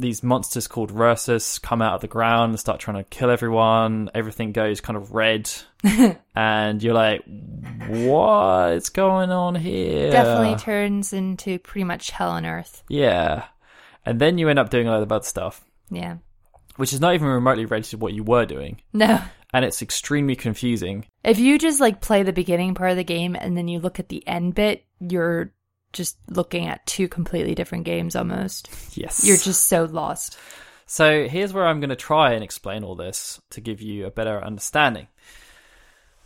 these 0.00 0.22
monsters 0.22 0.66
called 0.66 0.90
Ursus 0.98 1.58
come 1.58 1.82
out 1.82 1.94
of 1.94 2.00
the 2.00 2.08
ground 2.08 2.50
and 2.50 2.58
start 2.60 2.80
trying 2.80 2.96
to 2.96 3.04
kill 3.08 3.30
everyone. 3.30 4.10
Everything 4.14 4.52
goes 4.52 4.80
kind 4.80 4.96
of 4.96 5.12
red. 5.12 5.50
and 6.34 6.82
you're 6.82 6.94
like, 6.94 7.22
what's 7.88 8.88
going 8.88 9.30
on 9.30 9.54
here? 9.54 10.10
Definitely 10.10 10.56
turns 10.56 11.12
into 11.12 11.58
pretty 11.58 11.84
much 11.84 12.10
hell 12.10 12.30
on 12.30 12.46
earth. 12.46 12.82
Yeah. 12.88 13.44
And 14.04 14.20
then 14.20 14.38
you 14.38 14.48
end 14.48 14.58
up 14.58 14.70
doing 14.70 14.86
a 14.86 14.90
lot 14.90 15.02
of 15.02 15.12
other 15.12 15.24
stuff, 15.24 15.62
Yeah. 15.90 16.16
which 16.76 16.92
is 16.92 17.00
not 17.00 17.14
even 17.14 17.28
remotely 17.28 17.66
related 17.66 17.90
to 17.90 17.98
what 17.98 18.14
you 18.14 18.24
were 18.24 18.46
doing. 18.46 18.80
No. 18.92 19.20
And 19.52 19.64
it's 19.64 19.82
extremely 19.82 20.36
confusing. 20.36 21.06
If 21.24 21.38
you 21.38 21.58
just 21.58 21.80
like 21.80 22.00
play 22.00 22.22
the 22.22 22.32
beginning 22.32 22.74
part 22.74 22.92
of 22.92 22.96
the 22.96 23.04
game 23.04 23.36
and 23.36 23.56
then 23.56 23.68
you 23.68 23.80
look 23.80 23.98
at 23.98 24.08
the 24.08 24.26
end 24.26 24.54
bit, 24.54 24.84
you're 25.00 25.52
just 25.92 26.16
looking 26.28 26.66
at 26.66 26.84
two 26.86 27.08
completely 27.08 27.54
different 27.54 27.84
games 27.84 28.14
almost. 28.16 28.70
Yes. 28.96 29.24
You're 29.24 29.36
just 29.36 29.66
so 29.66 29.84
lost. 29.84 30.38
So 30.86 31.28
here's 31.28 31.52
where 31.52 31.66
I'm 31.66 31.80
going 31.80 31.90
to 31.90 31.96
try 31.96 32.32
and 32.32 32.42
explain 32.42 32.82
all 32.84 32.96
this 32.96 33.40
to 33.50 33.60
give 33.60 33.80
you 33.80 34.06
a 34.06 34.10
better 34.10 34.42
understanding. 34.44 35.06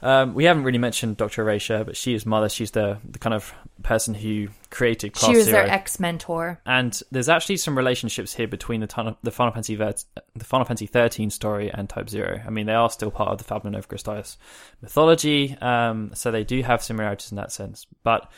Um, 0.03 0.35
we 0.35 0.45
haven't 0.45 0.65
really 0.65 0.79
mentioned 0.79 1.17
Dr. 1.17 1.45
Arecia, 1.45 1.85
but 1.87 1.97
she 1.97 2.13
is 2.13 2.27
mother. 2.27 2.51
She's 2.51 2.73
the, 2.73 2.99
the 3.09 3.19
kind 3.19 3.33
of 3.33 3.55
person 3.83 4.13
who 4.13 4.49
created 4.69 5.15
Class 5.15 5.31
she 5.31 5.37
was 5.37 5.47
Zero. 5.47 5.63
their 5.63 5.71
ex 5.73 5.99
mentor. 5.99 6.61
and 6.67 7.01
there's 7.11 7.31
actually 7.31 7.57
some 7.57 7.77
relationships 7.77 8.35
here 8.35 8.47
between 8.47 8.83
the, 8.83 8.87
ton- 8.87 9.17
the 9.23 9.31
Final 9.31 9.55
Fantasy 9.55 9.77
ver- 9.77 9.95
the 10.37 10.45
Final 10.45 10.67
Fantasy 10.67 10.87
13 10.87 11.31
story 11.31 11.71
and 11.73 11.89
Type 11.89 12.11
Zero. 12.11 12.43
I 12.47 12.51
mean, 12.51 12.67
they 12.67 12.75
are 12.75 12.91
still 12.91 13.11
part 13.11 13.31
of 13.31 13.39
the 13.39 13.45
Fabula 13.45 13.71
Nova 13.73 13.89
Crystallis 13.89 14.37
mythology, 14.83 15.57
um, 15.63 16.11
so 16.13 16.31
they 16.31 16.45
do 16.45 16.63
have 16.63 16.83
similarities 16.83 17.31
in 17.33 17.37
that 17.37 17.51
sense. 17.51 17.87
But 18.03 18.31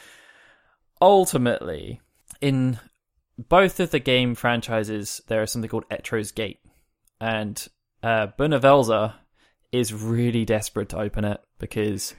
ultimately, 1.01 2.01
in 2.41 2.79
both 3.39 3.81
of 3.81 3.91
the 3.91 3.99
game 3.99 4.35
franchises, 4.35 5.21
there 5.29 5.43
is 5.43 5.51
something 5.51 5.69
called 5.69 5.89
Etro's 5.91 6.33
Gate, 6.33 6.61
and 7.21 7.67
uh, 8.03 8.29
Bhunivelze 8.39 9.15
is 9.73 9.93
really 9.93 10.45
desperate 10.45 10.89
to 10.91 10.99
open 10.99 11.25
it 11.25 11.41
because 11.59 12.15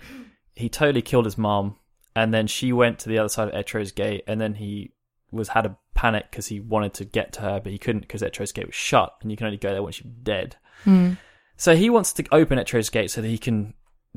he 0.54 0.70
totally 0.70 1.02
killed 1.02 1.26
his 1.26 1.38
mom, 1.38 1.78
and 2.16 2.34
then 2.34 2.48
she 2.48 2.72
went 2.74 3.00
to 3.00 3.10
the 3.10 3.18
other 3.18 3.30
side 3.30 3.48
of 3.48 3.54
Etro's 3.56 3.92
Gate, 3.92 4.24
and 4.28 4.40
then 4.40 4.56
he 4.56 4.92
was 5.32 5.50
had 5.50 5.66
a 5.66 5.78
panic 5.94 6.28
because 6.30 6.48
he 6.48 6.60
wanted 6.60 6.94
to 6.94 7.06
get 7.06 7.34
to 7.34 7.42
her, 7.42 7.60
but 7.60 7.72
he 7.72 7.78
couldn't 7.78 8.02
because 8.02 8.22
Etro's 8.22 8.52
Gate 8.52 8.68
was 8.68 8.76
shut, 8.76 9.14
and 9.22 9.32
you 9.32 9.38
can 9.38 9.48
only 9.48 9.58
go 9.58 9.72
there 9.72 9.84
once 9.84 10.02
you're 10.02 10.14
dead. 10.24 10.56
So 11.58 11.76
he 11.76 11.90
wants 11.90 12.14
to 12.14 12.26
open 12.32 12.60
Etro's 12.60 12.90
Gate 12.90 13.10
so 13.10 13.22
that 13.22 13.28
he 13.28 13.40
can 13.40 13.74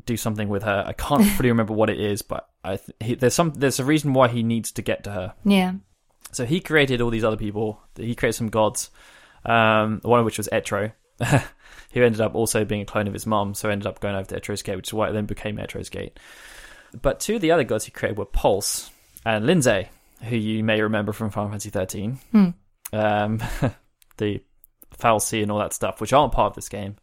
do 0.07 0.17
something 0.17 0.49
with 0.49 0.63
her. 0.63 0.85
I 0.87 0.93
can't 0.93 1.25
fully 1.37 1.49
remember 1.51 1.73
what 1.73 1.91
it 1.91 2.01
is, 2.01 2.23
but 2.23 2.49
I 2.65 2.77
th- 2.77 2.97
he, 3.01 3.15
there's 3.15 3.35
some 3.35 3.53
there's 3.55 3.81
a 3.81 3.85
reason 3.85 4.13
why 4.13 4.29
he 4.29 4.43
needs 4.43 4.73
to 4.73 4.83
get 4.83 5.05
to 5.05 5.11
her. 5.13 5.35
Yeah. 5.45 5.75
So 6.33 6.45
he 6.45 6.61
created 6.61 7.01
all 7.01 7.11
these 7.11 7.25
other 7.25 7.37
people. 7.37 7.81
He 7.97 8.15
created 8.15 8.37
some 8.37 8.51
gods, 8.51 8.91
um, 9.45 10.01
one 10.03 10.21
of 10.21 10.25
which 10.25 10.39
was 10.39 10.49
Etro, 10.53 10.93
who 11.93 12.03
ended 12.03 12.21
up 12.21 12.35
also 12.35 12.65
being 12.65 12.83
a 12.83 12.87
clone 12.87 13.09
of 13.09 13.13
his 13.13 13.27
mom, 13.27 13.55
so 13.55 13.69
ended 13.69 13.87
up 13.87 14.01
going 14.01 14.15
over 14.15 14.29
to 14.29 14.41
Etro's 14.41 14.63
Gate, 14.63 14.77
which 14.77 14.89
is 14.89 14.95
why 14.95 15.09
it 15.09 15.13
then 15.13 15.27
became 15.27 15.57
Etro's 15.57 15.89
Gate. 15.89 16.19
But 17.03 17.21
two 17.21 17.37
of 17.37 17.41
the 17.41 17.51
other 17.51 17.65
gods 17.65 17.85
he 17.85 17.91
created 17.91 18.19
were 18.19 18.27
Pulse 18.27 18.91
and 19.25 19.45
Lindzei, 19.45 19.89
who 20.23 20.37
you 20.37 20.63
may 20.63 20.81
remember 20.81 21.13
from 21.13 21.31
Final 21.31 21.51
Fantasy 21.51 21.71
13. 21.71 22.19
Um, 22.93 23.43
the 24.17 24.43
fal'Cie 24.99 25.43
and 25.43 25.51
all 25.51 25.59
that 25.59 25.73
stuff, 25.73 26.01
which 26.01 26.13
aren't 26.13 26.33
part 26.33 26.53
of 26.53 26.57
this 26.57 26.69
game, 26.69 26.97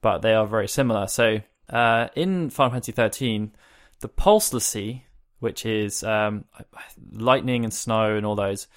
but 0.00 0.22
they 0.22 0.34
are 0.34 0.46
very 0.46 0.68
similar. 0.68 1.06
So 1.06 1.40
uh, 1.72 2.08
in 2.14 2.50
Final 2.50 2.72
Fantasy 2.72 2.92
13, 2.92 3.52
the 4.00 4.08
Pulse 4.08 4.52
l'Cie, 4.52 5.06
which 5.40 5.66
is 5.66 6.04
um, 6.04 6.44
lightning 7.12 7.64
and 7.64 7.72
snow 7.72 8.14
and 8.16 8.26
all 8.26 8.36
those, 8.36 8.68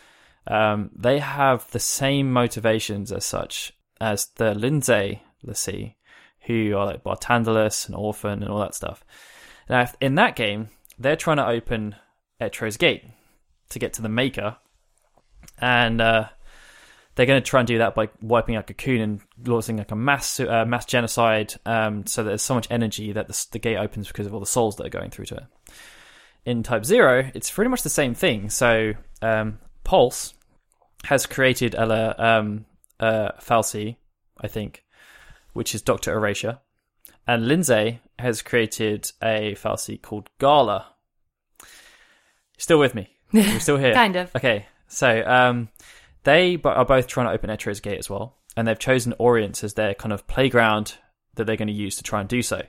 um, 0.48 0.90
they 0.96 1.20
have 1.20 1.70
the 1.72 1.80
same 1.80 2.32
motivations 2.32 3.12
as 3.12 3.26
such 3.26 3.74
as 4.00 4.28
the 4.36 4.54
Lindzei 4.54 5.20
l'Cie, 5.44 5.96
who 6.42 6.76
are 6.76 6.86
like 6.86 7.04
Barthandelus 7.04 7.88
and 7.88 7.96
Orphan 7.96 8.42
and 8.42 8.52
all 8.52 8.60
that 8.60 8.76
stuff. 8.76 9.04
Now, 9.70 9.90
in 10.00 10.16
that 10.16 10.36
game, 10.36 10.70
they're 10.98 11.16
trying 11.16 11.38
to 11.38 11.48
open 11.48 11.96
Etro's 12.40 12.78
Gate 12.78 13.04
to 13.70 13.80
get 13.80 13.94
to 13.94 14.02
the 14.02 14.10
Maker, 14.10 14.58
and 15.60 16.02
uh, 16.02 16.30
they're 17.16 17.26
going 17.26 17.42
to 17.42 17.50
try 17.50 17.62
and 17.62 17.68
do 17.68 17.78
that 17.78 17.96
by 17.96 18.10
wiping 18.22 18.56
out 18.56 18.68
Cocoon 18.68 19.02
and 19.02 19.22
launching 19.46 19.78
like 19.78 19.92
a 19.92 19.96
mass 19.96 20.40
uh, 20.40 20.66
mass 20.66 20.86
genocide. 20.86 21.54
Um, 21.66 22.06
so 22.06 22.24
there's 22.24 22.42
so 22.42 22.56
much 22.56 22.68
energy 22.70 23.14
that 23.14 23.28
the, 23.28 23.48
the 23.52 23.60
gate 23.60 23.78
opens 23.78 24.08
because 24.08 24.28
of 24.28 24.34
all 24.34 24.40
the 24.40 24.46
souls 24.46 24.76
that 24.76 24.86
are 24.86 24.90
going 24.90 25.12
through 25.12 25.26
to 25.26 25.36
it. 25.36 25.44
In 26.46 26.62
Type 26.62 26.86
Zero, 26.86 27.30
it's 27.34 27.50
pretty 27.50 27.70
much 27.70 27.84
the 27.84 27.90
same 27.90 28.14
thing. 28.14 28.50
So 28.50 28.94
um, 29.22 29.60
Pulse 29.84 30.34
has 31.06 31.26
created 31.26 31.74
a 31.74 32.24
um, 32.24 32.66
uh, 33.00 33.32
fal'Cie, 33.40 33.96
I 34.40 34.48
think, 34.48 34.84
which 35.54 35.74
is 35.74 35.82
Doctor 35.82 36.16
Arecia, 36.20 36.60
and 37.26 37.46
Lindzei 37.46 38.00
has 38.20 38.42
created 38.42 39.12
a 39.24 39.56
fal'Cie 39.56 40.02
called 40.02 40.30
Gala. 40.40 40.88
Still 42.58 42.80
with 42.80 42.94
me? 42.94 43.10
You're 43.32 43.60
still 43.60 43.78
here? 43.78 43.94
Kind 43.96 44.16
of. 44.16 44.36
Okay, 44.36 44.66
so 44.88 45.24
um, 45.26 45.70
they 46.26 46.60
are 46.64 46.86
both 46.86 47.08
trying 47.08 47.28
to 47.28 47.34
open 47.34 47.50
Etro's 47.50 47.80
Gate 47.80 48.00
as 48.00 48.10
well, 48.10 48.36
and 48.58 48.68
they've 48.68 48.78
chosen 48.78 49.14
Orience 49.14 49.64
as 49.64 49.76
their 49.76 49.94
kind 49.94 50.12
of 50.12 50.28
playground 50.28 50.96
that 51.36 51.46
they're 51.46 51.56
going 51.56 51.68
to 51.68 51.74
use 51.74 51.96
to 51.98 52.04
try 52.04 52.20
and 52.20 52.28
do 52.28 52.42
so. 52.42 52.64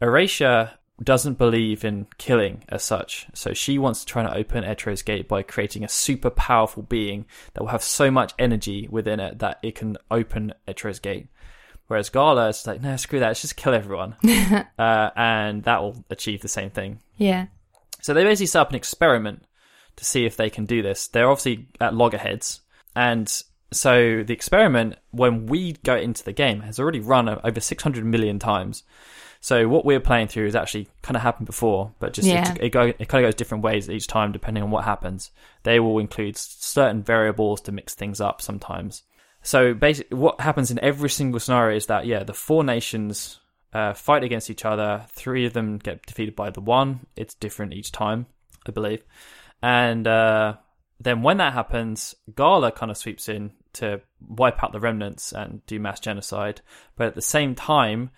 Arecia 0.00 0.72
doesn't 1.02 1.36
believe 1.36 1.84
in 1.84 2.06
killing 2.16 2.62
as 2.68 2.82
such, 2.82 3.26
so 3.34 3.52
she 3.52 3.78
wants 3.78 4.00
to 4.00 4.06
try 4.06 4.22
and 4.22 4.34
open 4.34 4.64
Etro's 4.64 5.02
Gate 5.02 5.28
by 5.28 5.42
creating 5.42 5.84
a 5.84 5.88
super 5.88 6.30
powerful 6.30 6.82
being 6.82 7.26
that 7.52 7.62
will 7.62 7.70
have 7.70 7.82
so 7.82 8.10
much 8.10 8.32
energy 8.38 8.88
within 8.90 9.20
it 9.20 9.40
that 9.40 9.58
it 9.62 9.74
can 9.74 9.96
open 10.10 10.54
Etro's 10.66 10.98
Gate. 10.98 11.26
Whereas 11.88 12.08
Gala 12.08 12.48
is 12.48 12.66
like, 12.66 12.80
no, 12.80 12.96
screw 12.96 13.20
that, 13.20 13.28
let's 13.28 13.42
just 13.42 13.56
kill 13.56 13.74
everyone, 13.74 14.16
uh, 14.78 15.10
and 15.14 15.62
that 15.64 15.82
will 15.82 16.04
achieve 16.10 16.40
the 16.40 16.48
same 16.48 16.70
thing. 16.70 17.00
Yeah. 17.16 17.46
So 18.00 18.14
they 18.14 18.24
basically 18.24 18.46
set 18.46 18.60
up 18.60 18.70
an 18.70 18.76
experiment 18.76 19.44
to 19.96 20.04
see 20.04 20.24
if 20.24 20.36
they 20.36 20.50
can 20.50 20.66
do 20.66 20.82
this. 20.82 21.08
They're 21.08 21.28
obviously 21.28 21.68
at 21.80 21.94
loggerheads, 21.94 22.60
and 22.96 23.42
so 23.72 24.22
the 24.22 24.32
experiment 24.32 24.96
when 25.10 25.46
we 25.46 25.74
go 25.84 25.96
into 25.96 26.24
the 26.24 26.32
game 26.32 26.60
has 26.60 26.78
already 26.80 27.00
run 27.00 27.28
over 27.28 27.60
600 27.60 28.04
million 28.04 28.38
times. 28.38 28.82
So 29.40 29.68
what 29.68 29.84
we're 29.84 30.00
playing 30.00 30.28
through 30.28 30.46
has 30.46 30.56
actually 30.56 30.88
kind 31.02 31.16
of 31.16 31.22
happened 31.22 31.46
before, 31.46 31.92
but 31.98 32.12
just 32.12 32.26
Yeah. 32.26 32.52
it, 32.54 32.62
it, 32.62 32.70
go, 32.70 32.82
it 32.98 33.08
kind 33.08 33.24
of 33.24 33.28
goes 33.28 33.34
different 33.34 33.62
ways 33.64 33.88
each 33.90 34.06
time 34.06 34.32
depending 34.32 34.62
on 34.62 34.70
what 34.70 34.84
happens. 34.84 35.30
They 35.62 35.78
will 35.78 35.98
include 35.98 36.36
certain 36.36 37.02
variables 37.02 37.60
to 37.62 37.72
mix 37.72 37.94
things 37.94 38.20
up 38.20 38.40
sometimes. 38.40 39.02
So 39.42 39.74
basically, 39.74 40.16
what 40.16 40.40
happens 40.40 40.70
in 40.70 40.80
every 40.80 41.10
single 41.10 41.38
scenario 41.38 41.76
is 41.76 41.86
that 41.86 42.06
yeah, 42.06 42.24
the 42.24 42.34
four 42.34 42.64
nations 42.64 43.38
uh, 43.72 43.92
fight 43.92 44.24
against 44.24 44.50
each 44.50 44.64
other. 44.64 45.04
Three 45.10 45.44
of 45.46 45.52
them 45.52 45.78
get 45.78 46.04
defeated 46.06 46.34
by 46.34 46.50
the 46.50 46.60
one. 46.60 47.06
It's 47.14 47.34
different 47.34 47.72
each 47.74 47.92
time, 47.92 48.26
I 48.66 48.70
believe. 48.72 49.04
And 49.62 50.06
uh, 50.08 50.54
then 50.98 51.22
when 51.22 51.36
that 51.38 51.52
happens, 51.52 52.14
Gala 52.34 52.72
kind 52.72 52.90
of 52.90 52.96
sweeps 52.96 53.28
in 53.28 53.52
to 53.74 54.00
wipe 54.26 54.62
out 54.62 54.72
the 54.72 54.80
remnants 54.80 55.32
and 55.32 55.64
do 55.66 55.78
mass 55.78 56.00
genocide. 56.00 56.62
But 56.96 57.08
at 57.08 57.14
the 57.14 57.22
same 57.22 57.54
time, 57.54 58.10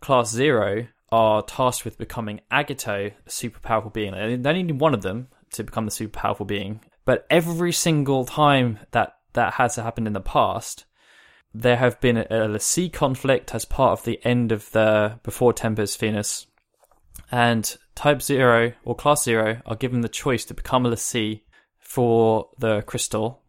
Class 0.00 0.30
Zero 0.30 0.86
are 1.12 1.42
tasked 1.42 1.84
with 1.84 1.98
becoming 1.98 2.40
Agito, 2.50 3.12
a 3.26 3.30
super 3.30 3.60
powerful 3.60 3.90
being. 3.90 4.12
They 4.12 4.48
only 4.48 4.62
need 4.62 4.80
one 4.80 4.94
of 4.94 5.02
them 5.02 5.28
to 5.52 5.64
become 5.64 5.84
the 5.84 5.90
super 5.90 6.18
powerful 6.18 6.46
being. 6.46 6.80
But 7.04 7.26
every 7.30 7.72
single 7.72 8.24
time 8.24 8.80
that 8.90 9.16
that 9.34 9.54
has 9.54 9.76
happened 9.76 10.06
in 10.06 10.12
the 10.14 10.20
past, 10.20 10.86
there 11.54 11.76
have 11.76 12.00
been 12.00 12.16
a, 12.16 12.54
a 12.54 12.60
sea 12.60 12.88
conflict 12.88 13.54
as 13.54 13.64
part 13.64 13.98
of 13.98 14.04
the 14.04 14.18
end 14.24 14.50
of 14.50 14.70
the 14.72 15.20
before 15.22 15.52
Tempest 15.52 16.00
Venus, 16.00 16.46
and 17.30 17.76
Type 17.94 18.20
Zero 18.22 18.72
or 18.84 18.94
Class 18.94 19.22
Zero 19.22 19.60
are 19.64 19.76
given 19.76 20.00
the 20.00 20.08
choice 20.08 20.44
to 20.46 20.54
become 20.54 20.84
a 20.84 20.90
l'Cie 20.90 21.44
for 21.86 22.48
the 22.58 22.82
crystal 22.82 23.42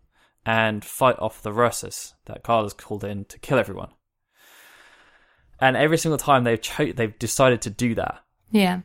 and 0.45 0.85
fight 0.85 1.17
off 1.19 1.41
the 1.41 1.51
Rursus 1.51 2.13
that 2.25 2.43
Carl 2.43 2.59
Carla's 2.59 2.73
called 2.73 3.03
in 3.03 3.25
to 3.25 3.39
kill 3.39 3.57
everyone. 3.57 3.89
And 5.59 5.75
every 5.75 5.97
single 5.97 6.19
time 6.19 6.43
they've 6.43 6.61
cho- 6.61 6.91
they've 6.93 7.17
decided 7.17 7.61
to 7.63 7.71
do 7.71 7.95
that. 7.95 8.23
Yeah. 8.51 8.81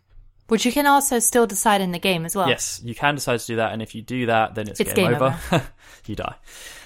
Which 0.49 0.65
you 0.67 0.73
can 0.73 0.87
also 0.87 1.19
still 1.19 1.47
decide 1.47 1.81
in 1.83 1.93
the 1.93 1.99
game 1.99 2.25
as 2.25 2.35
well. 2.35 2.49
Yes, 2.49 2.81
you 2.83 2.95
can 2.95 3.15
decide 3.15 3.41
to 3.41 3.47
do 3.47 3.57
that, 3.57 3.73
and 3.73 3.81
if 3.83 3.95
you 3.95 4.03
do 4.03 4.27
that, 4.27 4.55
then 4.55 4.69
it's, 4.69 4.81
It's 4.81 4.93
game, 4.93 5.13
game 5.13 5.23
over. 5.23 5.63
you 6.07 6.17
die. 6.17 6.35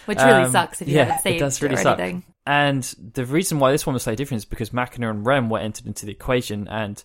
Which 0.06 0.18
really 0.18 0.42
Um, 0.44 0.52
sucks 0.52 0.82
if 0.82 0.88
you 0.88 0.96
yeah, 0.96 1.04
haven't 1.04 1.22
saved 1.22 1.36
it 1.36 1.38
does 1.40 1.62
really 1.62 1.76
suck. 1.76 1.98
anything. 1.98 2.24
And 2.46 2.82
the 3.14 3.24
reason 3.24 3.58
why 3.58 3.72
this 3.72 3.86
one 3.86 3.94
was 3.94 4.02
slightly 4.02 4.16
different 4.16 4.40
is 4.40 4.44
because 4.44 4.72
Machina 4.72 5.08
and 5.10 5.24
Rem 5.24 5.48
were 5.50 5.58
entered 5.58 5.86
into 5.86 6.04
the 6.04 6.12
equation, 6.12 6.68
and 6.68 7.02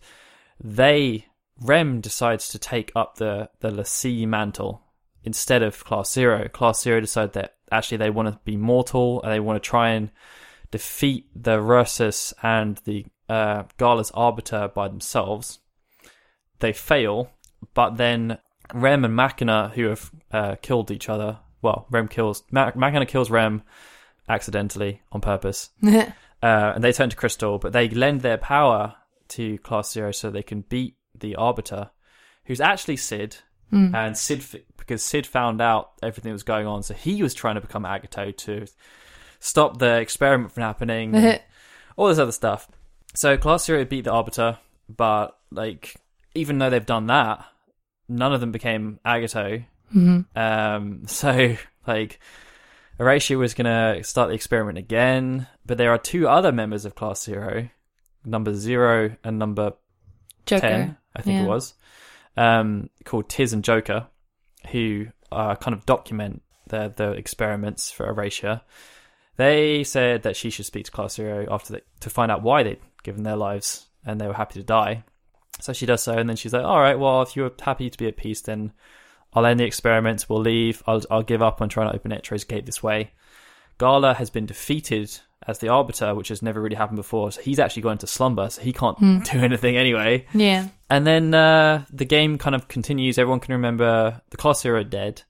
they 0.64 1.26
Rem 1.62 2.01
decides 2.01 2.49
to 2.49 2.59
take 2.59 2.91
up 2.95 3.16
the 3.18 3.49
the 3.59 3.72
l'Cie 3.72 4.26
mantle 4.26 4.82
instead 5.24 5.63
of 5.63 5.84
Class 5.84 6.11
Zero. 6.11 6.47
Class 6.47 6.82
Zero 6.82 6.99
decide 6.99 7.34
that 7.34 7.55
actually 7.72 7.97
they 7.97 8.09
want 8.09 8.28
to 8.28 8.39
be 8.43 8.57
mortal 8.57 9.22
and 9.22 9.32
they 9.32 9.39
want 9.39 9.61
to 9.61 9.69
try 9.69 9.89
and 9.89 10.11
defeat 10.72 11.28
the 11.36 11.57
Rursus 11.57 12.34
and 12.41 12.78
the 12.86 13.05
uh, 13.30 13.63
Gala's 13.78 14.11
Arbiter 14.11 14.69
by 14.74 14.88
themselves. 14.88 15.59
They 16.59 16.74
fail, 16.74 17.32
but 17.74 17.97
then 17.97 18.38
Rem 18.74 19.05
and 19.05 19.15
Machina, 19.15 19.72
who 19.74 19.88
have 19.88 20.11
uh, 20.32 20.55
killed 20.61 20.91
each 20.91 21.09
other, 21.09 21.39
well, 21.61 21.88
Rem 21.89 22.07
kills 22.07 22.43
Ma- 22.51 22.72
Machina 22.76 23.05
kills 23.05 23.30
Rem 23.30 23.63
accidentally 24.28 25.01
on 25.11 25.22
purpose, 25.22 25.69
uh, 25.84 26.11
and 26.41 26.84
they 26.84 26.91
turn 26.91 27.09
to 27.09 27.15
Crystal, 27.15 27.59
but 27.59 27.74
they 27.74 27.89
lend 27.89 28.22
their 28.22 28.38
power 28.38 28.95
to 29.30 29.57
Class 29.59 29.91
Zero 29.91 30.11
so 30.11 30.30
they 30.30 30.43
can 30.43 30.61
beat 30.61 30.95
the 31.17 31.36
Arbiter, 31.36 31.91
who's 32.45 32.61
actually 32.61 32.97
Cid, 32.97 33.38
and 33.72 34.17
Cid 34.17 34.43
because 34.78 35.03
Cid 35.03 35.26
found 35.26 35.61
out 35.61 35.91
everything 36.03 36.30
that 36.32 36.34
was 36.34 36.43
going 36.43 36.67
on, 36.67 36.84
so 36.84 36.93
he 36.93 37.22
was 37.24 37.34
trying 37.34 37.55
to 37.55 37.61
become 37.61 37.84
Agito 37.84 38.36
to 38.38 38.65
stop 39.39 39.80
the 39.80 39.97
experiment 39.99 40.51
from 40.51 40.63
happening, 40.63 41.13
all 41.95 42.07
this 42.07 42.19
other 42.19 42.32
stuff. 42.32 42.67
So 43.15 43.38
Class 43.38 43.65
Zero 43.65 43.84
beat 43.86 44.05
the 44.05 44.11
Arbiter, 44.11 44.57
but 44.89 45.38
like 45.51 45.95
even 46.36 46.57
though 46.57 46.69
they've 46.69 46.86
done 46.86 47.07
that, 47.07 47.45
none 48.07 48.34
of 48.34 48.39
them 48.41 48.51
became 48.51 48.99
Agito. 49.05 49.65
Um, 50.36 51.03
so 51.07 51.55
like. 51.88 52.19
Horatio 52.97 53.39
was 53.39 53.55
going 53.55 53.65
to 53.65 54.03
start 54.03 54.30
the 54.30 54.36
experiment 54.36 54.78
again, 54.78 55.47
but 55.65 55.80
there 55.80 55.89
are 55.91 55.97
two 55.97 56.28
other 56.28 56.51
members 56.51 56.86
of 56.86 56.93
Class 56.93 57.24
Zero, 57.24 57.67
number 58.24 58.53
zero 58.53 59.15
and 59.24 59.39
number 59.39 59.74
Joker. 60.45 60.61
10, 60.61 60.97
I 61.15 61.22
think 61.24 61.39
Yeah. 61.39 61.45
it 61.45 61.47
was, 61.47 61.74
um, 62.38 62.89
called 63.05 63.29
Tiz 63.29 63.53
and 63.53 63.63
Joker, 63.63 64.07
who 64.71 65.07
uh, 65.32 65.55
kind 65.55 65.75
of 65.75 65.86
document 65.86 66.41
the, 66.67 66.93
the 66.95 67.11
experiments 67.11 67.91
for 67.91 68.07
Arecia. 68.07 68.61
They 69.38 69.84
said 69.84 70.23
that 70.23 70.36
she 70.36 70.49
should 70.49 70.65
speak 70.65 70.86
to 70.86 70.91
Class 70.91 71.15
Zero 71.15 71.47
after 71.49 71.73
the, 71.73 71.82
to 72.01 72.09
find 72.09 72.32
out 72.32 72.43
why 72.43 72.63
they'd 72.63 72.79
given 73.03 73.23
their 73.23 73.36
lives 73.36 73.88
and 74.05 74.19
they 74.19 74.27
were 74.27 74.34
happy 74.34 74.59
to 74.59 74.65
die. 74.65 75.03
So 75.59 75.73
she 75.73 75.86
does 75.86 76.01
so, 76.01 76.13
and 76.13 76.27
then 76.27 76.38
she's 76.38 76.53
like, 76.53 76.63
"All 76.63 76.79
right, 76.79 76.97
well, 76.97 77.21
if 77.21 77.36
you're 77.36 77.51
happy 77.61 77.89
to 77.89 77.97
be 77.97 78.07
at 78.07 78.17
peace, 78.17 78.41
then 78.41 78.71
I'll 79.34 79.45
end 79.45 79.59
the 79.59 79.65
experiments. 79.65 80.27
We'll 80.27 80.41
leave. 80.41 80.82
I'll 80.88 81.01
I'll 81.11 81.23
give 81.23 81.41
up 81.41 81.61
on 81.61 81.69
trying 81.69 81.89
to 81.89 81.95
open 81.95 82.11
Etro's 82.11 82.43
gate 82.43 82.65
this 82.65 82.82
way." 82.82 83.11
Gala 83.77 84.13
has 84.15 84.29
been 84.29 84.45
defeated 84.45 85.19
as 85.48 85.60
the 85.60 85.70
Arbiter, 85.70 86.14
which 86.16 86.28
has 86.28 86.42
never 86.42 86.62
really 86.62 86.76
happened 86.76 86.98
before. 86.98 87.32
So 87.32 87.42
he's 87.42 87.60
actually 87.60 87.82
gone 87.84 87.94
into 87.94 88.08
slumber, 88.08 88.50
so 88.50 88.62
he 88.62 88.74
can't 88.74 88.98
do 89.32 89.39
anything 89.39 89.76
anyway. 89.78 90.26
Yeah. 90.34 90.68
And 90.89 91.08
then 91.08 91.34
uh, 91.34 91.86
the 91.92 92.06
game 92.06 92.38
kind 92.38 92.56
of 92.56 92.68
continues. 92.68 93.18
Everyone 93.18 93.39
can 93.39 93.54
remember 93.54 94.22
the 94.30 94.38
Class 94.38 94.62
Zero 94.62 94.82
are 94.82 94.84
dead, 94.84 95.24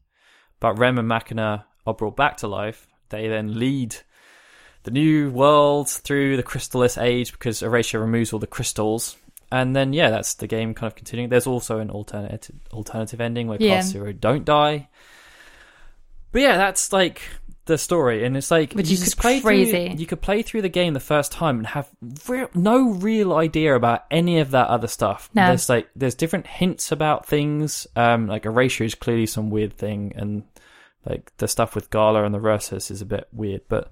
but 0.60 0.78
Rem 0.78 0.98
and 0.98 1.08
Machina 1.08 1.66
are 1.86 1.94
brought 1.94 2.16
back 2.18 2.38
to 2.38 2.48
life. 2.48 2.88
They 3.10 3.28
then 3.28 3.58
lead 3.58 3.96
the 4.84 4.92
new 4.92 5.30
world 5.32 5.90
through 5.90 6.38
the 6.38 6.44
Crystallis 6.44 7.02
age 7.02 7.32
because 7.32 7.62
Arecia 7.62 8.00
removes 8.00 8.34
all 8.34 8.40
the 8.40 8.48
crystals. 8.48 9.16
And 9.54 9.76
then, 9.76 9.92
yeah, 9.94 10.10
that's 10.10 10.36
the 10.36 10.48
game 10.48 10.74
kind 10.74 10.88
of 10.90 10.96
continuing. 10.96 11.30
There's 11.30 11.46
also 11.48 11.80
an 11.80 11.90
alternative 11.92 12.56
alternative 12.74 13.20
ending 13.22 13.48
where 13.48 13.62
Yeah. 13.62 13.76
Class 13.76 13.90
Zero 13.92 14.12
don't 14.14 14.46
die. 14.46 14.88
But 16.32 16.42
yeah, 16.42 16.58
that's 16.58 16.94
like 16.94 17.22
the 17.66 17.78
story, 17.78 18.26
and 18.26 18.36
it's 18.36 18.50
like 18.52 18.74
Which 18.74 18.90
you 18.90 18.98
could 18.98 19.16
play 19.18 19.40
crazy. 19.40 19.88
through. 19.90 19.98
You 19.98 20.06
could 20.08 20.22
play 20.22 20.42
through 20.42 20.64
the 20.64 20.70
game 20.70 20.94
the 20.94 21.00
first 21.00 21.32
time 21.32 21.58
and 21.60 21.68
have 21.68 21.90
real, 22.28 22.50
no 22.54 22.90
real 22.92 23.34
idea 23.34 23.76
about 23.76 24.06
any 24.10 24.40
of 24.40 24.52
that 24.52 24.68
other 24.68 24.88
stuff. 24.88 25.30
No. 25.34 25.48
There's 25.48 25.70
like 25.70 25.90
there's 25.96 26.16
different 26.16 26.48
hints 26.48 26.92
about 26.92 27.28
things. 27.28 27.86
Um, 27.96 28.28
like 28.28 28.44
Arecia 28.46 28.86
is 28.86 28.96
clearly 28.96 29.26
some 29.28 29.50
weird 29.50 29.74
thing, 29.78 30.14
and 30.16 30.44
like 31.06 31.32
the 31.38 31.48
stuff 31.48 31.76
with 31.76 31.90
Gala 31.92 32.24
and 32.24 32.34
the 32.34 32.40
Rursus 32.40 32.90
is 32.92 33.02
a 33.02 33.06
bit 33.06 33.28
weird. 33.32 33.62
But 33.70 33.92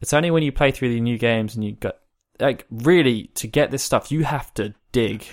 it's 0.00 0.12
only 0.12 0.30
when 0.30 0.42
you 0.42 0.52
play 0.52 0.70
through 0.70 0.90
the 0.94 1.00
new 1.00 1.18
games 1.18 1.54
and 1.54 1.64
you 1.64 1.72
got 1.72 1.96
like 2.40 2.66
really 2.70 3.24
to 3.34 3.46
get 3.46 3.70
this 3.70 3.82
stuff, 3.82 4.10
you 4.10 4.24
have 4.24 4.52
to 4.54 4.74
dig. 4.92 5.24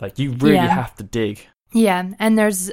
Like 0.00 0.18
you 0.18 0.32
really 0.32 0.54
Yeah. 0.56 0.68
have 0.68 0.94
to 0.96 1.02
dig. 1.04 1.46
Yeah, 1.72 2.04
and 2.18 2.38
there's 2.38 2.70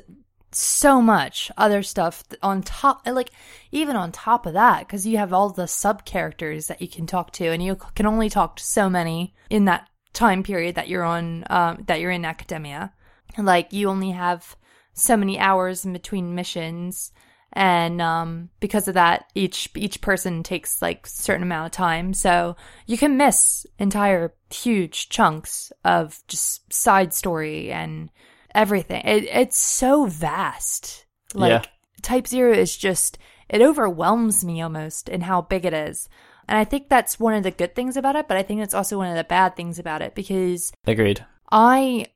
so 0.54 1.02
much 1.02 1.52
other 1.58 1.84
stuff 1.84 2.24
on 2.42 2.62
top, 2.62 3.06
like 3.08 3.32
even 3.72 3.96
on 3.96 4.12
top 4.12 4.46
of 4.46 4.54
that, 4.54 4.80
because 4.80 5.08
you 5.08 5.18
have 5.18 5.34
all 5.34 5.50
the 5.50 5.68
sub 5.68 6.06
characters 6.06 6.68
that 6.68 6.82
you 6.82 6.88
can 6.88 7.08
talk 7.08 7.32
to, 7.34 7.48
and 7.48 7.64
you 7.64 7.78
can 7.96 8.06
only 8.06 8.30
talk 8.30 8.58
to 8.58 8.64
so 8.64 8.90
many 8.90 9.34
in 9.50 9.66
that 9.66 9.88
time 10.14 10.44
period 10.44 10.76
that 10.76 10.90
you're 10.90 11.04
on, 11.04 11.46
um, 11.50 11.84
that 11.88 12.00
you're 12.00 12.12
in 12.12 12.26
academia. 12.26 12.94
Like 13.38 13.72
you 13.72 13.90
only 13.90 14.12
have 14.12 14.56
so 14.94 15.16
many 15.16 15.40
hours 15.40 15.86
in 15.86 15.94
between 15.94 16.36
missions, 16.36 17.12
and 17.54 18.02
um, 18.02 18.50
because 18.60 18.88
of 18.88 18.94
that, 18.96 19.26
each 19.36 19.70
each 19.76 20.02
person 20.02 20.44
takes 20.44 20.82
like 20.82 21.08
certain 21.08 21.44
amount 21.44 21.68
of 21.68 21.72
time, 21.72 22.14
so 22.14 22.56
you 22.88 22.98
can 22.98 23.18
miss 23.18 23.66
entire 23.80 24.34
huge 24.50 25.10
chunks 25.10 25.72
of 25.86 26.20
just 26.28 26.72
side 26.74 27.14
story 27.14 27.72
and 27.72 28.10
everything. 28.54 29.02
It, 29.06 29.26
it's 29.26 29.58
so 29.58 30.06
vast. 30.06 31.06
Like 31.34 31.50
Yeah. 31.50 31.62
Type 32.02 32.28
Zero 32.28 32.54
is 32.54 32.76
just 32.76 33.18
it 33.50 33.62
overwhelms 33.62 34.46
me 34.46 34.62
almost 34.62 35.10
in 35.10 35.22
how 35.22 35.42
big 35.42 35.66
it 35.66 35.74
is. 35.74 36.10
And 36.48 36.58
I 36.58 36.64
think 36.64 36.90
that's 36.90 37.20
one 37.20 37.34
of 37.34 37.44
the 37.44 37.52
good 37.52 37.76
things 37.76 37.96
about 37.96 38.16
it, 38.16 38.28
but 38.28 38.38
I 38.38 38.44
think 38.44 38.62
it's 38.62 38.74
also 38.74 38.98
one 38.98 39.10
of 39.10 39.16
the 39.16 39.24
bad 39.24 39.56
things 39.56 39.80
about 39.80 40.02
it 40.02 40.16
because 40.16 40.72
Agreed. 40.86 41.26
I 41.52 42.08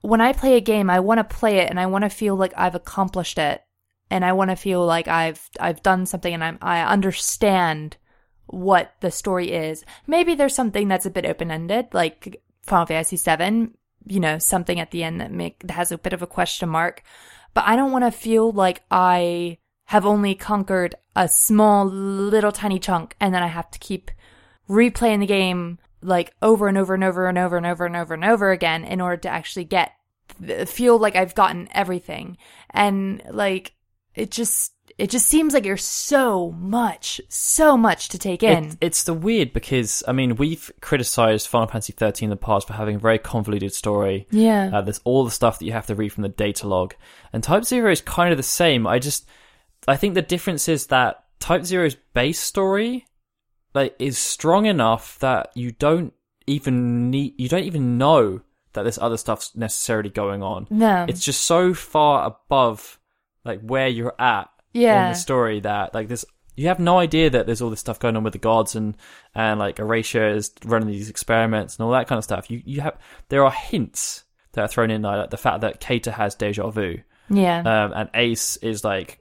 when 0.00 0.20
I 0.20 0.32
play 0.32 0.56
a 0.56 0.60
game, 0.60 0.90
I 0.90 1.00
want 1.00 1.18
to 1.18 1.36
play 1.36 1.58
it 1.58 1.70
and 1.70 1.80
I 1.80 1.86
want 1.86 2.04
to 2.04 2.10
feel 2.10 2.36
like 2.36 2.52
I've 2.56 2.74
accomplished 2.74 3.38
it 3.38 3.62
and 4.10 4.24
I 4.24 4.32
want 4.32 4.50
to 4.50 4.56
feel 4.56 4.84
like 4.84 5.08
I've 5.08 5.48
I've 5.58 5.82
done 5.82 6.06
something 6.06 6.32
and 6.32 6.44
I'm 6.44 6.58
I 6.60 6.82
understand 6.82 7.96
what 8.46 8.92
the 9.00 9.10
story 9.10 9.52
is. 9.52 9.84
Maybe 10.06 10.34
there's 10.34 10.54
something 10.54 10.88
that's 10.88 11.06
a 11.06 11.10
bit 11.10 11.26
open-ended 11.26 11.88
like 11.92 12.42
Final 12.62 12.86
Fantasy 12.86 13.16
7, 13.16 13.76
you 14.06 14.20
know, 14.20 14.38
something 14.38 14.80
at 14.80 14.90
the 14.90 15.02
end 15.02 15.20
that 15.20 15.32
make 15.32 15.60
that 15.60 15.74
has 15.74 15.92
a 15.92 15.98
bit 15.98 16.12
of 16.12 16.22
a 16.22 16.26
question 16.26 16.68
mark, 16.68 17.02
but 17.54 17.64
I 17.66 17.76
don't 17.76 17.92
want 17.92 18.04
to 18.04 18.10
feel 18.10 18.52
like 18.52 18.82
I 18.90 19.58
have 19.86 20.06
only 20.06 20.34
conquered 20.34 20.94
a 21.14 21.28
small 21.28 21.86
little 21.86 22.52
tiny 22.52 22.78
chunk 22.78 23.16
and 23.20 23.34
then 23.34 23.42
I 23.42 23.48
have 23.48 23.70
to 23.70 23.78
keep 23.78 24.10
replaying 24.68 25.20
the 25.20 25.26
game 25.26 25.78
like 26.02 26.34
over 26.42 26.68
and 26.68 26.76
over 26.76 26.94
and 26.94 27.04
over 27.04 27.28
and 27.28 27.38
over 27.38 27.56
and 27.56 27.66
over 27.66 27.84
and 27.84 27.96
over 27.96 28.14
and 28.14 28.24
over 28.24 28.50
again 28.50 28.84
in 28.84 29.00
order 29.00 29.16
to 29.18 29.28
actually 29.28 29.64
get 29.64 29.92
feel 30.66 30.98
like 30.98 31.16
I've 31.16 31.34
gotten 31.34 31.68
everything. 31.72 32.36
And 32.70 33.22
like 33.30 33.74
it 34.14 34.30
just 34.30 34.72
it 34.96 35.10
just 35.10 35.26
seems 35.26 35.54
like 35.54 35.64
there's 35.64 35.82
so 35.82 36.52
much, 36.52 37.20
so 37.28 37.76
much 37.76 38.10
to 38.10 38.18
take 38.18 38.44
in. 38.44 38.64
It, 38.64 38.76
it's 38.80 39.02
the 39.02 39.14
weird 39.14 39.52
because 39.52 40.02
I 40.06 40.12
mean 40.12 40.36
we've 40.36 40.70
criticized 40.80 41.48
Final 41.48 41.68
Fantasy 41.68 41.92
13 41.92 42.26
in 42.26 42.30
the 42.30 42.36
past 42.36 42.66
for 42.66 42.74
having 42.74 42.96
a 42.96 43.00
very 43.00 43.18
convoluted 43.18 43.74
story. 43.74 44.26
yeah. 44.30 44.70
Uh, 44.72 44.82
there's 44.82 45.00
all 45.04 45.24
the 45.24 45.30
stuff 45.30 45.58
that 45.58 45.64
you 45.64 45.72
have 45.72 45.86
to 45.86 45.94
read 45.94 46.12
from 46.12 46.22
the 46.22 46.28
data 46.28 46.68
log, 46.68 46.94
and 47.32 47.42
Type 47.42 47.64
Zero 47.64 47.90
is 47.90 48.00
kind 48.00 48.32
of 48.32 48.36
the 48.36 48.42
same. 48.42 48.86
I 48.86 48.98
just 48.98 49.26
I 49.88 49.96
think 49.96 50.14
the 50.14 50.22
difference 50.22 50.68
is 50.68 50.86
that 50.88 51.24
Type 51.40 51.64
Zero's 51.64 51.96
base 52.14 52.38
story 52.38 53.06
like 53.74 53.96
is 53.98 54.16
strong 54.16 54.66
enough 54.66 55.18
that 55.18 55.50
you 55.54 55.72
don't 55.72 56.12
even 56.46 57.10
need 57.10 57.34
you 57.36 57.48
don't 57.48 57.64
even 57.64 57.98
know 57.98 58.42
that 58.74 58.82
there's 58.82 58.98
other 58.98 59.16
stuff 59.16 59.50
necessarily 59.54 60.10
going 60.10 60.42
on. 60.42 60.66
no. 60.70 61.06
It's 61.08 61.24
just 61.24 61.42
so 61.42 61.74
far 61.74 62.26
above 62.26 62.98
like 63.44 63.60
where 63.60 63.88
you're 63.88 64.14
at 64.20 64.48
in 65.04 65.12
the 65.12 65.14
story 65.14 65.60
that 65.60 65.94
like 65.94 66.08
this 66.08 66.24
you 66.56 66.68
have 66.68 66.78
no 66.78 66.98
idea 66.98 67.30
that 67.30 67.46
there's 67.46 67.60
all 67.60 67.70
this 67.70 67.80
stuff 67.80 67.98
going 67.98 68.16
on 68.16 68.24
with 68.24 68.32
the 68.32 68.38
gods 68.38 68.76
and 68.76 68.96
and 69.34 69.58
like 69.58 69.76
Arecia 69.76 70.34
is 70.36 70.52
running 70.64 70.88
these 70.88 71.10
experiments 71.10 71.76
and 71.76 71.84
all 71.84 71.92
that 71.92 72.06
kind 72.06 72.18
of 72.18 72.24
stuff. 72.24 72.50
You 72.50 72.62
you 72.64 72.80
have 72.80 72.98
there 73.28 73.44
are 73.44 73.50
hints 73.50 74.24
that 74.52 74.62
are 74.62 74.68
thrown 74.68 74.90
in 74.90 75.02
like 75.02 75.30
the 75.30 75.36
fact 75.36 75.62
that 75.62 75.80
Cater 75.80 76.12
has 76.12 76.34
deja 76.34 76.70
vu 76.70 76.98
yeah. 77.28 77.58
um, 77.60 77.92
and 77.94 78.10
Ace 78.14 78.56
is 78.58 78.84
like 78.84 79.18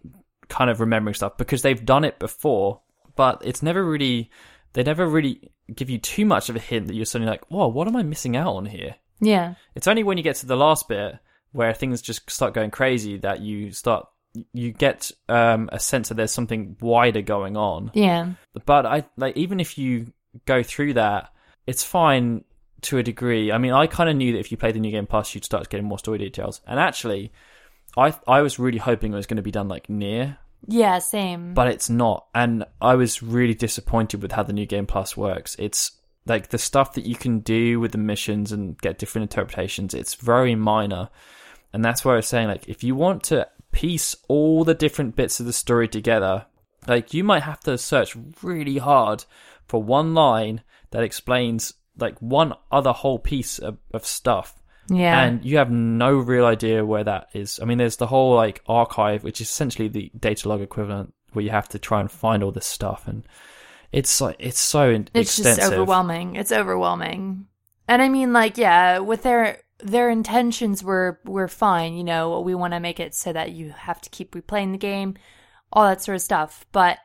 kind 0.50 0.70
of 0.70 0.80
remembering 0.80 1.14
stuff 1.14 1.38
because 1.38 1.62
they've 1.62 1.86
done 1.86 2.04
it 2.04 2.20
before, 2.20 2.82
but 3.16 3.42
it's 3.46 3.64
never 3.64 3.84
really 3.84 4.30
they 4.74 4.84
never 4.84 5.08
really 5.08 5.52
give 5.74 5.90
you 5.90 5.98
too 5.98 6.26
much 6.26 6.50
of 6.50 6.56
a 6.56 6.60
hint 6.60 6.88
that 6.88 6.96
you're 6.96 7.06
suddenly 7.06 7.32
like, 7.32 7.46
whoa, 7.50 7.68
what 7.68 7.88
am 7.88 7.96
I 7.96 8.04
missing 8.04 8.36
out 8.36 8.56
on 8.56 8.66
here? 8.66 8.96
yeah. 9.20 9.56
It's 9.76 9.88
only 9.88 10.04
when 10.04 10.18
you 10.18 10.24
get 10.24 10.36
to 10.38 10.46
the 10.46 10.58
last 10.58 10.88
bit 10.88 11.18
where 11.52 11.74
things 11.74 12.02
just 12.02 12.30
start 12.30 12.54
going 12.54 12.72
crazy 12.72 13.18
that 13.18 13.40
you 13.40 13.72
start 13.72 14.08
you 14.54 14.72
get 14.72 15.12
um, 15.30 15.70
a 15.72 15.80
sense 15.80 16.10
that 16.10 16.16
there's 16.16 16.32
something 16.32 16.76
wider 16.82 17.22
going 17.22 17.56
on. 17.58 17.92
Yeah. 17.94 18.34
But 18.66 18.86
I 18.86 19.06
like 19.18 19.38
even 19.38 19.60
if 19.60 19.78
you 19.78 20.12
go 20.46 20.64
through 20.64 20.94
that, 20.94 21.32
it's 21.68 21.84
fine 21.84 22.44
to 22.82 22.98
a 22.98 23.04
degree. 23.04 23.52
I 23.52 23.58
mean, 23.58 23.72
I 23.74 23.88
kind 23.88 24.10
of 24.10 24.16
knew 24.16 24.34
that 24.34 24.40
if 24.40 24.52
you 24.52 24.58
played 24.58 24.76
the 24.76 24.80
new 24.80 24.92
game 24.92 25.06
plus, 25.08 25.34
you'd 25.34 25.46
start 25.46 25.70
getting 25.70 25.86
more 25.86 26.00
story 26.00 26.18
details. 26.18 26.62
And 26.68 26.80
actually, 26.80 27.32
I 27.96 28.14
I 28.28 28.42
was 28.42 28.60
really 28.60 28.80
hoping 28.80 29.14
it 29.14 29.16
was 29.16 29.28
going 29.28 29.38
to 29.38 29.44
be 29.44 29.52
done 29.52 29.68
like 29.68 29.88
NieR, 29.88 30.38
Yeah, 30.68 31.00
same. 31.00 31.54
but 31.54 31.68
it's 31.68 31.90
not. 31.90 32.26
And 32.34 32.66
I 32.82 32.96
was 32.96 33.22
really 33.24 33.54
disappointed 33.54 34.22
with 34.22 34.32
how 34.32 34.44
the 34.44 34.54
new 34.54 34.66
game 34.66 34.86
plus 34.88 35.16
works. 35.16 35.56
It's 35.60 35.92
like 36.26 36.50
the 36.50 36.58
stuff 36.58 36.94
that 36.94 37.06
you 37.06 37.16
can 37.16 37.40
do 37.40 37.80
with 37.80 37.92
the 37.92 37.98
missions 37.98 38.52
and 38.52 38.78
get 38.80 38.98
different 38.98 39.24
interpretations. 39.32 39.94
It's 39.94 40.16
very 40.16 40.56
minor, 40.56 41.10
and 41.72 41.84
that's 41.86 42.04
why 42.04 42.14
I 42.14 42.16
was 42.18 42.28
saying 42.28 42.48
like 42.48 42.68
if 42.68 42.84
you 42.84 42.96
want 42.96 43.24
to 43.26 43.48
piece 43.74 44.16
all 44.30 44.64
the 44.64 44.74
different 44.74 45.16
bits 45.16 45.40
of 45.40 45.46
the 45.46 45.54
story 45.54 45.90
together, 45.90 46.46
like 46.88 47.14
you 47.14 47.24
might 47.24 47.44
have 47.44 47.60
to 47.62 47.78
search 47.78 48.16
really 48.42 48.78
hard 48.78 49.26
for 49.66 49.84
one 49.84 50.14
line 50.14 50.62
that 50.92 51.04
explains 51.04 51.74
like 51.98 52.18
one 52.20 52.54
other 52.72 52.92
whole 52.92 53.20
piece 53.20 53.60
of, 53.60 53.78
of 53.94 54.06
stuff 54.06 54.64
yeah. 54.90 55.24
and 55.24 55.44
you 55.46 55.58
have 55.58 55.72
no 55.72 56.14
real 56.14 56.46
idea 56.46 56.86
where 56.86 57.04
that 57.04 57.30
is. 57.34 57.60
I 57.62 57.66
mean, 57.66 57.78
there's 57.78 57.98
the 57.98 58.08
whole 58.08 58.36
like 58.36 58.62
archive, 58.68 59.24
which 59.24 59.42
is 59.42 59.48
essentially 59.48 59.88
the 59.88 60.12
data 60.18 60.50
log 60.50 60.62
equivalent, 60.62 61.14
where 61.32 61.44
you 61.44 61.52
have 61.52 61.70
to 61.70 61.80
try 61.80 62.00
and 62.00 62.12
find 62.12 62.44
all 62.44 62.52
this 62.52 62.66
stuff, 62.66 63.08
and 63.08 63.24
it's 63.92 64.20
like 64.22 64.36
it's 64.40 64.60
so 64.60 64.90
in- 64.90 65.10
it's 65.14 65.38
extensive. 65.38 65.64
just 65.64 65.74
overwhelming. 65.74 66.36
It's 66.36 66.52
overwhelming. 66.52 67.48
And 67.88 68.02
I 68.02 68.10
mean 68.10 68.34
like 68.34 68.58
yeah, 68.58 69.00
with 69.00 69.24
their 69.24 69.60
their 69.84 70.10
intentions 70.10 70.84
were 70.84 71.20
were 71.26 71.48
fine, 71.48 71.96
you 71.96 72.04
know, 72.04 72.40
we 72.40 72.56
want 72.56 72.74
to 72.74 72.80
make 72.80 73.00
it 73.00 73.14
so 73.14 73.34
that 73.34 73.52
you 73.52 73.72
have 73.72 74.02
to 74.02 74.10
keep 74.10 74.32
replaying 74.34 74.72
the 74.72 74.78
game, 74.78 75.16
all 75.72 75.86
that 75.86 76.02
sort 76.02 76.16
of 76.16 76.22
stuff, 76.22 76.66
but 76.72 77.00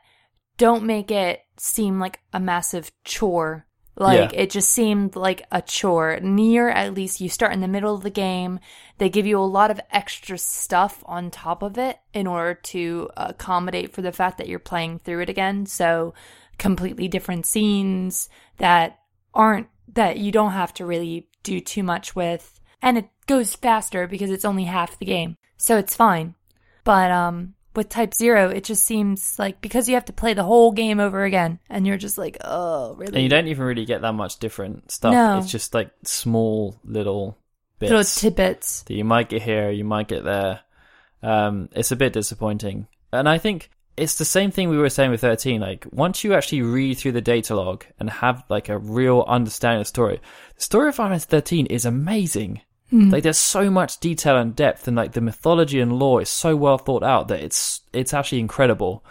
don't 0.57 0.83
make 0.83 1.11
it 1.11 1.41
seem 1.57 1.99
like 1.99 2.19
a 2.33 2.39
massive 2.39 2.91
chore. 3.03 3.65
Like 3.95 4.31
Yeah. 4.31 4.39
it 4.41 4.49
just 4.49 4.69
seemed 4.71 5.15
like 5.17 5.45
a 5.51 5.61
chore. 5.61 6.19
NieR 6.21 6.73
at 6.73 6.93
least 6.93 7.19
you 7.19 7.27
start 7.27 7.51
in 7.53 7.59
the 7.59 7.67
middle 7.67 7.93
of 7.93 8.03
the 8.03 8.09
game. 8.09 8.59
They 8.97 9.09
give 9.09 9.25
you 9.25 9.37
a 9.39 9.41
lot 9.41 9.71
of 9.71 9.81
extra 9.91 10.37
stuff 10.37 11.03
on 11.05 11.31
top 11.31 11.61
of 11.61 11.77
it 11.77 11.99
in 12.13 12.27
order 12.27 12.53
to 12.53 13.09
accommodate 13.17 13.93
for 13.93 14.01
the 14.01 14.13
fact 14.13 14.37
that 14.37 14.47
you're 14.47 14.59
playing 14.59 14.99
through 14.99 15.21
it 15.21 15.29
again. 15.29 15.65
So 15.65 16.13
completely 16.57 17.07
different 17.09 17.45
scenes 17.45 18.29
that 18.57 18.99
aren't 19.33 19.67
that 19.93 20.17
you 20.17 20.31
don't 20.31 20.51
have 20.51 20.73
to 20.75 20.85
really 20.85 21.27
do 21.43 21.59
too 21.59 21.83
much 21.83 22.15
with 22.15 22.58
and 22.81 22.97
it 22.97 23.09
goes 23.27 23.55
faster 23.55 24.07
because 24.07 24.31
it's 24.31 24.45
only 24.45 24.63
half 24.63 24.97
the 24.99 25.05
game 25.05 25.35
so 25.57 25.77
it's 25.77 25.95
fine 25.95 26.33
but 26.83 27.11
um 27.11 27.53
with 27.75 27.89
type 27.89 28.13
0 28.13 28.49
it 28.49 28.63
just 28.63 28.83
seems 28.83 29.37
like 29.37 29.61
because 29.61 29.87
you 29.87 29.93
have 29.95 30.05
to 30.05 30.13
play 30.13 30.33
the 30.33 30.43
whole 30.43 30.71
game 30.71 30.99
over 30.99 31.23
again 31.23 31.59
and 31.69 31.85
you're 31.85 31.97
just 31.97 32.17
like 32.17 32.37
oh 32.43 32.95
really 32.95 33.13
and 33.13 33.23
you 33.23 33.29
don't 33.29 33.47
even 33.47 33.63
really 33.63 33.85
get 33.85 34.01
that 34.01 34.13
much 34.13 34.37
different 34.39 34.91
stuff. 34.91 35.13
No. 35.13 35.37
It's 35.37 35.51
just 35.51 35.73
like 35.73 35.91
small 36.03 36.79
little 36.83 37.37
bits 37.79 37.91
little 37.91 38.03
tidbits 38.03 38.83
that 38.83 38.93
you 38.93 39.05
might 39.05 39.29
get 39.29 39.41
here, 39.41 39.69
you 39.69 39.85
might 39.85 40.07
get 40.07 40.23
there. 40.23 40.61
Um, 41.21 41.69
it's 41.73 41.91
a 41.91 41.97
bit 41.97 42.13
disappointing, 42.13 42.87
and 43.11 43.27
I 43.27 43.37
think 43.37 43.69
it's 43.97 44.17
the 44.17 44.25
same 44.25 44.51
thing 44.51 44.69
we 44.69 44.77
were 44.77 44.89
saying 44.89 45.11
with 45.11 45.21
13. 45.21 45.59
Like 45.59 45.85
once 45.91 46.23
you 46.23 46.33
actually 46.33 46.61
read 46.61 46.97
through 46.97 47.11
the 47.13 47.21
data 47.21 47.55
log 47.55 47.85
and 47.99 48.09
have 48.09 48.43
like 48.49 48.69
a 48.69 48.77
real 48.77 49.25
understanding 49.27 49.81
of 49.81 49.85
the 49.85 49.89
story, 49.89 50.21
the 50.55 50.61
story 50.61 50.89
of 50.89 50.95
Final 50.95 51.11
Fantasy 51.11 51.27
13 51.29 51.65
is 51.67 51.85
amazing. 51.85 52.61
Hmm. 52.89 53.09
Like 53.09 53.23
there's 53.23 53.37
so 53.37 53.69
much 53.69 53.99
detail 53.99 54.37
and 54.37 54.55
depth, 54.55 54.87
and 54.87 54.97
like 54.97 55.13
the 55.13 55.21
mythology 55.21 55.79
and 55.79 55.93
lore 55.93 56.21
is 56.21 56.29
so 56.29 56.55
well 56.55 56.77
thought 56.77 57.03
out 57.03 57.27
that 57.27 57.41
it's 57.41 57.81
it's 57.93 58.13
actually 58.13 58.39
incredible. 58.39 59.03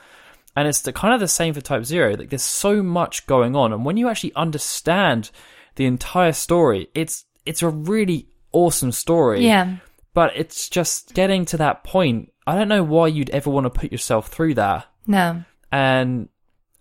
And 0.56 0.66
it's 0.66 0.80
the, 0.80 0.92
kind 0.92 1.14
of 1.14 1.20
the 1.20 1.28
same 1.28 1.54
for 1.54 1.60
Type 1.60 1.84
Zero. 1.84 2.16
Like 2.16 2.30
there's 2.30 2.42
so 2.42 2.82
much 2.82 3.26
going 3.26 3.54
on, 3.54 3.72
and 3.72 3.84
when 3.84 3.96
you 3.96 4.08
actually 4.08 4.34
understand 4.34 5.30
the 5.76 5.86
entire 5.86 6.32
story, 6.32 6.88
it's 6.94 7.24
it's 7.46 7.62
a 7.62 7.68
really 7.68 8.28
awesome 8.50 8.90
story 8.90 9.44
yeah 9.44 9.76
but 10.18 10.36
it's 10.36 10.68
just 10.68 11.14
getting 11.14 11.44
to 11.44 11.56
that 11.58 11.84
point. 11.84 12.32
I 12.44 12.56
don't 12.56 12.66
know 12.66 12.82
why 12.82 13.06
you'd 13.06 13.30
ever 13.30 13.50
want 13.50 13.66
to 13.66 13.70
put 13.70 13.92
yourself 13.92 14.26
through 14.26 14.54
that. 14.54 14.86
no 15.06 15.44
And 15.70 16.28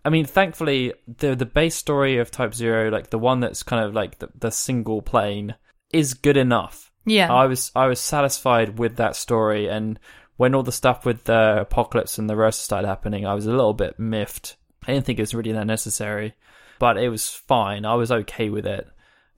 I 0.04 0.10
mean, 0.10 0.26
thankfully, 0.26 0.94
the 1.06 1.36
the 1.36 1.46
base 1.46 1.76
story 1.76 2.18
of 2.18 2.32
Type 2.32 2.56
Zero, 2.56 2.90
like 2.90 3.12
the 3.12 3.20
one 3.20 3.40
that's 3.40 3.62
kind 3.62 3.86
of 3.86 3.94
like 3.94 4.18
the, 4.18 4.30
the 4.34 4.50
single 4.50 5.04
plane, 5.04 5.54
is 5.94 6.16
good 6.16 6.36
enough. 6.36 6.87
Yeah 7.08 7.34
I 7.34 7.46
was 7.48 7.72
I 7.76 7.88
was 7.88 8.00
satisfied 8.00 8.78
with 8.78 8.98
that 8.98 9.16
story, 9.16 9.68
and 9.68 10.00
when 10.36 10.54
all 10.54 10.62
the 10.64 10.72
stuff 10.72 11.06
with 11.06 11.24
the 11.24 11.62
apocalypse 11.62 12.20
and 12.20 12.30
the 12.30 12.36
rest 12.36 12.60
started 12.64 12.88
happening, 12.88 13.26
I 13.26 13.34
was 13.34 13.48
a 13.48 13.52
little 13.52 13.74
bit 13.74 13.98
miffed. 13.98 14.56
I 14.88 14.94
didn't 14.94 15.06
think 15.06 15.18
it 15.18 15.24
was 15.24 15.34
really 15.34 15.52
that 15.54 15.66
necessary, 15.66 16.36
but 16.78 16.98
it 16.98 17.10
was 17.10 17.28
fine. 17.30 17.86
I 17.86 17.96
was 17.96 18.12
okay 18.12 18.50
with 18.50 18.68
it. 18.68 18.88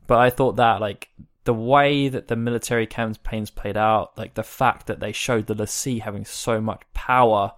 But 0.08 0.18
I 0.18 0.30
thought 0.30 0.58
that 0.58 0.82
like 0.82 1.08
the 1.46 1.54
way 1.54 2.10
that 2.10 2.28
the 2.28 2.36
military 2.36 2.86
campaigns 2.86 3.50
played 3.50 3.78
out, 3.78 4.18
like 4.18 4.34
the 4.34 4.44
fact 4.44 4.88
that 4.88 5.00
they 5.00 5.12
showed 5.12 5.48
the 5.48 5.56
l'Cie 5.56 6.00
having 6.00 6.26
so 6.26 6.60
much 6.60 6.82
power, 6.94 7.54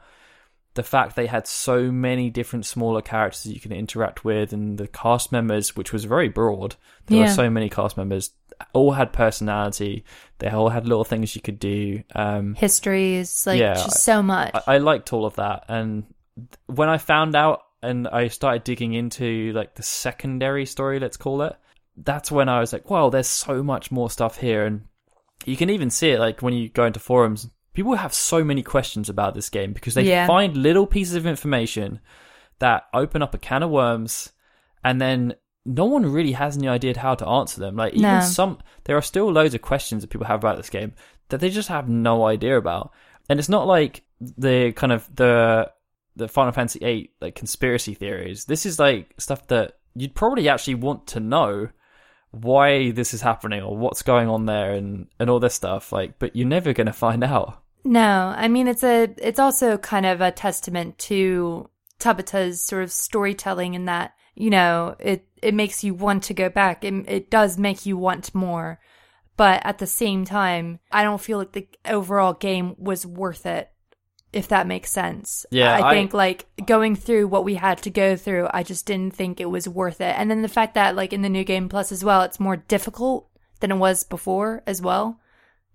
the 0.76 0.84
fact 0.84 1.16
they 1.16 1.26
had 1.28 1.47
so 1.47 1.91
many 1.91 2.30
different 2.30 2.66
smaller 2.66 3.01
characters 3.01 3.47
you 3.47 3.59
can 3.59 3.72
interact 3.74 4.24
with, 4.24 4.53
and 4.53 4.78
the 4.78 4.88
cast 4.88 5.32
members, 5.32 5.76
which 5.76 5.91
was 5.91 6.05
very 6.05 6.30
broad. 6.30 6.76
There 7.07 7.18
Yeah. 7.18 7.24
were 7.26 7.32
so 7.32 7.49
many 7.49 7.70
cast 7.70 7.97
members, 7.97 8.32
all 8.74 8.91
had 8.91 9.14
personality. 9.14 10.03
They 10.39 10.49
all 10.49 10.70
had 10.70 10.88
little 10.88 11.03
things 11.03 11.36
you 11.36 11.41
could 11.41 11.59
do. 11.59 12.03
Um, 12.16 12.55
histories 12.55 13.45
like 13.45 13.59
Yeah, 13.59 13.74
just 13.74 14.03
so 14.03 14.22
much 14.24 14.51
I, 14.53 14.76
I 14.76 14.78
liked 14.78 15.14
all 15.14 15.26
of 15.26 15.36
that, 15.36 15.66
and 15.68 16.05
when 16.68 16.89
I 16.89 16.97
found 16.97 17.36
out 17.36 17.64
and 17.84 18.07
I 18.07 18.28
started 18.28 18.64
digging 18.64 18.93
into 18.93 19.51
like 19.53 19.76
the 19.76 19.84
secondary 19.84 20.66
story, 20.66 20.99
let's 20.99 21.18
call 21.18 21.41
it, 21.41 21.55
that's 21.97 22.32
when 22.32 22.47
I 22.49 22.59
was 22.59 22.74
like, 22.74 22.89
"Wow, 22.89 23.09
there's 23.09 23.28
so 23.28 23.64
much 23.64 23.91
more 23.91 24.09
stuff 24.09 24.38
here." 24.38 24.66
And 24.66 24.86
you 25.45 25.57
can 25.57 25.70
even 25.70 25.89
see 25.89 26.12
it 26.12 26.20
like 26.20 26.41
when 26.41 26.53
you 26.53 26.70
go 26.70 26.86
into 26.86 26.99
forums, 26.99 27.49
people 27.74 27.95
have 27.95 28.14
so 28.14 28.43
many 28.43 28.62
questions 28.64 29.09
about 29.09 29.34
this 29.34 29.49
game 29.49 29.74
because 29.74 29.93
they 29.95 30.03
Yeah. 30.03 30.28
find 30.28 30.55
little 30.55 30.86
pieces 30.86 31.16
of 31.16 31.26
information 31.26 31.99
that 32.59 32.84
open 32.93 33.22
up 33.24 33.34
a 33.34 33.39
can 33.39 33.64
of 33.64 33.72
worms, 33.72 34.32
and 34.84 35.01
then 35.01 35.34
no 35.66 35.86
one 35.86 36.05
really 36.12 36.32
has 36.32 36.57
any 36.57 36.68
idea 36.68 36.97
how 36.97 37.16
to 37.16 37.28
answer 37.28 37.59
them. 37.59 37.76
Like 37.76 37.93
even 37.93 38.01
No. 38.03 38.20
some, 38.22 38.57
there 38.86 38.97
are 38.97 39.01
still 39.01 39.32
loads 39.32 39.53
of 39.53 39.62
questions 39.62 40.01
that 40.01 40.09
people 40.09 40.28
have 40.28 40.39
about 40.39 40.57
this 40.57 40.70
game 40.70 40.93
that 41.30 41.39
they 41.39 41.49
just 41.49 41.70
have 41.70 41.88
no 41.88 42.26
idea 42.26 42.57
about. 42.57 42.91
And 43.30 43.39
it's 43.39 43.49
not 43.49 43.68
like 43.68 44.03
the 44.20 44.72
kind 44.74 44.91
of 44.91 45.07
the 45.16 45.72
the 46.16 46.28
Final 46.28 46.51
Fantasy 46.51 46.80
VIII 46.80 47.12
like 47.22 47.36
conspiracy 47.36 47.93
theories. 47.93 48.45
This 48.45 48.66
is 48.66 48.80
like 48.80 49.14
stuff 49.18 49.47
that 49.47 49.78
you'd 49.95 50.16
probably 50.16 50.49
actually 50.49 50.76
want 50.76 51.07
to 51.07 51.20
know 51.20 51.70
why 52.32 52.91
this 52.91 53.14
is 53.14 53.22
happening 53.22 53.62
or 53.62 53.76
what's 53.78 54.01
going 54.01 54.28
on 54.30 54.45
there 54.45 54.74
and 54.74 55.07
and 55.20 55.30
all 55.30 55.39
this 55.39 55.53
stuff. 55.53 55.91
Like, 55.91 56.18
but 56.20 56.36
you're 56.36 56.47
never 56.47 56.74
gonna 56.74 56.93
find 56.93 57.24
out. 57.34 57.62
No, 57.84 58.34
I 58.36 58.47
mean 58.47 58.68
it's 58.68 58.84
a 58.84 59.09
it's 59.18 59.39
also 59.39 59.78
kind 59.78 60.05
of 60.05 60.22
a 60.22 60.32
testament 60.32 60.97
to 60.99 61.70
Tabata's 62.02 62.64
sort 62.64 62.84
of 62.84 62.91
storytelling 62.91 63.74
in 63.76 63.86
that, 63.86 64.14
you 64.36 64.49
know, 64.49 64.95
it 64.99 65.26
it 65.41 65.54
makes 65.54 65.84
you 65.84 65.93
want 65.93 66.24
to 66.24 66.34
go 66.34 66.49
back. 66.49 66.84
It 66.84 66.93
it 67.08 67.30
does 67.30 67.58
make 67.58 67.86
you 67.86 67.97
want 67.97 68.34
more. 68.36 68.80
but 69.38 69.62
at 69.66 69.78
the 69.80 69.88
same 69.88 70.26
time, 70.26 70.80
I 70.91 71.04
don't 71.04 71.22
feel 71.22 71.38
like 71.39 71.54
the 71.54 71.68
overall 71.86 72.34
game 72.34 72.76
was 72.78 73.06
worth 73.06 73.45
it. 73.45 73.70
If 74.34 74.47
that 74.47 74.68
makes 74.68 74.91
sense. 74.91 75.45
Yeah, 75.52 75.74
I, 75.76 75.89
I- 75.89 75.93
think 75.93 76.14
like 76.14 76.45
going 76.66 76.95
through 76.95 77.28
what 77.28 77.43
we 77.43 77.56
had 77.56 77.78
to 77.84 77.89
go 77.89 78.16
through, 78.16 78.47
I 78.54 78.64
just 78.64 78.86
didn't 78.86 79.16
think 79.16 79.39
it 79.41 79.49
was 79.49 79.68
worth 79.68 79.99
it. 79.99 80.16
And 80.18 80.30
then 80.30 80.41
the 80.41 80.47
fact 80.58 80.74
that 80.76 80.95
like 80.95 81.12
in 81.14 81.22
the 81.22 81.30
new 81.38 81.43
game 81.43 81.68
plus 81.70 81.91
as 81.91 82.04
well, 82.04 82.22
it's 82.22 82.39
more 82.39 82.56
difficult 82.58 83.28
than 83.60 83.72
it 83.72 83.78
was 83.78 84.04
before 84.06 84.64
as 84.66 84.82
well. 84.82 85.20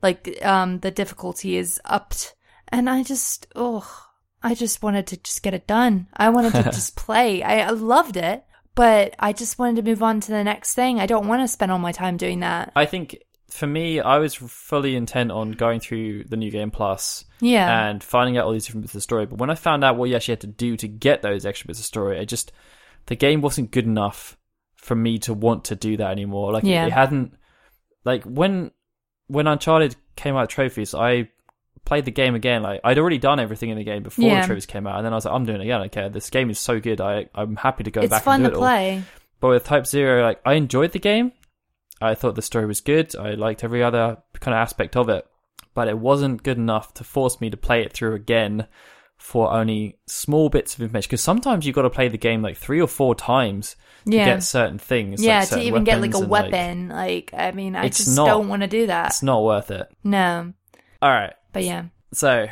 Like 0.03 0.39
um 0.45 0.81
the 0.81 0.91
difficulty 0.91 1.57
is 1.57 1.81
upped. 1.85 2.35
And 2.69 2.89
I 2.89 3.03
just 3.03 3.47
oh 3.55 4.06
I 4.43 4.55
just 4.55 4.83
wanted 4.83 5.07
to 5.09 5.17
just 5.17 5.43
get 5.43 5.55
it 5.55 5.67
done. 5.67 6.07
I 6.17 6.29
wanted 6.31 6.53
to 6.55 6.63
just 6.65 6.97
play. 6.97 7.43
I, 7.43 7.61
I 7.67 7.71
loved 7.71 8.17
it, 8.17 8.45
but 8.75 9.15
I 9.19 9.33
just 9.33 9.59
wanted 9.59 9.77
to 9.77 9.91
move 9.91 10.03
on 10.03 10.21
to 10.21 10.31
the 10.31 10.45
next 10.45 10.75
thing. 10.75 11.01
I 11.01 11.07
don't 11.07 11.27
want 11.29 11.43
to 11.43 11.49
spend 11.49 11.73
all 11.73 11.79
my 11.79 11.93
time 11.93 12.17
doing 12.17 12.41
that. 12.41 12.73
I 12.77 12.87
think 12.87 13.19
for 13.51 13.67
me, 13.67 14.01
I 14.01 14.19
was 14.19 14.35
fully 14.35 14.97
intent 14.97 15.31
on 15.33 15.53
going 15.53 15.81
through 15.81 16.25
the 16.25 16.37
new 16.37 16.51
game 16.51 16.71
plus 16.71 17.25
Yeah. 17.41 17.89
and 17.89 18.03
finding 18.05 18.37
out 18.37 18.45
all 18.45 18.53
these 18.53 18.67
different 18.67 18.83
bits 18.85 18.93
of 18.95 18.99
the 18.99 19.03
story. 19.03 19.25
But 19.27 19.39
when 19.39 19.51
I 19.51 19.55
found 19.55 19.83
out 19.85 19.97
what 19.97 20.11
you 20.11 20.17
actually 20.17 20.33
had 20.33 20.41
to 20.43 20.47
do 20.49 20.77
to 20.77 20.89
get 20.89 21.23
those 21.23 21.47
extra 21.47 21.67
bits 21.69 21.79
of 21.79 21.85
story, 21.87 22.19
it 22.19 22.27
just 22.27 22.53
the 23.07 23.17
game 23.17 23.41
wasn't 23.41 23.71
good 23.71 23.87
enough 23.87 24.37
for 24.75 24.95
me 24.95 25.19
to 25.21 25.33
want 25.33 25.65
to 25.67 25.77
do 25.77 25.97
that 25.97 26.11
anymore. 26.11 26.53
Like 26.53 26.65
Yeah. 26.65 26.87
it 26.87 26.93
hadn't 26.93 27.35
like 28.05 28.25
when 28.25 28.71
when 29.29 29.47
Uncharted 29.47 29.97
came 30.17 30.37
out 30.37 30.49
trophies, 30.51 30.95
I 30.95 31.31
played 31.87 32.05
the 32.05 32.11
game 32.11 32.35
again. 32.35 32.63
Like 32.63 32.81
I'd 32.85 32.99
already 32.99 33.17
done 33.19 33.41
everything 33.41 33.71
in 33.71 33.79
the 33.79 33.85
game 33.85 34.03
before 34.03 34.27
Yeah. 34.27 34.43
the 34.43 34.47
trophies 34.49 34.67
came 34.67 34.87
out, 34.87 34.97
and 34.97 35.07
then 35.07 35.13
I 35.15 35.17
was 35.17 35.25
like, 35.25 35.35
I'm 35.35 35.47
doing 35.47 35.61
it 35.61 35.65
again. 35.65 35.81
Okay, 35.83 36.09
this 36.11 36.29
game 36.29 36.51
is 36.51 36.59
so 36.59 36.79
good. 36.81 37.01
I 37.01 37.27
I'm 37.35 37.57
happy 37.57 37.85
to 37.85 37.91
go 37.91 38.03
it's 38.03 38.11
back 38.11 38.23
fun 38.25 38.37
and 38.43 38.45
to 38.45 38.51
do 38.51 38.55
it 38.55 38.59
all. 38.59 38.63
play. 38.63 39.03
But 39.41 39.49
with 39.49 39.65
Type 39.65 39.87
Zero, 39.87 40.23
like 40.23 40.41
I 40.45 40.55
enjoyed 40.55 40.93
the 40.93 40.99
game. 40.99 41.33
I 42.03 42.15
thought 42.15 42.35
the 42.35 42.43
story 42.43 42.67
was 42.67 42.83
good. 42.83 43.17
I 43.17 43.31
liked 43.31 43.65
every 43.65 43.83
other 43.83 44.19
kind 44.41 44.55
of 44.55 44.59
aspect 44.61 44.97
of 44.97 45.09
it, 45.09 45.27
but 45.73 45.89
it 45.89 45.99
wasn't 45.99 46.43
good 46.43 46.59
enough 46.59 46.93
to 46.95 47.05
force 47.05 47.41
me 47.41 47.49
to 47.49 47.57
play 47.57 47.81
it 47.83 47.93
through 47.95 48.15
again 48.15 48.67
for 49.17 49.51
only 49.51 49.97
small 50.07 50.51
bits 50.51 50.75
of 50.75 50.83
information. 50.83 51.09
Because 51.09 51.23
sometimes 51.23 51.65
you've 51.65 51.75
got 51.75 51.83
to 51.83 51.91
play 51.91 52.09
the 52.09 52.19
game 52.19 52.43
like 52.43 52.59
three 52.59 52.83
or 52.83 52.87
four 52.87 53.15
times 53.15 53.77
to 54.05 54.11
get 54.11 54.43
certain 54.43 54.79
things. 54.79 55.23
yeah, 55.25 55.41
like 55.41 55.49
to 55.49 55.61
even 55.63 55.85
get 55.85 56.03
like 56.03 56.13
a 56.15 56.19
and, 56.19 56.31
like, 56.31 56.43
weapon. 56.53 56.89
Like, 56.91 57.31
I 57.35 57.51
mean, 57.53 57.75
I 57.77 57.89
just 57.89 58.15
not- 58.15 58.27
don't 58.27 58.49
want 58.49 58.61
to 58.63 58.69
do 58.69 58.87
that. 58.89 59.07
it's 59.07 59.23
not 59.23 59.43
worth 59.43 59.71
it. 59.71 59.89
No. 60.05 60.53
All 61.01 61.11
right, 61.11 61.33
But 61.57 61.65
yeah. 61.65 61.85
so 62.13 62.47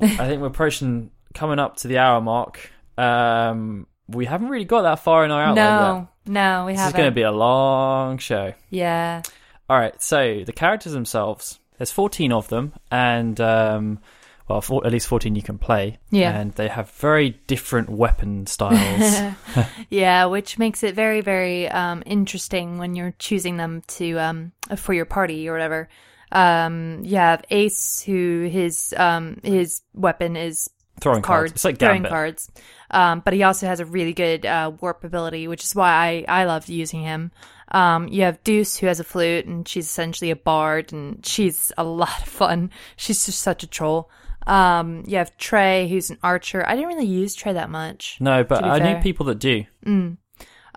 I 0.00 0.06
think 0.26 0.40
we're 0.40 0.48
approaching 0.48 1.12
coming 1.32 1.60
up 1.60 1.76
to 1.78 1.88
the 1.88 1.98
hour 1.98 2.20
mark. 2.20 2.72
Um, 2.96 3.86
we 4.08 4.26
haven't 4.26 4.48
really 4.48 4.64
got 4.64 4.82
that 4.82 4.98
far 4.98 5.24
in 5.24 5.30
our 5.30 5.40
outline 5.42 5.56
yet. 5.56 5.70
No. 5.70 6.08
No, 6.26 6.66
we 6.66 6.72
This 6.72 6.80
haven't. 6.80 6.94
is 6.94 6.98
going 6.98 7.10
to 7.10 7.14
be 7.14 7.22
a 7.22 7.30
long 7.30 8.18
show. 8.18 8.52
Yeah. 8.68 9.22
All 9.70 9.78
right, 9.78 10.02
so 10.02 10.42
the 10.44 10.52
characters 10.52 10.92
themselves, 10.92 11.60
there's 11.76 11.92
14 11.92 12.32
of 12.32 12.48
them, 12.48 12.72
and 12.90 13.40
um, 13.40 14.00
well, 14.48 14.60
for, 14.60 14.84
at 14.84 14.92
least 14.92 15.06
14 15.06 15.34
you 15.36 15.42
can 15.42 15.58
play. 15.58 15.98
Yeah. 16.10 16.36
and 16.36 16.52
they 16.52 16.66
have 16.68 16.90
very 16.90 17.38
different 17.46 17.88
weapon 17.90 18.46
styles. 18.46 19.34
yeah, 19.90 20.24
which 20.24 20.58
makes 20.58 20.82
it 20.82 20.94
very, 20.94 21.20
very 21.20 21.68
um, 21.68 22.02
interesting 22.06 22.78
when 22.78 22.96
you're 22.96 23.14
choosing 23.18 23.56
them 23.56 23.82
to 23.86 24.18
um, 24.18 24.52
for 24.76 24.94
your 24.94 25.04
party 25.04 25.48
or 25.48 25.52
whatever. 25.52 25.88
Um, 26.32 27.00
you 27.04 27.16
have 27.16 27.44
Ace, 27.50 28.00
who 28.02 28.48
his 28.50 28.94
um, 28.96 29.38
his 29.42 29.82
weapon 29.94 30.36
is 30.36 30.68
Throwing 31.00 31.22
cards. 31.22 31.52
cards, 31.52 31.52
It's 31.52 31.64
like 31.64 31.78
throwing 31.78 31.96
Gambit. 32.02 32.10
cards. 32.10 32.50
Um, 32.90 33.20
but 33.24 33.32
he 33.34 33.42
also 33.44 33.66
has 33.66 33.78
a 33.80 33.84
really 33.84 34.12
good 34.12 34.44
uh, 34.44 34.72
warp 34.80 35.04
ability, 35.04 35.46
which 35.46 35.62
is 35.62 35.74
why 35.74 36.24
I 36.28 36.42
I 36.42 36.44
loved 36.44 36.68
using 36.68 37.02
him. 37.02 37.30
Um, 37.70 38.08
you 38.08 38.22
have 38.22 38.42
Deuce, 38.44 38.76
who 38.78 38.86
has 38.86 38.98
a 38.98 39.04
flute, 39.04 39.44
and 39.46 39.68
she's 39.68 39.84
essentially 39.86 40.30
a 40.30 40.36
bard, 40.36 40.92
and 40.92 41.24
she's 41.24 41.70
a 41.78 41.84
lot 41.84 42.22
of 42.22 42.28
fun. 42.28 42.70
She's 42.96 43.26
just 43.26 43.40
such 43.42 43.62
a 43.62 43.66
troll. 43.66 44.10
Um, 44.46 45.04
you 45.06 45.18
have 45.18 45.36
Trey, 45.36 45.86
who's 45.86 46.08
an 46.08 46.16
archer. 46.22 46.66
I 46.66 46.74
didn't 46.74 46.88
really 46.88 47.06
use 47.06 47.34
Trey 47.34 47.52
that 47.52 47.68
much. 47.68 48.16
No, 48.20 48.42
but 48.42 48.64
I 48.64 48.78
fair. 48.78 48.94
know 48.94 49.00
people 49.02 49.26
that 49.26 49.38
do. 49.38 49.64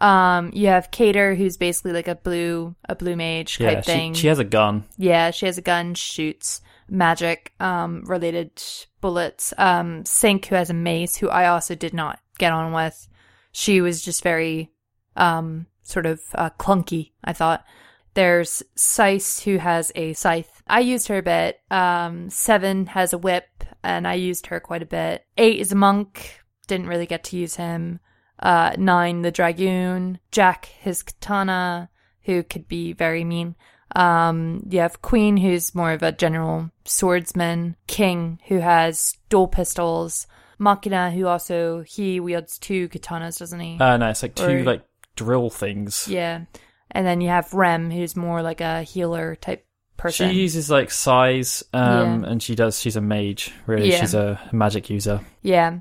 Um, 0.02 0.50
you 0.54 0.68
have 0.68 0.90
Cater, 0.92 1.36
who's 1.36 1.58
basically 1.58 1.94
like 1.94 2.08
a 2.08 2.16
blue, 2.16 2.76
a 2.90 2.96
blue 2.96 3.16
mage 3.16 3.58
type 3.60 3.72
Yeah, 3.78 3.82
thing. 3.82 4.14
she, 4.14 4.22
she 4.22 4.28
has 4.28 4.40
a 4.40 4.44
gun. 4.44 4.86
yeah, 4.98 5.32
she 5.32 5.46
has 5.46 5.58
a 5.58 5.62
gun, 5.62 5.94
shoots 5.94 6.62
magic, 6.90 7.54
um, 7.60 8.04
related 8.06 8.52
bullets. 9.00 9.54
Um, 9.58 10.04
Cinque, 10.04 10.46
who 10.48 10.56
has 10.56 10.70
a 10.70 10.74
mace, 10.74 11.16
who 11.18 11.30
I 11.30 11.48
also 11.48 11.76
did 11.76 11.94
not 11.94 12.20
get 12.40 12.52
on 12.52 12.74
with. 12.74 13.08
She 13.52 13.80
was 13.80 14.02
just 14.04 14.24
very, 14.24 14.72
um, 15.16 15.68
sort 15.84 16.06
of, 16.06 16.20
uh, 16.36 16.50
clunky, 16.60 17.12
I 17.24 17.34
thought. 17.34 17.64
There's 18.14 18.62
Sice, 18.76 19.42
who 19.44 19.58
has 19.58 19.92
a 19.96 20.14
scythe. 20.14 20.62
I 20.68 20.80
used 20.82 21.08
her 21.10 21.20
a 21.20 21.24
bit. 21.24 21.62
Um, 21.70 22.30
Seven 22.30 22.88
has 22.88 23.14
a 23.14 23.18
whip, 23.18 23.64
and 23.84 24.06
I 24.08 24.16
used 24.16 24.48
her 24.48 24.60
quite 24.60 24.82
a 24.82 24.86
bit. 24.86 25.26
Eight 25.38 25.60
is 25.60 25.72
a 25.72 25.76
monk. 25.76 26.42
Didn't 26.68 26.88
really 26.88 27.06
get 27.06 27.24
to 27.26 27.38
use 27.38 27.56
him 27.56 28.00
uh, 28.42 28.74
Nine, 28.78 29.22
the 29.22 29.32
Dragoon, 29.32 30.20
Jack, 30.32 30.66
his 30.80 31.04
katana, 31.04 31.90
who 32.24 32.44
could 32.44 32.68
be 32.68 32.94
very 32.94 33.24
mean. 33.24 33.56
Um, 33.96 34.66
you 34.70 34.80
have 34.80 35.02
Queen, 35.02 35.38
who's 35.38 35.76
more 35.76 35.92
of 35.92 36.02
a 36.04 36.12
general 36.12 36.72
swordsman. 36.86 37.76
King, 37.88 38.40
who 38.48 38.60
has 38.60 39.18
dual 39.30 39.48
pistols. 39.48 40.28
Machina, 40.60 41.12
who 41.12 41.26
also 41.28 41.82
he 41.82 42.20
wields 42.20 42.58
two 42.60 42.88
katanas, 42.90 43.40
doesn't 43.40 43.60
he? 43.60 43.78
Uh, 43.80 43.98
no, 43.98 44.10
it's 44.10 44.22
like 44.24 44.36
two 44.36 44.46
Or- 44.60 44.64
like 44.64 44.84
drill 45.16 45.50
things. 45.50 46.08
yeah. 46.08 46.42
And 46.92 47.06
then 47.08 47.22
you 47.22 47.30
have 47.30 47.54
Rem, 47.54 47.90
who's 47.90 48.16
more 48.16 48.42
like 48.42 48.60
a 48.62 48.84
healer 48.84 49.36
type 49.38 49.66
person. 49.98 50.30
She 50.30 50.42
uses 50.42 50.70
like 50.70 50.92
size, 50.92 51.64
um, 51.74 52.24
Yeah. 52.24 52.30
and 52.30 52.44
she 52.44 52.54
does. 52.54 52.80
She's 52.80 52.96
a 52.98 53.02
mage, 53.02 53.52
really. 53.66 53.90
Yeah. 53.92 54.02
She's 54.02 54.14
a 54.14 54.40
magic 54.52 54.90
user. 54.90 55.22
Yeah. 55.42 55.80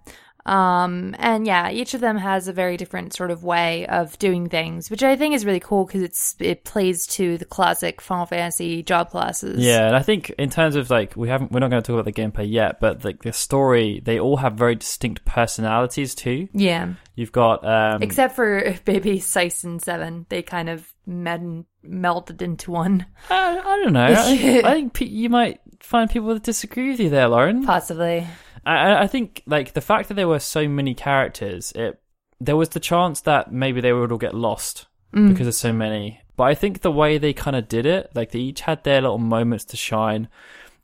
Um, 0.50 1.14
and 1.20 1.46
yeah, 1.46 1.70
each 1.70 1.94
of 1.94 2.00
them 2.00 2.16
has 2.16 2.48
a 2.48 2.52
very 2.52 2.76
different 2.76 3.14
sort 3.14 3.30
of 3.30 3.44
way 3.44 3.86
of 3.86 4.18
doing 4.18 4.48
things, 4.48 4.90
which 4.90 5.02
I 5.04 5.14
think 5.14 5.34
is 5.34 5.46
really 5.46 5.60
cool 5.60 5.84
because 5.84 6.02
it's 6.02 6.34
it 6.40 6.64
plays 6.64 7.06
to 7.08 7.38
the 7.38 7.44
classic 7.44 8.00
Final 8.00 8.26
Fantasy 8.26 8.82
job 8.82 9.10
classes. 9.10 9.60
Yeah, 9.64 9.86
and 9.86 9.94
I 9.94 10.02
think 10.02 10.30
in 10.30 10.50
terms 10.50 10.74
of 10.74 10.90
like 10.90 11.14
we 11.14 11.28
haven't, 11.28 11.52
we're 11.52 11.60
not 11.60 11.70
going 11.70 11.82
to 11.82 11.86
talk 11.86 12.00
about 12.00 12.12
the 12.12 12.20
gameplay 12.20 12.50
yet, 12.50 12.80
but 12.80 13.04
like 13.04 13.22
the 13.22 13.32
story, 13.32 14.00
they 14.04 14.18
all 14.18 14.38
have 14.38 14.54
very 14.54 14.74
distinct 14.74 15.24
personalities 15.24 16.16
too. 16.16 16.48
Yeah. 16.52 16.94
You've 17.14 17.32
got 17.32 17.64
um, 17.64 18.02
Except 18.02 18.34
for 18.34 18.74
baby 18.84 19.22
and 19.64 19.80
Seven, 19.82 20.26
they 20.30 20.42
kind 20.42 20.68
of 20.68 20.92
med- 21.06 21.64
melded 21.86 22.42
into 22.42 22.70
one, 22.72 23.06
I, 23.28 23.58
I 23.58 23.82
don't 23.84 23.92
know. 23.92 24.04
I, 24.04 24.14
think- 24.36 24.64
I 24.64 24.72
think 24.74 25.00
you 25.00 25.28
might 25.28 25.60
find 25.80 26.10
people 26.10 26.34
that 26.34 26.42
disagree 26.42 26.90
with 26.90 26.98
you 27.00 27.10
there, 27.10 27.28
Lauren. 27.28 27.64
possibly. 27.64 28.26
I- 28.64 29.02
I, 29.02 29.06
think 29.06 29.42
like 29.46 29.72
the 29.72 29.80
fact 29.80 30.08
that 30.08 30.14
there 30.14 30.28
were 30.28 30.38
so 30.38 30.68
many 30.68 30.94
characters, 30.94 31.72
it 31.72 32.00
there 32.40 32.56
was 32.56 32.70
the 32.70 32.80
chance 32.80 33.20
that 33.22 33.52
maybe 33.52 33.80
they 33.80 33.92
would 33.92 34.10
all 34.12 34.18
get 34.18 34.34
lost 34.34 34.86
Mm. 35.14 35.28
because 35.28 35.44
there's 35.46 35.56
so 35.58 35.72
many. 35.72 36.20
But 36.36 36.44
I 36.44 36.54
think 36.54 36.80
the 36.82 36.90
way 36.92 37.18
they 37.18 37.32
kind 37.32 37.56
of 37.56 37.68
did 37.68 37.84
it, 37.84 38.10
like 38.14 38.30
they 38.30 38.38
each 38.38 38.60
had 38.62 38.84
their 38.84 39.00
little 39.00 39.18
moments 39.18 39.64
to 39.66 39.76
shine, 39.76 40.28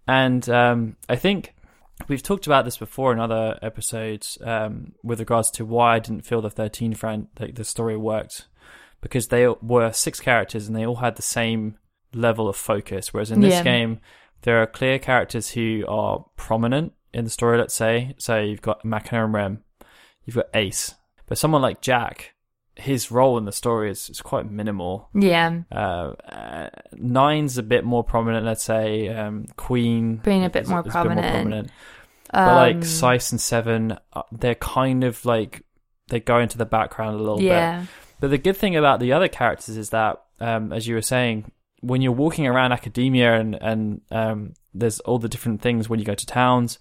and 0.08 0.48
um, 0.50 0.96
I 1.08 1.16
think 1.16 1.54
we've 2.08 2.22
talked 2.22 2.46
about 2.46 2.64
this 2.64 2.76
before 2.76 3.12
in 3.12 3.20
other 3.20 3.58
episodes 3.62 4.36
um, 4.42 4.92
with 5.02 5.18
regards 5.20 5.50
to 5.52 5.64
why 5.64 5.94
I 5.94 5.98
didn't 5.98 6.26
feel 6.26 6.40
the 6.42 6.50
13 6.50 6.92
friend 6.94 7.28
like 7.40 7.54
the 7.54 7.64
story 7.64 7.96
worked 7.96 8.46
because 9.00 9.28
they 9.28 9.46
were 9.48 9.92
six 9.92 10.20
characters 10.20 10.66
and 10.66 10.76
they 10.76 10.84
all 10.84 10.96
had 10.96 11.16
the 11.16 11.22
same 11.22 11.78
level 12.12 12.48
of 12.48 12.56
focus. 12.56 13.14
Whereas 13.14 13.30
in 13.30 13.40
this 13.40 13.54
Yeah. 13.54 13.62
game, 13.62 14.00
there 14.42 14.60
are 14.60 14.66
clear 14.66 14.98
characters 14.98 15.50
who 15.50 15.84
are 15.88 16.24
prominent 16.36 16.92
in 17.16 17.24
the 17.24 17.30
story. 17.30 17.58
Let's 17.58 17.74
say, 17.74 18.14
so 18.18 18.40
you've 18.40 18.62
got 18.62 18.84
Machina 18.84 19.24
and 19.24 19.34
Rem, 19.34 19.62
you've 20.24 20.36
got 20.36 20.46
Ace, 20.54 20.94
but 21.26 21.38
someone 21.38 21.62
like 21.62 21.80
Jack, 21.80 22.34
his 22.76 23.10
role 23.10 23.38
in 23.38 23.44
the 23.46 23.52
story 23.52 23.90
is, 23.90 24.10
is 24.10 24.20
quite 24.20 24.50
minimal. 24.50 25.08
Yeah. 25.14 25.62
Uh, 25.72 26.12
uh, 26.30 26.68
Nine's 26.92 27.56
a 27.58 27.62
bit 27.62 27.84
more 27.84 28.04
prominent. 28.04 28.44
Let's 28.44 28.62
say 28.64 29.08
um, 29.08 29.46
Queen, 29.56 30.16
Being 30.18 30.44
a 30.44 30.50
bit 30.50 30.64
is- 30.64 30.68
more 30.68 30.82
is 30.86 30.92
prominent. 30.92 31.70
But 32.32 32.38
Um, 32.38 32.54
like 32.56 32.84
Sice 32.84 33.30
and 33.32 33.40
Seven, 33.40 33.96
uh, 34.12 34.22
they're 34.32 34.56
kind 34.56 35.04
of 35.04 35.24
like 35.24 35.62
they 36.08 36.20
go 36.20 36.38
into 36.38 36.58
the 36.58 36.66
background 36.66 37.14
a 37.16 37.18
little 37.18 37.38
bit. 37.38 37.46
yeah. 37.46 37.86
But 38.20 38.30
the 38.30 38.38
good 38.38 38.56
thing 38.56 38.76
about 38.76 39.00
the 39.00 39.12
other 39.12 39.28
characters 39.28 39.76
is 39.76 39.90
that, 39.90 40.22
um, 40.40 40.72
as 40.72 40.86
you 40.88 40.94
were 40.96 41.02
saying, 41.02 41.50
when 41.80 42.02
you're 42.02 42.12
walking 42.12 42.46
around 42.46 42.72
academia 42.72 43.38
and 43.40 43.54
and 43.60 44.00
um, 44.10 44.54
there's 44.78 45.00
all 45.00 45.18
the 45.18 45.28
different 45.28 45.62
things 45.62 45.88
when 45.88 45.98
you 45.98 46.04
go 46.04 46.14
to 46.14 46.26
towns, 46.26 46.78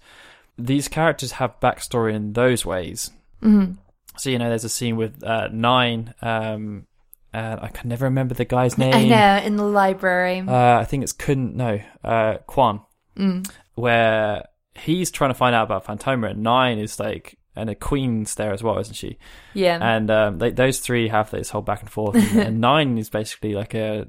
these 0.58 0.88
characters 0.88 1.32
have 1.32 1.58
backstory 1.60 2.14
in 2.14 2.32
those 2.32 2.64
ways. 2.64 3.10
hmm 3.40 3.72
So 4.16 4.30
you 4.30 4.38
know, 4.38 4.48
there's 4.48 4.64
a 4.64 4.68
scene 4.68 4.96
with 4.96 5.22
uh, 5.22 5.48
Nine, 5.52 6.14
um, 6.22 6.86
and 7.32 7.60
I 7.60 7.68
can 7.68 7.88
never 7.88 8.06
remember 8.06 8.34
the 8.34 8.44
guy's 8.44 8.78
name. 8.84 8.94
I 8.94 9.04
know 9.04 9.44
in 9.44 9.56
the 9.56 9.64
library. 9.64 10.40
Uh, 10.40 10.78
I 10.78 10.84
think 10.84 11.02
it's 11.02 11.12
couldn't 11.12 11.56
no 11.56 11.80
uh, 12.02 12.38
Quon, 12.46 12.80
mm. 13.16 13.48
where 13.74 14.44
he's 14.74 15.10
trying 15.10 15.30
to 15.30 15.34
find 15.34 15.54
out 15.54 15.64
about 15.64 15.84
Phantoma, 15.84 16.30
and 16.30 16.42
Nine 16.42 16.78
is 16.78 16.98
like 16.98 17.38
and 17.56 17.70
a 17.70 17.74
queen's 17.74 18.34
there 18.34 18.52
as 18.52 18.62
well, 18.62 18.78
isn't 18.78 18.94
she? 18.94 19.18
Yeah. 19.54 19.78
And 19.80 20.10
um, 20.10 20.38
they, 20.38 20.50
those 20.50 20.78
three 20.80 21.08
have 21.08 21.30
this 21.30 21.50
whole 21.50 21.62
back 21.62 21.80
and 21.80 21.90
forth, 21.90 22.14
and, 22.16 22.40
and 22.48 22.60
nine 22.60 22.98
is 22.98 23.08
basically 23.10 23.54
like 23.54 23.74
a 23.74 24.06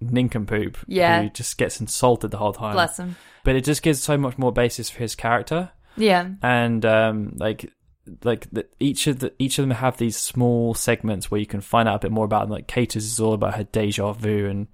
nincompoop 0.00 0.78
Yeah. 0.86 1.22
who 1.22 1.30
just 1.30 1.56
gets 1.58 1.80
insulted 1.80 2.30
the 2.30 2.38
whole 2.38 2.52
time. 2.52 2.74
Bless 2.74 2.98
him. 2.98 3.16
But 3.44 3.56
it 3.56 3.64
just 3.64 3.82
gives 3.82 4.00
so 4.02 4.16
much 4.18 4.36
more 4.38 4.52
basis 4.52 4.90
for 4.90 4.98
his 4.98 5.14
character, 5.14 5.70
Yeah. 5.96 6.28
and 6.42 6.84
um, 6.84 7.34
like 7.36 7.72
like 8.24 8.48
the, 8.50 8.66
each 8.80 9.06
of 9.06 9.18
the 9.18 9.32
each 9.38 9.58
of 9.58 9.62
them 9.64 9.70
have 9.76 9.98
these 9.98 10.16
small 10.16 10.72
segments 10.74 11.30
where 11.30 11.38
you 11.40 11.46
can 11.46 11.60
find 11.60 11.88
out 11.88 11.96
a 11.96 11.98
bit 12.00 12.10
more 12.10 12.24
about 12.24 12.42
them. 12.42 12.50
Like 12.50 12.66
Cater's 12.66 13.04
is 13.04 13.20
all 13.20 13.34
about 13.34 13.54
her 13.54 13.64
deja 13.64 14.12
vu, 14.12 14.46
and 14.48 14.66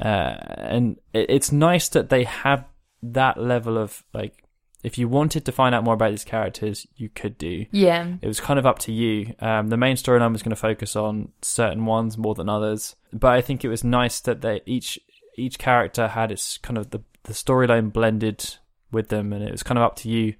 uh, 0.00 0.36
and 0.48 0.98
it, 1.12 1.26
it's 1.28 1.52
nice 1.52 1.88
that 1.90 2.08
they 2.08 2.24
have 2.24 2.64
that 3.02 3.38
level 3.38 3.78
of 3.78 4.02
like. 4.12 4.41
If 4.82 4.98
you 4.98 5.06
wanted 5.08 5.44
to 5.44 5.52
find 5.52 5.74
out 5.74 5.84
more 5.84 5.94
about 5.94 6.10
these 6.10 6.24
characters, 6.24 6.86
you 6.96 7.08
could 7.08 7.38
do. 7.38 7.66
Yeah. 7.70 8.14
It 8.20 8.26
was 8.26 8.40
kind 8.40 8.58
of 8.58 8.66
up 8.66 8.80
to 8.80 8.92
you. 8.92 9.34
Um, 9.38 9.68
the 9.68 9.76
main 9.76 9.94
storyline 9.96 10.32
was 10.32 10.42
going 10.42 10.50
to 10.50 10.56
focus 10.56 10.96
on 10.96 11.30
certain 11.40 11.86
ones 11.86 12.18
more 12.18 12.34
than 12.34 12.48
others, 12.48 12.96
but 13.12 13.32
I 13.32 13.40
think 13.42 13.64
it 13.64 13.68
was 13.68 13.84
nice 13.84 14.18
that 14.20 14.40
they 14.40 14.60
each 14.66 14.98
each 15.36 15.58
character 15.58 16.08
had 16.08 16.30
its 16.32 16.58
kind 16.58 16.76
of 16.78 16.90
the 16.90 17.00
the 17.24 17.32
storyline 17.32 17.92
blended 17.92 18.56
with 18.90 19.08
them, 19.08 19.32
and 19.32 19.44
it 19.44 19.52
was 19.52 19.62
kind 19.62 19.78
of 19.78 19.84
up 19.84 19.96
to 19.96 20.08
you 20.08 20.34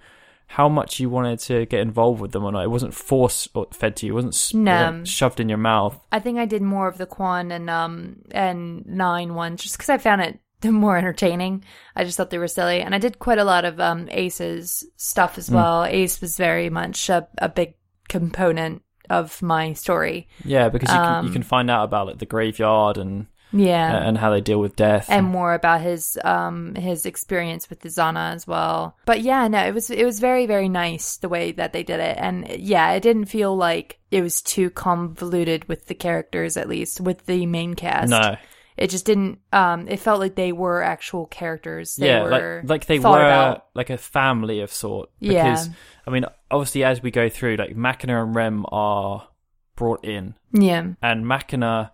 how 0.49 0.69
much 0.69 1.01
you 1.01 1.09
wanted 1.09 1.39
to 1.39 1.65
get 1.65 1.81
involved 1.81 2.21
with 2.21 2.33
them 2.33 2.45
or 2.45 2.53
not. 2.53 2.65
It 2.65 2.71
wasn't 2.71 2.93
force 2.93 3.49
fed 3.71 3.97
to 3.97 4.07
you. 4.07 4.13
It 4.13 4.15
wasn't, 4.17 4.35
it 4.51 4.55
No. 4.59 4.73
wasn't 4.73 5.09
shoved 5.09 5.41
in 5.41 5.49
your 5.49 5.57
mouth. 5.57 5.99
I 6.13 6.19
think 6.19 6.39
I 6.39 6.45
did 6.45 6.61
more 6.61 6.89
of 6.89 6.99
the 6.99 7.07
Quon 7.07 7.51
and 7.53 7.71
um 7.71 8.17
and 8.33 8.85
nine 8.87 9.35
one 9.35 9.57
just 9.57 9.77
because 9.79 9.89
I 9.89 9.97
found 9.99 10.21
it 10.21 10.41
more 10.71 10.97
entertaining. 10.97 11.65
I 11.97 12.05
just 12.05 12.17
thought 12.17 12.31
they 12.31 12.39
were 12.39 12.49
silly, 12.49 12.81
and 12.81 12.95
I 12.95 12.99
did 12.99 13.19
quite 13.19 13.39
a 13.39 13.45
lot 13.45 13.65
of 13.65 13.81
um 13.81 14.09
Ace's 14.11 14.85
stuff 14.97 15.39
as 15.39 15.51
well. 15.51 15.85
Ace 15.85 16.21
was 16.21 16.37
very 16.37 16.71
much 16.71 17.09
a, 17.09 17.27
a 17.39 17.49
big 17.49 17.75
component 18.09 18.83
of 19.11 19.43
my 19.43 19.73
story. 19.73 20.29
Yeah, 20.45 20.69
because 20.69 20.89
you, 20.91 20.97
can, 20.97 21.25
you 21.25 21.29
Um, 21.29 21.33
can 21.33 21.43
find 21.43 21.71
out 21.71 21.85
about 21.85 22.07
like 22.07 22.19
the 22.19 22.27
graveyard 22.27 22.97
and 22.99 23.27
Yeah. 23.53 24.07
and 24.09 24.17
how 24.17 24.31
they 24.31 24.41
deal 24.41 24.61
with 24.61 24.77
death. 24.77 25.07
and 25.11 25.27
more 25.27 25.53
about 25.55 25.81
his 25.83 26.17
um 26.25 26.75
his 26.77 27.05
experience 27.05 27.69
with 27.69 27.81
the 27.81 27.89
Zana 27.91 28.33
as 28.33 28.47
well. 28.47 28.97
But 29.05 29.21
yeah, 29.21 29.49
no, 29.49 29.59
it 29.67 29.75
was 29.75 29.91
it 29.91 30.05
was 30.05 30.21
very 30.21 30.47
very 30.47 30.69
nice 30.69 31.17
the 31.19 31.29
way 31.29 31.53
that 31.53 31.73
they 31.73 31.83
did 31.83 32.01
it, 32.01 32.17
and 32.19 32.49
yeah, 32.49 32.93
it 32.93 33.03
didn't 33.03 33.27
feel 33.27 33.55
like 33.57 33.99
it 34.11 34.23
was 34.23 34.41
too 34.43 34.71
convoluted 34.71 35.67
with 35.69 35.87
the 35.87 35.95
characters, 35.95 36.57
at 36.57 36.69
least 36.69 37.01
with 37.01 37.27
the 37.27 37.45
main 37.47 37.75
cast. 37.75 38.11
no, 38.11 38.37
it 38.83 38.91
just 38.91 39.07
didn't. 39.07 39.39
Um, 39.53 39.87
it 39.89 39.99
felt 40.01 40.19
like 40.21 40.35
they 40.35 40.53
were 40.53 40.83
actual 40.83 41.27
characters. 41.27 41.97
They 41.97 42.09
yeah, 42.09 42.23
were 42.23 42.31
like 42.63 42.69
like 42.71 42.87
they 42.87 42.99
were 42.99 43.21
about. 43.25 43.67
like 43.75 43.91
a 43.91 43.99
family 43.99 44.61
of 44.61 44.73
sort. 44.73 45.11
Yeah. 45.21 45.45
Because 45.53 45.71
I 46.07 46.11
mean, 46.11 46.25
obviously, 46.51 46.83
as 46.85 47.03
we 47.03 47.11
go 47.11 47.29
through, 47.29 47.57
like 47.57 47.77
Machina 47.77 48.23
and 48.25 48.35
Rem 48.35 48.65
are 48.73 49.29
brought 49.77 50.05
in, 50.05 50.35
Yeah, 50.53 50.89
and 51.03 51.27
Machina 51.27 51.93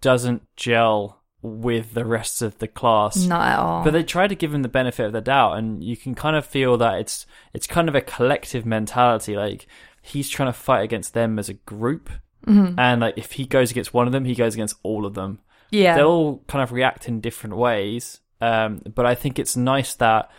doesn't 0.00 0.42
gel 0.56 1.20
with 1.42 1.94
the 1.94 2.04
rest 2.04 2.40
of 2.40 2.58
the 2.58 2.68
class. 2.68 3.16
not 3.26 3.46
at 3.48 3.58
all. 3.58 3.84
But 3.84 3.92
they 3.92 4.02
try 4.04 4.26
to 4.28 4.34
give 4.34 4.54
him 4.54 4.62
the 4.62 4.68
benefit 4.68 5.06
of 5.06 5.12
the 5.12 5.20
doubt, 5.20 5.58
and 5.58 5.82
you 5.82 5.96
can 5.96 6.14
kind 6.14 6.36
of 6.36 6.46
feel 6.46 6.76
that 6.78 6.98
it's 7.00 7.26
it's 7.52 7.66
kind 7.66 7.88
of 7.88 7.94
a 7.94 8.00
collective 8.00 8.64
mentality. 8.64 9.36
Like 9.36 9.66
he's 10.00 10.28
trying 10.28 10.48
to 10.48 10.58
fight 10.58 10.82
against 10.82 11.14
them 11.14 11.38
as 11.38 11.48
a 11.48 11.54
group, 11.54 12.10
Mhm. 12.46 12.74
and 12.78 13.00
like 13.02 13.18
if 13.18 13.32
he 13.32 13.44
goes 13.44 13.70
against 13.70 13.92
one 13.94 14.06
of 14.06 14.12
them, 14.12 14.24
he 14.24 14.34
goes 14.34 14.54
against 14.54 14.76
all 14.82 15.04
of 15.06 15.14
them. 15.14 15.40
Yeah, 15.72 15.96
They 15.96 16.02
all 16.02 16.42
kind 16.46 16.62
of 16.62 16.70
react 16.70 17.08
in 17.08 17.20
different 17.20 17.56
ways, 17.56 18.20
um, 18.40 18.82
but 18.94 19.06
I 19.06 19.14
think 19.14 19.38
it's 19.38 19.56
nice 19.56 19.94
that 19.96 20.30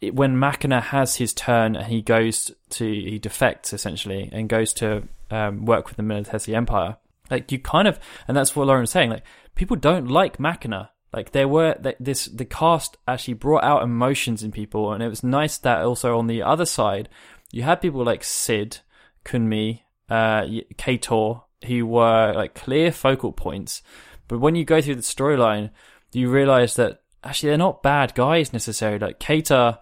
it, 0.00 0.14
when 0.14 0.38
Machina 0.38 0.80
has 0.80 1.16
his 1.16 1.32
turn 1.32 1.74
and 1.74 1.86
he 1.86 2.02
goes 2.02 2.52
to 2.70 2.84
he 2.84 3.18
defects 3.18 3.72
essentially 3.72 4.28
and 4.32 4.48
goes 4.48 4.72
to 4.74 5.08
um, 5.30 5.64
work 5.64 5.88
with 5.88 5.96
the 5.96 6.02
Militesi 6.02 6.54
Empire, 6.54 6.96
like 7.30 7.50
you 7.50 7.58
kind 7.58 7.88
of, 7.88 7.98
and 8.28 8.36
that's 8.36 8.54
what 8.54 8.66
Lauren's 8.66 8.90
saying. 8.90 9.10
Like 9.10 9.24
people 9.54 9.76
don't 9.76 10.08
like 10.08 10.38
Machina. 10.38 10.90
Like 11.12 11.32
there 11.32 11.48
were 11.48 11.74
th- 11.74 11.96
this 11.98 12.26
the 12.26 12.44
cast 12.44 12.98
actually 13.08 13.34
brought 13.34 13.64
out 13.64 13.82
emotions 13.82 14.42
in 14.42 14.52
people, 14.52 14.92
and 14.92 15.02
it 15.02 15.08
was 15.08 15.24
nice 15.24 15.56
that 15.58 15.82
also 15.82 16.18
on 16.18 16.26
the 16.26 16.42
other 16.42 16.66
side 16.66 17.08
you 17.52 17.62
had 17.62 17.80
people 17.80 18.04
like 18.04 18.24
Cid, 18.24 18.78
Qun'mi, 19.24 19.80
uh, 20.10 20.42
Qator, 20.76 21.42
who 21.66 21.86
were 21.86 22.32
like 22.34 22.54
clear 22.54 22.92
focal 22.92 23.32
points. 23.32 23.82
But 24.28 24.40
when 24.40 24.54
you 24.54 24.64
go 24.64 24.80
through 24.80 24.96
the 24.96 25.02
storyline, 25.02 25.70
you 26.12 26.30
realize 26.30 26.76
that 26.76 27.02
actually 27.22 27.50
they're 27.50 27.58
not 27.58 27.82
bad 27.82 28.14
guys 28.14 28.52
necessarily. 28.52 28.98
Like 28.98 29.18
Qator, 29.20 29.78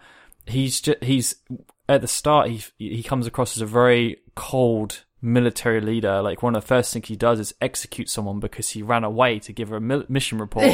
he's 0.46 0.80
just, 0.80 1.02
he's 1.02 1.36
at 1.88 2.00
the 2.00 2.08
start 2.08 2.48
he 2.48 2.62
he 2.78 3.02
comes 3.02 3.26
across 3.26 3.56
as 3.56 3.60
a 3.62 3.66
very 3.66 4.18
cold 4.34 5.04
military 5.22 5.80
leader. 5.80 6.20
Like 6.22 6.42
one 6.42 6.54
of 6.54 6.62
the 6.62 6.66
first 6.68 6.92
things 6.92 7.08
he 7.08 7.16
does 7.16 7.40
is 7.40 7.54
execute 7.60 8.08
someone 8.10 8.40
because 8.40 8.70
he 8.70 8.82
ran 8.82 9.04
away 9.04 9.38
to 9.40 9.52
give 9.52 9.68
her 9.70 9.76
a 9.76 9.80
mil- 9.80 10.04
mission 10.08 10.38
report. 10.38 10.66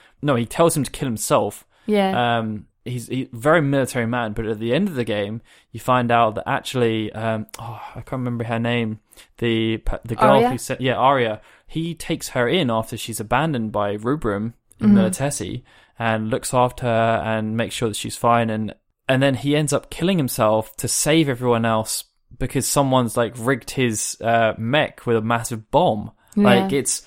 no, 0.22 0.36
he 0.36 0.46
tells 0.46 0.76
him 0.76 0.84
to 0.84 0.90
kill 0.90 1.06
himself. 1.08 1.66
yeah, 1.86 2.38
Um, 2.38 2.66
he's 2.84 3.10
a 3.10 3.28
very 3.32 3.60
military 3.60 4.06
man, 4.06 4.32
but 4.32 4.46
at 4.46 4.58
the 4.58 4.72
end 4.74 4.88
of 4.88 4.94
the 4.94 5.04
game, 5.04 5.42
you 5.72 5.80
find 5.80 6.10
out 6.10 6.34
that 6.36 6.48
actually, 6.48 7.12
um, 7.12 7.46
oh, 7.58 7.80
I 7.94 8.00
can't 8.00 8.12
remember 8.20 8.44
her 8.44 8.58
name. 8.58 9.00
The 9.38 9.82
the 10.04 10.14
girl 10.16 10.36
Arya? 10.36 10.50
who 10.50 10.58
said, 10.58 10.80
yeah, 10.80 10.94
Arya. 10.96 11.40
He 11.66 11.94
takes 11.94 12.30
her 12.30 12.48
in 12.48 12.70
after 12.70 12.96
she's 12.96 13.20
abandoned 13.20 13.70
by 13.72 13.92
Rubrum 13.94 14.54
in 14.80 14.90
Mhm. 14.90 14.94
Militesi 14.94 15.62
and 15.98 16.30
looks 16.30 16.52
after 16.54 16.86
her 16.86 17.22
and 17.24 17.56
makes 17.56 17.74
sure 17.74 17.88
that 17.88 17.96
she's 17.96 18.16
fine. 18.16 18.50
And 18.50 18.74
and 19.08 19.22
then 19.22 19.34
he 19.34 19.54
ends 19.56 19.72
up 19.72 19.90
killing 19.90 20.18
himself 20.18 20.74
to 20.76 20.88
save 20.88 21.28
everyone 21.28 21.64
else 21.64 22.04
because 22.38 22.66
someone's 22.66 23.16
like 23.16 23.34
rigged 23.36 23.72
his 23.72 24.16
uh, 24.20 24.54
mech 24.56 25.04
with 25.06 25.16
a 25.16 25.20
massive 25.20 25.70
bomb. 25.70 26.12
Like 26.36 26.72
it's 26.72 27.02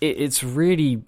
it, 0.00 0.16
it's 0.20 0.42
really 0.44 1.04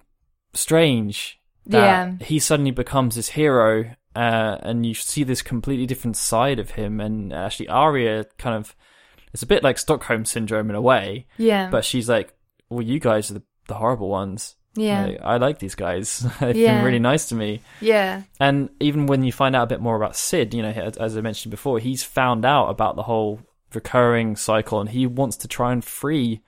strange 0.53 1.36
Yeah. 1.75 2.13
he 2.21 2.39
suddenly 2.39 2.71
becomes 2.71 3.15
this 3.15 3.29
hero, 3.29 3.91
uh, 4.15 4.57
and 4.61 4.85
you 4.85 4.93
see 4.93 5.23
this 5.23 5.41
completely 5.41 5.85
different 5.85 6.17
side 6.17 6.59
of 6.59 6.71
him. 6.71 6.99
And 6.99 7.33
actually, 7.33 7.67
Arya 7.69 8.25
kind 8.37 8.55
of 8.55 8.75
it's 9.33 9.43
a 9.43 9.47
bit 9.47 9.63
like 9.63 9.77
Stockholm 9.77 10.25
syndrome 10.25 10.69
in 10.69 10.75
a 10.75 10.81
way, 10.81 11.27
yeah, 11.37 11.69
but 11.69 11.83
she's 11.85 12.07
like, 12.09 12.33
"Well, 12.69 12.81
you 12.81 12.99
guys 12.99 13.29
are 13.29 13.35
the, 13.35 13.43
the 13.67 13.75
horrible 13.75 14.09
ones. 14.09 14.55
yeah, 14.75 15.15
I 15.23 15.37
like 15.37 15.59
these 15.59 15.75
guys. 15.75 16.19
They've 16.39 16.55
Yeah. 16.55 16.75
been 16.77 16.85
really 16.85 16.99
nice 16.99 17.27
to 17.29 17.35
me." 17.35 17.61
yeah, 17.81 18.23
And 18.39 18.69
even 18.79 19.05
when 19.07 19.23
you 19.23 19.31
find 19.31 19.55
out 19.55 19.63
a 19.63 19.67
bit 19.67 19.81
more 19.81 19.95
about 19.97 20.15
Cid, 20.15 20.53
you 20.53 20.61
know, 20.63 20.69
as, 20.69 20.97
as 20.97 21.17
I 21.17 21.21
mentioned 21.21 21.51
before, 21.51 21.79
he's 21.79 22.03
found 22.03 22.45
out 22.45 22.69
about 22.69 22.95
the 22.95 23.03
whole 23.03 23.41
recurring 23.73 24.35
cycle, 24.37 24.79
and 24.79 24.89
he 24.89 25.05
wants 25.05 25.35
to 25.37 25.47
try 25.47 25.73
and 25.73 25.83
free 25.83 26.41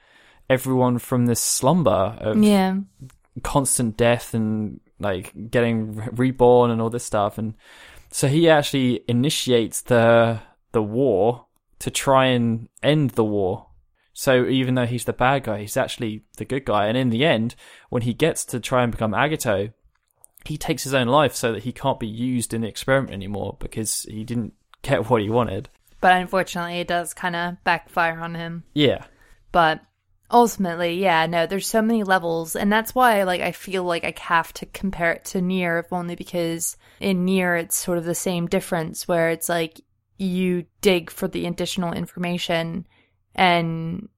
everyone 0.50 0.98
from 0.98 1.26
this 1.28 1.42
slumber 1.42 2.16
of 2.20 2.42
yeah, 2.44 2.78
constant 3.44 3.98
death 3.98 4.34
and 4.34 4.80
like 5.00 5.34
getting 5.50 5.96
reborn 6.14 6.72
and 6.72 6.82
all 6.82 6.90
this 6.90 7.04
stuff. 7.04 7.38
And 7.38 7.56
so 8.12 8.28
he 8.28 8.50
actually 8.50 9.04
initiates 9.08 9.82
the 9.82 10.40
the 10.72 10.84
war 10.84 11.46
to 11.80 11.90
try 11.90 12.26
and 12.26 12.70
end 12.84 13.12
the 13.12 13.24
war. 13.24 13.68
So 14.14 14.46
even 14.46 14.76
though 14.76 14.86
he's 14.86 15.06
the 15.06 15.14
bad 15.14 15.44
guy 15.44 15.62
he's 15.62 15.78
actually 15.78 16.24
the 16.38 16.46
good 16.46 16.66
guy. 16.66 16.88
And 16.88 16.98
in 16.98 17.10
the 17.10 17.26
end 17.26 17.56
when 17.90 18.04
he 18.04 18.14
gets 18.14 18.46
to 18.46 18.60
try 18.60 18.84
and 18.84 18.92
become 18.92 19.14
agito 19.14 19.74
he 20.46 20.58
takes 20.58 20.84
his 20.84 20.94
own 20.94 21.08
life 21.08 21.36
so 21.36 21.52
that 21.52 21.64
he 21.64 21.72
can't 21.72 22.00
be 22.00 22.08
used 22.08 22.54
in 22.54 22.62
the 22.62 22.68
experiment 22.68 23.14
anymore 23.14 23.58
because 23.60 24.04
he 24.04 24.24
didn't 24.24 24.54
get 24.82 25.10
what 25.10 25.22
he 25.22 25.30
wanted. 25.30 25.70
But 26.02 26.14
unfortunately, 26.14 26.80
it 26.80 26.88
does 26.88 27.14
kind 27.14 27.36
of 27.36 27.62
backfire 27.64 28.20
on 28.20 28.36
him. 28.36 28.64
yeah. 28.74 29.06
But 29.52 29.82
ultimately, 30.32 31.02
yeah, 31.02 31.26
no, 31.26 31.46
there's 31.46 31.68
so 31.68 31.82
many 31.82 32.04
levels, 32.04 32.56
and 32.56 32.72
that's 32.72 32.94
why, 32.94 33.24
like, 33.24 33.42
I 33.42 33.52
feel 33.52 33.84
like 33.84 34.04
I 34.04 34.14
have 34.20 34.54
to 34.54 34.66
compare 34.68 35.14
it 35.14 35.26
to 35.26 35.40
NieR, 35.40 35.80
if 35.84 35.92
only 35.92 36.16
because 36.16 36.78
in 37.00 37.26
NieR 37.26 37.60
it's 37.60 37.76
sort 37.76 37.98
of 37.98 38.06
the 38.06 38.16
same 38.16 38.48
difference, 38.48 39.08
where 39.08 39.30
it's 39.30 39.50
like 39.50 39.82
you 40.18 40.66
dig 40.82 41.10
for 41.10 41.28
the 41.28 41.46
additional 41.46 41.94
information, 41.94 42.86
and 43.36 44.10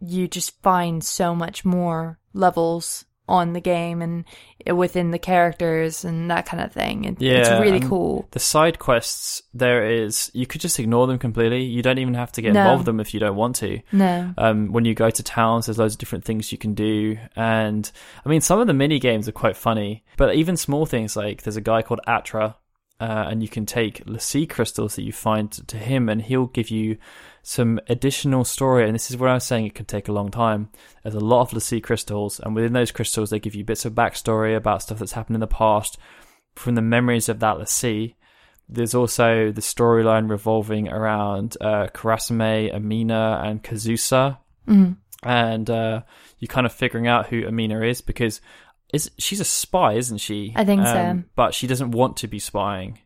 you 0.00 0.28
just 0.28 0.60
find 0.62 1.04
so 1.04 1.34
much 1.34 1.64
more 1.64 2.18
levels 2.32 3.04
on 3.30 3.52
the 3.54 3.60
game 3.60 4.02
and 4.02 4.24
within 4.76 5.10
the 5.10 5.18
characters 5.18 6.04
and 6.04 6.30
that 6.30 6.44
kind 6.44 6.62
of 6.62 6.70
thing. 6.72 7.04
It, 7.04 7.16
it's 7.22 7.48
really 7.50 7.80
cool. 7.80 8.28
the 8.32 8.38
side 8.38 8.78
quests 8.78 9.42
there 9.54 9.86
is 9.88 10.30
you 10.34 10.46
could 10.46 10.60
just 10.60 10.78
ignore 10.78 11.06
them 11.06 11.18
completely 11.18 11.62
you 11.62 11.80
don't 11.82 11.98
even 11.98 12.14
have 12.14 12.32
to 12.32 12.42
get 12.42 12.52
No. 12.52 12.60
involved 12.60 12.80
with 12.80 12.86
them 12.86 13.00
if 13.00 13.14
you 13.14 13.20
don't 13.20 13.36
want 13.36 13.56
to 13.56 13.80
No, 13.92 14.34
um, 14.36 14.72
when 14.72 14.84
you 14.84 14.94
go 14.94 15.08
to 15.10 15.22
towns, 15.22 15.66
there's 15.66 15.78
loads 15.78 15.94
of 15.94 15.98
different 15.98 16.24
things 16.24 16.52
you 16.52 16.58
can 16.58 16.74
do. 16.74 17.16
And 17.36 17.90
I 18.24 18.28
mean, 18.28 18.40
some 18.42 18.58
of 18.60 18.66
the 18.66 18.74
mini 18.74 18.98
games 18.98 19.28
are 19.28 19.32
quite 19.32 19.56
funny, 19.56 20.04
but 20.16 20.34
even 20.34 20.56
small 20.56 20.84
things 20.84 21.16
like 21.16 21.42
there's 21.42 21.56
a 21.56 21.60
guy 21.62 21.82
called 21.82 22.00
Atra, 22.06 22.56
uh, 23.00 23.26
and 23.30 23.42
you 23.42 23.48
can 23.48 23.64
take 23.64 24.04
the 24.04 24.20
sea 24.20 24.46
crystals 24.46 24.96
that 24.96 25.04
you 25.04 25.12
find 25.12 25.50
to 25.52 25.78
him, 25.78 26.08
and 26.10 26.20
he'll 26.22 26.46
give 26.46 26.68
you 26.70 26.98
some 27.42 27.80
additional 27.88 28.44
story. 28.44 28.84
And 28.86 28.94
this 28.94 29.10
is 29.10 29.16
where 29.16 29.30
I 29.30 29.34
was 29.34 29.44
saying 29.44 29.66
it 29.66 29.74
can 29.74 29.86
take 29.86 30.08
a 30.08 30.12
long 30.12 30.30
time. 30.30 30.68
There's 31.02 31.14
a 31.14 31.20
lot 31.20 31.42
of 31.42 31.50
the 31.50 31.60
sea 31.60 31.80
crystals, 31.80 32.40
and 32.40 32.54
within 32.54 32.72
those 32.72 32.90
crystals, 32.92 33.30
they 33.30 33.38
give 33.40 33.54
you 33.54 33.64
bits 33.64 33.84
of 33.84 33.94
backstory 33.94 34.56
about 34.56 34.82
stuff 34.82 34.98
that's 34.98 35.12
happened 35.12 35.36
in 35.36 35.40
the 35.40 35.46
past 35.46 35.98
from 36.54 36.74
the 36.74 36.82
memories 36.82 37.28
of 37.28 37.40
that 37.40 37.58
l'Cie. 37.58 38.16
there's 38.72 38.94
also 38.94 39.50
the 39.50 39.60
storyline 39.60 40.30
revolving 40.30 40.88
around 40.88 41.56
uh, 41.60 41.88
Kurasame, 41.88 42.72
Amina, 42.72 43.42
and 43.44 43.62
Kazusa, 43.64 44.38
Mhm. 44.68 44.96
and 45.24 45.68
uh, 45.68 46.02
you 46.38 46.46
kind 46.46 46.66
of 46.66 46.72
figuring 46.72 47.08
out 47.08 47.26
who 47.26 47.44
Amina 47.46 47.82
is 47.82 48.00
because 48.00 48.40
is 48.92 49.10
she's 49.18 49.40
a 49.40 49.44
spy, 49.44 49.94
isn't 49.94 50.18
she? 50.18 50.52
I 50.54 50.64
think 50.64 50.86
so. 50.86 50.96
Um, 50.98 51.24
But 51.34 51.52
she 51.54 51.66
doesn't 51.66 51.90
want 51.92 52.16
to 52.18 52.28
be 52.28 52.38
spying. 52.38 52.98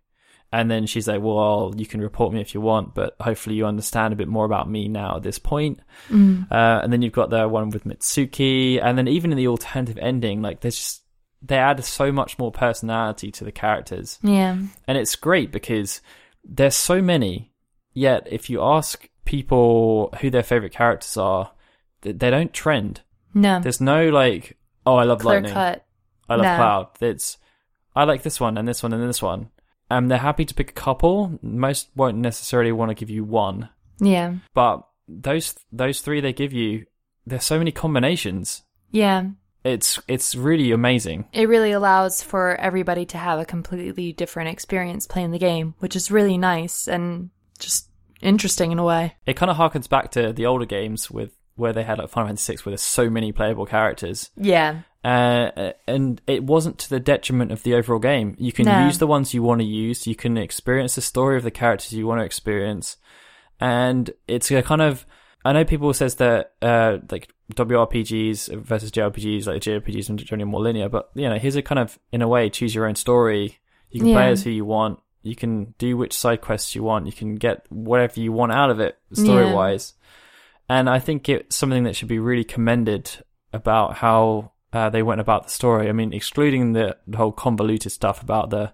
And 0.57 0.71
then 0.71 0.87
she's 0.87 1.09
like, 1.09 1.21
"Well, 1.21 1.73
you 1.77 1.85
can 1.85 2.01
report 2.01 2.33
me 2.33 2.41
if 2.41 2.55
you 2.55 2.61
want, 2.61 2.95
but 2.95 3.17
hopefully 3.21 3.57
you 3.57 3.67
understand 3.67 4.13
a 4.13 4.17
bit 4.17 4.29
more 4.29 4.45
about 4.45 4.71
me 4.71 4.87
now 4.89 5.17
at 5.17 5.23
this 5.25 5.39
point." 5.41 5.81
Mm. 6.11 6.47
Uh, 6.51 6.81
and 6.83 6.93
then 6.93 7.03
you've 7.03 7.13
got 7.21 7.31
the 7.31 7.49
one 7.49 7.71
with 7.71 7.85
Mitsuki, 7.85 8.81
and 8.81 8.97
then 8.97 9.09
even 9.09 9.33
in 9.33 9.37
the 9.39 9.49
alternative 9.49 9.99
ending, 10.01 10.43
like 10.43 10.61
there's 10.61 10.77
just 10.77 11.03
they 11.43 11.57
add 11.59 11.85
so 11.85 12.13
much 12.13 12.39
more 12.39 12.53
personality 12.53 13.31
to 13.33 13.45
the 13.45 13.53
characters, 13.53 14.19
Yeah. 14.23 14.57
and 14.89 14.97
it's 14.99 15.17
great 15.17 15.51
because 15.51 16.01
there's 16.45 16.77
so 16.77 17.03
many. 17.03 17.51
Yet, 17.93 18.27
if 18.31 18.49
you 18.49 18.63
ask 18.63 19.09
people 19.25 20.15
who 20.21 20.31
their 20.31 20.43
favorite 20.43 20.73
characters 20.73 21.17
are, 21.17 21.51
they 22.03 22.31
don't 22.31 22.53
trend. 22.53 23.01
No. 23.35 23.61
There's 23.61 23.81
no 23.81 24.09
like, 24.11 24.57
oh, 24.87 24.97
I 24.97 25.05
love 25.05 25.21
Clear 25.21 25.35
lightning, 25.35 25.53
cut. 25.53 25.85
I 26.29 26.37
love 26.37 26.45
No. 26.47 26.57
cloud. 26.57 26.89
It's 27.01 27.39
I 27.97 28.05
like 28.05 28.23
this 28.23 28.39
one 28.41 28.57
and 28.57 28.67
this 28.69 28.83
one 28.83 28.93
and 28.93 29.03
this 29.09 29.23
one. 29.23 29.51
And 29.91 30.11
they're 30.11 30.19
happy 30.19 30.45
to 30.45 30.55
pick 30.55 30.71
a 30.71 30.75
couple. 30.75 31.39
Most 31.43 31.89
won't 31.95 32.17
necessarily 32.17 32.73
want 32.73 32.91
to 32.91 32.95
give 32.95 33.11
you 33.11 33.23
one 33.25 33.69
Yeah. 34.01 34.35
but 34.55 34.87
those 35.07 35.55
those 35.71 36.01
three 36.01 36.21
they 36.23 36.33
give 36.33 36.53
you 36.53 36.87
there's 37.27 37.45
so 37.45 37.59
many 37.59 37.71
combinations 37.73 38.63
Yeah. 38.91 39.25
it's 39.65 39.99
it's 40.09 40.35
really 40.35 40.73
amazing 40.73 41.27
It 41.33 41.47
really 41.49 41.73
allows 41.73 42.23
for 42.23 42.55
everybody 42.57 43.05
to 43.07 43.19
have 43.19 43.39
a 43.39 43.45
completely 43.45 44.13
different 44.15 44.49
experience 44.49 45.07
playing 45.07 45.31
the 45.33 45.39
game, 45.39 45.75
which 45.81 45.95
is 45.97 46.11
really 46.11 46.39
nice 46.39 46.89
and 46.89 47.29
just 47.59 47.89
interesting 48.23 48.73
in 48.73 48.79
a 48.79 48.85
way. 48.85 49.15
it 49.27 49.37
kind 49.37 49.51
of 49.51 49.59
harkens 49.59 49.89
back 49.89 50.11
to 50.13 50.33
the 50.33 50.47
older 50.47 50.65
games 50.67 51.11
with 51.11 51.33
where 51.57 51.73
they 51.75 51.85
had 51.85 51.99
like 51.99 52.09
Final 52.09 52.29
Fantasy 52.29 52.53
6 52.55 52.65
where 52.65 52.71
there's 52.73 52.83
so 52.83 53.11
many 53.11 53.31
playable 53.33 53.67
characters 53.67 54.31
Yeah. 54.37 54.81
Uh, 55.05 55.73
and 55.87 56.21
it 56.27 56.43
wasn't 56.45 56.79
to 56.79 56.89
the 56.91 56.99
detriment 57.01 57.53
of 57.53 57.63
the 57.63 57.75
overall 57.75 57.99
game 57.99 58.35
you 58.39 58.53
can 58.53 58.65
No. 58.65 58.87
use 58.87 58.99
the 58.99 59.07
ones 59.07 59.35
you 59.35 59.43
want 59.43 59.61
to 59.61 59.67
use 59.67 60.07
you 60.07 60.15
can 60.17 60.37
experience 60.39 60.95
the 60.95 61.03
story 61.03 61.37
of 61.37 61.43
the 61.43 61.51
characters 61.51 61.93
you 61.93 62.07
want 62.07 62.21
to 62.21 62.25
experience 62.25 62.97
and 63.61 64.11
it's 64.27 64.51
a 64.51 64.63
kind 64.63 64.83
of 64.83 65.07
I 65.45 65.53
know 65.53 65.65
people 65.65 65.93
says 65.93 66.15
that 66.17 66.53
uh, 66.63 66.99
like 67.11 67.29
WRPGs 67.53 68.63
versus 68.63 68.91
JRPGs, 68.91 69.47
like 69.47 69.61
JRPGs 69.61 70.09
are 70.09 70.15
generally 70.25 70.51
more 70.51 70.63
linear, 70.63 70.89
but 70.89 71.11
you 71.15 71.29
know, 71.29 71.39
here's 71.39 71.57
a 71.57 71.61
kind 71.63 71.79
of 71.79 71.99
in 72.13 72.23
a 72.23 72.29
way 72.29 72.49
choose 72.49 72.75
your 72.75 72.87
own 72.87 72.95
story. 72.95 73.59
You 73.91 74.01
can 74.01 74.13
play 74.13 74.31
as 74.31 74.43
who 74.43 74.51
you 74.51 74.65
want. 74.65 75.01
You 75.23 75.37
can 75.37 75.75
do 75.79 75.99
which 75.99 76.15
side 76.15 76.41
quests 76.41 76.75
you 76.75 76.83
want. 76.83 77.05
You 77.07 77.13
can 77.13 77.35
get 77.35 77.67
whatever 77.71 78.21
you 78.21 78.33
want 78.33 78.53
out 78.53 78.71
of 78.71 78.81
it 78.81 78.99
story 79.13 79.53
wise. 79.53 79.93
And 80.69 80.89
I 80.89 80.99
think 80.99 81.29
it's 81.29 81.55
something 81.57 81.85
that 81.85 81.95
should 81.95 82.09
be 82.09 82.19
really 82.19 82.45
commended 82.45 83.11
about 83.53 83.97
how 83.97 84.53
uh, 84.75 84.91
they 84.91 85.03
went 85.03 85.21
about 85.21 85.45
the 85.45 85.51
story. 85.51 85.89
I 85.89 85.93
mean, 85.93 86.13
excluding 86.13 86.73
the, 86.73 86.97
the 87.07 87.17
whole 87.17 87.33
convoluted 87.33 87.93
stuff 87.93 88.23
about 88.23 88.51
the 88.51 88.73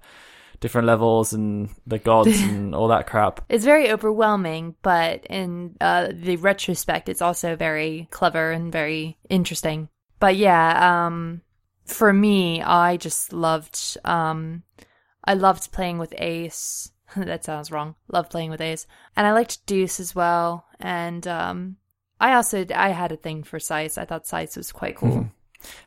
different 0.61 0.87
levels 0.87 1.33
and 1.33 1.71
the 1.87 1.99
gods 1.99 2.41
and 2.43 2.75
all 2.75 2.89
that 2.89 3.07
crap. 3.07 3.45
It's 3.49 3.65
very 3.65 3.91
overwhelming, 3.91 4.77
but 4.83 5.27
in 5.27 5.77
uh, 5.81 6.09
the 6.13 6.37
retrospect, 6.37 7.09
it's 7.09 7.23
also 7.23 7.57
very 7.57 8.09
clever 8.11 8.53
and 8.53 8.71
very 8.71 9.19
interesting. 9.29 9.89
But 10.19 10.37
yeah, 10.37 11.07
um, 11.07 11.41
for 11.87 12.13
me, 12.13 12.63
I 12.63 12.97
just 12.97 13.33
loved, 13.33 13.97
um, 14.05 14.63
I 15.25 15.35
loved 15.35 15.73
playing 15.73 15.99
with 15.99 16.15
Ace. 16.19 16.93
that 17.17 17.45
sounds 17.45 17.73
wrong. 17.73 17.97
Loved 18.09 18.31
playing 18.31 18.51
with 18.51 18.61
Ace, 18.61 18.87
and 19.17 19.27
I 19.27 19.33
liked 19.33 19.67
Deuce 19.67 19.99
as 19.99 20.15
well. 20.15 20.67
And 20.79 21.27
um, 21.27 21.77
I 22.21 22.35
also 22.35 22.65
I 22.75 22.91
had 22.91 23.13
a 23.13 23.17
thing 23.17 23.43
for 23.43 23.59
Sice. 23.59 23.99
I 23.99 24.05
thought 24.05 24.27
Sice 24.27 24.57
was 24.57 24.71
quite 24.71 24.97
cool. 24.97 25.31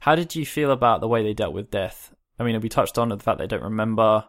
How 0.01 0.15
did 0.15 0.35
you 0.35 0.45
feel 0.45 0.71
about 0.71 1.01
the 1.01 1.07
way 1.07 1.23
they 1.23 1.33
dealt 1.33 1.53
with 1.53 1.71
death? 1.71 2.13
I 2.39 2.43
mean, 2.43 2.59
we 2.61 2.69
touched 2.69 2.97
on 2.97 3.09
the 3.09 3.19
fact 3.19 3.39
they 3.39 3.47
don't 3.47 3.63
remember, 3.63 4.25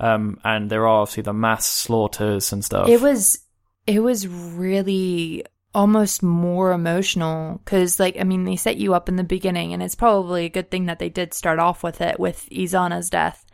um, 0.00 0.38
and 0.44 0.70
there 0.70 0.82
are 0.86 1.02
obviously 1.02 1.22
the 1.22 1.32
mass 1.32 1.66
slaughters 1.66 2.52
and 2.52 2.64
stuff. 2.64 2.88
It 2.88 3.00
was 3.00 3.38
it 3.86 4.00
was 4.00 4.28
really 4.28 5.44
almost 5.74 6.22
more 6.22 6.72
emotional 6.72 7.60
cuz 7.64 8.00
like 8.00 8.16
I 8.18 8.24
mean 8.24 8.44
they 8.44 8.56
set 8.56 8.78
you 8.78 8.94
up 8.94 9.08
in 9.08 9.16
the 9.16 9.24
beginning 9.24 9.72
and 9.72 9.82
it's 9.82 9.94
probably 9.94 10.46
a 10.46 10.48
good 10.50 10.70
thing 10.70 10.86
that 10.86 10.98
they 10.98 11.08
did 11.10 11.34
start 11.34 11.58
off 11.58 11.82
with 11.82 12.00
it 12.00 12.18
with 12.18 12.48
Izana's 12.50 13.10
death 13.10 13.44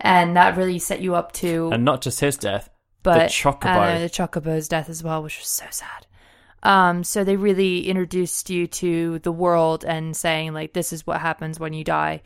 and 0.00 0.36
that 0.36 0.56
really 0.56 0.80
set 0.80 1.00
you 1.00 1.14
up 1.14 1.32
to 1.32 1.70
and 1.72 1.84
not 1.84 2.02
just 2.02 2.20
his 2.20 2.36
death, 2.36 2.68
but 3.02 3.14
the 3.18 3.24
chocobo. 3.26 3.96
uh, 3.96 3.98
the 4.00 4.10
chocobo's 4.10 4.68
death 4.68 4.88
as 4.88 5.02
well 5.04 5.22
which 5.22 5.38
was 5.38 5.48
so 5.48 5.66
sad. 5.70 6.06
Um 6.62 7.04
so 7.04 7.24
they 7.24 7.36
really 7.36 7.88
introduced 7.88 8.50
you 8.50 8.66
to 8.66 9.18
the 9.20 9.32
world 9.32 9.84
and 9.84 10.16
saying 10.16 10.52
like 10.52 10.72
this 10.72 10.92
is 10.92 11.06
what 11.06 11.20
happens 11.20 11.58
when 11.58 11.72
you 11.72 11.84
die. 11.84 12.22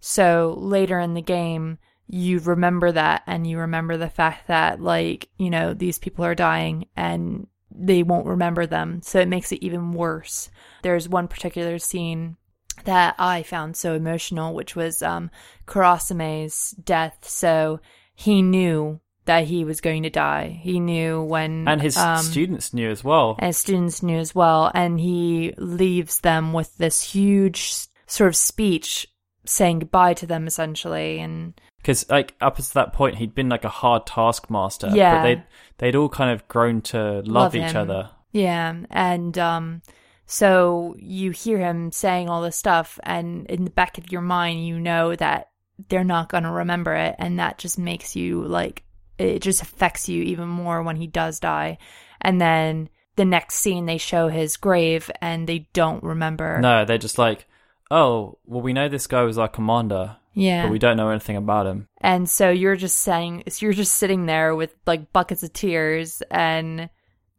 So 0.00 0.54
later 0.58 0.98
in 0.98 1.14
the 1.14 1.22
game 1.22 1.78
you 2.06 2.38
remember 2.40 2.90
that 2.92 3.22
and 3.26 3.46
you 3.46 3.58
remember 3.58 3.96
the 3.96 4.08
fact 4.08 4.48
that 4.48 4.80
like 4.80 5.28
you 5.38 5.50
know 5.50 5.74
these 5.74 5.98
people 5.98 6.24
are 6.24 6.34
dying 6.34 6.86
and 6.96 7.46
they 7.70 8.02
won't 8.02 8.26
remember 8.26 8.66
them. 8.66 9.00
So 9.02 9.20
it 9.20 9.28
makes 9.28 9.52
it 9.52 9.62
even 9.62 9.92
worse. 9.92 10.50
There's 10.82 11.08
one 11.08 11.28
particular 11.28 11.78
scene 11.78 12.36
that 12.84 13.14
i 13.18 13.42
found 13.42 13.76
so 13.76 13.94
emotional 13.94 14.54
which 14.54 14.76
was 14.76 15.02
um 15.02 15.30
Kurasame's 15.66 16.70
death. 16.72 17.18
So 17.22 17.80
he 18.14 18.42
knew 18.42 19.00
that 19.28 19.44
he 19.44 19.64
was 19.64 19.80
going 19.80 20.02
to 20.02 20.10
die 20.10 20.58
he 20.62 20.80
knew 20.80 21.22
when 21.22 21.68
and 21.68 21.80
his 21.80 21.96
um, 21.96 22.16
students 22.18 22.72
knew 22.74 22.90
as 22.90 23.04
well. 23.04 23.36
and 23.38 23.46
his 23.48 23.58
students 23.58 24.02
knew 24.02 24.18
as 24.18 24.34
well. 24.34 24.70
And 24.74 24.98
he 24.98 25.54
leaves 25.56 26.20
them 26.20 26.52
with 26.52 26.76
this 26.78 27.02
huge 27.02 27.86
sort 28.06 28.28
of 28.28 28.36
speech 28.36 29.06
saying 29.44 29.78
goodbye 29.78 30.14
to 30.14 30.26
them, 30.26 30.46
essentially. 30.46 31.20
And 31.20 31.58
Because 31.78 32.08
like 32.10 32.34
up 32.40 32.56
to 32.56 32.74
that 32.74 32.92
point, 32.92 33.16
he'd 33.16 33.34
been 33.34 33.48
like 33.48 33.64
a 33.64 33.68
hard 33.68 34.06
taskmaster. 34.06 34.90
Yeah. 34.92 35.16
but 35.16 35.22
they'd 35.22 35.42
they'd 35.78 35.96
all 35.96 36.08
kind 36.08 36.30
of 36.32 36.46
grown 36.48 36.80
to 36.82 37.20
love, 37.20 37.26
Love 37.26 37.54
each 37.54 37.72
him. 37.72 37.76
other. 37.76 38.10
yeah, 38.32 38.74
and 38.90 39.38
um, 39.38 39.82
so 40.26 40.94
you 40.98 41.30
hear 41.30 41.58
him 41.58 41.92
saying 41.92 42.28
all 42.28 42.42
this 42.42 42.56
stuff, 42.56 42.98
and 43.02 43.46
in 43.46 43.64
the 43.64 43.70
back 43.70 43.96
of 43.98 44.10
your 44.12 44.20
mind, 44.20 44.66
you 44.66 44.78
know 44.80 45.14
that 45.16 45.48
they're 45.88 46.04
not 46.04 46.28
going 46.28 46.44
to 46.44 46.50
remember 46.50 46.94
it, 46.94 47.14
and 47.18 47.38
that 47.38 47.56
just 47.58 47.78
makes 47.78 48.16
you 48.16 48.42
like 48.44 48.82
it 49.18 49.40
just 49.40 49.62
affects 49.62 50.08
you 50.08 50.22
even 50.22 50.48
more 50.48 50.82
when 50.82 50.96
he 50.96 51.06
does 51.06 51.40
die. 51.40 51.78
And 52.20 52.40
then 52.40 52.88
the 53.16 53.24
next 53.24 53.56
scene, 53.56 53.86
they 53.86 53.98
show 53.98 54.28
his 54.28 54.56
grave, 54.56 55.10
and 55.20 55.48
they 55.48 55.68
don't 55.72 56.02
remember. 56.02 56.60
No, 56.60 56.84
they're 56.84 56.98
just 56.98 57.18
like, 57.18 57.46
oh, 57.90 58.38
well, 58.46 58.60
we 58.62 58.72
know 58.72 58.88
this 58.88 59.06
guy 59.06 59.22
was 59.22 59.38
our 59.38 59.48
commander, 59.48 60.16
yeah, 60.34 60.62
but 60.62 60.70
we 60.70 60.78
don't 60.78 60.96
know 60.96 61.10
anything 61.10 61.36
about 61.36 61.66
him. 61.66 61.88
And 62.00 62.30
so 62.30 62.50
you're 62.50 62.76
just 62.76 62.98
saying, 62.98 63.44
so 63.48 63.66
you're 63.66 63.72
just 63.72 63.94
sitting 63.94 64.26
there 64.26 64.54
with 64.54 64.74
like 64.86 65.12
buckets 65.12 65.42
of 65.42 65.52
tears, 65.52 66.22
and 66.30 66.90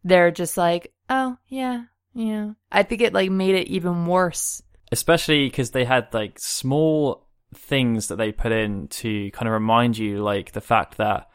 they're 0.03 0.31
just 0.31 0.57
like, 0.57 0.91
oh, 1.09 1.37
yeah, 1.47 1.83
yeah. 2.13 2.51
I 2.71 2.83
think 2.83 3.01
it 3.01 3.13
like 3.13 3.31
made 3.31 3.55
it 3.55 3.67
even 3.67 4.05
worse. 4.05 4.61
especially 4.91 5.47
because 5.47 5.71
they 5.71 5.85
had 5.85 6.13
like 6.13 6.39
small 6.39 7.27
things 7.53 8.07
that 8.09 8.17
they 8.17 8.31
put 8.31 8.51
in 8.51 8.87
to 8.87 9.31
kind 9.31 9.47
of 9.47 9.53
remind 9.53 9.97
you 9.97 10.21
like 10.21 10.51
the 10.51 10.61
fact 10.61 10.97
that 10.97 11.28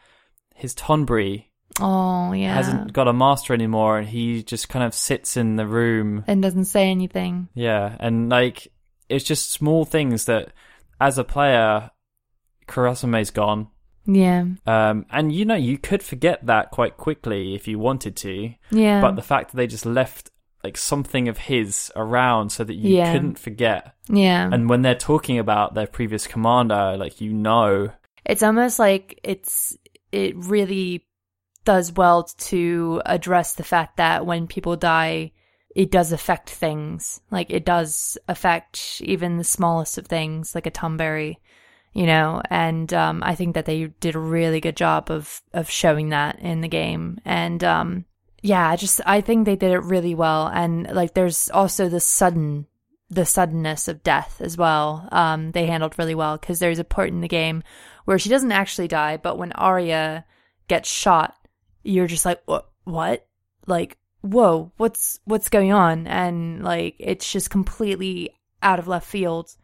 his 0.55 0.73
Tonberry 0.73 1.45
Oh, 1.81 2.31
yeah. 2.31 2.53
hasn't 2.55 2.93
got 2.93 3.07
a 3.09 3.13
master 3.13 3.53
anymore 3.53 3.97
and 3.99 4.07
he 4.07 4.41
just 4.43 4.69
kind 4.69 4.83
of 4.85 4.93
sits 4.93 5.35
in 5.37 5.57
the 5.57 5.67
room 5.67 6.23
and 6.25 6.41
doesn't 6.41 6.65
say 6.65 6.89
anything. 6.89 7.49
yeah 7.53 7.95
and 7.99 8.29
like 8.29 8.69
it's 9.09 9.25
just 9.25 9.51
small 9.51 9.83
things 9.85 10.25
that 10.25 10.53
as 11.01 11.17
a 11.17 11.23
player 11.23 11.91
Kurasame's 12.67 13.31
gone 13.31 13.67
Yeah. 14.05 14.45
um 14.65 15.05
and 15.11 15.31
you 15.33 15.45
know 15.45 15.55
you 15.55 15.77
could 15.77 16.01
forget 16.01 16.45
that 16.45 16.71
quite 16.71 16.97
quickly 16.97 17.55
if 17.55 17.67
you 17.67 17.77
wanted 17.79 18.15
to 18.17 18.53
Yeah. 18.71 19.01
but 19.01 19.15
the 19.15 19.21
fact 19.21 19.51
that 19.51 19.57
they 19.57 19.67
just 19.67 19.85
left 19.85 20.31
like 20.63 20.77
something 20.77 21.27
of 21.27 21.37
his 21.37 21.91
around 21.95 22.49
so 22.51 22.63
that 22.63 22.73
you 22.73 22.95
Yeah. 22.97 23.11
couldn't 23.13 23.37
forget 23.37 23.93
yeah. 24.07 24.49
and 24.51 24.69
when 24.69 24.81
they're 24.81 24.95
talking 24.95 25.37
about 25.39 25.73
their 25.73 25.87
previous 25.87 26.25
commander 26.25 26.95
like 26.97 27.21
you 27.21 27.33
know 27.33 27.91
it's 28.25 28.41
almost 28.41 28.79
like 28.79 29.19
it's, 29.23 29.77
it 30.15 30.35
really 30.37 31.05
does 31.65 31.91
well 31.91 32.23
to 32.23 33.01
address 33.05 33.55
the 33.55 33.63
fact 33.63 33.97
that 33.97 34.25
when 34.25 34.47
people 34.47 34.75
die, 34.75 35.31
it 35.75 35.91
does 35.91 36.11
affect 36.11 36.49
things. 36.49 37.19
Like 37.31 37.49
it 37.49 37.65
does 37.65 38.17
affect 38.27 39.01
even 39.03 39.37
the 39.37 39.43
smallest 39.43 39.97
of 39.97 40.07
things, 40.07 40.55
like 40.55 40.65
a 40.65 40.71
Tonberry, 40.71 41.35
you 41.93 42.05
know. 42.05 42.41
And 42.49 42.93
um, 42.93 43.21
I 43.23 43.35
think 43.35 43.55
that 43.55 43.65
they 43.65 43.87
did 43.99 44.15
a 44.15 44.19
really 44.19 44.61
good 44.61 44.77
job 44.77 45.11
of 45.11 45.41
of 45.53 45.69
showing 45.69 46.09
that 46.09 46.39
in 46.39 46.61
the 46.61 46.69
game. 46.69 47.19
And 47.25 47.63
um, 47.63 48.05
yeah, 48.41 48.69
I 48.69 48.77
just 48.77 49.01
I 49.05 49.19
think 49.21 49.45
they 49.45 49.57
did 49.57 49.71
it 49.71 49.83
really 49.83 50.15
well. 50.15 50.47
And 50.47 50.87
like, 50.93 51.13
there's 51.13 51.49
also 51.49 51.89
the 51.89 51.99
sudden 51.99 52.67
the 53.09 53.25
suddenness 53.25 53.87
of 53.87 54.03
death 54.03 54.39
as 54.39 54.57
well. 54.57 55.07
Um, 55.11 55.51
they 55.51 55.65
handled 55.65 55.99
really 55.99 56.15
well 56.15 56.37
because 56.37 56.59
there's 56.59 56.79
a 56.79 56.83
part 56.83 57.09
in 57.09 57.21
the 57.21 57.27
game 57.27 57.63
where 58.05 58.19
she 58.19 58.29
doesn't 58.29 58.51
actually 58.51 58.87
die, 58.87 59.17
but 59.17 59.37
when 59.37 59.51
Arya 59.51 60.25
gets 60.67 60.89
shot, 60.89 61.35
you're 61.83 62.07
just 62.07 62.25
like, 62.25 62.41
what? 62.45 62.69
What? 62.85 63.27
Like, 63.67 63.97
whoa, 64.21 64.71
what's 64.77 65.19
what's 65.25 65.49
going 65.49 65.73
on? 65.73 66.07
And 66.07 66.63
like, 66.63 66.95
it's 66.99 67.31
just 67.31 67.49
completely 67.49 68.31
out 68.61 68.79
of 68.79 68.87
left 68.87 69.07
field, 69.07 69.55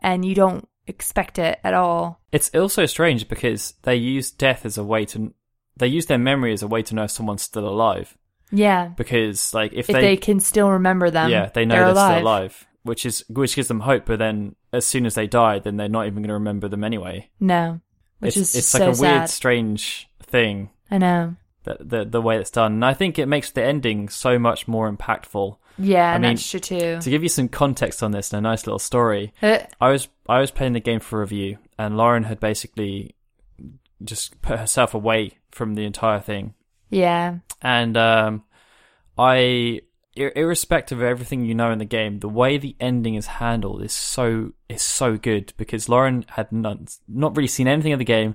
and 0.00 0.24
you 0.24 0.34
don't 0.34 0.68
expect 0.86 1.38
it 1.38 1.58
at 1.62 1.74
all. 1.74 2.20
It's 2.32 2.50
also 2.54 2.86
strange 2.86 3.28
because 3.28 3.74
they 3.82 3.96
use 3.96 4.30
death 4.30 4.64
as 4.64 4.78
a 4.78 4.84
way 4.84 5.04
to 5.06 5.32
they 5.76 5.86
use 5.86 6.06
their 6.06 6.18
memory 6.18 6.52
as 6.52 6.62
a 6.62 6.68
way 6.68 6.82
to 6.82 6.94
know 6.94 7.04
if 7.04 7.10
someone's 7.10 7.42
still 7.42 7.68
alive. 7.68 8.16
Yeah, 8.54 8.88
Because 8.88 9.54
like 9.54 9.72
if, 9.72 9.88
if 9.88 9.94
they, 9.94 10.18
can 10.18 10.38
still 10.38 10.70
remember 10.72 11.10
them, 11.10 11.30
yeah 11.30 11.48
they 11.54 11.64
know 11.64 11.74
they're, 11.74 11.84
they're, 11.84 11.92
alive. 11.92 12.12
still 12.12 12.22
alive, 12.22 12.66
which 12.82 13.04
is 13.06 13.24
which 13.28 13.54
gives 13.56 13.68
them 13.68 13.80
hope. 13.80 14.06
But 14.06 14.18
then 14.18 14.56
as 14.72 14.86
soon 14.86 15.06
as 15.06 15.14
they 15.14 15.26
die, 15.26 15.58
then 15.58 15.76
they're 15.76 15.88
not 15.88 16.06
even 16.06 16.22
going 16.22 16.28
to 16.28 16.34
remember 16.34 16.68
them 16.68 16.84
anyway. 16.84 17.28
No, 17.40 17.80
which 18.20 18.36
it's 18.36 18.50
is 18.50 18.54
it's 18.56 18.68
so 18.68 18.78
like 18.78 18.88
a 18.88 18.94
sad. 18.94 19.18
weird, 19.18 19.28
strange 19.30 20.08
thing 20.22 20.70
I 20.90 20.98
know. 20.98 21.36
that 21.64 21.88
the 21.88 22.04
the 22.04 22.20
way 22.22 22.38
it's 22.38 22.50
done. 22.50 22.72
And 22.74 22.84
I 22.84 22.94
think 22.94 23.18
it 23.18 23.26
makes 23.26 23.50
the 23.50 23.62
ending 23.62 24.08
so 24.08 24.38
much 24.38 24.66
more 24.68 24.90
impactful. 24.92 25.56
Yeah, 25.78 26.10
I 26.10 26.14
and 26.16 26.22
mean, 26.22 26.34
that's 26.34 26.50
true 26.50 26.60
too. 26.60 26.98
To 27.00 27.10
give 27.10 27.22
you 27.22 27.28
some 27.30 27.48
context 27.48 28.02
on 28.02 28.10
this 28.12 28.32
and 28.32 28.44
a 28.46 28.48
nice 28.50 28.66
little 28.66 28.78
story, 28.78 29.32
Uh, 29.42 29.58
I 29.80 29.90
was 29.90 30.08
I 30.28 30.40
was 30.40 30.50
playing 30.50 30.74
the 30.74 30.80
game 30.80 31.00
for 31.00 31.20
review, 31.20 31.58
and 31.78 31.96
Lauren 31.96 32.24
had 32.24 32.40
basically 32.40 33.16
just 34.04 34.40
put 34.42 34.58
herself 34.58 34.92
away 34.94 35.38
from 35.50 35.74
the 35.74 35.84
entire 35.86 36.20
thing, 36.20 36.54
yeah, 36.90 37.36
and 37.62 37.96
um, 37.96 38.42
I, 39.16 39.80
ir- 40.16 40.32
irrespective 40.34 40.98
of 40.98 41.04
everything 41.04 41.44
you 41.44 41.54
know 41.54 41.70
in 41.70 41.78
the 41.78 41.84
game, 41.84 42.18
the 42.18 42.28
way 42.28 42.58
the 42.58 42.76
ending 42.80 43.14
is 43.14 43.26
handled 43.26 43.82
is 43.82 43.92
so 43.92 44.52
is 44.68 44.82
so 44.82 45.16
good 45.16 45.52
because 45.56 45.88
Lauren 45.88 46.24
had 46.28 46.52
not 46.52 46.96
not 47.08 47.36
really 47.36 47.48
seen 47.48 47.68
anything 47.68 47.92
of 47.92 47.98
the 47.98 48.04
game. 48.04 48.34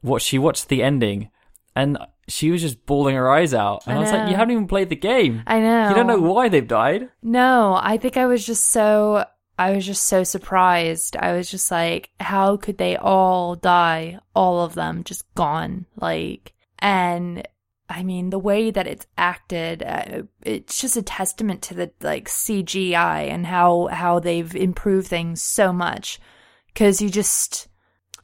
What 0.00 0.22
she 0.22 0.38
watched 0.38 0.68
the 0.68 0.82
ending, 0.82 1.30
and 1.76 1.98
she 2.26 2.50
was 2.50 2.62
just 2.62 2.86
bawling 2.86 3.16
her 3.16 3.30
eyes 3.30 3.52
out, 3.52 3.82
and 3.86 3.94
I 3.94 3.98
I, 3.98 4.02
was 4.02 4.12
like, 4.12 4.30
"You 4.30 4.36
haven't 4.36 4.52
even 4.52 4.68
played 4.68 4.88
the 4.88 4.96
game. 4.96 5.42
I 5.46 5.60
know. 5.60 5.88
You 5.88 5.94
don't 5.94 6.06
know 6.06 6.20
why 6.20 6.48
they've 6.48 6.66
died." 6.66 7.10
No, 7.22 7.78
I 7.80 7.98
think 7.98 8.16
I 8.16 8.26
was 8.26 8.46
just 8.46 8.68
so 8.68 9.24
I 9.60 9.72
was 9.72 9.84
just 9.84 10.04
so 10.04 10.24
surprised. 10.24 11.18
I 11.18 11.34
was 11.34 11.50
just 11.50 11.70
like, 11.70 12.08
how 12.18 12.56
could 12.56 12.78
they 12.78 12.96
all 12.96 13.56
die? 13.56 14.18
All 14.34 14.64
of 14.64 14.72
them 14.72 15.04
just 15.04 15.22
gone. 15.34 15.84
Like, 15.96 16.54
and 16.78 17.46
I 17.90 18.04
mean, 18.04 18.30
the 18.30 18.38
way 18.38 18.70
that 18.70 18.86
it's 18.86 19.06
acted, 19.18 19.82
uh, 19.82 20.22
it's 20.42 20.80
just 20.80 20.96
a 20.96 21.02
testament 21.02 21.60
to 21.62 21.74
the 21.74 21.90
like 22.00 22.28
CGI 22.28 23.28
and 23.28 23.44
how 23.44 23.88
how 23.88 24.20
they've 24.20 24.54
improved 24.54 25.08
things 25.08 25.42
so 25.42 25.72
much. 25.72 26.20
Because 26.68 27.02
you 27.02 27.10
just, 27.10 27.66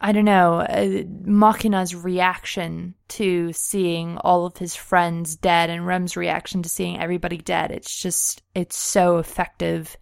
I 0.01 0.13
don't 0.13 0.25
know, 0.25 0.61
uh, 0.61 1.03
Machina's 1.25 1.97
reaction 1.97 2.95
to 3.09 3.53
seeing 3.53 4.19
all 4.19 4.47
of 4.47 4.57
his 4.57 4.77
friends 4.77 5.35
dead 5.35 5.69
and 5.69 5.85
Rem's 5.85 6.17
reaction 6.17 6.63
to 6.63 6.69
seeing 6.69 7.01
everybody 7.01 7.39
dead. 7.39 7.73
It's 7.73 8.01
just, 8.01 8.43
it's 8.55 8.79
so 8.79 9.19
effective 9.19 9.97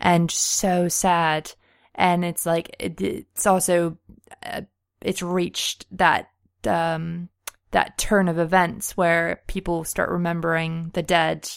and 0.00 0.30
so 0.30 0.88
sad. 0.88 1.50
And 1.94 2.26
it's 2.26 2.44
like, 2.44 2.76
it, 2.78 3.00
it's 3.00 3.46
also, 3.46 3.96
uh, 4.44 4.62
it's 5.00 5.22
reached 5.22 5.86
that, 5.92 6.28
um, 6.66 7.30
that 7.72 7.98
turn 7.98 8.28
of 8.28 8.38
events 8.38 8.96
where 8.96 9.42
people 9.46 9.84
start 9.84 10.10
remembering 10.10 10.90
the 10.94 11.02
dead 11.02 11.50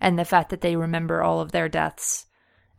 and 0.00 0.18
the 0.18 0.24
fact 0.24 0.50
that 0.50 0.60
they 0.60 0.76
remember 0.76 1.22
all 1.22 1.40
of 1.40 1.52
their 1.52 1.68
deaths 1.68 2.26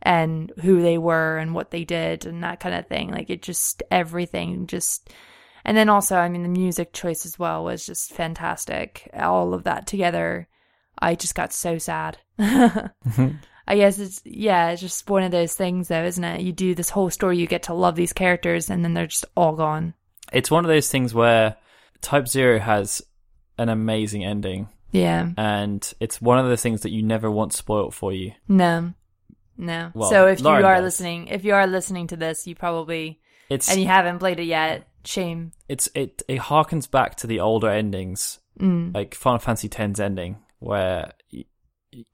and 0.02 0.52
who 0.62 0.80
they 0.80 0.96
were 0.96 1.36
and 1.36 1.54
what 1.54 1.70
they 1.70 1.84
did 1.84 2.26
and 2.26 2.42
that 2.42 2.60
kind 2.60 2.74
of 2.74 2.86
thing. 2.86 3.10
Like 3.10 3.28
it 3.28 3.42
just 3.42 3.82
everything 3.90 4.66
just 4.66 5.10
and 5.64 5.76
then 5.76 5.88
also 5.88 6.16
I 6.16 6.28
mean 6.28 6.44
the 6.44 6.48
music 6.48 6.92
choice 6.92 7.26
as 7.26 7.38
well 7.38 7.64
was 7.64 7.84
just 7.84 8.12
fantastic. 8.12 9.10
All 9.14 9.52
of 9.52 9.64
that 9.64 9.86
together 9.86 10.48
I 10.98 11.14
just 11.14 11.34
got 11.34 11.52
so 11.52 11.78
sad. 11.78 12.18
Mm-hmm. 12.38 13.36
I 13.68 13.76
guess 13.76 13.98
it's 13.98 14.22
yeah, 14.24 14.70
it's 14.70 14.80
just 14.80 15.10
one 15.10 15.24
of 15.24 15.32
those 15.32 15.54
things 15.54 15.88
though, 15.88 16.04
isn't 16.04 16.22
it? 16.22 16.42
You 16.42 16.52
do 16.52 16.76
this 16.76 16.90
whole 16.90 17.10
story, 17.10 17.38
you 17.38 17.48
get 17.48 17.64
to 17.64 17.74
love 17.74 17.96
these 17.96 18.12
characters 18.12 18.70
and 18.70 18.84
then 18.84 18.94
they're 18.94 19.08
just 19.08 19.24
all 19.36 19.56
gone. 19.56 19.94
It's 20.32 20.52
one 20.52 20.64
of 20.64 20.68
those 20.68 20.88
things 20.88 21.12
where 21.12 21.56
Type 22.06 22.28
Zero 22.28 22.58
has 22.60 23.02
an 23.58 23.68
amazing 23.68 24.24
ending, 24.24 24.68
Yeah. 24.92 25.30
and 25.36 25.92
it's 25.98 26.20
one 26.22 26.38
of 26.38 26.48
the 26.48 26.56
things 26.56 26.82
that 26.82 26.90
you 26.92 27.02
never 27.02 27.28
want 27.30 27.52
spoilt 27.52 27.92
for 27.94 28.12
you. 28.12 28.30
No. 28.46 28.94
No. 29.58 29.90
Well, 29.92 30.08
so 30.10 30.26
if 30.28 30.40
Lauren 30.40 30.60
you 30.60 30.66
are 30.66 30.74
does. 30.76 30.84
listening, 30.84 31.26
if 31.28 31.44
you 31.44 31.54
are 31.54 31.66
listening 31.66 32.06
to 32.08 32.16
this, 32.16 32.46
you 32.46 32.54
probably 32.54 33.18
It's 33.50 33.68
and 33.68 33.80
you 33.80 33.88
haven't 33.88 34.20
played 34.20 34.38
it 34.38 34.44
yet, 34.44 34.86
shame. 35.04 35.50
it's 35.68 35.88
it 35.94 36.22
it 36.28 36.38
harkens 36.42 36.88
back 36.88 37.16
to 37.16 37.26
the 37.26 37.40
older 37.40 37.68
endings, 37.70 38.38
Mm. 38.60 38.94
like 38.94 39.14
Final 39.14 39.38
Fantasy 39.40 39.68
X's 39.68 39.98
ending, 40.00 40.36
where 40.60 41.12
you 41.30 41.44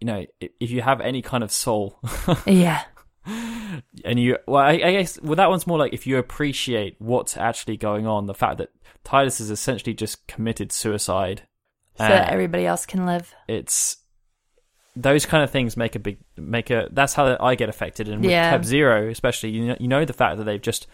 know 0.03 0.25
if 0.41 0.71
you 0.71 0.81
have 0.83 1.01
any 1.03 1.21
kind 1.21 1.45
of 1.45 1.53
soul, 1.53 1.99
Yeah. 2.47 2.83
and 4.05 4.19
you 4.21 4.39
well, 4.47 4.63
I, 4.63 4.73
I 4.73 4.93
guess 4.93 5.21
well 5.23 5.37
that 5.37 5.49
one's 5.51 5.67
more 5.67 5.79
like 5.79 5.93
if 5.93 6.07
you 6.07 6.19
appreciate 6.19 6.97
what's 6.99 7.37
actually 7.37 7.77
going 7.77 8.07
on, 8.07 8.27
the 8.27 8.35
fact 8.35 8.59
that 8.59 8.71
Tidus 9.05 9.39
has 9.39 9.51
essentially 9.51 9.95
just 9.95 10.27
committed 10.27 10.73
suicide. 10.73 11.43
So 11.99 12.05
uh, 12.05 12.09
that 12.09 12.33
everybody 12.33 12.65
else 12.67 12.87
can 12.87 13.05
live. 13.07 13.35
it's 13.49 13.99
those 14.95 15.25
kind 15.25 15.43
of 15.43 15.51
things 15.51 15.77
make 15.77 15.95
a 15.95 15.99
big 15.99 16.19
make 16.37 16.71
a 16.71 16.89
that's 16.93 17.15
how 17.15 17.37
I 17.41 17.55
get 17.55 17.69
affected 17.71 18.09
and 18.09 18.21
with 18.21 18.31
Yeah. 18.31 18.51
Type 18.51 18.65
Zero 18.65 19.09
especially 19.09 19.51
you 19.51 19.67
know, 19.69 19.77
you 19.81 19.89
know 19.89 20.05
the 20.05 20.13
fact 20.13 20.37
that 20.39 20.45
they've 20.45 20.61
just 20.61 20.87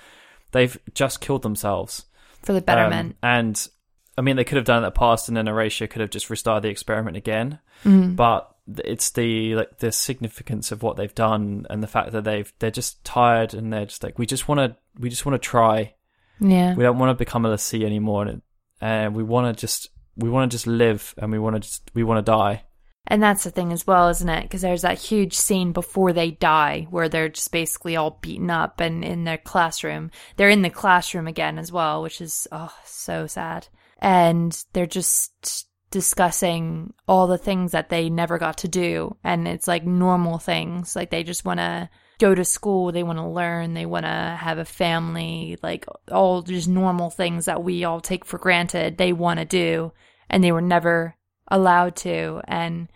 they've 0.53 0.79
just 0.95 1.21
killed 1.21 1.43
themselves 1.43 2.05
For 2.43 2.53
the 2.53 2.59
Um, 2.59 2.65
betterment. 2.65 3.17
and 3.23 3.69
I 4.17 4.21
mean 4.21 4.37
they 4.37 4.45
could 4.45 4.57
have 4.57 4.65
done 4.65 4.77
it 4.77 4.79
in 4.79 4.85
the 4.85 4.91
past 4.93 5.27
and 5.29 5.37
then 5.37 5.47
Arecia 5.49 5.89
could 5.89 6.01
have 6.01 6.11
just 6.11 6.31
restarted 6.31 6.63
the 6.65 6.69
experiment 6.69 7.17
again 7.17 7.59
Mhm. 7.85 8.15
but 8.15 8.55
it's 8.85 9.11
the 9.11 9.55
like 9.55 9.79
the 9.79 9.91
significance 9.93 10.71
of 10.73 10.83
what 10.83 10.97
they've 10.97 11.15
done 11.15 11.67
and 11.71 11.83
the 11.83 11.87
fact 11.87 12.13
that 12.13 12.25
they've 12.25 12.53
they're 12.59 12.71
just 12.71 13.03
tired 13.05 13.55
and 13.55 13.73
they're 13.73 13.87
just 13.87 14.03
like 14.03 14.19
we 14.19 14.27
just 14.27 14.49
want 14.49 14.59
to 14.59 14.77
we 14.99 15.09
just 15.09 15.25
want 15.25 15.41
to 15.41 15.49
try 15.49 15.95
Yeah. 16.41 16.75
we 16.75 16.83
don't 16.85 16.99
want 16.99 17.11
to 17.11 17.15
become 17.25 17.45
a 17.47 17.51
l'Cie 17.51 17.85
anymore 17.87 18.27
and 18.27 18.43
uh, 18.81 19.11
we 19.13 19.23
want 19.23 19.55
to 19.57 19.59
just 19.61 19.89
we 20.17 20.29
want 20.29 20.51
to 20.51 20.55
just 20.55 20.67
live 20.67 21.15
and 21.19 21.33
we 21.33 21.39
want 21.39 21.57
to 21.57 21.61
just 21.61 21.91
we 21.95 22.05
want 22.05 22.25
to 22.25 22.31
die 22.31 22.65
And 23.11 23.23
that's 23.23 23.45
the 23.45 23.51
thing 23.51 23.73
as 23.73 23.87
well, 23.87 24.11
isn't 24.11 24.29
it? 24.29 24.43
Because 24.43 24.61
there's 24.61 24.83
that 24.83 24.99
huge 24.99 25.33
scene 25.35 25.73
before 25.73 26.13
they 26.13 26.33
die 26.33 26.87
where 26.91 27.09
they're 27.09 27.31
just 27.31 27.51
basically 27.53 27.97
all 27.97 28.19
beaten 28.21 28.51
up 28.51 28.81
and 28.81 29.03
in 29.03 29.25
their 29.25 29.39
classroom. 29.39 30.11
They're 30.37 30.51
in 30.51 30.61
the 30.63 30.69
classroom 30.83 31.27
again 31.27 31.59
as 31.59 31.73
well, 31.73 32.03
which 32.03 32.21
is, 32.21 32.47
oh, 32.53 32.75
so 32.85 33.27
sad. 33.27 33.69
And 33.99 34.53
they're 34.75 34.87
just 35.01 35.68
discussing 35.91 36.93
all 37.07 37.27
the 37.27 37.39
things 37.39 37.73
that 37.73 37.89
they 37.89 38.11
never 38.11 38.39
got 38.39 38.59
to 38.59 38.69
do. 38.69 39.17
And 39.25 39.49
it's 39.49 39.69
like 39.69 39.85
normal 39.85 40.39
things. 40.39 40.95
Like 40.95 41.11
they 41.11 41.23
just 41.23 41.45
want 41.45 41.61
to 41.61 41.89
go 42.19 42.35
to 42.35 42.45
school, 42.45 42.93
they 42.93 43.03
want 43.03 43.19
to 43.19 43.27
learn, 43.27 43.75
they 43.75 43.87
want 43.87 44.05
to 44.05 44.37
have 44.41 44.59
a 44.59 44.65
family, 44.65 45.57
like 45.63 45.87
all 46.11 46.43
just 46.43 46.69
normal 46.69 47.11
things 47.11 47.45
that 47.47 47.63
we 47.63 47.85
all 47.85 48.01
take 48.01 48.25
for 48.25 48.39
granted 48.39 48.99
they 48.99 49.13
want 49.13 49.39
to 49.39 49.45
do. 49.45 49.93
And 50.29 50.43
they 50.45 50.53
were 50.53 50.61
never 50.61 51.17
allowed 51.49 51.97
to. 51.97 52.43
And 52.47 52.89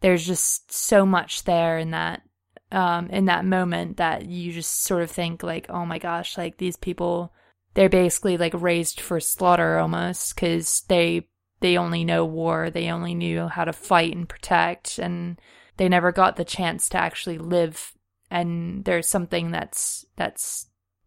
there's 0.00 0.26
just 0.26 0.72
so 0.72 1.04
much 1.04 1.44
there 1.44 1.78
in 1.78 1.90
that 1.90 2.22
um 2.70 3.08
in 3.08 3.24
that 3.24 3.46
moment 3.46 3.96
that 3.96 4.26
you 4.26 4.52
just 4.52 4.82
sort 4.82 5.02
of 5.02 5.10
think 5.10 5.42
like 5.42 5.66
oh 5.70 5.86
my 5.86 5.98
gosh 5.98 6.36
like 6.36 6.58
these 6.58 6.76
people 6.76 7.32
they're 7.72 7.88
basically 7.88 8.36
like 8.36 8.52
raised 8.54 9.00
for 9.00 9.18
slaughter 9.20 9.78
almost 9.78 10.36
cuz 10.36 10.82
they 10.88 11.26
they 11.60 11.76
only 11.76 12.04
know 12.04 12.24
war 12.24 12.70
they 12.70 12.90
only 12.90 13.14
knew 13.14 13.48
how 13.48 13.64
to 13.64 13.72
fight 13.72 14.14
and 14.14 14.28
protect 14.28 14.98
and 14.98 15.40
they 15.78 15.88
never 15.88 16.12
got 16.12 16.36
the 16.36 16.44
chance 16.44 16.88
to 16.90 16.98
actually 16.98 17.38
live. 17.38 17.94
And 18.30 18.84
there's 18.84 19.08
something 19.08 19.50
that's 19.50 20.04
that's 20.16 20.66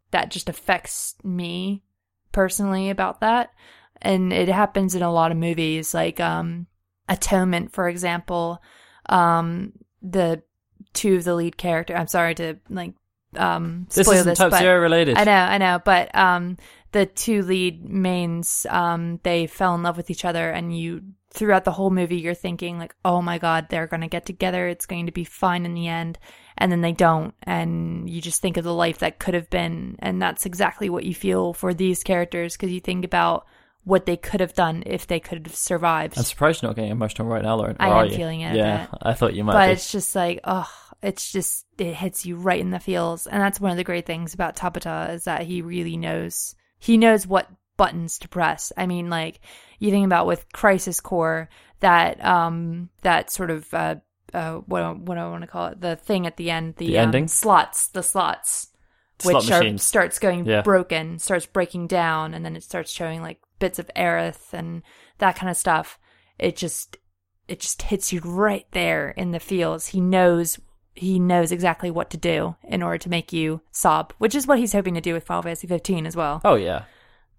that 0.09 0.31
just 0.31 0.49
affects 0.49 1.15
me 1.23 1.83
personally 2.31 2.89
about 2.89 3.21
that. 3.21 3.51
And 4.01 4.33
it 4.33 4.49
happens 4.49 4.95
in 4.95 5.03
a 5.03 5.11
lot 5.11 5.31
of 5.31 5.37
movies 5.37 5.93
like 5.93 6.19
um 6.19 6.65
atonement 7.07 7.73
for 7.73 7.87
example. 7.87 8.61
Um 9.07 9.73
the 10.01 10.41
two 10.93 11.15
of 11.15 11.23
the 11.23 11.35
lead 11.35 11.55
character 11.55 11.95
i'm 11.95 12.07
sorry 12.07 12.33
to 12.35 12.55
like 12.67 12.93
um 13.37 13.87
this 13.93 14.05
spoil 14.05 14.23
this 14.23 14.37
Type 14.37 14.51
but 14.51 14.59
Zero 14.59 14.81
related. 14.81 15.17
I 15.17 15.23
know, 15.23 15.31
I 15.31 15.57
know, 15.57 15.81
but 15.83 16.13
um, 16.15 16.57
the 16.91 17.05
two 17.05 17.41
lead 17.43 17.87
mains, 17.87 18.65
um, 18.69 19.19
they 19.23 19.47
fell 19.47 19.75
in 19.75 19.83
love 19.83 19.97
with 19.97 20.09
each 20.09 20.25
other, 20.25 20.49
and 20.49 20.77
you 20.77 21.01
throughout 21.33 21.63
the 21.63 21.71
whole 21.71 21.89
movie, 21.89 22.17
you're 22.17 22.33
thinking 22.33 22.77
like, 22.77 22.93
oh 23.05 23.21
my 23.21 23.37
god, 23.37 23.67
they're 23.69 23.87
gonna 23.87 24.07
get 24.07 24.25
together, 24.25 24.67
it's 24.67 24.85
going 24.85 25.05
to 25.05 25.11
be 25.11 25.23
fine 25.23 25.65
in 25.65 25.73
the 25.73 25.87
end, 25.87 26.19
and 26.57 26.71
then 26.71 26.81
they 26.81 26.91
don't, 26.91 27.33
and 27.43 28.09
you 28.09 28.21
just 28.21 28.41
think 28.41 28.57
of 28.57 28.63
the 28.63 28.73
life 28.73 28.99
that 28.99 29.19
could 29.19 29.33
have 29.33 29.49
been, 29.49 29.95
and 29.99 30.21
that's 30.21 30.45
exactly 30.45 30.89
what 30.89 31.05
you 31.05 31.15
feel 31.15 31.53
for 31.53 31.73
these 31.73 32.03
characters 32.03 32.57
because 32.57 32.71
you 32.71 32.81
think 32.81 33.05
about 33.05 33.45
what 33.83 34.05
they 34.05 34.17
could 34.17 34.41
have 34.41 34.53
done 34.53 34.83
if 34.85 35.07
they 35.07 35.19
could 35.19 35.47
have 35.47 35.55
survived. 35.55 36.17
I'm 36.17 36.23
surprised 36.23 36.61
you're 36.61 36.69
not 36.69 36.75
getting 36.75 36.91
emotional 36.91 37.27
right 37.27 37.41
now, 37.41 37.55
Lauren. 37.55 37.77
I 37.79 37.89
or 37.89 38.03
am 38.03 38.09
you? 38.09 38.15
feeling 38.15 38.41
it 38.41 38.55
Yeah. 38.55 38.87
I 39.01 39.13
thought 39.13 39.33
you 39.33 39.43
might 39.43 39.53
but 39.53 39.67
be. 39.67 39.73
it's 39.73 39.91
just 39.91 40.15
like 40.15 40.39
oh 40.43 40.69
it's 41.01 41.31
just 41.31 41.65
it 41.79 41.93
hits 41.95 42.25
you 42.25 42.35
right 42.35 42.59
in 42.59 42.69
the 42.69 42.79
feels 42.79 43.25
and 43.25 43.41
that's 43.41 43.59
one 43.59 43.71
of 43.71 43.77
the 43.77 43.83
great 43.83 44.05
things 44.05 44.33
about 44.33 44.55
Tabata 44.55 45.13
is 45.15 45.23
that 45.23 45.41
he 45.41 45.61
really 45.61 45.97
knows 45.97 46.55
he 46.81 46.97
knows 46.97 47.25
what 47.25 47.47
buttons 47.77 48.19
to 48.19 48.27
press. 48.27 48.73
I 48.75 48.85
mean, 48.87 49.09
like 49.09 49.39
you 49.79 49.91
think 49.91 50.05
about 50.05 50.27
with 50.27 50.51
Crisis 50.51 50.99
Core, 50.99 51.47
that 51.79 52.23
um 52.25 52.89
that 53.03 53.31
sort 53.31 53.51
of 53.51 53.73
uh 53.73 53.95
uh 54.33 54.55
what 54.65 54.99
what 54.99 55.15
do 55.15 55.21
I 55.21 55.29
want 55.29 55.43
to 55.43 55.47
call 55.47 55.67
it 55.67 55.79
the 55.79 55.95
thing 55.95 56.27
at 56.27 56.35
the 56.35 56.49
end 56.51 56.75
the, 56.75 56.87
The 56.87 56.97
um, 56.97 57.05
ending? 57.05 57.27
slots 57.29 57.87
the 57.87 58.03
slots 58.03 58.67
Slot 59.19 59.43
which 59.43 59.51
are, 59.51 59.77
starts 59.77 60.17
going 60.19 60.45
Yeah. 60.45 60.61
broken 60.63 61.19
starts 61.19 61.45
breaking 61.45 61.85
down 61.87 62.33
and 62.33 62.43
then 62.43 62.55
it 62.55 62.63
starts 62.63 62.91
showing 62.91 63.21
like 63.21 63.39
bits 63.59 63.77
of 63.77 63.89
Aerith 63.95 64.51
and 64.51 64.81
that 65.19 65.35
kind 65.35 65.49
of 65.49 65.55
stuff. 65.57 65.99
It 66.39 66.55
just 66.55 66.97
it 67.47 67.59
just 67.59 67.83
hits 67.83 68.11
you 68.11 68.19
right 68.21 68.65
there 68.71 69.09
in 69.11 69.31
the 69.31 69.39
feels. 69.39 69.87
He 69.87 70.01
knows 70.01 70.59
he 71.01 71.17
knows 71.17 71.51
exactly 71.51 71.89
what 71.89 72.11
to 72.11 72.17
do 72.17 72.55
in 72.63 72.83
order 72.83 72.99
to 72.99 73.09
make 73.09 73.33
you 73.33 73.59
sob, 73.71 74.13
which 74.19 74.35
is 74.35 74.45
what 74.45 74.59
he's 74.59 74.71
hoping 74.71 74.93
to 74.93 75.01
do 75.01 75.13
with 75.13 75.23
Final 75.23 75.41
Fantasy 75.41 75.65
15 75.65 76.05
as 76.05 76.15
well. 76.15 76.41
Oh 76.45 76.55
yeah. 76.55 76.83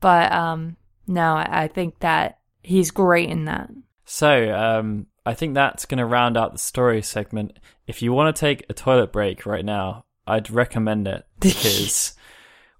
But 0.01 0.33
um 0.33 0.77
no, 1.07 1.35
I, 1.35 1.65
I 1.65 1.69
think 1.69 2.01
that 2.01 2.39
he's 2.63 2.91
great 2.91 3.29
in 3.29 3.45
that. 3.45 3.71
So, 4.05 4.53
um, 4.55 5.07
I 5.25 5.35
think 5.35 5.55
that's 5.55 5.87
going 5.87 5.99
to 5.99 6.05
round 6.05 6.37
out 6.37 6.53
the 6.53 6.59
story 6.59 7.03
segment. 7.03 7.59
If 7.87 8.03
you 8.03 8.13
want 8.13 8.35
to 8.35 8.41
take 8.41 8.67
a 8.69 8.75
toilet 8.75 9.13
break 9.13 9.47
right 9.47 9.65
now, 9.65 10.05
I'd 10.27 10.51
recommend 10.51 11.07
it 11.09 11.25
because 11.41 12.15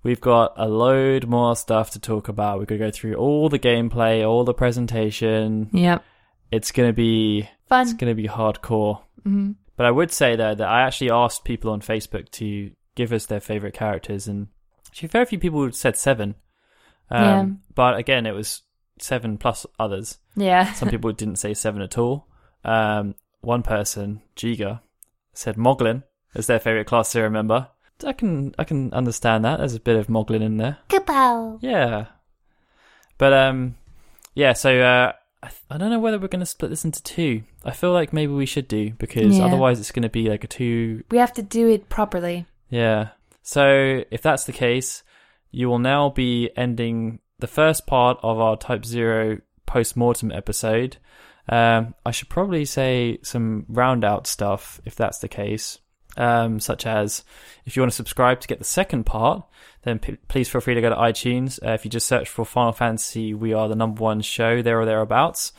we've 0.03 0.21
got 0.21 0.55
a 0.57 0.69
load 0.69 1.27
more 1.27 1.57
stuff 1.57 1.91
to 1.93 2.01
talk 2.01 2.29
about. 2.29 2.59
We're 2.59 2.67
going 2.67 2.81
to 2.81 2.87
go 2.87 2.91
through 2.91 3.15
all 3.15 3.49
the 3.49 3.59
gameplay, 3.59 4.29
all 4.29 4.45
the 4.45 4.55
presentation. 4.55 5.71
Yep. 5.73 6.05
It's 6.51 6.73
going 6.73 6.89
to 6.89 6.93
be 6.93 7.49
fun. 7.67 7.83
it's 7.83 7.95
going 7.95 8.15
to 8.15 8.21
be 8.21 8.29
hardcore. 8.29 9.03
hmm 9.23 9.53
But 9.77 9.87
I 9.87 9.91
would 9.91 10.11
say 10.13 10.37
though 10.37 10.55
that 10.55 10.69
I 10.69 10.83
actually 10.83 11.11
asked 11.11 11.45
people 11.45 11.71
on 11.71 11.81
Facebook 11.81 12.31
to 12.33 12.71
give 12.95 13.13
us 13.13 13.27
their 13.27 13.41
favorite 13.41 13.75
characters, 13.75 14.29
and 14.29 14.49
actually 14.89 15.09
very 15.09 15.25
few 15.25 15.39
people 15.39 15.71
said 15.73 15.97
seven. 15.97 16.35
Um, 17.11 17.23
Yeah. 17.23 17.47
But 17.75 17.97
again, 17.97 18.27
it 18.27 18.33
was 18.33 18.63
seven 18.99 19.39
plus 19.39 19.67
others. 19.79 20.19
Yeah. 20.37 20.73
Some 20.75 20.91
people 20.91 21.13
didn't 21.13 21.37
say 21.37 21.55
seven 21.55 21.83
at 21.83 21.99
all. 21.99 22.27
Um, 22.65 23.15
one 23.41 23.63
person, 23.63 24.23
Giga, 24.37 24.81
said 25.33 25.57
Moglin 25.57 26.05
as 26.35 26.47
their 26.47 26.61
favorite 26.61 26.87
class 26.87 27.11
zero 27.11 27.29
member. 27.31 27.69
I 28.05 28.13
can 28.13 28.55
I 28.59 28.65
can 28.65 28.93
understand 28.93 29.45
that. 29.45 29.59
There's 29.59 29.75
a 29.75 29.81
bit 29.81 29.97
of 29.97 30.09
Moglin 30.09 30.43
in 30.43 30.57
there. 30.57 30.79
Kapow. 30.89 31.59
Yeah. 31.61 32.07
But 33.19 33.33
um, 33.33 33.77
yeah. 34.35 34.53
So 34.55 34.81
uh, 34.81 35.13
I, 35.43 35.49
th- 35.49 35.61
I 35.71 35.77
don't 35.79 35.91
know 35.91 35.99
whether 35.99 36.19
we're 36.19 36.29
going 36.29 36.41
to 36.41 36.47
split 36.47 36.71
this 36.71 36.85
into 36.85 37.03
two. 37.03 37.43
I 37.65 37.73
feel 37.73 37.93
like 37.93 38.13
maybe 38.13 38.33
we 38.33 38.47
should 38.47 38.69
do 38.69 38.93
because 38.93 39.39
Yeah. 39.39 39.45
otherwise 39.45 39.81
it's 39.81 39.91
going 39.93 40.03
to 40.05 40.09
be 40.09 40.29
like 40.29 40.45
a 40.45 40.47
two. 40.47 41.03
We 41.11 41.19
have 41.19 41.33
to 41.35 41.43
do 41.43 41.69
it 41.69 41.89
properly. 41.89 42.47
Yeah. 42.71 43.09
So 43.43 44.05
if 44.11 44.23
that's 44.23 44.45
the 44.45 44.53
case, 44.53 45.03
you 45.51 45.69
will 45.69 45.81
now 45.81 46.11
be 46.11 46.51
ending 46.57 47.19
the 47.41 47.47
first 47.49 47.87
part 47.87 48.19
of 48.23 48.39
our 48.39 48.57
Type 48.57 48.85
Zero 48.85 49.39
post 49.67 49.97
mortem 49.97 50.31
episode. 50.31 50.97
Um, 51.49 51.95
I 52.07 52.13
should 52.13 52.29
probably 52.29 52.65
say 52.65 53.19
some 53.23 53.67
round 53.69 54.05
out 54.05 54.29
stuff 54.29 54.81
if 54.85 54.95
that's 54.95 55.19
the 55.19 55.29
case. 55.29 55.79
Um, 56.17 56.61
such 56.61 56.85
as 56.85 57.25
if 57.65 57.75
you 57.75 57.83
want 57.83 57.91
to 57.91 57.97
subscribe 57.97 58.41
to 58.41 58.49
get 58.49 58.59
the 58.59 58.65
second 58.65 59.05
part, 59.05 59.45
then 59.83 59.99
p- 59.99 60.19
please 60.29 60.49
feel 60.49 60.61
free 60.61 60.75
to 60.75 60.81
go 60.81 60.91
to 60.91 60.97
iTunes. 60.97 61.59
Uh, 61.65 61.73
if 61.73 61.85
you 61.85 61.91
just 61.91 62.07
search 62.07 62.29
for 62.29 62.45
Final 62.45 62.73
Fantasy, 62.73 63.35
we 63.35 63.53
are 63.53 63.69
the 63.69 63.77
number 63.77 64.03
one 64.03 64.21
show 64.21 64.63
there 64.63 64.81
or 64.81 64.85
thereabouts. 64.85 65.53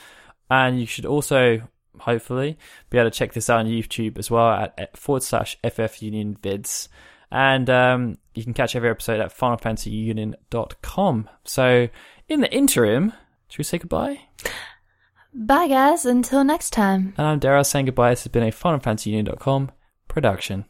And 0.49 0.79
you 0.79 0.85
should 0.85 1.05
also, 1.05 1.61
hopefully, 1.99 2.57
be 2.89 2.97
able 2.97 3.09
to 3.09 3.17
check 3.17 3.33
this 3.33 3.49
out 3.49 3.61
on 3.61 3.65
YouTube 3.65 4.17
as 4.19 4.29
well 4.29 4.49
at, 4.77 4.97
forward 4.97 5.23
slash 5.23 5.57
FF 5.67 6.01
Union 6.01 6.37
Vids. 6.41 6.87
And 7.31 7.69
um, 7.69 8.17
you 8.35 8.43
can 8.43 8.53
catch 8.53 8.75
every 8.75 8.89
episode 8.89 9.19
at 9.19 9.35
finalfantasyunion.com. 9.35 11.29
So, 11.45 11.89
in 12.29 12.41
the 12.41 12.53
interim, 12.53 13.13
should 13.49 13.57
we 13.57 13.63
say 13.63 13.79
goodbye? 13.79 14.19
Bye, 15.33 15.67
guys. 15.67 16.05
Until 16.05 16.43
next 16.43 16.69
time. 16.69 17.15
And 17.17 17.25
I'm 17.25 17.39
Darryl 17.39 17.65
saying 17.65 17.87
goodbye. 17.87 18.11
This 18.11 18.23
has 18.23 18.31
been 18.31 18.43
a 18.43 18.51
finalfantasyunion.com 18.51 19.71
production. 20.13 20.65